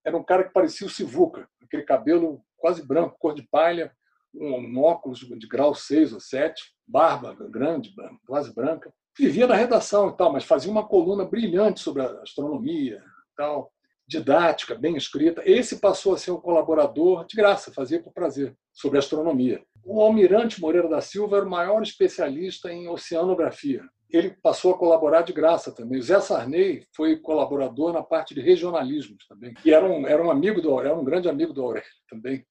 era 0.05 0.17
um 0.17 0.25
cara 0.25 0.45
que 0.45 0.53
parecia 0.53 0.87
o 0.87 0.91
Sivuca, 0.91 1.49
aquele 1.63 1.85
cabelo 1.85 2.45
quase 2.57 2.85
branco, 2.87 3.17
cor 3.19 3.35
de 3.35 3.43
palha, 3.43 3.95
um 4.35 4.81
óculos 4.81 5.21
de 5.21 5.47
grau 5.47 5.75
6 5.75 6.13
ou 6.13 6.21
7, 6.21 6.63
barba 6.87 7.35
grande, 7.49 7.95
quase 8.27 8.53
branca. 8.55 8.93
Vivia 9.19 9.47
na 9.47 9.55
redação 9.55 10.09
e 10.09 10.17
tal, 10.17 10.33
mas 10.33 10.45
fazia 10.45 10.71
uma 10.71 10.87
coluna 10.87 11.25
brilhante 11.25 11.81
sobre 11.81 12.03
a 12.03 12.23
astronomia 12.23 13.03
tal, 13.37 13.73
didática, 14.07 14.75
bem 14.75 14.97
escrita. 14.97 15.43
Esse 15.45 15.81
passou 15.81 16.15
a 16.15 16.19
ser 16.19 16.31
um 16.31 16.41
colaborador 16.41 17.27
de 17.27 17.37
graça, 17.37 17.73
fazia 17.73 18.03
por 18.03 18.13
prazer, 18.13 18.57
sobre 18.73 18.99
astronomia. 18.99 19.63
O 19.85 20.01
Almirante 20.01 20.61
Moreira 20.61 20.89
da 20.89 21.01
Silva 21.01 21.39
era 21.39 21.47
o 21.47 21.51
maior 21.51 21.83
especialista 21.83 22.73
em 22.73 22.89
oceanografia 22.89 23.83
ele 24.13 24.31
passou 24.31 24.75
a 24.75 24.79
colaborar 24.79 25.23
de 25.23 25.33
graça 25.33 25.73
também. 25.73 25.99
O 25.99 26.03
Zé 26.03 26.21
Sarney 26.21 26.87
foi 26.95 27.17
colaborador 27.17 27.93
na 27.93 28.03
parte 28.03 28.35
de 28.35 28.43
regionalismo 28.43 29.17
também. 29.27 29.55
E 29.65 29.73
era 29.73 29.85
um, 29.87 30.07
era 30.07 30.23
um 30.23 30.31
amigo 30.31 30.61
do 30.61 30.79
era 30.79 30.95
um 30.95 31.03
grande 31.03 31.29
amigo 31.29 31.53
do 31.53 31.63
Aurélio 31.63 31.89
também. 32.09 32.45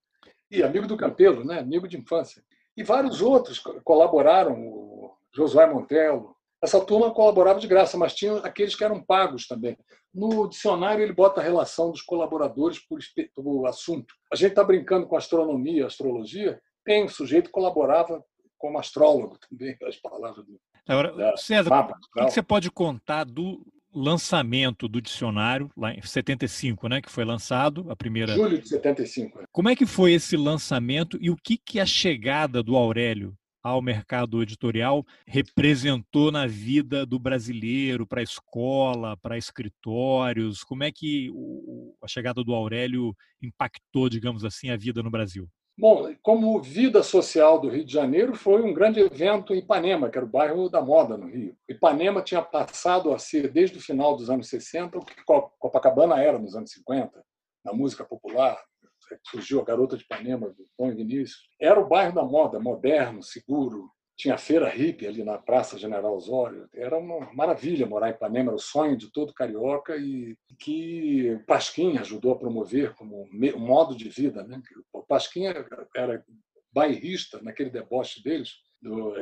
E 0.50 0.64
amigo 0.64 0.88
do 0.88 0.98
Campelo, 0.98 1.46
né? 1.46 1.60
amigo 1.60 1.88
de 1.88 1.98
infância. 1.98 2.44
E 2.76 2.84
vários 2.84 3.22
outros 3.22 3.60
colaboraram, 3.84 4.60
o 4.60 5.16
Josué 5.34 5.72
Montelo. 5.72 6.36
Essa 6.64 6.80
turma 6.84 7.12
colaborava 7.12 7.60
de 7.60 7.68
graça, 7.68 7.98
mas 7.98 8.14
tinha 8.14 8.38
aqueles 8.38 8.76
que 8.76 8.84
eram 8.84 9.04
pagos 9.04 9.48
também. 9.48 9.76
No 10.14 10.48
dicionário, 10.48 11.04
ele 11.04 11.14
bota 11.14 11.42
a 11.42 11.44
relação 11.44 11.90
dos 11.90 12.02
colaboradores 12.02 12.80
por, 12.80 13.00
por 13.34 13.68
assunto. 13.68 14.14
A 14.32 14.36
gente 14.36 14.52
está 14.52 14.64
brincando 14.64 15.08
com 15.08 15.16
astronomia, 15.16 15.88
astrologia. 15.88 16.62
Tem 16.86 17.06
um 17.06 17.10
sujeito 17.10 17.46
que 17.46 17.52
colaborava 17.52 18.24
como 18.58 18.78
astrólogo 18.78 19.38
também, 19.50 19.76
as 19.88 19.96
palavras 19.96 20.46
do, 20.46 20.60
Agora, 20.88 21.38
César, 21.38 21.70
mapa, 21.70 21.98
o 22.18 22.26
que 22.26 22.32
você 22.32 22.42
pode 22.42 22.70
contar 22.72 23.24
do 23.24 23.66
lançamento 23.94 24.88
do 24.88 25.02
dicionário, 25.02 25.70
lá 25.76 25.94
em 25.94 26.02
75, 26.02 26.88
né, 26.88 27.02
que 27.02 27.12
foi 27.12 27.26
lançado, 27.26 27.86
a 27.90 27.96
primeira... 27.96 28.34
Julho 28.34 28.62
de 28.62 28.68
75. 28.68 29.42
É. 29.42 29.44
Como 29.52 29.70
é 29.70 29.76
que 29.76 29.86
foi 29.86 30.14
esse 30.14 30.38
lançamento 30.38 31.18
e 31.20 31.30
o 31.30 31.36
que, 31.36 31.58
que 31.58 31.80
a 31.80 31.86
chegada 31.86 32.64
do 32.64 32.76
Aurélio 32.76 33.36
ao 33.64 33.82
mercado 33.82 34.42
editorial 34.42 35.06
representou 35.28 36.32
na 36.32 36.48
vida 36.48 37.06
do 37.06 37.20
brasileiro, 37.20 38.08
para 38.08 38.22
a 38.22 38.24
escola, 38.24 39.18
para 39.18 39.38
escritórios? 39.38 40.64
Como 40.64 40.84
é 40.84 40.92
que 40.92 41.30
a 42.02 42.08
chegada 42.08 42.44
do 42.44 42.54
Aurélio 42.54 43.16
impactou, 43.42 44.10
digamos 44.10 44.44
assim, 44.44 44.70
a 44.70 44.78
vida 44.78 45.04
no 45.04 45.12
Brasil? 45.12 45.48
Bom, 45.78 46.14
como 46.22 46.62
vida 46.62 47.02
social 47.02 47.60
do 47.60 47.70
Rio 47.70 47.86
de 47.86 47.94
Janeiro, 47.94 48.36
foi 48.36 48.62
um 48.62 48.74
grande 48.74 49.00
evento 49.00 49.54
em 49.54 49.60
Ipanema, 49.60 50.10
que 50.10 50.18
era 50.18 50.26
o 50.26 50.30
bairro 50.30 50.70
da 50.70 50.82
moda 50.82 51.18
no 51.18 51.28
Rio. 51.28 51.56
Ipanema 51.68 52.22
tinha 52.22 52.42
passado 52.42 53.12
a 53.14 53.18
ser, 53.18 53.50
desde 53.50 53.78
o 53.78 53.82
final 53.82 54.16
dos 54.16 54.30
anos 54.30 54.48
60, 54.48 54.98
o 54.98 55.06
que 55.06 55.16
Copacabana 55.24 56.22
era 56.22 56.38
nos 56.38 56.56
anos 56.56 56.72
50, 56.72 57.24
na 57.66 57.74
música 57.74 58.04
popular. 58.04 58.62
Surgiu 59.24 59.60
a 59.60 59.66
Garota 59.66 59.98
de 59.98 60.04
Ipanema, 60.04 60.50
do 60.50 60.66
Tom 60.78 60.94
Vinícius. 60.96 61.48
Era 61.60 61.80
o 61.80 61.88
bairro 61.88 62.14
da 62.14 62.24
moda, 62.24 62.60
moderno, 62.60 63.22
seguro, 63.24 63.90
tinha 64.22 64.38
feira 64.38 64.70
hippie 64.70 65.08
ali 65.08 65.24
na 65.24 65.40
Praça 65.40 65.80
General 65.80 66.16
Osório. 66.16 66.70
Era 66.74 66.98
uma 66.98 67.34
maravilha 67.34 67.88
morar 67.88 68.10
em 68.10 68.14
Ipanema, 68.14 68.50
era 68.50 68.56
o 68.56 68.60
sonho 68.60 68.96
de 68.96 69.12
todo 69.12 69.34
carioca 69.34 69.98
e 69.98 70.38
que 70.60 71.40
Pasquim 71.48 71.98
ajudou 71.98 72.34
a 72.34 72.38
promover 72.38 72.94
como 72.94 73.28
modo 73.58 73.96
de 73.96 74.10
vida. 74.10 74.44
Né? 74.44 74.62
O 74.94 75.02
Pasquim 75.02 75.46
era 75.46 76.24
bairrista 76.72 77.42
naquele 77.42 77.72
deboche 77.72 78.22
deles. 78.22 78.58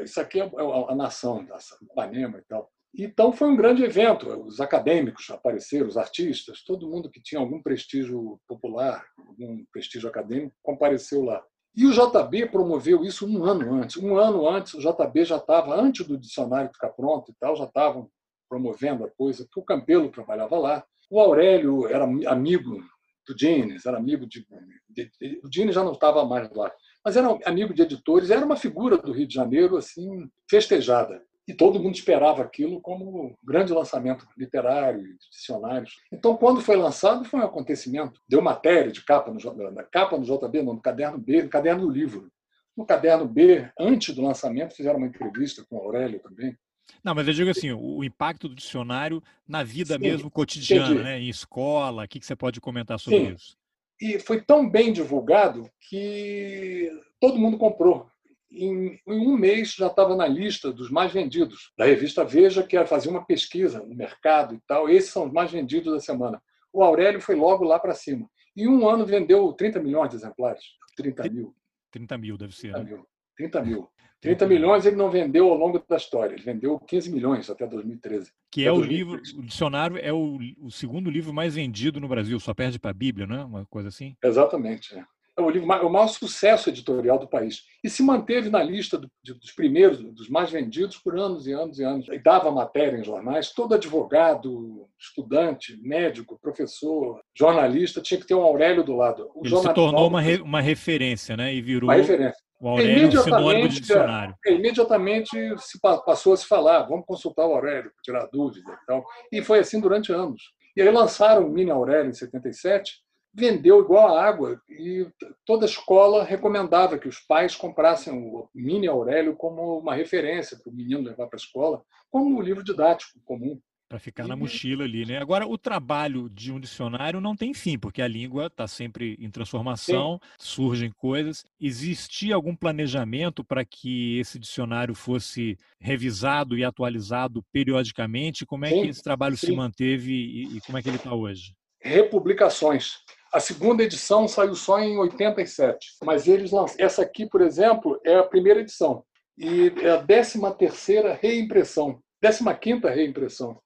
Isso 0.04 0.20
aqui 0.20 0.42
é 0.42 0.44
a 0.44 0.96
nação, 0.96 1.48
Ipanema 1.82 2.40
e 2.40 2.42
tal. 2.42 2.70
Então 2.98 3.32
foi 3.32 3.50
um 3.50 3.56
grande 3.56 3.84
evento. 3.84 4.28
Os 4.46 4.60
acadêmicos 4.60 5.30
apareceram, 5.30 5.88
os 5.88 5.98
artistas, 5.98 6.64
todo 6.64 6.90
mundo 6.90 7.10
que 7.10 7.22
tinha 7.22 7.40
algum 7.40 7.62
prestígio 7.62 8.40
popular, 8.48 9.06
algum 9.18 9.64
prestígio 9.72 10.10
acadêmico, 10.10 10.56
compareceu 10.64 11.24
lá. 11.24 11.44
E 11.76 11.86
o 11.86 11.92
JB 11.92 12.48
promoveu 12.48 13.04
isso 13.04 13.28
um 13.28 13.44
ano 13.46 13.76
antes. 13.76 13.98
Um 13.98 14.18
ano 14.18 14.48
antes, 14.50 14.74
o 14.74 14.80
JB 14.80 15.24
já 15.24 15.38
estava, 15.38 15.80
antes 15.80 16.06
do 16.06 16.18
dicionário 16.18 16.74
ficar 16.74 16.90
pronto 16.90 17.32
e 17.32 17.36
tal, 17.40 17.56
já 17.56 17.66
estavam 17.66 18.10
promovendo 18.50 19.06
a 19.06 19.12
coisa, 19.12 19.44
porque 19.44 19.60
o 19.60 19.64
Campelo 19.64 20.10
trabalhava 20.10 20.58
lá. 20.58 20.84
O 21.10 21.20
Aurélio 21.20 21.88
era 21.88 22.04
amigo 22.04 22.84
do 23.28 23.36
Dines, 23.36 23.86
era 23.86 23.98
amigo 23.98 24.26
de. 24.26 24.46
de, 24.90 25.12
de 25.20 25.40
o 25.44 25.50
Dines 25.50 25.76
já 25.76 25.84
não 25.84 25.92
estava 25.92 26.26
mais 26.26 26.52
lá, 26.52 26.72
mas 27.06 27.16
era 27.16 27.38
amigo 27.46 27.74
de 27.74 27.84
editores, 27.84 28.32
era 28.32 28.44
uma 28.44 28.58
figura 28.58 28.98
do 28.98 29.12
Rio 29.12 29.28
de 29.28 29.36
Janeiro 29.36 29.78
assim 29.78 30.28
festejada 30.50 31.24
e 31.50 31.54
todo 31.56 31.80
mundo 31.80 31.96
esperava 31.96 32.44
aquilo 32.44 32.80
como 32.80 33.26
um 33.26 33.36
grande 33.44 33.74
lançamento 33.74 34.24
literário, 34.38 35.18
dicionários. 35.32 35.96
Então, 36.14 36.38
quando 36.38 36.62
foi 36.62 36.76
lançado, 36.76 37.26
foi 37.26 37.40
um 37.40 37.44
acontecimento. 37.44 38.22
Deu 38.30 38.40
matéria 38.40 38.92
de 38.92 39.04
capa 39.04 39.32
no, 39.32 39.72
na 39.72 39.82
capa 39.82 40.16
no 40.16 40.24
JB, 40.24 40.62
no 40.62 40.80
caderno 40.80 41.18
B, 41.18 41.42
no 41.42 41.50
caderno 41.50 41.88
do 41.88 41.92
livro. 41.92 42.32
No 42.78 42.86
caderno 42.86 43.28
B, 43.28 43.68
antes 43.80 44.14
do 44.14 44.22
lançamento, 44.22 44.76
fizeram 44.76 44.98
uma 45.00 45.08
entrevista 45.08 45.66
com 45.68 45.78
o 45.78 45.80
Aurélio 45.80 46.20
também. 46.20 46.56
Não, 47.04 47.16
mas 47.16 47.28
eu 47.28 47.34
digo 47.34 47.50
assim, 47.50 47.72
o 47.72 48.04
impacto 48.04 48.48
do 48.48 48.54
dicionário 48.54 49.22
na 49.48 49.64
vida 49.64 49.96
Sim, 49.96 50.02
mesmo 50.02 50.30
cotidiana, 50.30 51.02
né? 51.02 51.20
em 51.20 51.30
escola, 51.30 52.04
o 52.04 52.08
que 52.08 52.24
você 52.24 52.36
pode 52.36 52.62
comentar 52.62 53.00
sobre 53.00 53.22
Sim. 53.22 53.34
isso? 53.34 53.58
E 54.00 54.20
foi 54.20 54.40
tão 54.40 54.70
bem 54.70 54.94
divulgado 54.94 55.68
que 55.90 56.92
todo 57.20 57.40
mundo 57.40 57.58
comprou 57.58 58.08
em, 58.52 59.00
em 59.08 59.28
um 59.28 59.38
mês 59.38 59.74
já 59.74 59.88
estava 59.88 60.16
na 60.16 60.28
lista 60.28 60.72
dos 60.72 60.90
mais 60.90 61.12
vendidos 61.12 61.72
da 61.78 61.86
revista 61.86 62.24
Veja, 62.24 62.64
que 62.64 62.84
fazia 62.86 63.12
uma 63.12 63.26
pesquisa 63.26 63.84
no 63.84 63.96
mercado 63.96 64.56
e 64.56 64.60
tal. 64.68 64.90
Esses 64.90 65.12
são 65.12 65.28
os 65.28 65.32
mais 65.32 65.52
vendidos 65.52 65.94
da 65.94 66.00
semana. 66.00 66.42
O 66.74 66.84
Aurélio 66.84 67.22
foi 67.22 67.36
logo 67.36 67.64
lá 67.64 67.80
para 67.80 67.94
cima. 67.94 68.30
Em 68.56 68.68
um 68.68 68.88
ano 68.88 69.06
vendeu 69.06 69.52
30 69.54 69.80
milhões 69.80 70.10
de 70.10 70.16
exemplares. 70.16 70.64
30 70.96 71.30
mil. 71.30 71.56
30 71.92 72.18
mil 72.18 72.38
deve 72.38 72.56
ser. 72.56 72.74
30 72.74 72.80
né? 72.80 72.90
mil. 72.90 73.08
30 73.38 73.62
mil. 73.64 73.90
30 74.22 74.48
milhões 74.48 74.86
ele 74.86 74.98
não 74.98 75.10
vendeu 75.10 75.48
ao 75.48 75.58
longo 75.58 75.80
da 75.88 75.96
história, 75.96 76.34
ele 76.34 76.44
vendeu 76.44 76.78
15 76.78 77.10
milhões 77.10 77.50
até 77.50 77.66
2013. 77.66 78.34
Que 78.52 78.66
é 78.66 78.72
o 78.72 78.82
livro, 78.82 79.22
o 79.38 79.44
dicionário 79.44 79.98
é 79.98 80.12
o, 80.12 80.38
o, 80.58 80.70
segundo 80.70 81.10
livro 81.10 81.34
mais 81.34 81.56
vendido 81.56 82.02
no 82.02 82.08
Brasil, 82.10 82.38
só 82.38 82.54
perde 82.54 82.78
para 82.78 82.92
a 82.92 82.94
Bíblia, 82.94 83.26
não 83.26 83.36
é? 83.38 83.46
Uma 83.46 83.66
coisa 83.66 83.88
assim? 83.88 84.18
Exatamente. 84.22 84.94
É 84.94 85.00
é 85.00 85.06
o 85.46 85.50
livro 85.50 85.68
o 85.68 85.90
maior 85.90 86.08
sucesso 86.08 86.70
editorial 86.70 87.18
do 87.18 87.28
país 87.28 87.64
e 87.84 87.90
se 87.90 88.04
manteve 88.04 88.50
na 88.50 88.62
lista 88.62 88.98
do, 88.98 89.10
de, 89.24 89.34
dos 89.34 89.52
primeiros, 89.52 90.00
dos 90.00 90.30
mais 90.30 90.52
vendidos 90.52 90.98
por 90.98 91.18
anos 91.18 91.48
e 91.48 91.54
anos 91.54 91.80
e 91.80 91.84
anos. 91.84 92.08
E 92.10 92.20
dava 92.20 92.52
matéria 92.52 92.98
em 92.98 93.04
jornais. 93.04 93.52
Todo 93.52 93.76
advogado, 93.76 94.88
estudante, 95.00 95.80
médico, 95.82 96.40
professor, 96.42 97.22
jornalista 97.38 98.02
tinha 98.02 98.20
que 98.20 98.28
ter 98.28 98.36
um 98.36 98.42
Aurélio 98.42 98.84
do 98.84 98.96
lado. 98.96 99.30
O 99.36 99.46
Ele 99.46 99.56
se 99.56 99.74
tornou 99.74 100.08
uma, 100.08 100.22
re, 100.22 100.38
uma 100.42 100.62
referência, 100.62 101.36
né? 101.38 101.54
E 101.54 101.62
virou 101.62 101.90
uma 101.90 101.96
referência. 101.96 102.40
o 102.60 102.68
Aurélio 102.68 103.22
sinônimo 103.22 103.70
de 103.70 103.80
dicionário. 103.80 104.36
É, 104.46 104.54
imediatamente 104.54 105.32
se 105.58 105.80
passou 105.80 106.34
a 106.34 106.38
se 106.38 106.46
falar, 106.46 106.84
vamos 106.84 107.06
consultar 107.06 107.46
o 107.46 107.54
Aurélio 107.54 107.92
tirar 108.04 108.28
dúvida 108.32 108.72
e 108.72 108.86
tal. 108.86 109.04
E 109.32 109.42
foi 109.42 109.60
assim 109.60 109.80
durante 109.80 110.12
anos. 110.12 110.42
E 110.76 110.82
aí 110.82 110.90
lançaram 110.92 111.48
o 111.48 111.52
Mini 111.52 111.72
Aurélio 111.72 112.10
em 112.10 112.14
77 112.14 113.02
vendeu 113.34 113.82
igual 113.82 114.16
a 114.16 114.24
água 114.24 114.62
e 114.70 115.08
toda 115.46 115.66
a 115.66 115.70
escola 115.70 116.24
recomendava 116.24 116.98
que 116.98 117.08
os 117.08 117.20
pais 117.20 117.56
comprassem 117.56 118.14
o 118.14 118.50
Mini 118.54 118.88
Aurélio 118.88 119.36
como 119.36 119.80
uma 119.80 119.96
referência 119.96 120.58
para 120.58 120.72
o 120.72 120.76
menino 120.76 121.04
levar 121.04 121.28
para 121.28 121.38
a 121.38 121.44
escola, 121.44 121.84
como 122.10 122.38
um 122.38 122.42
livro 122.42 122.64
didático 122.64 123.20
comum. 123.24 123.60
Para 123.88 123.98
ficar 123.98 124.28
na 124.28 124.36
mochila 124.36 124.84
ali, 124.84 125.04
né? 125.04 125.18
Agora, 125.18 125.48
o 125.48 125.58
trabalho 125.58 126.30
de 126.30 126.52
um 126.52 126.60
dicionário 126.60 127.20
não 127.20 127.36
tem 127.36 127.56
fim, 127.56 127.76
porque 127.76 128.04
a 128.04 128.08
língua 128.08 128.46
está 128.46 128.68
sempre 128.68 129.18
em 129.20 129.32
transformação, 129.32 130.22
Sim. 130.38 130.38
surgem 130.38 130.92
coisas. 130.92 131.44
Existia 131.60 132.36
algum 132.36 132.56
planejamento 132.56 133.44
para 133.44 133.66
que 133.66 134.20
esse 134.20 134.38
dicionário 134.38 134.94
fosse 134.94 135.58
revisado 135.80 136.56
e 136.56 136.64
atualizado 136.64 137.44
periodicamente? 137.52 138.46
Como 138.46 138.64
é 138.64 138.70
Sim. 138.70 138.84
que 138.84 138.88
esse 138.90 139.02
trabalho 139.02 139.36
Sim. 139.36 139.48
se 139.48 139.56
manteve 139.56 140.14
e, 140.14 140.58
e 140.58 140.62
como 140.62 140.78
é 140.78 140.84
que 140.84 140.90
ele 140.90 140.98
está 140.98 141.16
hoje? 141.16 141.56
Republicações. 141.82 142.98
A 143.32 143.40
segunda 143.40 143.84
edição 143.84 144.28
saiu 144.28 144.56
só 144.56 144.80
em 144.80 144.98
87, 144.98 145.98
mas 146.04 146.28
eles 146.28 146.52
lançaram. 146.52 146.84
Essa 146.84 147.04
aqui, 147.04 147.28
por 147.28 147.42
exemplo, 147.42 148.00
é 148.04 148.16
a 148.16 148.24
primeira 148.24 148.60
edição 148.60 149.04
e 149.38 149.72
é 149.82 149.92
a 149.92 149.98
décima 149.98 150.52
terceira 150.52 151.18
reimpressão, 151.22 152.00
décima 152.22 152.54
quinta 152.54 152.90
reimpressão 152.90 153.58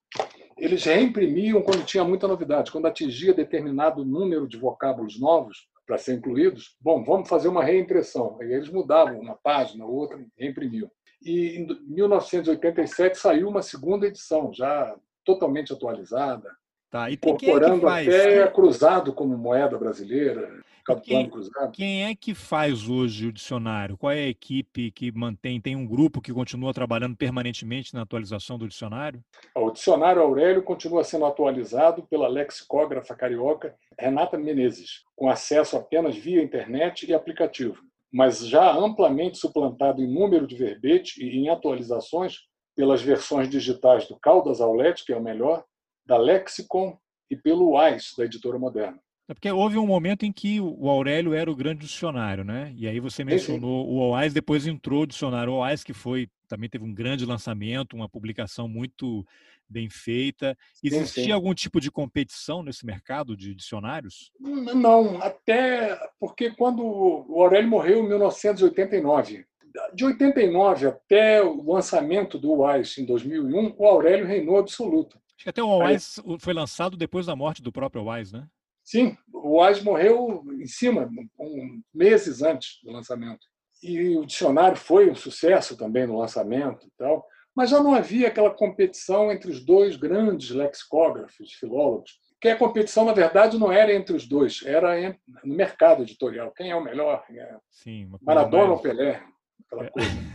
eles 0.56 0.84
reimprimiam 0.84 1.62
quando 1.62 1.84
tinha 1.84 2.04
muita 2.04 2.28
novidade, 2.28 2.70
quando 2.70 2.86
atingia 2.86 3.34
determinado 3.34 4.04
número 4.04 4.46
de 4.46 4.56
vocábulos 4.56 5.18
novos 5.18 5.68
para 5.86 5.98
ser 5.98 6.14
incluídos. 6.14 6.76
Bom, 6.80 7.04
vamos 7.04 7.28
fazer 7.28 7.48
uma 7.48 7.64
reimpressão. 7.64 8.38
Aí 8.40 8.52
eles 8.52 8.70
mudavam 8.70 9.18
uma 9.18 9.36
página, 9.36 9.84
outra, 9.84 10.24
reimprimiam. 10.38 10.90
E 11.22 11.58
em 11.58 11.66
1987 11.88 13.18
saiu 13.18 13.48
uma 13.48 13.62
segunda 13.62 14.06
edição, 14.06 14.52
já 14.52 14.96
totalmente 15.24 15.72
atualizada, 15.72 16.50
tá, 16.94 17.10
e 17.10 17.14
incorporando 17.14 17.88
é 17.88 18.02
até 18.02 18.46
cruzado 18.46 19.12
como 19.12 19.36
moeda 19.36 19.76
brasileira. 19.76 20.62
Quem, 21.02 21.30
quem, 21.72 22.04
é 22.04 22.14
que 22.14 22.34
faz 22.34 22.90
hoje 22.90 23.28
o 23.28 23.32
dicionário? 23.32 23.96
Qual 23.96 24.12
é 24.12 24.24
a 24.24 24.28
equipe 24.28 24.90
que 24.90 25.10
mantém? 25.10 25.58
Tem 25.58 25.74
um 25.74 25.86
grupo 25.86 26.20
que 26.20 26.32
continua 26.32 26.74
trabalhando 26.74 27.16
permanentemente 27.16 27.94
na 27.94 28.02
atualização 28.02 28.58
do 28.58 28.68
dicionário? 28.68 29.24
O 29.54 29.70
dicionário 29.70 30.20
Aurélio 30.20 30.62
continua 30.62 31.02
sendo 31.02 31.24
atualizado 31.24 32.02
pela 32.02 32.28
lexicógrafa 32.28 33.14
carioca 33.14 33.74
Renata 33.98 34.36
Menezes, 34.36 35.04
com 35.16 35.30
acesso 35.30 35.76
apenas 35.76 36.16
via 36.16 36.42
internet 36.42 37.08
e 37.08 37.14
aplicativo, 37.14 37.78
mas 38.12 38.46
já 38.46 38.70
amplamente 38.70 39.38
suplantado 39.38 40.02
em 40.02 40.06
número 40.06 40.46
de 40.46 40.54
verbete 40.54 41.24
e 41.24 41.38
em 41.38 41.48
atualizações 41.48 42.40
pelas 42.76 43.00
versões 43.00 43.48
digitais 43.48 44.06
do 44.06 44.18
Caldas 44.18 44.60
Aulete, 44.60 45.04
que 45.06 45.14
é 45.14 45.16
o 45.16 45.22
melhor, 45.22 45.64
da 46.06 46.16
Lexicon 46.16 46.98
e 47.30 47.36
pelo 47.36 47.70
WAIS, 47.70 48.14
da 48.16 48.24
editora 48.24 48.58
moderna. 48.58 48.98
É 49.26 49.32
porque 49.32 49.50
houve 49.50 49.78
um 49.78 49.86
momento 49.86 50.24
em 50.26 50.32
que 50.32 50.60
o 50.60 50.88
Aurélio 50.88 51.32
era 51.32 51.50
o 51.50 51.56
grande 51.56 51.86
dicionário, 51.86 52.44
né? 52.44 52.74
E 52.76 52.86
aí 52.86 53.00
você 53.00 53.24
mencionou 53.24 53.88
o 53.88 54.10
OAS, 54.10 54.34
depois 54.34 54.66
entrou 54.66 55.02
o 55.02 55.06
dicionário 55.06 55.54
OAS, 55.54 55.82
que 55.82 55.94
foi 55.94 56.28
também 56.46 56.68
teve 56.68 56.84
um 56.84 56.92
grande 56.92 57.24
lançamento, 57.24 57.96
uma 57.96 58.08
publicação 58.08 58.68
muito 58.68 59.26
bem 59.66 59.88
feita. 59.88 60.54
Existia 60.82 61.06
sim, 61.06 61.28
sim. 61.28 61.32
algum 61.32 61.54
tipo 61.54 61.80
de 61.80 61.90
competição 61.90 62.62
nesse 62.62 62.84
mercado 62.84 63.34
de 63.34 63.54
dicionários? 63.54 64.30
Não, 64.38 65.20
até 65.22 65.98
porque 66.20 66.50
quando 66.50 66.84
o 66.84 67.40
Aurélio 67.40 67.70
morreu 67.70 68.04
em 68.04 68.08
1989, 68.08 69.46
de 69.94 70.04
89 70.04 70.86
até 70.86 71.42
o 71.42 71.72
lançamento 71.72 72.38
do 72.38 72.52
OAS 72.52 72.98
em 72.98 73.06
2001, 73.06 73.74
o 73.76 73.86
Aurélio 73.86 74.26
reinou 74.26 74.58
absoluto. 74.58 75.18
Acho 75.36 75.44
que 75.44 75.50
até 75.50 75.62
o 75.62 75.68
OAS 75.68 76.18
Aí... 76.18 76.38
foi 76.38 76.54
lançado 76.54 76.96
depois 76.96 77.26
da 77.26 77.36
morte 77.36 77.62
do 77.62 77.72
próprio 77.72 78.04
OAS, 78.04 78.32
né? 78.32 78.46
Sim, 78.84 79.16
o 79.32 79.62
Wise 79.62 79.82
morreu 79.82 80.44
em 80.60 80.66
cima, 80.66 81.08
um, 81.38 81.82
meses 81.92 82.42
antes 82.42 82.80
do 82.82 82.92
lançamento. 82.92 83.46
E 83.82 84.16
o 84.16 84.26
dicionário 84.26 84.76
foi 84.76 85.10
um 85.10 85.14
sucesso 85.14 85.76
também 85.76 86.06
no 86.06 86.18
lançamento 86.18 86.86
e 86.86 86.90
tal, 86.98 87.26
mas 87.54 87.70
já 87.70 87.82
não 87.82 87.94
havia 87.94 88.28
aquela 88.28 88.50
competição 88.50 89.32
entre 89.32 89.50
os 89.50 89.64
dois 89.64 89.96
grandes 89.96 90.50
lexicógrafos, 90.50 91.52
filólogos, 91.54 92.18
que 92.40 92.48
a 92.48 92.56
competição, 92.56 93.06
na 93.06 93.14
verdade, 93.14 93.58
não 93.58 93.72
era 93.72 93.94
entre 93.94 94.14
os 94.14 94.26
dois, 94.26 94.62
era 94.66 95.18
no 95.42 95.54
mercado 95.54 96.02
editorial. 96.02 96.52
Quem 96.52 96.70
é 96.70 96.76
o 96.76 96.84
melhor? 96.84 97.24
É 97.30 97.56
Sim, 97.70 98.10
Maradona 98.20 98.66
mais... 98.66 98.76
ou 98.76 98.82
Pelé? 98.82 99.22
Aquela 99.66 99.86
é. 99.86 99.90
coisa. 99.90 100.33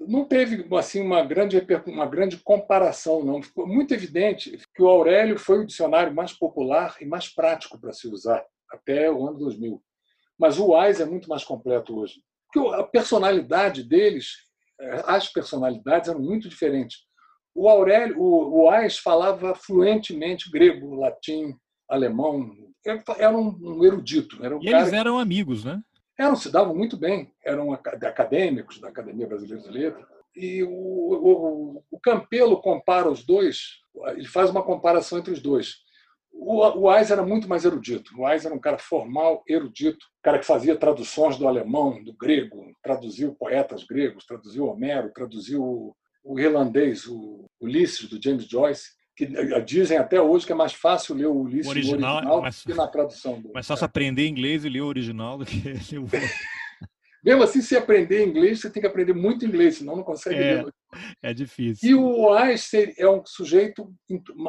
Não 0.00 0.24
teve 0.24 0.66
assim 0.76 1.00
uma 1.00 1.22
grande 1.24 1.64
uma 1.86 2.06
grande 2.06 2.36
comparação 2.38 3.24
não. 3.24 3.42
Ficou 3.42 3.66
muito 3.66 3.94
evidente 3.94 4.58
que 4.74 4.82
o 4.82 4.88
Aurélio 4.88 5.38
foi 5.38 5.60
o 5.60 5.66
dicionário 5.66 6.14
mais 6.14 6.32
popular 6.32 6.96
e 7.00 7.06
mais 7.06 7.28
prático 7.28 7.80
para 7.80 7.92
se 7.92 8.08
usar 8.08 8.44
até 8.70 9.10
o 9.10 9.26
ano 9.26 9.38
2000 9.38 9.82
mas 10.38 10.58
o 10.58 10.72
Wise 10.72 11.00
é 11.00 11.06
muito 11.06 11.28
mais 11.28 11.44
completo 11.44 11.98
hoje 11.98 12.20
porque 12.52 12.74
a 12.74 12.82
personalidade 12.82 13.82
deles 13.82 14.46
eh, 14.80 15.02
as 15.06 15.28
personalidades 15.28 16.08
eram 16.08 16.20
muito 16.20 16.48
diferentes. 16.48 16.98
O 17.54 17.68
Aurélio 17.68 18.20
o, 18.20 18.68
Wise 18.68 18.98
falava 18.98 19.54
fluentemente 19.54 20.50
grego 20.50 20.94
latim 20.94 21.54
alemão 21.88 22.50
era 23.18 23.36
um, 23.36 23.84
erudito 23.84 24.44
era 24.44 24.56
um 24.56 24.62
e 24.62 24.68
eles 24.68 24.92
eram 24.92 25.18
amigos 25.18 25.64
né 25.64 25.80
eram, 26.18 26.36
se 26.36 26.50
davam 26.50 26.74
muito 26.74 26.96
bem, 26.96 27.32
eram 27.44 27.72
acadêmicos 27.72 28.80
da 28.80 28.88
Academia 28.88 29.26
Brasileira 29.26 29.62
de 29.62 29.70
Letras. 29.70 30.06
E 30.34 30.62
o, 30.62 30.68
o, 30.68 31.84
o 31.90 32.00
Campelo 32.00 32.60
compara 32.60 33.10
os 33.10 33.24
dois, 33.24 33.80
ele 34.08 34.26
faz 34.26 34.50
uma 34.50 34.62
comparação 34.62 35.18
entre 35.18 35.32
os 35.32 35.40
dois. 35.40 35.76
O, 36.32 36.60
o 36.80 36.92
era 36.92 37.22
muito 37.24 37.48
mais 37.48 37.64
erudito. 37.64 38.12
O 38.18 38.26
Ais 38.26 38.44
era 38.44 38.54
um 38.54 38.60
cara 38.60 38.78
formal, 38.78 39.42
erudito, 39.48 40.04
cara 40.22 40.38
que 40.38 40.44
fazia 40.44 40.76
traduções 40.76 41.38
do 41.38 41.48
alemão, 41.48 42.02
do 42.04 42.12
grego, 42.14 42.76
traduziu 42.82 43.34
poetas 43.34 43.84
gregos, 43.84 44.26
traduziu 44.26 44.66
Homero, 44.66 45.12
traduziu 45.14 45.96
o 46.22 46.38
irlandês, 46.38 47.06
o 47.06 47.48
Ulisses, 47.60 48.08
do 48.08 48.22
James 48.22 48.46
Joyce 48.46 48.95
que 49.16 49.24
eh, 49.24 49.60
dizem 49.60 49.96
até 49.96 50.20
hoje 50.20 50.44
que 50.44 50.52
é 50.52 50.54
mais 50.54 50.74
fácil 50.74 51.14
ler 51.14 51.26
o 51.26 51.34
Ulisses 51.34 51.66
o 51.66 51.70
original, 51.70 52.16
original 52.16 52.42
mas, 52.42 52.62
que 52.62 52.74
na 52.74 52.86
tradução. 52.86 53.40
Do, 53.40 53.50
mas 53.54 53.66
só 53.66 53.74
se 53.74 53.84
aprender 53.84 54.28
inglês 54.28 54.64
e 54.64 54.68
ler 54.68 54.82
o 54.82 54.86
original 54.86 55.38
do 55.38 55.46
que 55.46 55.56
ler 55.90 55.98
o 55.98 56.06
Mesmo 57.24 57.42
assim, 57.42 57.60
se 57.60 57.76
aprender 57.76 58.24
inglês, 58.24 58.60
você 58.60 58.70
tem 58.70 58.80
que 58.80 58.86
aprender 58.86 59.12
muito 59.12 59.44
inglês, 59.44 59.78
senão 59.78 59.96
não 59.96 60.04
consegue 60.04 60.36
é, 60.36 60.62
ler. 60.62 60.74
É 61.20 61.34
difícil. 61.34 61.90
E 61.90 61.92
o 61.92 62.32
Einstein 62.32 62.94
é 62.96 63.08
um 63.08 63.26
sujeito, 63.26 63.92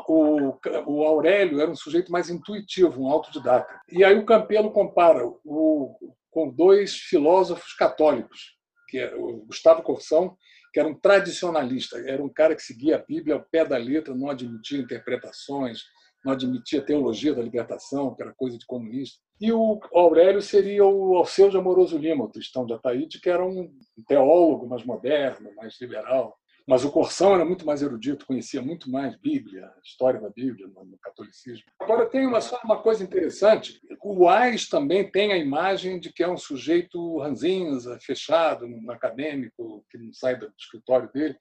o, 0.07 0.53
o 0.85 1.03
Aurélio 1.03 1.59
era 1.59 1.71
um 1.71 1.75
sujeito 1.75 2.11
mais 2.11 2.29
intuitivo, 2.29 3.01
um 3.01 3.07
autodidata. 3.07 3.81
E 3.91 4.03
aí 4.03 4.15
o 4.15 4.25
Campelo 4.25 4.69
compara 4.69 5.25
o, 5.25 5.97
com 6.29 6.51
dois 6.51 6.95
filósofos 6.95 7.73
católicos, 7.73 8.55
que 8.87 8.99
é 8.99 9.15
o 9.15 9.37
Gustavo 9.47 9.81
Corsão 9.81 10.37
que 10.77 10.81
era 10.81 10.89
um 10.89 10.93
tradicionalista, 10.93 11.97
era 12.07 12.23
um 12.23 12.29
cara 12.29 12.55
que 12.55 12.61
seguia 12.61 12.97
a 12.97 12.99
Bíblia 12.99 13.33
ao 13.33 13.41
pé 13.41 13.65
da 13.65 13.77
letra, 13.77 14.13
não 14.13 14.29
admitia 14.29 14.77
interpretações, 14.77 15.81
não 16.23 16.33
admitia 16.33 16.85
teologia 16.85 17.33
da 17.33 17.41
libertação, 17.41 18.13
que 18.13 18.21
era 18.21 18.31
coisa 18.31 18.59
de 18.59 18.65
comunista. 18.67 19.17
E 19.41 19.51
o 19.51 19.79
Aurélio 19.91 20.39
seria 20.39 20.85
o 20.85 21.17
Alceu 21.17 21.49
de 21.49 21.57
Amoroso 21.57 21.97
Lima, 21.97 22.25
o 22.25 22.29
cristão 22.29 22.63
de 22.63 22.73
Ataíde, 22.73 23.19
que 23.19 23.27
era 23.27 23.43
um 23.43 23.73
teólogo 24.07 24.67
mais 24.67 24.85
moderno, 24.85 25.49
mais 25.55 25.81
liberal. 25.81 26.37
Mas 26.67 26.83
o 26.83 26.91
Corsão 26.91 27.33
era 27.33 27.45
muito 27.45 27.65
mais 27.65 27.81
erudito, 27.81 28.25
conhecia 28.25 28.61
muito 28.61 28.91
mais 28.91 29.15
Bíblia, 29.15 29.67
a 29.67 29.79
história 29.81 30.19
da 30.19 30.29
Bíblia 30.29 30.67
no 30.67 30.97
catolicismo. 31.01 31.63
Agora, 31.79 32.05
tem 32.05 32.27
uma, 32.27 32.41
só 32.41 32.59
uma 32.61 32.81
coisa 32.81 33.01
interessante. 33.01 33.79
O 34.03 34.27
Wise 34.27 34.69
também 34.69 35.09
tem 35.09 35.31
a 35.31 35.37
imagem 35.37 35.97
de 35.97 36.11
que 36.11 36.21
é 36.21 36.27
um 36.27 36.35
sujeito 36.35 37.19
ranzinza, 37.19 37.97
fechado, 38.01 38.65
um 38.65 38.91
acadêmico, 38.91 39.85
que 39.89 39.97
não 39.97 40.11
sai 40.11 40.37
do 40.37 40.51
escritório 40.59 41.09
dele. 41.13 41.37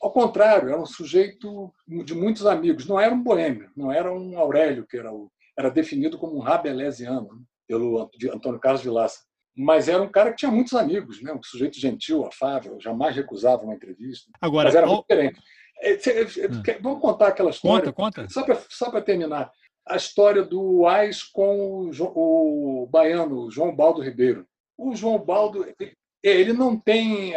Ao 0.00 0.12
contrário, 0.12 0.68
era 0.68 0.80
um 0.80 0.86
sujeito 0.86 1.74
de 2.04 2.14
muitos 2.14 2.46
amigos. 2.46 2.86
Não 2.86 3.00
era 3.00 3.12
um 3.12 3.22
boêmio, 3.22 3.72
não 3.76 3.90
era 3.90 4.12
um 4.12 4.38
Aurélio, 4.38 4.86
que 4.86 4.96
era, 4.96 5.12
o, 5.12 5.32
era 5.58 5.68
definido 5.68 6.16
como 6.16 6.36
um 6.36 6.40
rabelesiano 6.40 7.34
né, 7.34 7.42
pelo 7.66 8.08
Antônio 8.32 8.60
Carlos 8.60 8.82
Vilaça 8.82 9.29
mas 9.60 9.88
era 9.88 10.02
um 10.02 10.08
cara 10.08 10.30
que 10.30 10.38
tinha 10.38 10.50
muitos 10.50 10.72
amigos, 10.72 11.22
né? 11.22 11.34
um 11.34 11.42
sujeito 11.42 11.78
gentil, 11.78 12.24
afável, 12.24 12.80
jamais 12.80 13.14
recusava 13.14 13.62
uma 13.62 13.74
entrevista. 13.74 14.30
Agora, 14.40 14.68
mas 14.68 14.74
era 14.74 14.86
muito 14.86 15.02
diferente. 15.02 15.38
É, 15.82 15.92
hum. 15.92 16.62
Vamos 16.80 17.00
contar 17.00 17.28
aquela 17.28 17.50
história. 17.50 17.92
Conta, 17.92 18.24
conta. 18.24 18.56
Só 18.70 18.90
para 18.90 19.02
terminar. 19.02 19.50
A 19.86 19.96
história 19.96 20.42
do 20.42 20.86
Ais 20.86 21.22
com 21.22 21.90
o, 21.90 22.82
o 22.84 22.86
baiano 22.86 23.50
João 23.50 23.74
Baldo 23.74 24.00
Ribeiro. 24.00 24.46
O 24.78 24.94
João 24.94 25.18
Baldo 25.18 25.66
ele 26.22 26.52
não 26.52 26.78
tem, 26.78 27.32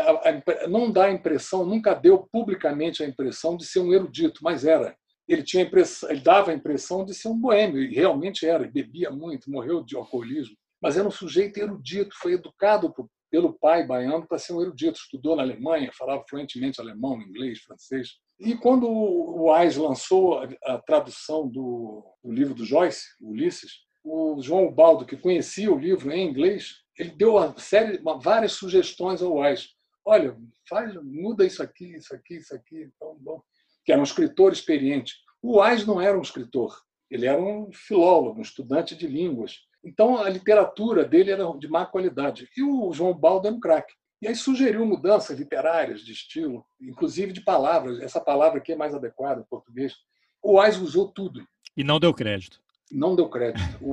não 0.70 0.92
dá 0.92 1.06
a 1.06 1.12
impressão, 1.12 1.66
nunca 1.66 1.94
deu 1.94 2.28
publicamente 2.32 3.02
a 3.04 3.08
impressão 3.08 3.58
de 3.58 3.66
ser 3.66 3.80
um 3.80 3.94
erudito, 3.94 4.42
mas 4.44 4.66
era. 4.66 4.96
Ele 5.28 5.42
tinha 5.42 5.64
impressão, 5.64 6.10
ele 6.10 6.20
dava 6.20 6.52
a 6.52 6.54
impressão 6.54 7.06
de 7.06 7.14
ser 7.14 7.30
um 7.30 7.40
boêmio, 7.40 7.82
e 7.82 7.94
realmente 7.96 8.46
era. 8.46 8.64
Ele 8.64 8.72
bebia 8.72 9.10
muito, 9.10 9.50
morreu 9.50 9.82
de 9.82 9.96
alcoolismo 9.96 10.56
mas 10.84 10.98
era 10.98 11.08
um 11.08 11.12
sujeito 11.12 11.58
erudito, 11.58 12.14
foi 12.20 12.34
educado 12.34 12.94
pelo 13.32 13.54
pai 13.54 13.88
baiano 13.88 14.28
para 14.28 14.38
ser 14.38 14.52
um 14.52 14.62
erudito, 14.62 15.00
estudou 15.00 15.34
na 15.34 15.42
Alemanha, 15.42 15.90
falava 15.98 16.26
fluentemente 16.30 16.82
alemão, 16.82 17.22
inglês, 17.22 17.62
francês. 17.62 18.18
E 18.38 18.54
quando 18.54 18.86
o 18.86 19.50
Wise 19.50 19.80
lançou 19.80 20.44
a, 20.66 20.78
tradução 20.80 21.48
do, 21.48 22.04
do 22.22 22.34
livro 22.34 22.54
do 22.54 22.66
Joyce, 22.66 23.06
Ulisses, 23.22 23.72
o 24.04 24.42
João 24.42 24.70
Baldo, 24.70 25.06
que 25.06 25.16
conhecia 25.16 25.72
o 25.72 25.80
livro 25.80 26.12
em 26.12 26.28
inglês, 26.28 26.82
ele 27.00 27.12
deu 27.12 27.36
uma 27.38 27.58
série, 27.58 28.00
uma, 28.00 28.20
várias 28.20 28.52
sugestões 28.52 29.22
ao 29.22 29.38
Wise. 29.38 29.70
Olha, 30.04 30.38
faz, 30.68 30.94
muda 31.02 31.46
isso 31.46 31.64
aqui, 31.64 31.96
isso 31.96 32.14
aqui, 32.14 32.36
isso 32.36 32.54
aqui. 32.54 32.92
Então, 32.94 33.16
bom. 33.22 33.42
Que 33.86 33.94
era 33.94 34.02
um 34.02 34.04
escritor 34.04 34.52
experiente. 34.52 35.14
O 35.42 35.62
Wise 35.62 35.88
não 35.88 36.02
era 36.02 36.18
um 36.18 36.22
escritor, 36.22 36.78
ele 37.10 37.26
era 37.26 37.42
um 37.42 37.72
filólogo, 37.72 38.40
um 38.40 38.42
estudante 38.42 38.96
de 38.96 39.08
línguas. 39.08 39.60
Então, 39.84 40.18
a 40.18 40.30
literatura 40.30 41.04
dele 41.04 41.32
era 41.32 41.46
de 41.58 41.68
má 41.68 41.86
qualidade. 41.86 42.48
E 42.56 42.64
o 42.64 42.94
João 42.94 43.14
Baldo 43.14 43.48
era 43.48 43.56
um 43.56 43.60
craque. 43.60 43.94
E 44.22 44.28
aí 44.28 44.36
sugeriu 44.36 44.86
mudanças 44.86 45.38
literárias 45.38 46.00
de 46.02 46.14
estilo, 46.14 46.66
inclusive 46.80 47.34
de 47.34 47.42
palavras. 47.42 48.00
Essa 48.00 48.22
palavra 48.22 48.60
aqui 48.60 48.72
é 48.72 48.76
mais 48.76 48.96
adequada 48.96 49.42
em 49.42 49.50
português. 49.50 49.94
O 50.42 50.60
Wise 50.60 50.80
usou 50.80 51.10
tudo. 51.10 51.46
E 51.76 51.84
não 51.84 52.00
deu 52.00 52.14
crédito. 52.14 52.62
Não 52.90 53.16
deu 53.16 53.28
crédito. 53.28 53.78
O, 53.82 53.92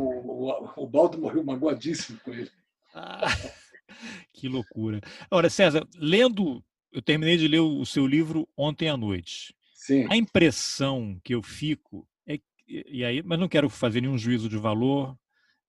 o, 0.49 0.85
o 0.85 0.87
Baldo 0.87 1.19
morreu 1.19 1.43
magoadíssimo 1.43 2.21
com 2.25 2.33
ele. 2.33 2.51
Ah, 2.95 3.27
que 4.33 4.47
loucura. 4.49 5.01
Agora, 5.29 5.51
César, 5.51 5.85
lendo, 5.97 6.63
eu 6.93 7.03
terminei 7.03 7.37
de 7.37 7.49
ler 7.49 7.61
o 7.61 7.85
seu 7.85 8.07
livro 8.07 8.49
ontem 8.57 8.89
à 8.89 8.97
noite. 8.97 9.53
Sim. 9.75 10.07
A 10.09 10.17
impressão 10.17 11.21
que 11.25 11.35
eu 11.35 11.43
fico 11.43 12.07
é 12.25 12.39
e 12.69 13.05
aí, 13.05 13.21
mas 13.21 13.39
não 13.39 13.49
quero 13.49 13.69
fazer 13.69 14.01
nenhum 14.01 14.17
juízo 14.17 14.49
de 14.49 14.57
valor 14.57 15.19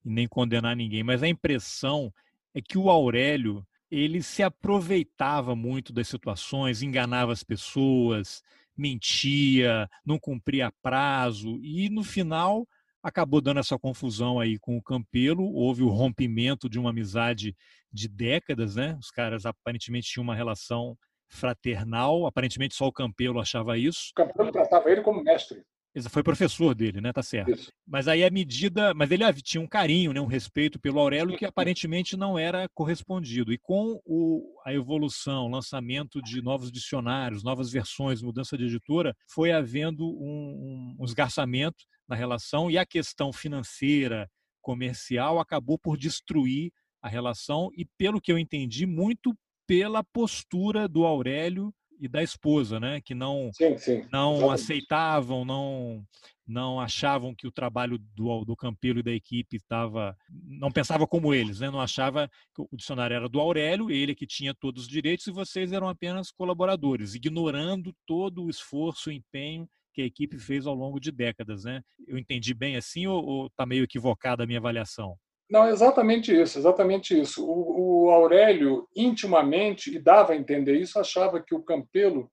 e 0.04 0.10
nem 0.10 0.28
condenar 0.28 0.76
ninguém, 0.76 1.04
mas 1.04 1.24
a 1.24 1.28
impressão 1.28 2.14
é 2.54 2.62
que 2.62 2.78
o 2.78 2.90
Aurélio 2.90 3.66
ele 3.90 4.24
se 4.24 4.42
aproveitava 4.42 5.56
muito 5.56 5.92
das 5.92 6.08
situações, 6.08 6.82
enganava 6.82 7.34
as 7.34 7.44
pessoas, 7.44 8.42
mentia, 8.76 9.90
não 10.06 10.18
cumpria 10.18 10.72
prazo 10.82 11.60
e 11.62 11.90
no 11.90 12.04
final 12.04 12.66
acabou 13.04 13.42
dando 13.42 13.60
essa 13.60 13.78
confusão 13.78 14.40
aí 14.40 14.58
com 14.60 14.78
o 14.78 14.82
Campelo, 14.82 15.44
houve 15.54 15.84
o 15.84 15.90
rompimento 15.90 16.70
de 16.70 16.80
uma 16.80 16.92
amizade 16.92 17.56
de 17.92 18.08
décadas, 18.08 18.76
né? 18.76 18.96
Os 19.00 19.10
caras 19.10 19.46
aparentemente 19.46 20.08
tinham 20.08 20.24
uma 20.24 20.36
relação 20.36 20.98
fraternal, 21.28 22.26
aparentemente 22.26 22.76
só 22.76 22.88
o 22.88 22.94
Campelo 22.94 23.40
achava 23.40 23.78
isso. 23.78 24.12
O 24.12 24.16
Campelo 24.16 24.52
tratava 24.52 24.90
ele 24.92 25.02
como 25.02 25.24
mestre. 25.24 25.64
Foi 26.10 26.24
professor 26.24 26.74
dele, 26.74 27.02
né? 27.02 27.12
Tá 27.12 27.22
certo. 27.22 27.52
Isso. 27.52 27.72
Mas 27.86 28.08
aí 28.08 28.24
a 28.24 28.30
medida, 28.30 28.94
mas 28.94 29.12
ele 29.12 29.24
tinha 29.42 29.62
um 29.62 29.68
carinho, 29.68 30.14
né? 30.14 30.22
um 30.22 30.26
respeito 30.26 30.80
pelo 30.80 31.00
Aurélio 31.00 31.38
que 31.38 31.44
aparentemente 31.44 32.16
não 32.16 32.40
era 32.40 32.68
correspondido. 32.74 33.52
E 33.52 33.58
com 33.58 34.00
o, 34.06 34.58
a 34.66 34.74
evolução, 34.74 35.50
lançamento 35.50 36.22
de 36.22 36.42
novos 36.42 36.72
dicionários, 36.72 37.44
novas 37.44 37.70
versões, 37.72 38.22
mudança 38.22 38.58
de 38.58 38.64
editora, 38.64 39.14
foi 39.30 39.52
havendo 39.52 40.06
um, 40.06 40.96
um 40.98 41.06
esgarçamento 41.06 41.84
na 42.08 42.16
relação 42.16 42.72
e 42.72 42.78
a 42.78 42.86
questão 42.86 43.34
financeira, 43.34 44.30
comercial, 44.62 45.40
acabou 45.40 45.78
por 45.78 45.98
destruir 45.98 46.72
a 47.02 47.10
relação 47.10 47.70
e, 47.76 47.86
pelo 47.98 48.22
que 48.22 48.32
eu 48.32 48.38
entendi, 48.38 48.86
muito 48.86 49.36
pela 49.68 50.04
postura 50.04 50.88
do 50.88 51.06
Aurélio 51.06 51.74
e 52.02 52.08
da 52.08 52.24
esposa, 52.24 52.80
né? 52.80 53.00
Que 53.00 53.14
não 53.14 53.52
sim, 53.54 53.78
sim. 53.78 54.06
não 54.12 54.50
aceitavam, 54.50 55.46
não 55.46 56.04
não 56.48 56.82
achavam 56.82 57.34
que 57.34 57.48
o 57.48 57.52
trabalho 57.52 57.98
do, 58.16 58.44
do 58.44 58.56
Campelo 58.56 59.00
e 59.00 59.04
da 59.04 59.12
equipe 59.12 59.58
estava 59.58 60.18
não 60.30 60.72
pensava 60.72 61.06
como 61.08 61.34
eles, 61.34 61.60
né? 61.60 61.70
Não 61.70 61.80
achava 61.80 62.28
que 62.56 62.62
o 62.62 62.76
dicionário 62.76 63.16
era 63.16 63.30
do 63.30 63.40
Aurélio, 63.40 63.92
ele 63.92 64.16
que 64.16 64.26
tinha 64.26 64.54
todos 64.54 64.84
os 64.84 64.90
direitos 64.90 65.28
e 65.28 65.32
vocês 65.32 65.72
eram 65.72 65.88
apenas 65.88 66.32
colaboradores, 66.32 67.14
ignorando 67.14 67.96
todo 68.06 68.44
o 68.44 68.50
esforço, 68.50 69.10
o 69.10 69.14
empenho 69.14 69.70
que 69.94 70.02
a 70.02 70.06
equipe 70.06 70.40
fez 70.40 70.66
ao 70.66 70.74
longo 70.74 71.00
de 71.00 71.12
décadas, 71.12 71.66
né? 71.66 71.84
Eu 72.08 72.18
entendi 72.18 72.54
bem 72.54 72.76
assim 72.76 73.06
ou 73.06 73.46
está 73.46 73.66
meio 73.66 73.84
equivocada 73.84 74.44
a 74.44 74.48
minha 74.48 74.60
avaliação? 74.60 75.16
Não, 75.52 75.68
exatamente 75.68 76.34
isso, 76.34 76.58
exatamente 76.58 77.20
isso. 77.20 77.46
O, 77.46 78.06
o, 78.06 78.10
Aurélio, 78.10 78.88
intimamente, 78.96 79.94
e 79.94 80.00
dava 80.00 80.32
a 80.32 80.36
entender 80.38 80.80
isso, 80.80 80.98
achava 80.98 81.44
que 81.44 81.54
o 81.54 81.62
Campelo 81.62 82.32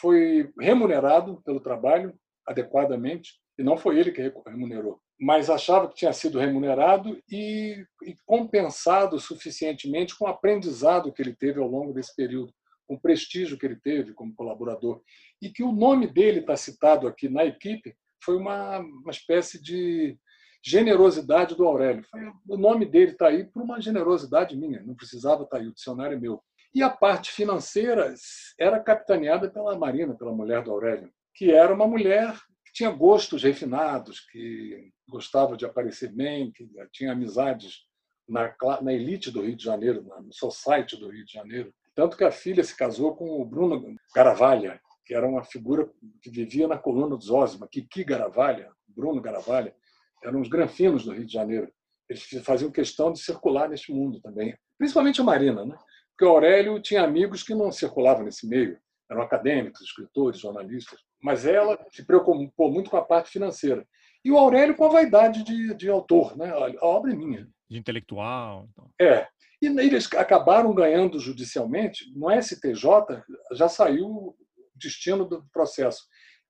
foi 0.00 0.48
remunerado 0.56 1.42
pelo 1.44 1.58
trabalho 1.58 2.14
adequadamente, 2.46 3.40
e 3.58 3.64
não 3.64 3.76
foi 3.76 3.98
ele 3.98 4.12
que 4.12 4.32
remunerou, 4.46 5.00
mas 5.20 5.50
achava 5.50 5.88
que 5.88 5.96
tinha 5.96 6.12
sido 6.12 6.38
remunerado 6.38 7.20
e, 7.28 7.84
e 8.04 8.16
compensado 8.24 9.18
suficientemente 9.18 10.16
com 10.16 10.26
o 10.26 10.28
aprendizado 10.28 11.12
que 11.12 11.20
ele 11.20 11.34
teve 11.34 11.58
ao 11.58 11.66
longo 11.66 11.92
desse 11.92 12.14
período, 12.14 12.54
com 12.86 12.94
o 12.94 13.00
prestígio 13.00 13.58
que 13.58 13.66
ele 13.66 13.80
teve 13.80 14.14
como 14.14 14.34
colaborador. 14.34 15.02
E 15.42 15.50
que 15.50 15.64
o 15.64 15.72
nome 15.72 16.06
dele 16.06 16.38
está 16.38 16.56
citado 16.56 17.08
aqui 17.08 17.28
na 17.28 17.44
equipe 17.44 17.96
foi 18.22 18.36
uma, 18.36 18.78
uma 18.78 19.10
espécie 19.10 19.60
de 19.60 20.16
generosidade 20.62 21.54
do 21.54 21.66
Aurélio. 21.66 22.04
O 22.48 22.56
nome 22.56 22.86
dele 22.86 23.12
está 23.12 23.28
aí 23.28 23.44
por 23.44 23.62
uma 23.62 23.80
generosidade 23.80 24.56
minha, 24.56 24.82
não 24.82 24.94
precisava 24.94 25.44
estar 25.44 25.56
tá 25.56 25.62
aí, 25.62 25.68
o 25.68 25.74
dicionário 25.74 26.16
é 26.16 26.20
meu. 26.20 26.42
E 26.74 26.82
a 26.82 26.90
parte 26.90 27.32
financeira 27.32 28.14
era 28.58 28.78
capitaneada 28.78 29.50
pela 29.50 29.76
Marina, 29.76 30.14
pela 30.14 30.32
mulher 30.32 30.62
do 30.62 30.70
Aurélio, 30.70 31.10
que 31.34 31.50
era 31.50 31.74
uma 31.74 31.86
mulher 31.86 32.34
que 32.64 32.72
tinha 32.72 32.90
gostos 32.90 33.42
refinados, 33.42 34.20
que 34.20 34.92
gostava 35.08 35.56
de 35.56 35.64
aparecer 35.64 36.12
bem, 36.12 36.52
que 36.52 36.68
tinha 36.92 37.12
amizades 37.12 37.80
na, 38.28 38.54
na 38.80 38.92
elite 38.92 39.30
do 39.30 39.42
Rio 39.42 39.56
de 39.56 39.64
Janeiro, 39.64 40.06
no 40.22 40.32
society 40.32 40.96
do 40.96 41.10
Rio 41.10 41.24
de 41.24 41.32
Janeiro. 41.32 41.74
Tanto 41.94 42.16
que 42.16 42.22
a 42.22 42.30
filha 42.30 42.62
se 42.62 42.76
casou 42.76 43.16
com 43.16 43.40
o 43.40 43.44
Bruno 43.44 43.96
Garavalha, 44.14 44.80
que 45.04 45.12
era 45.12 45.26
uma 45.26 45.42
figura 45.42 45.90
que 46.22 46.30
vivia 46.30 46.68
na 46.68 46.78
coluna 46.78 47.16
dos 47.16 47.30
Osma, 47.30 47.66
Kiki 47.68 48.04
Garavalha, 48.04 48.70
Bruno 48.86 49.20
Garavalha, 49.20 49.74
eram 50.22 50.40
os 50.40 50.48
granfinos 50.48 51.04
do 51.04 51.12
Rio 51.12 51.26
de 51.26 51.32
Janeiro. 51.32 51.72
Eles 52.08 52.24
faziam 52.44 52.70
questão 52.70 53.12
de 53.12 53.20
circular 53.20 53.68
neste 53.68 53.92
mundo 53.92 54.20
também, 54.20 54.56
principalmente 54.76 55.20
a 55.20 55.24
Marina, 55.24 55.64
né? 55.64 55.76
porque 56.10 56.24
o 56.24 56.34
Aurélio 56.34 56.80
tinha 56.80 57.02
amigos 57.02 57.42
que 57.42 57.54
não 57.54 57.72
circulavam 57.72 58.24
nesse 58.24 58.46
meio, 58.46 58.78
eram 59.10 59.22
acadêmicos, 59.22 59.80
escritores, 59.80 60.40
jornalistas, 60.40 61.00
mas 61.22 61.46
ela 61.46 61.78
se 61.90 62.04
preocupou 62.04 62.70
muito 62.70 62.90
com 62.90 62.96
a 62.96 63.04
parte 63.04 63.30
financeira. 63.30 63.86
E 64.24 64.30
o 64.30 64.36
Aurélio 64.36 64.76
com 64.76 64.84
a 64.84 64.90
vaidade 64.90 65.42
de, 65.42 65.74
de 65.74 65.88
autor, 65.88 66.36
né? 66.36 66.50
a 66.50 66.86
obra 66.86 67.12
é 67.12 67.16
minha. 67.16 67.48
De 67.68 67.78
intelectual. 67.78 68.68
Então. 68.70 68.90
É. 69.00 69.26
E 69.62 69.66
eles 69.66 70.12
acabaram 70.14 70.74
ganhando 70.74 71.18
judicialmente, 71.18 72.10
no 72.14 72.30
STJ 72.30 73.22
já 73.52 73.68
saiu 73.68 74.06
o 74.06 74.36
destino 74.74 75.24
do 75.24 75.44
processo 75.52 76.04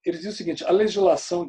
ele 0.05 0.19
diz 0.19 0.27
o 0.27 0.37
seguinte: 0.37 0.65
a 0.65 0.71
legislação, 0.71 1.49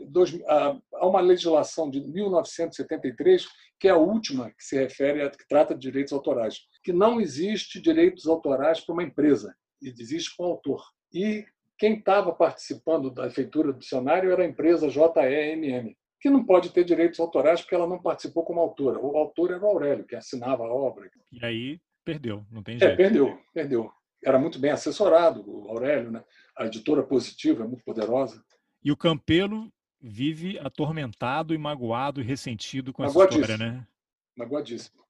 há 0.93 1.07
uma 1.07 1.21
legislação 1.21 1.89
de 1.89 2.01
1973 2.01 3.47
que 3.79 3.87
é 3.87 3.91
a 3.91 3.97
última 3.97 4.51
que 4.51 4.63
se 4.63 4.77
refere 4.77 5.23
a 5.23 5.29
que 5.29 5.47
trata 5.47 5.73
de 5.73 5.81
direitos 5.81 6.13
autorais, 6.13 6.59
que 6.83 6.93
não 6.93 7.19
existe 7.19 7.81
direitos 7.81 8.27
autorais 8.27 8.79
para 8.79 8.93
uma 8.93 9.03
empresa, 9.03 9.55
existe 9.81 10.35
para 10.37 10.45
o 10.45 10.49
autor. 10.49 10.83
E 11.11 11.43
quem 11.79 11.97
estava 11.97 12.31
participando 12.31 13.09
da 13.09 13.27
feitura 13.31 13.73
do 13.73 13.79
dicionário 13.79 14.31
era 14.31 14.43
a 14.43 14.47
empresa 14.47 14.87
JEMM, 14.87 15.97
que 16.21 16.29
não 16.29 16.45
pode 16.45 16.69
ter 16.69 16.83
direitos 16.83 17.19
autorais 17.19 17.61
porque 17.61 17.73
ela 17.73 17.87
não 17.87 17.99
participou 17.99 18.43
como 18.43 18.59
autora. 18.59 18.99
O 18.99 19.17
autor 19.17 19.49
era 19.49 19.63
o 19.63 19.67
Aurélio, 19.67 20.05
que 20.05 20.15
assinava 20.15 20.63
a 20.63 20.71
obra. 20.71 21.09
E 21.31 21.43
aí 21.43 21.79
perdeu, 22.05 22.45
não 22.51 22.61
tem 22.61 22.75
é, 22.75 22.79
jeito. 22.79 22.93
É, 22.93 22.95
perdeu, 22.95 23.39
perdeu. 23.51 23.91
Era 24.23 24.37
muito 24.37 24.59
bem 24.59 24.69
assessorado, 24.69 25.43
o 25.43 25.67
Aurélio, 25.69 26.11
né? 26.11 26.23
A 26.57 26.65
editora 26.65 27.03
positiva 27.03 27.63
é 27.63 27.67
muito 27.67 27.83
poderosa. 27.83 28.43
E 28.83 28.91
o 28.91 28.97
Campelo 28.97 29.71
vive 29.99 30.57
atormentado 30.59 31.53
e 31.53 31.57
magoado 31.57 32.21
e 32.21 32.23
ressentido 32.23 32.91
com 32.91 33.03
essa 33.03 33.17
história, 33.23 33.57
né? 33.57 33.87
Magoadíssimo. 34.35 35.01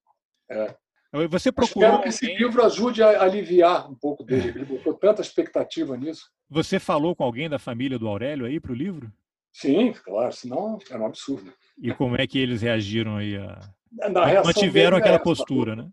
É. 0.50 0.76
Você 1.30 1.52
procurou. 1.52 2.02
que 2.02 2.10
esse 2.10 2.26
livro 2.26 2.64
ajude 2.64 3.04
a 3.04 3.22
aliviar 3.22 3.90
um 3.90 3.96
pouco 3.96 4.24
dele. 4.24 4.50
Ele 4.50 4.66
botou 4.66 4.94
tanta 4.94 5.22
expectativa 5.22 5.98
nisso. 5.98 6.30
Você 6.50 6.80
falou 6.80 7.16
com 7.16 7.24
alguém 7.24 7.50
da 7.50 7.60
família 7.60 8.00
do 8.00 8.08
Aurélio 8.08 8.46
aí 8.46 8.60
para 8.60 8.72
o 8.72 8.76
livro? 8.76 9.12
Sim, 9.52 9.92
claro, 9.92 10.32
senão 10.32 10.78
era 10.90 11.02
um 11.02 11.06
absurdo. 11.06 11.54
E 11.78 11.94
como 11.94 12.16
é 12.16 12.26
que 12.26 12.40
eles 12.40 12.62
reagiram 12.62 13.18
aí 13.18 13.36
a. 13.36 13.60
Na 14.10 14.44
Mantiveram 14.44 14.96
aquela 14.96 15.18
é 15.18 15.20
postura, 15.20 15.76
né? 15.76 15.90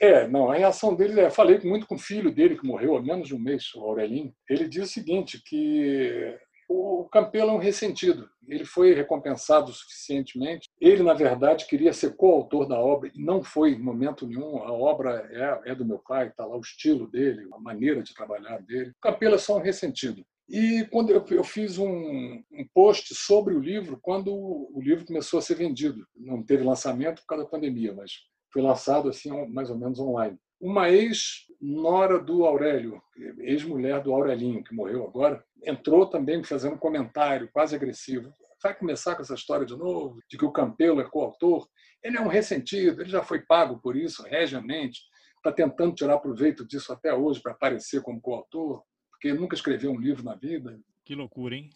É, 0.00 0.26
não, 0.26 0.50
a 0.50 0.56
reação 0.56 0.94
dele, 0.94 1.20
é, 1.20 1.28
falei 1.28 1.60
muito 1.60 1.86
com 1.86 1.94
o 1.94 1.98
filho 1.98 2.34
dele, 2.34 2.56
que 2.56 2.66
morreu 2.66 2.96
há 2.96 3.02
menos 3.02 3.28
de 3.28 3.34
um 3.34 3.38
mês, 3.38 3.74
o 3.74 3.80
Aurelinho. 3.80 4.32
Ele 4.48 4.66
diz 4.66 4.88
o 4.88 4.92
seguinte, 4.92 5.42
que 5.44 6.34
o 6.66 7.06
Campelo 7.12 7.50
é 7.50 7.52
um 7.52 7.58
ressentido. 7.58 8.30
Ele 8.48 8.64
foi 8.64 8.94
recompensado 8.94 9.70
suficientemente. 9.72 10.68
Ele, 10.80 11.02
na 11.02 11.12
verdade, 11.12 11.66
queria 11.66 11.92
ser 11.92 12.16
coautor 12.16 12.66
da 12.66 12.78
obra 12.78 13.10
e 13.14 13.22
não 13.22 13.42
foi 13.42 13.72
em 13.72 13.78
momento 13.78 14.26
nenhum. 14.26 14.62
A 14.62 14.72
obra 14.72 15.28
é, 15.32 15.72
é 15.72 15.74
do 15.74 15.84
meu 15.84 15.98
pai, 15.98 16.28
está 16.28 16.46
lá 16.46 16.56
o 16.56 16.60
estilo 16.60 17.06
dele, 17.06 17.46
a 17.52 17.58
maneira 17.58 18.02
de 18.02 18.14
trabalhar 18.14 18.62
dele. 18.62 18.90
O 18.90 19.00
Campelo 19.02 19.34
é 19.34 19.38
só 19.38 19.58
um 19.58 19.62
ressentido. 19.62 20.24
E 20.48 20.86
quando 20.90 21.10
eu, 21.10 21.24
eu 21.30 21.44
fiz 21.44 21.76
um, 21.76 21.86
um, 21.86 22.66
post 22.72 23.14
sobre 23.14 23.54
o 23.54 23.60
livro, 23.60 23.98
quando 24.00 24.32
o 24.32 24.80
livro 24.82 25.04
começou 25.04 25.38
a 25.38 25.42
ser 25.42 25.56
vendido, 25.56 26.06
não 26.16 26.42
teve 26.42 26.64
lançamento 26.64 27.20
por 27.20 27.26
causa 27.26 27.44
da 27.44 27.50
pandemia, 27.50 27.92
mas 27.94 28.12
foi 28.52 28.62
lançado 28.62 29.08
assim 29.08 29.30
mais 29.48 29.70
ou 29.70 29.78
menos 29.78 29.98
online. 29.98 30.38
Uma 30.60 30.90
ex-nora 30.90 32.18
do 32.18 32.44
Aurélio, 32.44 33.00
ex-mulher 33.38 34.02
do 34.02 34.12
Aurelinho, 34.12 34.62
que 34.62 34.74
morreu 34.74 35.04
agora, 35.04 35.42
entrou 35.64 36.06
também 36.06 36.42
fazendo 36.44 36.74
um 36.74 36.78
comentário 36.78 37.48
quase 37.52 37.74
agressivo. 37.74 38.32
vai 38.62 38.74
começar 38.74 39.14
com 39.14 39.22
essa 39.22 39.34
história 39.34 39.64
de 39.64 39.76
novo, 39.76 40.20
de 40.28 40.36
que 40.36 40.44
o 40.44 40.52
Campelo 40.52 41.00
é 41.00 41.04
coautor. 41.04 41.66
Ele 42.02 42.18
é 42.18 42.20
um 42.20 42.28
ressentido, 42.28 43.00
ele 43.00 43.10
já 43.10 43.22
foi 43.22 43.40
pago 43.40 43.78
por 43.78 43.96
isso, 43.96 44.22
regiamente, 44.22 45.00
está 45.36 45.50
tentando 45.50 45.94
tirar 45.94 46.18
proveito 46.18 46.66
disso 46.66 46.92
até 46.92 47.14
hoje 47.14 47.40
para 47.40 47.52
aparecer 47.52 48.02
como 48.02 48.20
coautor, 48.20 48.82
porque 49.10 49.32
nunca 49.32 49.54
escreveu 49.54 49.90
um 49.90 49.98
livro 49.98 50.22
na 50.22 50.34
vida. 50.34 50.78
Que 51.10 51.16
loucura, 51.16 51.56
hein? 51.56 51.68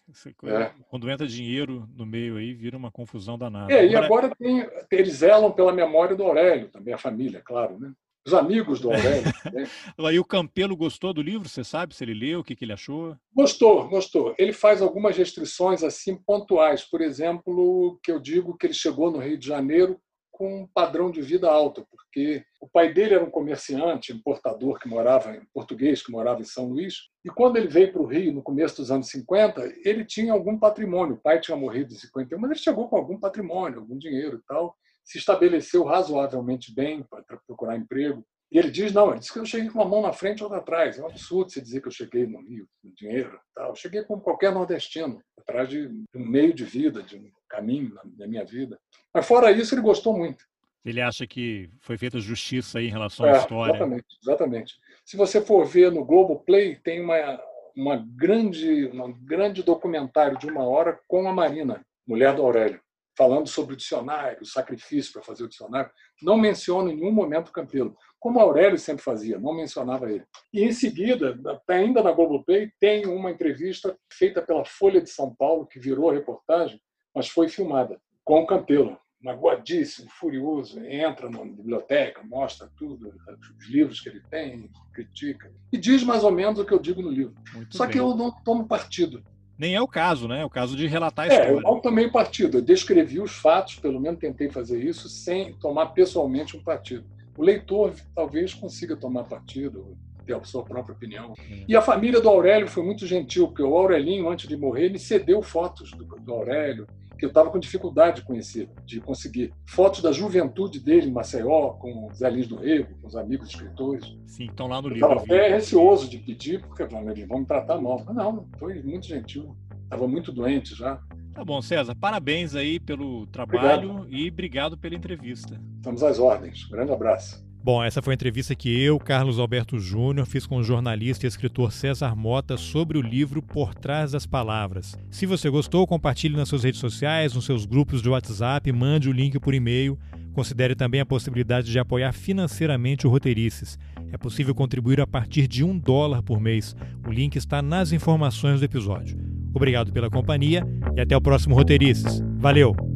É. 0.45 0.71
Quando 0.89 1.11
entra 1.11 1.27
dinheiro 1.27 1.89
no 1.93 2.07
meio 2.07 2.37
aí, 2.37 2.55
vira 2.55 2.77
uma 2.77 2.93
confusão 2.93 3.37
danada. 3.37 3.73
É, 3.73 3.85
e 3.85 3.97
agora 3.97 4.33
tem, 4.37 4.65
eles 4.93 5.15
zelam 5.15 5.51
pela 5.51 5.73
memória 5.73 6.15
do 6.15 6.23
Aurélio, 6.23 6.69
também 6.69 6.95
a 6.95 6.99
família, 6.99 7.43
claro, 7.45 7.77
né? 7.77 7.93
Os 8.25 8.33
amigos 8.33 8.81
do 8.81 8.93
Aurélio. 8.93 9.25
Aí 9.99 10.21
o 10.21 10.25
Campelo 10.25 10.77
gostou 10.77 11.13
do 11.13 11.21
livro? 11.21 11.49
Você 11.49 11.65
sabe 11.65 11.97
se 11.97 12.05
ele 12.05 12.15
leu, 12.15 12.41
o 12.41 12.45
que, 12.45 12.55
que 12.55 12.65
ele 12.65 12.73
achou? 12.73 13.17
Gostou, 13.35 13.89
gostou. 13.89 14.37
Ele 14.39 14.53
faz 14.53 14.81
algumas 14.81 15.17
restrições 15.17 15.83
assim 15.83 16.17
pontuais. 16.17 16.85
Por 16.85 17.01
exemplo, 17.01 17.99
que 18.05 18.13
eu 18.13 18.21
digo 18.21 18.57
que 18.57 18.67
ele 18.67 18.73
chegou 18.73 19.11
no 19.11 19.19
Rio 19.19 19.37
de 19.37 19.49
Janeiro 19.49 20.01
com 20.37 20.63
um 20.63 20.67
padrão 20.67 21.11
de 21.11 21.23
vida 21.23 21.49
alto, 21.51 21.87
porque 21.91 22.45
o 22.61 22.69
pai 22.69 22.93
dele 22.93 23.15
era 23.15 23.25
um 23.25 23.31
comerciante, 23.31 24.13
importador 24.13 24.79
que 24.79 24.89
morava 24.89 25.35
em 25.35 25.45
português, 25.53 26.03
que 26.03 26.13
morava 26.13 26.41
em 26.41 26.45
São 26.45 26.69
Luís, 26.69 27.09
e 27.25 27.31
quando 27.31 27.57
ele 27.57 27.69
veio 27.69 27.93
para 27.93 28.03
o 28.03 28.07
Rio 28.07 28.33
no 28.33 28.43
começo 28.43 28.77
dos 28.77 28.91
anos 28.91 29.09
50, 29.09 29.63
ele 29.85 30.05
tinha 30.05 30.33
algum 30.33 30.59
patrimônio. 30.59 31.15
O 31.15 31.21
pai 31.21 31.41
tinha 31.41 31.57
morrido 31.57 31.95
em 31.95 31.97
51, 31.97 32.39
mas 32.39 32.51
ele 32.51 32.61
chegou 32.61 32.89
com 32.89 32.97
algum 32.97 33.19
patrimônio, 33.19 33.81
algum 33.81 33.97
dinheiro 33.97 34.39
e 34.39 34.47
tal 34.47 34.77
se 35.05 35.19
estabeleceu 35.19 35.85
razoavelmente 35.85 36.75
bem 36.75 37.03
para 37.03 37.39
procurar 37.47 37.77
emprego. 37.77 38.27
E 38.51 38.59
ele 38.59 38.71
diz, 38.71 38.93
não, 38.93 39.11
ele 39.11 39.19
disse 39.19 39.33
que 39.33 39.39
eu 39.39 39.45
cheguei 39.45 39.69
com 39.69 39.79
uma 39.81 39.89
mão 39.89 40.01
na 40.01 40.13
frente 40.13 40.41
e 40.41 40.43
outra 40.43 40.59
atrás. 40.59 40.99
É 40.99 41.03
um 41.03 41.09
absurdo 41.09 41.51
você 41.51 41.61
dizer 41.61 41.81
que 41.81 41.89
eu 41.89 41.93
cheguei 41.93 42.27
no 42.27 42.41
Rio, 42.41 42.67
no 42.83 42.93
dinheiro. 42.95 43.39
Tal. 43.55 43.71
Eu 43.71 43.75
cheguei 43.75 44.03
como 44.05 44.23
qualquer 44.23 44.53
nordestino, 44.53 45.21
atrás 45.39 45.69
de 45.69 45.89
um 46.15 46.27
meio 46.27 46.55
de 46.55 46.65
vida, 46.65 47.03
de 47.03 47.17
um 47.17 47.31
caminho 47.55 47.95
na 48.17 48.27
minha 48.27 48.45
vida. 48.45 48.79
Mas 49.13 49.27
fora 49.27 49.51
isso, 49.53 49.75
ele 49.75 49.83
gostou 49.83 50.17
muito. 50.17 50.45
Ele 50.85 51.01
acha 51.01 51.27
que 51.27 51.71
foi 51.81 51.97
feita 51.97 52.21
justiça 52.21 52.79
aí 52.79 52.89
em 52.89 52.91
relação 52.91 53.27
é, 53.27 53.33
à 53.33 53.39
história. 53.39 53.71
Exatamente, 53.73 54.07
exatamente. 54.23 54.75
Se 55.05 55.17
você 55.17 55.41
for 55.41 55.65
ver 55.65 55.91
no 55.91 56.05
Globo 56.05 56.41
Play, 56.41 56.77
tem 56.77 57.01
uma, 57.01 57.41
uma 57.75 58.05
grande, 58.17 58.87
um 58.87 59.13
grande 59.25 59.63
documentário 59.63 60.39
de 60.39 60.47
uma 60.47 60.65
hora 60.65 60.99
com 61.09 61.27
a 61.27 61.33
Marina, 61.33 61.85
mulher 62.07 62.35
do 62.35 62.43
Aurélio 62.43 62.85
falando 63.17 63.49
sobre 63.49 63.75
o 63.75 63.77
dicionário, 63.77 64.43
o 64.43 64.47
sacrifício 64.47 65.13
para 65.13 65.23
fazer 65.23 65.45
o 65.45 65.49
dicionário, 65.49 65.91
não 66.23 66.37
menciona 66.37 66.91
em 66.91 66.97
nenhum 66.97 67.13
momento 67.13 67.49
o 67.49 67.53
Campelo, 67.53 67.97
como 68.19 68.41
Aurélio 68.41 68.79
sempre 68.79 69.05
fazia, 69.05 69.39
não 69.39 69.55
mencionava 69.55 70.11
ele. 70.11 70.25
E 70.53 70.63
em 70.65 70.73
seguida, 70.73 71.39
ainda 71.69 72.03
na 72.03 72.13
Globoplay, 72.13 72.71
tem 72.81 73.07
uma 73.07 73.31
entrevista 73.31 73.97
feita 74.13 74.43
pela 74.43 74.65
Folha 74.65 75.01
de 75.01 75.11
São 75.11 75.35
Paulo, 75.35 75.67
que 75.67 75.79
virou 75.79 76.11
reportagem, 76.11 76.81
mas 77.15 77.29
foi 77.29 77.49
filmada, 77.49 78.01
com 78.25 78.41
o 78.41 78.47
Campelo, 78.47 78.99
magoadíssimo, 79.23 80.11
furioso, 80.11 80.79
entra 80.85 81.31
na 81.31 81.43
biblioteca, 81.43 82.23
mostra 82.23 82.69
tudo, 82.77 83.11
os 83.59 83.69
livros 83.69 84.01
que 84.01 84.11
ele 84.11 84.21
tem, 84.31 84.71
critica, 84.93 85.51
e 85.73 85.79
diz 85.79 86.05
mais 86.05 86.23
ou 86.23 86.31
menos 86.31 86.59
o 86.59 86.65
que 86.65 86.73
eu 86.73 86.79
digo 86.79 87.01
no 87.01 87.11
livro. 87.11 87.35
Muito 87.55 87.75
Só 87.75 87.85
bem. 87.85 87.93
que 87.93 87.99
eu 87.99 88.15
não 88.15 88.31
tomo 88.31 88.67
partido. 88.67 89.25
Nem 89.57 89.75
é 89.75 89.81
o 89.81 89.89
caso, 89.89 90.29
né? 90.29 90.43
É 90.43 90.45
o 90.45 90.51
caso 90.51 90.77
de 90.77 90.87
relatar 90.87 91.27
a 91.27 91.29
história. 91.29 91.51
É, 91.51 91.55
eu 91.55 91.61
não 91.61 91.81
tomei 91.81 92.11
partido. 92.11 92.59
Eu 92.59 92.63
descrevi 92.63 93.21
os 93.21 93.33
fatos, 93.33 93.77
pelo 93.77 94.01
menos 94.01 94.19
tentei 94.19 94.51
fazer 94.51 94.83
isso, 94.85 95.09
sem 95.09 95.55
tomar 95.55 95.87
pessoalmente 95.87 96.57
um 96.57 96.63
partido. 96.63 97.05
O 97.39 97.43
leitor 97.43 97.95
talvez 98.15 98.53
consiga 98.53 98.97
tomar 98.97 99.25
partido, 99.25 99.97
ter 100.27 100.35
a 100.35 100.43
sua 100.43 100.65
própria 100.65 100.95
opinião. 100.95 101.35
Hum. 101.39 101.65
E 101.69 101.77
a 101.77 101.81
família 101.81 102.21
do 102.21 102.29
Aurélio 102.29 102.67
foi 102.67 102.83
muito 102.83 103.07
gentil, 103.07 103.47
porque 103.47 103.63
o 103.63 103.77
Aurelinho, 103.77 104.29
antes 104.29 104.49
de 104.49 104.57
morrer, 104.57 104.89
me 104.89 104.99
cedeu 104.99 105.41
fotos 105.41 105.93
do, 105.93 106.05
do 106.05 106.33
Aurélio, 106.33 106.87
que 107.19 107.25
eu 107.25 107.29
estava 107.29 107.51
com 107.51 107.59
dificuldade 107.59 108.17
de 108.17 108.27
conhecer, 108.27 108.69
de 108.85 109.01
conseguir. 109.01 109.53
Fotos 109.67 110.03
da 110.03 110.13
juventude 110.13 110.81
dele 110.81 111.09
em 111.09 111.13
Maceió, 111.13 111.71
com 111.71 112.13
Zé 112.13 112.31
Lins 112.31 112.47
do 112.47 112.57
Rego, 112.57 112.95
com 113.01 113.07
os 113.07 113.17
amigos 113.17 113.49
escritores. 113.51 114.17
Sim, 114.27 114.47
estão 114.47 114.67
lá 114.67 114.81
no 114.81 114.89
livro. 114.89 115.07
Estava 115.07 115.21
até 115.23 115.49
receoso 115.49 116.09
de 116.09 116.19
pedir, 116.19 116.61
porque 116.63 116.83
eles 116.83 117.29
vão 117.29 117.41
me 117.41 117.47
tratar 117.47 117.81
mal. 117.81 118.03
Mas 118.05 118.15
não, 118.15 118.47
foi 118.59 118.83
muito 118.83 119.07
gentil. 119.07 119.57
Estava 119.85 120.09
muito 120.09 120.33
doente 120.33 120.75
já. 120.75 121.01
Tá 121.35 121.45
bom, 121.45 121.61
César. 121.61 121.95
Parabéns 121.97 122.55
aí 122.55 122.79
pelo 122.79 123.27
trabalho 123.27 123.91
obrigado. 123.91 124.15
e 124.15 124.29
obrigado 124.29 124.79
pela 124.79 124.95
entrevista. 124.95 125.61
Estamos 125.77 126.03
às 126.03 126.19
ordens. 126.19 126.65
Grande 126.65 126.93
abraço. 126.93 127.44
Bom, 127.65 127.83
essa 127.83 128.03
foi 128.03 128.13
a 128.13 128.15
entrevista 128.17 128.55
que 128.55 128.69
eu, 128.69 128.99
Carlos 128.99 129.39
Alberto 129.39 129.79
Júnior, 129.79 130.27
fiz 130.27 130.47
com 130.47 130.59
o 130.59 130.63
jornalista 130.63 131.25
e 131.25 131.29
escritor 131.29 131.73
César 131.73 132.15
Mota 132.15 132.59
sobre 132.59 132.99
o 132.99 133.01
livro 133.01 133.41
Por 133.41 133.75
Trás 133.75 134.13
das 134.13 134.27
Palavras. 134.27 134.95
Se 135.11 135.25
você 135.25 135.49
gostou, 135.49 135.87
compartilhe 135.87 136.37
nas 136.37 136.47
suas 136.47 136.63
redes 136.63 136.79
sociais, 136.79 137.33
nos 137.33 137.47
seus 137.47 137.65
grupos 137.65 138.03
de 138.03 138.11
WhatsApp, 138.11 138.71
mande 138.71 139.09
o 139.09 139.13
link 139.13 139.41
por 139.41 139.55
e-mail. 139.55 139.99
Considere 140.35 140.75
também 140.75 141.01
a 141.01 141.07
possibilidade 141.07 141.73
de 141.73 141.79
apoiar 141.79 142.13
financeiramente 142.13 143.07
o 143.07 143.11
Roteirices. 143.11 143.79
É 144.13 144.19
possível 144.19 144.55
contribuir 144.55 145.01
a 145.01 145.07
partir 145.07 145.49
de 145.49 145.65
um 145.65 145.79
dólar 145.79 146.23
por 146.23 146.39
mês. 146.39 146.77
O 147.09 147.11
link 147.11 147.37
está 147.37 147.63
nas 147.63 147.93
informações 147.93 148.61
do 148.61 148.67
episódio. 148.67 149.19
Obrigado 149.55 149.91
pela 149.91 150.11
companhia 150.11 150.67
e 150.95 151.01
até 151.01 151.17
o 151.17 151.21
próximo 151.21 151.55
Roteirices. 151.55 152.23
Valeu! 152.37 152.94